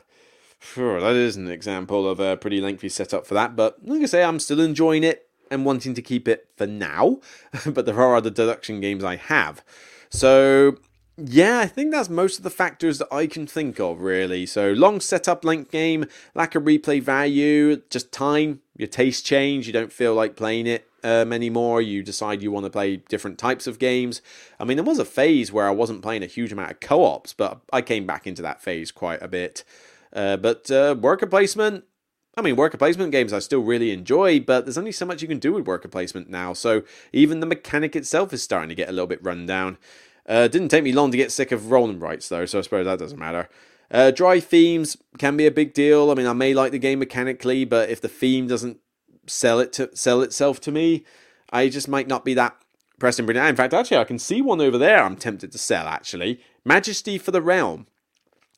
Sure, 0.61 1.01
that 1.01 1.15
is 1.15 1.37
an 1.37 1.49
example 1.49 2.09
of 2.09 2.21
a 2.21 2.37
pretty 2.37 2.61
lengthy 2.61 2.89
setup 2.89 3.27
for 3.27 3.35
that. 3.35 3.55
But 3.55 3.85
like 3.87 4.03
I 4.03 4.07
say, 4.07 4.25
I'm 4.25 4.41
still 4.41 4.61
enjoying 4.61 5.05
it 5.05 5.29
and 5.51 5.65
wanting 5.65 5.95
to 5.95 6.03
keep 6.03 6.27
it 6.27 6.49
for 6.57 6.67
now. 6.67 7.21
but 7.67 7.87
there 7.87 8.01
are 8.01 8.17
other 8.17 8.31
deduction 8.31 8.81
games 8.81 9.05
I 9.05 9.17
have. 9.17 9.63
So 10.11 10.79
yeah, 11.17 11.61
I 11.61 11.67
think 11.67 11.93
that's 11.93 12.09
most 12.09 12.39
of 12.39 12.43
the 12.43 12.51
factors 12.51 12.99
that 12.99 13.13
I 13.13 13.27
can 13.27 13.47
think 13.47 13.79
of, 13.79 14.01
really. 14.01 14.47
So, 14.47 14.73
long 14.73 15.01
setup 15.01 15.45
length 15.45 15.71
game, 15.71 16.07
lack 16.35 16.55
of 16.55 16.65
replay 16.65 17.01
value, 17.01 17.83
just 17.89 18.11
time, 18.11 18.61
your 18.77 18.89
taste 18.89 19.25
change, 19.25 19.67
you 19.67 19.73
don't 19.73 19.93
feel 19.93 20.15
like 20.15 20.35
playing 20.35 20.67
it 20.67 20.89
um, 21.05 21.33
anymore, 21.33 21.81
you 21.81 22.03
decide 22.03 22.43
you 22.43 22.51
want 22.51 22.65
to 22.65 22.71
play 22.71 22.97
different 22.97 23.39
types 23.39 23.67
of 23.69 23.79
games. 23.79 24.23
I 24.59 24.65
mean, 24.65 24.77
there 24.77 24.85
was 24.85 24.99
a 24.99 25.05
phase 25.05 25.53
where 25.53 25.69
I 25.69 25.71
wasn't 25.71 26.03
playing 26.03 26.25
a 26.25 26.27
huge 26.27 26.51
amount 26.51 26.73
of 26.73 26.81
co 26.81 27.05
ops, 27.05 27.33
but 27.33 27.61
I 27.73 27.83
came 27.83 28.07
back 28.07 28.27
into 28.27 28.43
that 28.43 28.61
phase 28.61 28.91
quite 28.91 29.23
a 29.23 29.29
bit. 29.29 29.63
Uh, 30.13 30.37
but 30.37 30.69
uh, 30.71 30.97
worker 30.99 31.27
placement, 31.27 31.85
I 32.37 32.43
mean, 32.43 32.57
worker 32.57 32.79
placement 32.79 33.13
games 33.13 33.33
I 33.33 33.39
still 33.39 33.63
really 33.63 33.93
enjoy, 33.93 34.41
but 34.41 34.65
there's 34.65 34.79
only 34.79 34.93
so 34.93 35.07
much 35.07 35.23
you 35.23 35.29
can 35.29 35.39
do 35.39 35.53
with 35.53 35.67
worker 35.67 35.89
placement 35.89 36.29
now, 36.29 36.55
so 36.55 36.83
even 37.13 37.39
the 37.39 37.47
mechanic 37.47 37.95
itself 37.95 38.33
is 38.33 38.43
starting 38.43 38.71
to 38.71 38.75
get 38.75 38.89
a 38.89 38.93
little 38.93 39.07
bit 39.07 39.23
run 39.23 39.47
down. 39.47 39.79
Uh, 40.27 40.49
didn't 40.49 40.69
take 40.69 40.85
me 40.85 40.93
long 40.93 41.11
to 41.11 41.17
get 41.17 41.33
sick 41.33 41.53
of 41.53 41.71
roll 41.71 41.91
and 41.91 42.01
writes 42.01 42.29
though, 42.29 42.47
so 42.47 42.59
I 42.59 42.63
suppose 42.63 42.87
that 42.87 42.99
doesn't 42.99 43.19
matter. 43.19 43.49
Uh, 43.91 44.11
dry 44.11 44.41
themes 44.41 44.97
can 45.19 45.37
be 45.37 45.47
a 45.47 45.51
big 45.51 45.75
deal. 45.75 46.11
I 46.11 46.15
mean, 46.15 46.27
I 46.27 46.33
may 46.33 46.55
like 46.55 46.73
the 46.73 46.79
game 46.79 46.99
mechanically, 46.99 47.65
but 47.65 47.91
if 47.91 48.01
the 48.01 48.09
theme 48.09 48.47
doesn't 48.47 48.79
sell 49.27 49.61
it 49.61 49.73
to 49.75 49.95
sell 49.95 50.23
itself 50.23 50.61
to 50.63 50.73
me, 50.73 51.05
I 51.53 51.69
just 51.69 51.89
might 51.89 52.09
not 52.09 52.25
be 52.25 52.35
that 52.35 52.57
pressed 52.99 53.19
and 53.19 53.27
brilliant. 53.27 53.49
In 53.49 53.57
fact, 53.57 53.75
actually, 53.75 53.99
I 53.99 54.05
can 54.05 54.19
see 54.19 54.41
one 54.41 54.61
over 54.61 54.79
there. 54.79 55.03
I'm 55.03 55.17
tempted 55.17 55.53
to 55.53 55.59
sell. 55.59 55.87
Actually, 55.87 56.41
Majesty 56.65 57.19
for 57.19 57.31
the 57.31 57.43
Realm. 57.43 57.87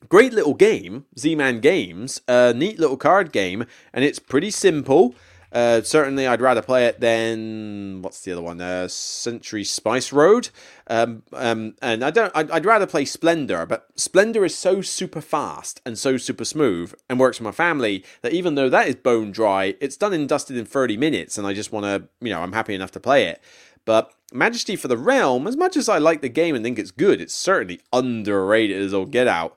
Great 0.08 0.32
little 0.32 0.54
game, 0.54 1.06
Z-Man 1.18 1.60
Games. 1.60 2.20
A 2.28 2.52
neat 2.54 2.78
little 2.78 2.96
card 2.96 3.32
game, 3.32 3.64
and 3.92 4.04
it's 4.04 4.18
pretty 4.18 4.50
simple. 4.50 5.14
Uh, 5.52 5.80
certainly, 5.82 6.26
I'd 6.26 6.40
rather 6.40 6.62
play 6.62 6.86
it 6.86 7.00
than 7.00 8.02
what's 8.02 8.20
the 8.20 8.32
other 8.32 8.42
one? 8.42 8.60
Uh, 8.60 8.88
Century 8.88 9.64
Spice 9.64 10.12
Road. 10.12 10.50
Um, 10.88 11.22
um, 11.32 11.74
and 11.80 12.04
I 12.04 12.10
don't. 12.10 12.32
I'd, 12.34 12.50
I'd, 12.50 12.66
rather 12.66 12.86
play 12.86 13.04
Splendor, 13.04 13.66
but 13.66 13.88
Splendor 13.96 14.44
is 14.44 14.54
so 14.54 14.82
super 14.82 15.20
fast 15.20 15.80
and 15.86 15.98
so 15.98 16.16
super 16.16 16.44
smooth 16.44 16.94
and 17.08 17.18
works 17.18 17.38
for 17.38 17.44
my 17.44 17.52
family 17.52 18.04
that 18.22 18.32
even 18.32 18.54
though 18.54 18.68
that 18.68 18.88
is 18.88 18.96
bone 18.96 19.30
dry, 19.30 19.74
it's 19.80 19.96
done 19.96 20.12
and 20.12 20.28
dusted 20.28 20.56
in 20.56 20.64
thirty 20.64 20.96
minutes, 20.96 21.38
and 21.38 21.46
I 21.46 21.54
just 21.54 21.72
want 21.72 21.84
to, 21.84 22.08
you 22.20 22.32
know, 22.32 22.42
I'm 22.42 22.52
happy 22.52 22.74
enough 22.74 22.92
to 22.92 23.00
play 23.00 23.24
it. 23.24 23.40
But 23.84 24.12
Majesty 24.32 24.76
for 24.76 24.88
the 24.88 24.98
Realm, 24.98 25.46
as 25.46 25.56
much 25.56 25.76
as 25.76 25.88
I 25.88 25.98
like 25.98 26.20
the 26.20 26.28
game 26.28 26.54
and 26.54 26.64
think 26.64 26.78
it's 26.78 26.90
good, 26.90 27.20
it's 27.20 27.34
certainly 27.34 27.80
underrated 27.92 28.82
as 28.82 28.92
all 28.92 29.06
get 29.06 29.28
out 29.28 29.56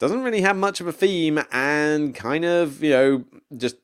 doesn't 0.00 0.22
really 0.22 0.40
have 0.40 0.56
much 0.56 0.80
of 0.80 0.86
a 0.86 0.92
theme 0.92 1.38
and 1.52 2.14
kind 2.14 2.44
of, 2.44 2.82
you 2.82 2.90
know, 2.90 3.24
just, 3.56 3.76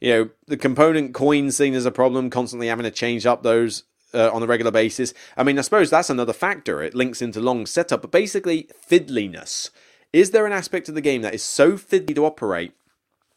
you 0.00 0.10
know, 0.10 0.30
the 0.48 0.56
component 0.56 1.14
coin 1.14 1.50
scene 1.52 1.74
is 1.74 1.86
a 1.86 1.92
problem, 1.92 2.28
constantly 2.28 2.66
having 2.66 2.84
to 2.84 2.90
change 2.90 3.24
up 3.24 3.42
those 3.42 3.84
uh, 4.12 4.30
on 4.32 4.42
a 4.42 4.46
regular 4.46 4.72
basis. 4.72 5.14
I 5.36 5.44
mean, 5.44 5.56
I 5.56 5.62
suppose 5.62 5.90
that's 5.90 6.10
another 6.10 6.32
factor. 6.32 6.82
It 6.82 6.94
links 6.94 7.22
into 7.22 7.40
long 7.40 7.66
setup, 7.66 8.02
but 8.02 8.10
basically, 8.10 8.68
fiddliness. 8.90 9.70
Is 10.12 10.32
there 10.32 10.44
an 10.44 10.52
aspect 10.52 10.88
of 10.88 10.96
the 10.96 11.00
game 11.00 11.22
that 11.22 11.34
is 11.34 11.42
so 11.42 11.72
fiddly 11.72 12.16
to 12.16 12.26
operate 12.26 12.72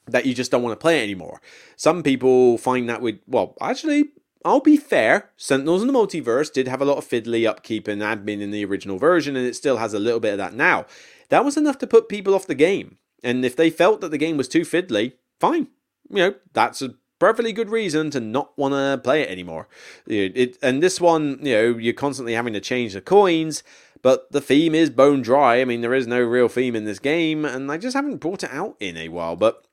that 0.07 0.25
you 0.25 0.33
just 0.33 0.49
don't 0.49 0.63
want 0.63 0.73
to 0.73 0.81
play 0.81 0.99
it 0.99 1.03
anymore? 1.03 1.39
Some 1.75 2.01
people 2.01 2.57
find 2.57 2.89
that 2.89 3.01
with, 3.01 3.19
well, 3.27 3.55
actually, 3.61 4.05
I'll 4.43 4.59
be 4.59 4.77
fair, 4.77 5.29
Sentinels 5.37 5.81
in 5.81 5.87
the 5.87 5.93
Multiverse 5.93 6.51
did 6.51 6.67
have 6.67 6.81
a 6.81 6.85
lot 6.85 6.97
of 6.97 7.07
fiddly 7.07 7.47
upkeep 7.47 7.87
and 7.87 8.01
admin 8.01 8.41
in 8.41 8.51
the 8.51 8.65
original 8.65 8.97
version, 8.97 9.35
and 9.35 9.45
it 9.45 9.55
still 9.55 9.77
has 9.77 9.93
a 9.93 9.99
little 9.99 10.19
bit 10.19 10.31
of 10.31 10.37
that 10.39 10.53
now. 10.53 10.85
That 11.29 11.45
was 11.45 11.57
enough 11.57 11.77
to 11.79 11.87
put 11.87 12.09
people 12.09 12.33
off 12.33 12.47
the 12.47 12.55
game. 12.55 12.97
And 13.23 13.43
if 13.43 13.55
they 13.55 13.69
felt 13.69 14.01
that 14.01 14.11
the 14.11 14.17
game 14.17 14.37
was 14.37 14.47
too 14.47 14.61
fiddly, 14.61 15.13
fine. 15.39 15.67
You 16.09 16.17
know, 16.17 16.35
that's 16.53 16.81
a 16.81 16.95
perfectly 17.19 17.51
good 17.51 17.69
reason 17.69 18.09
to 18.11 18.19
not 18.19 18.57
want 18.57 18.73
to 18.73 19.01
play 19.03 19.21
it 19.21 19.29
anymore. 19.29 19.67
It, 20.05 20.37
it, 20.37 20.57
and 20.61 20.81
this 20.81 21.01
one, 21.01 21.39
you 21.41 21.53
know, 21.53 21.77
you're 21.77 21.93
constantly 21.93 22.33
having 22.33 22.53
to 22.53 22.61
change 22.61 22.93
the 22.93 23.01
coins, 23.01 23.63
but 24.01 24.31
the 24.31 24.41
theme 24.41 24.75
is 24.75 24.89
bone 24.89 25.21
dry. 25.21 25.59
I 25.59 25.65
mean, 25.65 25.81
there 25.81 25.93
is 25.93 26.07
no 26.07 26.21
real 26.21 26.47
theme 26.47 26.75
in 26.75 26.85
this 26.85 26.99
game, 26.99 27.43
and 27.43 27.71
I 27.71 27.77
just 27.77 27.95
haven't 27.95 28.17
brought 28.17 28.43
it 28.43 28.51
out 28.51 28.75
in 28.79 28.95
a 28.97 29.09
while. 29.09 29.35
But 29.35 29.65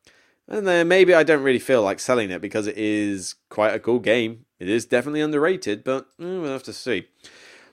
and 0.48 0.66
then 0.66 0.88
maybe 0.88 1.14
I 1.14 1.22
don't 1.22 1.42
really 1.42 1.58
feel 1.58 1.82
like 1.82 2.00
selling 2.00 2.30
it 2.30 2.40
because 2.40 2.66
it 2.66 2.76
is 2.76 3.36
quite 3.48 3.74
a 3.74 3.80
cool 3.80 3.98
game. 3.98 4.44
It 4.58 4.68
is 4.68 4.86
definitely 4.86 5.20
underrated, 5.20 5.84
but 5.84 6.06
mm, 6.18 6.42
we'll 6.42 6.52
have 6.52 6.62
to 6.64 6.72
see. 6.72 7.06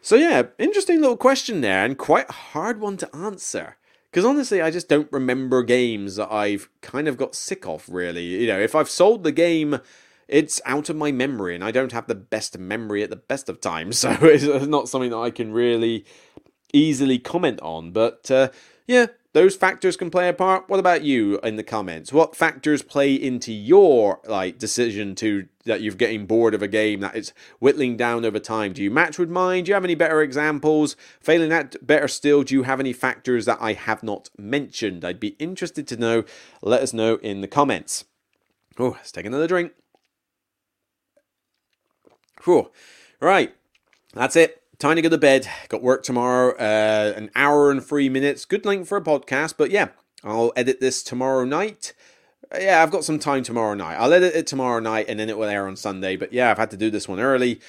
So 0.01 0.15
yeah, 0.15 0.43
interesting 0.57 0.99
little 0.99 1.15
question 1.15 1.61
there, 1.61 1.85
and 1.85 1.97
quite 1.97 2.27
a 2.27 2.33
hard 2.33 2.79
one 2.81 2.97
to 2.97 3.15
answer. 3.15 3.77
Because 4.09 4.25
honestly, 4.25 4.61
I 4.61 4.71
just 4.71 4.89
don't 4.89 5.11
remember 5.11 5.63
games 5.63 6.15
that 6.15 6.31
I've 6.33 6.69
kind 6.81 7.07
of 7.07 7.17
got 7.17 7.35
sick 7.35 7.65
of, 7.67 7.87
really. 7.87 8.23
You 8.23 8.47
know, 8.47 8.59
if 8.59 8.75
I've 8.75 8.89
sold 8.89 9.23
the 9.23 9.31
game, 9.31 9.79
it's 10.27 10.59
out 10.65 10.89
of 10.89 10.95
my 10.95 11.11
memory, 11.11 11.53
and 11.53 11.63
I 11.63 11.71
don't 11.71 11.91
have 11.91 12.07
the 12.07 12.15
best 12.15 12.57
memory 12.57 13.03
at 13.03 13.11
the 13.11 13.15
best 13.15 13.47
of 13.47 13.61
times, 13.61 13.97
so 13.99 14.09
it's 14.21 14.67
not 14.67 14.89
something 14.89 15.11
that 15.11 15.17
I 15.17 15.29
can 15.29 15.53
really 15.53 16.05
easily 16.73 17.19
comment 17.19 17.61
on. 17.61 17.91
But 17.91 18.29
uh, 18.31 18.49
yeah, 18.87 19.05
those 19.33 19.55
factors 19.55 19.95
can 19.95 20.09
play 20.09 20.27
a 20.27 20.33
part. 20.33 20.67
What 20.67 20.79
about 20.79 21.03
you 21.03 21.39
in 21.39 21.55
the 21.55 21.63
comments? 21.63 22.11
What 22.11 22.35
factors 22.35 22.81
play 22.81 23.13
into 23.13 23.53
your 23.53 24.19
like 24.25 24.57
decision 24.57 25.15
to 25.15 25.47
that 25.65 25.81
you're 25.81 25.93
getting 25.93 26.25
bored 26.25 26.53
of 26.53 26.61
a 26.61 26.67
game 26.67 26.99
that 26.99 27.15
is 27.15 27.33
whittling 27.59 27.95
down 27.95 28.25
over 28.25 28.39
time? 28.39 28.73
Do 28.73 28.83
you 28.83 28.91
match 28.91 29.17
with 29.17 29.29
mine? 29.29 29.63
Do 29.63 29.69
you 29.69 29.73
have 29.75 29.85
any 29.85 29.95
better 29.95 30.21
examples? 30.21 30.95
Failing 31.21 31.49
that, 31.49 31.75
better 31.85 32.07
still, 32.07 32.43
do 32.43 32.55
you 32.55 32.63
have 32.63 32.79
any 32.79 32.93
factors 32.93 33.45
that 33.45 33.59
I 33.61 33.73
have 33.73 34.03
not 34.03 34.29
mentioned? 34.37 35.05
I'd 35.05 35.19
be 35.19 35.35
interested 35.39 35.87
to 35.87 35.97
know. 35.97 36.23
Let 36.61 36.81
us 36.81 36.93
know 36.93 37.15
in 37.17 37.41
the 37.41 37.47
comments. 37.47 38.05
Oh, 38.77 38.89
let's 38.89 39.11
take 39.11 39.25
another 39.25 39.47
drink. 39.47 39.71
Whew. 42.43 42.71
Right, 43.21 43.53
that's 44.13 44.35
it 44.35 44.60
time 44.81 44.95
to 44.95 45.01
go 45.01 45.09
to 45.09 45.17
bed. 45.17 45.47
Got 45.69 45.83
work 45.83 46.03
tomorrow. 46.03 46.55
Uh, 46.57 47.13
an 47.15 47.29
hour 47.35 47.69
and 47.69 47.83
three 47.83 48.09
minutes. 48.09 48.45
Good 48.45 48.65
length 48.65 48.89
for 48.89 48.97
a 48.97 49.01
podcast, 49.01 49.53
but 49.57 49.69
yeah, 49.69 49.89
I'll 50.23 50.51
edit 50.55 50.79
this 50.79 51.03
tomorrow 51.03 51.45
night. 51.45 51.93
Uh, 52.53 52.57
yeah, 52.59 52.81
I've 52.81 52.91
got 52.91 53.03
some 53.03 53.19
time 53.19 53.43
tomorrow 53.43 53.75
night. 53.75 53.95
I'll 53.95 54.11
edit 54.11 54.35
it 54.35 54.47
tomorrow 54.47 54.79
night 54.79 55.05
and 55.07 55.19
then 55.19 55.29
it 55.29 55.37
will 55.37 55.45
air 55.45 55.67
on 55.67 55.75
Sunday. 55.75 56.15
But 56.15 56.33
yeah, 56.33 56.49
I've 56.49 56.57
had 56.57 56.71
to 56.71 56.77
do 56.77 56.89
this 56.89 57.07
one 57.07 57.19
early, 57.19 57.61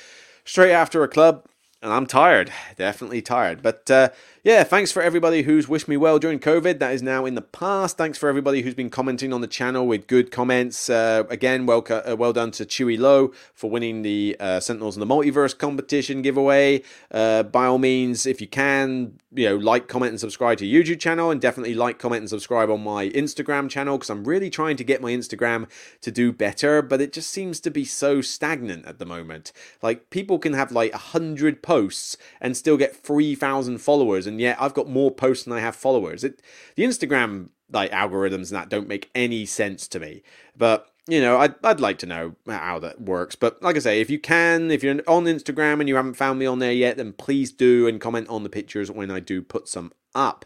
straight 0.44 0.72
after 0.72 1.02
a 1.04 1.08
club 1.08 1.44
and 1.82 1.92
I'm 1.92 2.06
tired, 2.06 2.50
definitely 2.76 3.20
tired. 3.20 3.60
But 3.60 3.90
uh, 3.90 4.08
yeah, 4.44 4.64
thanks 4.64 4.90
for 4.90 5.00
everybody 5.00 5.42
who's 5.42 5.68
wished 5.68 5.86
me 5.86 5.96
well 5.96 6.18
during 6.18 6.40
COVID. 6.40 6.80
That 6.80 6.92
is 6.92 7.00
now 7.00 7.24
in 7.26 7.36
the 7.36 7.42
past. 7.42 7.96
Thanks 7.96 8.18
for 8.18 8.28
everybody 8.28 8.62
who's 8.62 8.74
been 8.74 8.90
commenting 8.90 9.32
on 9.32 9.40
the 9.40 9.46
channel 9.46 9.86
with 9.86 10.08
good 10.08 10.32
comments. 10.32 10.90
Uh, 10.90 11.22
again, 11.30 11.64
well, 11.64 11.86
uh, 11.88 12.16
well 12.18 12.32
done 12.32 12.50
to 12.52 12.64
Chewy 12.64 12.98
Low 12.98 13.32
for 13.54 13.70
winning 13.70 14.02
the 14.02 14.36
uh, 14.40 14.58
Sentinels 14.58 14.96
in 14.96 15.00
the 15.00 15.06
Multiverse 15.06 15.56
competition 15.56 16.22
giveaway. 16.22 16.82
Uh, 17.12 17.44
by 17.44 17.66
all 17.66 17.78
means, 17.78 18.26
if 18.26 18.40
you 18.40 18.48
can, 18.48 19.12
you 19.32 19.48
know, 19.48 19.56
like, 19.56 19.86
comment, 19.86 20.10
and 20.10 20.18
subscribe 20.18 20.58
to 20.58 20.64
YouTube 20.64 20.98
channel, 20.98 21.30
and 21.30 21.40
definitely 21.40 21.74
like, 21.74 22.00
comment, 22.00 22.22
and 22.22 22.28
subscribe 22.28 22.68
on 22.68 22.82
my 22.82 23.10
Instagram 23.10 23.70
channel 23.70 23.96
because 23.96 24.10
I'm 24.10 24.24
really 24.24 24.50
trying 24.50 24.76
to 24.76 24.82
get 24.82 25.00
my 25.00 25.12
Instagram 25.12 25.68
to 26.00 26.10
do 26.10 26.32
better, 26.32 26.82
but 26.82 27.00
it 27.00 27.12
just 27.12 27.30
seems 27.30 27.60
to 27.60 27.70
be 27.70 27.84
so 27.84 28.20
stagnant 28.20 28.86
at 28.86 28.98
the 28.98 29.06
moment. 29.06 29.52
Like 29.82 30.10
people 30.10 30.40
can 30.40 30.54
have 30.54 30.72
like 30.72 30.92
hundred 30.92 31.62
posts 31.62 32.16
and 32.40 32.56
still 32.56 32.76
get 32.76 32.96
three 32.96 33.36
thousand 33.36 33.78
followers, 33.78 34.26
and 34.26 34.31
yet 34.40 34.56
I've 34.60 34.74
got 34.74 34.88
more 34.88 35.10
posts 35.10 35.44
than 35.44 35.52
I 35.52 35.60
have 35.60 35.76
followers. 35.76 36.24
It 36.24 36.42
the 36.76 36.84
Instagram 36.84 37.48
like 37.70 37.90
algorithms 37.90 38.50
and 38.50 38.58
that 38.58 38.68
don't 38.68 38.88
make 38.88 39.10
any 39.14 39.46
sense 39.46 39.88
to 39.88 40.00
me, 40.00 40.22
but 40.56 40.88
you 41.08 41.20
know, 41.20 41.38
I'd, 41.38 41.54
I'd 41.64 41.80
like 41.80 41.98
to 41.98 42.06
know 42.06 42.36
how 42.46 42.78
that 42.78 43.00
works. 43.00 43.34
But 43.34 43.60
like 43.60 43.74
I 43.74 43.80
say, 43.80 44.00
if 44.00 44.08
you 44.08 44.20
can, 44.20 44.70
if 44.70 44.84
you're 44.84 45.00
on 45.08 45.24
Instagram 45.24 45.80
and 45.80 45.88
you 45.88 45.96
haven't 45.96 46.14
found 46.14 46.38
me 46.38 46.46
on 46.46 46.60
there 46.60 46.72
yet, 46.72 46.96
then 46.96 47.12
please 47.12 47.50
do 47.50 47.88
and 47.88 48.00
comment 48.00 48.28
on 48.28 48.44
the 48.44 48.48
pictures 48.48 48.90
when 48.90 49.10
I 49.10 49.18
do 49.18 49.42
put 49.42 49.66
some 49.66 49.92
up. 50.14 50.44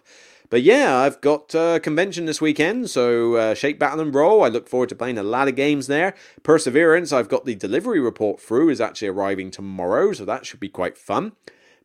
But 0.48 0.62
yeah, 0.62 0.96
I've 0.98 1.20
got 1.20 1.54
a 1.54 1.80
convention 1.82 2.24
this 2.24 2.40
weekend, 2.40 2.88
so 2.88 3.34
uh, 3.34 3.54
Shake, 3.54 3.78
Battle, 3.78 4.00
and 4.00 4.14
Roll. 4.14 4.44
I 4.44 4.48
look 4.48 4.68
forward 4.68 4.88
to 4.90 4.94
playing 4.94 5.18
a 5.18 5.24
lot 5.24 5.48
of 5.48 5.56
games 5.56 5.88
there. 5.88 6.14
Perseverance, 6.42 7.12
I've 7.12 7.28
got 7.28 7.44
the 7.44 7.56
delivery 7.56 7.98
report 7.98 8.40
through, 8.40 8.68
is 8.70 8.80
actually 8.80 9.08
arriving 9.08 9.50
tomorrow, 9.50 10.12
so 10.12 10.24
that 10.24 10.46
should 10.46 10.60
be 10.60 10.68
quite 10.68 10.96
fun. 10.96 11.32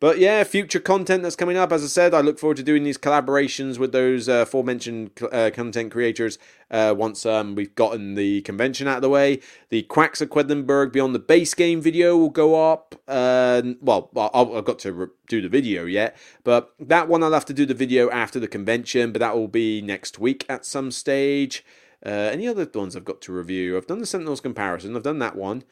But 0.02 0.18
yeah, 0.18 0.44
future 0.46 0.80
content 0.80 1.22
that's 1.22 1.36
coming 1.36 1.58
up. 1.58 1.72
As 1.72 1.84
I 1.84 1.88
said, 1.88 2.16
I 2.16 2.22
look 2.22 2.40
forward 2.40 2.58
to 2.58 2.64
doing 2.64 2.84
these 2.84 2.98
collaborations 2.98 3.78
with 3.78 3.92
those 3.92 4.28
uh, 4.28 4.46
aforementioned 4.48 5.12
uh, 5.32 5.52
content 5.54 5.92
creators 5.92 6.40
uh, 6.72 6.96
once 6.98 7.24
um, 7.24 7.54
we've 7.54 7.76
gotten 7.76 8.16
the 8.16 8.42
convention 8.42 8.88
out 8.88 8.96
of 8.96 9.04
the 9.04 9.10
way. 9.10 9.42
The 9.70 9.84
Quacks 9.84 10.20
of 10.20 10.30
Quedlinburg 10.30 10.92
Beyond 10.92 11.14
the 11.14 11.20
Base 11.20 11.54
Game 11.54 11.82
video 11.82 12.18
will 12.18 12.32
go 12.32 12.72
up. 12.72 12.96
Uh, 13.08 13.62
well, 13.80 14.10
I've 14.34 14.66
got 14.66 14.80
to 14.80 14.92
re- 14.92 15.08
do 15.28 15.40
the 15.40 15.50
video 15.50 15.86
yet, 15.86 16.18
but 16.44 16.74
that 16.80 17.08
one 17.08 17.22
I'll 17.22 17.34
have 17.34 17.46
to 17.46 17.54
do 17.54 17.68
the 17.68 17.76
video 17.76 18.10
after 18.10 18.40
the 18.40 18.48
convention, 18.48 19.12
but 19.12 19.20
that 19.20 19.36
will 19.36 19.48
be 19.48 19.84
next 19.84 20.18
week 20.18 20.48
at 20.50 20.66
some 20.66 20.90
stage. 20.90 21.64
Uh, 22.04 22.10
any 22.10 22.48
other 22.48 22.68
ones 22.74 22.96
I've 22.96 23.06
got 23.06 23.22
to 23.22 23.32
review? 23.32 23.78
I've 23.78 23.86
done 23.86 24.00
the 24.00 24.08
Sentinels 24.08 24.42
comparison, 24.42 24.96
I've 24.96 25.04
done 25.04 25.20
that 25.20 25.36
one. 25.36 25.64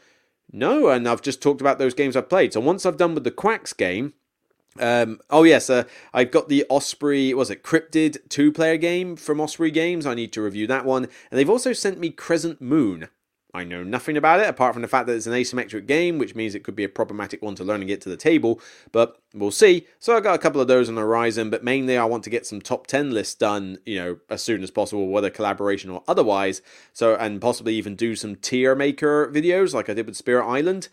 No, 0.51 0.89
and 0.89 1.07
I've 1.07 1.21
just 1.21 1.41
talked 1.41 1.61
about 1.61 1.77
those 1.77 1.93
games 1.93 2.15
I've 2.15 2.29
played. 2.29 2.53
So 2.53 2.59
once 2.59 2.85
I've 2.85 2.97
done 2.97 3.13
with 3.13 3.23
the 3.23 3.31
Quacks 3.31 3.73
game, 3.73 4.13
um, 4.79 5.19
oh 5.29 5.43
yes, 5.43 5.69
uh, 5.69 5.83
I've 6.13 6.31
got 6.31 6.49
the 6.49 6.65
Osprey. 6.69 7.33
Was 7.33 7.49
it 7.49 7.63
Cryptid 7.63 8.29
two-player 8.29 8.77
game 8.77 9.15
from 9.15 9.41
Osprey 9.41 9.71
Games? 9.71 10.05
I 10.05 10.13
need 10.13 10.33
to 10.33 10.41
review 10.41 10.67
that 10.67 10.85
one. 10.85 11.03
And 11.03 11.37
they've 11.37 11.49
also 11.49 11.73
sent 11.73 11.99
me 11.99 12.09
Crescent 12.09 12.61
Moon. 12.61 13.09
I 13.53 13.63
know 13.63 13.83
nothing 13.83 14.15
about 14.15 14.39
it 14.39 14.47
apart 14.47 14.73
from 14.73 14.83
the 14.83 14.87
fact 14.87 15.07
that 15.07 15.15
it's 15.15 15.25
an 15.25 15.33
asymmetric 15.33 15.87
game, 15.87 16.19
which 16.19 16.35
means 16.35 16.53
it 16.53 16.63
could 16.63 16.75
be 16.75 16.83
a 16.83 16.89
problematic 16.89 17.41
one 17.41 17.55
to 17.55 17.63
learn 17.63 17.81
and 17.81 17.87
get 17.87 17.99
to 18.01 18.09
the 18.09 18.17
table, 18.17 18.61
but 18.91 19.19
we'll 19.33 19.49
see. 19.49 19.87
So 19.97 20.15
I've 20.15 20.23
got 20.23 20.35
a 20.35 20.39
couple 20.39 20.61
of 20.61 20.67
those 20.67 20.87
on 20.87 20.95
the 20.95 21.01
horizon, 21.01 21.49
but 21.49 21.63
mainly 21.63 21.97
I 21.97 22.05
want 22.05 22.23
to 22.25 22.29
get 22.29 22.45
some 22.45 22.61
top 22.61 22.85
10 22.85 23.11
lists 23.11 23.33
done, 23.33 23.79
you 23.85 23.95
know, 23.95 24.19
as 24.29 24.43
soon 24.43 24.61
as 24.61 24.69
possible, 24.69 25.07
whether 25.07 25.31
collaboration 25.31 25.89
or 25.89 26.03
otherwise. 26.07 26.61
So, 26.93 27.15
and 27.15 27.41
possibly 27.41 27.73
even 27.73 27.95
do 27.95 28.15
some 28.15 28.35
tier 28.35 28.75
maker 28.75 29.31
videos 29.33 29.73
like 29.73 29.89
I 29.89 29.95
did 29.95 30.05
with 30.05 30.15
Spirit 30.15 30.45
Island. 30.45 30.89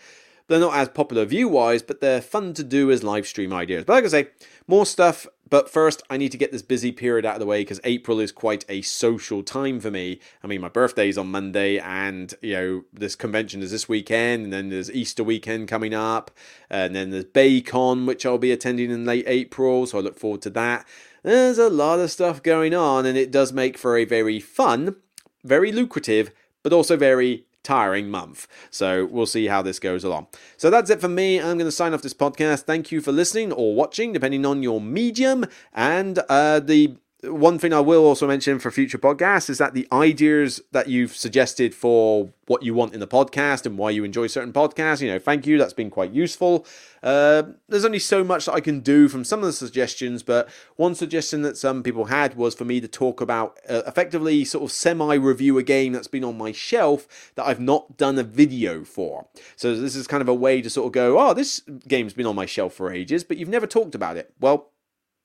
They're 0.48 0.60
not 0.60 0.76
as 0.76 0.88
popular 0.88 1.24
view 1.24 1.48
wise, 1.48 1.82
but 1.82 2.00
they're 2.00 2.22
fun 2.22 2.54
to 2.54 2.64
do 2.64 2.90
as 2.90 3.02
live 3.02 3.26
stream 3.26 3.52
ideas. 3.52 3.84
But 3.84 3.94
like 3.94 4.04
I 4.04 4.08
say, 4.08 4.28
more 4.66 4.86
stuff. 4.86 5.26
But 5.48 5.70
first, 5.70 6.02
I 6.10 6.16
need 6.16 6.32
to 6.32 6.38
get 6.38 6.50
this 6.50 6.62
busy 6.62 6.90
period 6.90 7.24
out 7.24 7.34
of 7.34 7.40
the 7.40 7.46
way 7.46 7.60
because 7.60 7.80
April 7.84 8.18
is 8.18 8.32
quite 8.32 8.64
a 8.68 8.82
social 8.82 9.42
time 9.44 9.78
for 9.78 9.90
me. 9.90 10.18
I 10.42 10.48
mean, 10.48 10.60
my 10.60 10.68
birthday 10.68 11.08
is 11.08 11.16
on 11.16 11.30
Monday, 11.30 11.78
and 11.78 12.34
you 12.42 12.54
know, 12.54 12.84
this 12.92 13.14
convention 13.14 13.62
is 13.62 13.70
this 13.70 13.88
weekend, 13.88 14.44
and 14.44 14.52
then 14.52 14.70
there's 14.70 14.90
Easter 14.90 15.22
weekend 15.22 15.68
coming 15.68 15.94
up, 15.94 16.32
and 16.68 16.96
then 16.96 17.10
there's 17.10 17.26
BayCon, 17.26 18.06
which 18.06 18.26
I'll 18.26 18.38
be 18.38 18.50
attending 18.50 18.90
in 18.90 19.04
late 19.04 19.24
April, 19.28 19.86
so 19.86 19.98
I 19.98 20.00
look 20.00 20.18
forward 20.18 20.42
to 20.42 20.50
that. 20.50 20.84
There's 21.22 21.58
a 21.58 21.70
lot 21.70 22.00
of 22.00 22.10
stuff 22.10 22.42
going 22.42 22.74
on, 22.74 23.06
and 23.06 23.16
it 23.16 23.30
does 23.30 23.52
make 23.52 23.78
for 23.78 23.96
a 23.96 24.04
very 24.04 24.40
fun, 24.40 24.96
very 25.44 25.70
lucrative, 25.70 26.32
but 26.64 26.72
also 26.72 26.96
very 26.96 27.45
tiring 27.66 28.08
month. 28.08 28.46
So 28.70 29.06
we'll 29.06 29.26
see 29.26 29.46
how 29.46 29.60
this 29.60 29.78
goes 29.78 30.04
along. 30.04 30.28
So 30.56 30.70
that's 30.70 30.88
it 30.88 31.00
for 31.00 31.08
me. 31.08 31.38
I'm 31.38 31.58
going 31.58 31.66
to 31.66 31.72
sign 31.72 31.92
off 31.92 32.02
this 32.02 32.14
podcast. 32.14 32.62
Thank 32.62 32.92
you 32.92 33.00
for 33.00 33.10
listening 33.10 33.52
or 33.52 33.74
watching, 33.74 34.12
depending 34.12 34.46
on 34.46 34.62
your 34.62 34.80
medium. 34.80 35.44
And 35.74 36.20
uh, 36.28 36.60
the 36.60 36.96
one 37.22 37.58
thing 37.58 37.72
I 37.72 37.80
will 37.80 38.04
also 38.04 38.26
mention 38.26 38.58
for 38.58 38.70
future 38.70 38.98
podcasts 38.98 39.48
is 39.48 39.58
that 39.58 39.72
the 39.72 39.88
ideas 39.90 40.60
that 40.72 40.88
you've 40.88 41.16
suggested 41.16 41.74
for 41.74 42.30
what 42.46 42.62
you 42.62 42.74
want 42.74 42.92
in 42.92 43.00
the 43.00 43.06
podcast 43.06 43.64
and 43.64 43.78
why 43.78 43.90
you 43.90 44.04
enjoy 44.04 44.26
certain 44.26 44.52
podcasts, 44.52 45.00
you 45.00 45.08
know, 45.08 45.18
thank 45.18 45.46
you. 45.46 45.56
That's 45.56 45.72
been 45.72 45.90
quite 45.90 46.12
useful. 46.12 46.66
Uh, 47.02 47.42
there's 47.68 47.86
only 47.86 47.98
so 47.98 48.22
much 48.22 48.44
that 48.44 48.52
I 48.52 48.60
can 48.60 48.80
do 48.80 49.08
from 49.08 49.24
some 49.24 49.40
of 49.40 49.46
the 49.46 49.52
suggestions, 49.52 50.22
but 50.22 50.48
one 50.76 50.94
suggestion 50.94 51.42
that 51.42 51.56
some 51.56 51.82
people 51.82 52.06
had 52.06 52.36
was 52.36 52.54
for 52.54 52.64
me 52.64 52.80
to 52.80 52.88
talk 52.88 53.20
about 53.20 53.58
uh, 53.68 53.82
effectively 53.86 54.44
sort 54.44 54.64
of 54.64 54.70
semi 54.70 55.14
review 55.14 55.56
a 55.58 55.62
game 55.62 55.92
that's 55.92 56.08
been 56.08 56.24
on 56.24 56.36
my 56.36 56.52
shelf 56.52 57.32
that 57.34 57.46
I've 57.46 57.60
not 57.60 57.96
done 57.96 58.18
a 58.18 58.24
video 58.24 58.84
for. 58.84 59.26
So 59.56 59.74
this 59.74 59.96
is 59.96 60.06
kind 60.06 60.20
of 60.20 60.28
a 60.28 60.34
way 60.34 60.60
to 60.60 60.68
sort 60.68 60.86
of 60.86 60.92
go, 60.92 61.18
oh, 61.18 61.32
this 61.32 61.60
game's 61.88 62.12
been 62.12 62.26
on 62.26 62.36
my 62.36 62.46
shelf 62.46 62.74
for 62.74 62.92
ages, 62.92 63.24
but 63.24 63.38
you've 63.38 63.48
never 63.48 63.66
talked 63.66 63.94
about 63.94 64.18
it. 64.18 64.32
Well, 64.38 64.70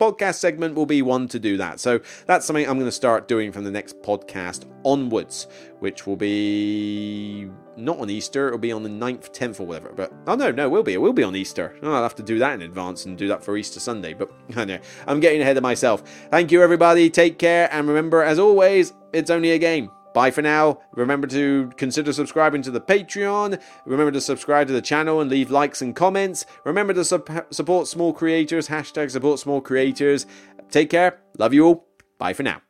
podcast 0.01 0.35
segment 0.35 0.73
will 0.73 0.87
be 0.87 1.03
one 1.03 1.27
to 1.27 1.37
do 1.37 1.57
that. 1.57 1.79
So 1.79 1.99
that's 2.25 2.45
something 2.45 2.67
I'm 2.67 2.79
going 2.79 2.87
to 2.87 2.91
start 2.91 3.27
doing 3.27 3.51
from 3.51 3.63
the 3.63 3.71
next 3.71 4.01
podcast 4.01 4.65
onwards, 4.83 5.47
which 5.79 6.07
will 6.07 6.15
be 6.15 7.47
not 7.77 7.99
on 7.99 8.09
Easter, 8.09 8.47
it'll 8.47 8.59
be 8.59 8.71
on 8.71 8.81
the 8.81 8.89
9th, 8.89 9.31
10th, 9.31 9.59
or 9.59 9.67
whatever. 9.67 9.93
But 9.95 10.11
oh 10.25 10.35
no, 10.35 10.51
no, 10.51 10.65
it 10.65 10.69
will 10.71 10.83
be. 10.83 10.93
It 10.93 11.01
will 11.01 11.13
be 11.13 11.23
on 11.23 11.35
Easter. 11.35 11.75
Oh, 11.83 11.93
I'll 11.93 12.03
have 12.03 12.15
to 12.15 12.23
do 12.23 12.39
that 12.39 12.53
in 12.53 12.63
advance 12.63 13.05
and 13.05 13.15
do 13.15 13.27
that 13.27 13.43
for 13.43 13.55
Easter 13.57 13.79
Sunday. 13.79 14.13
But 14.13 14.31
I 14.55 14.65
know 14.65 14.79
I'm 15.05 15.19
getting 15.19 15.41
ahead 15.41 15.57
of 15.57 15.63
myself. 15.63 16.03
Thank 16.31 16.51
you, 16.51 16.63
everybody. 16.63 17.09
Take 17.09 17.37
care, 17.37 17.69
and 17.71 17.87
remember, 17.87 18.23
as 18.23 18.39
always, 18.39 18.93
it's 19.13 19.29
only 19.29 19.51
a 19.51 19.59
game. 19.59 19.91
Bye 20.13 20.31
for 20.31 20.41
now. 20.41 20.79
Remember 20.93 21.27
to 21.27 21.71
consider 21.77 22.11
subscribing 22.13 22.61
to 22.63 22.71
the 22.71 22.81
Patreon. 22.81 23.61
Remember 23.85 24.11
to 24.11 24.21
subscribe 24.21 24.67
to 24.67 24.73
the 24.73 24.81
channel 24.81 25.21
and 25.21 25.29
leave 25.29 25.51
likes 25.51 25.81
and 25.81 25.95
comments. 25.95 26.45
Remember 26.65 26.93
to 26.93 27.05
support 27.05 27.87
small 27.87 28.13
creators. 28.13 28.67
Hashtag 28.67 29.11
support 29.11 29.39
small 29.39 29.61
creators. 29.61 30.25
Take 30.69 30.89
care. 30.89 31.19
Love 31.37 31.53
you 31.53 31.65
all. 31.65 31.87
Bye 32.17 32.33
for 32.33 32.43
now. 32.43 32.61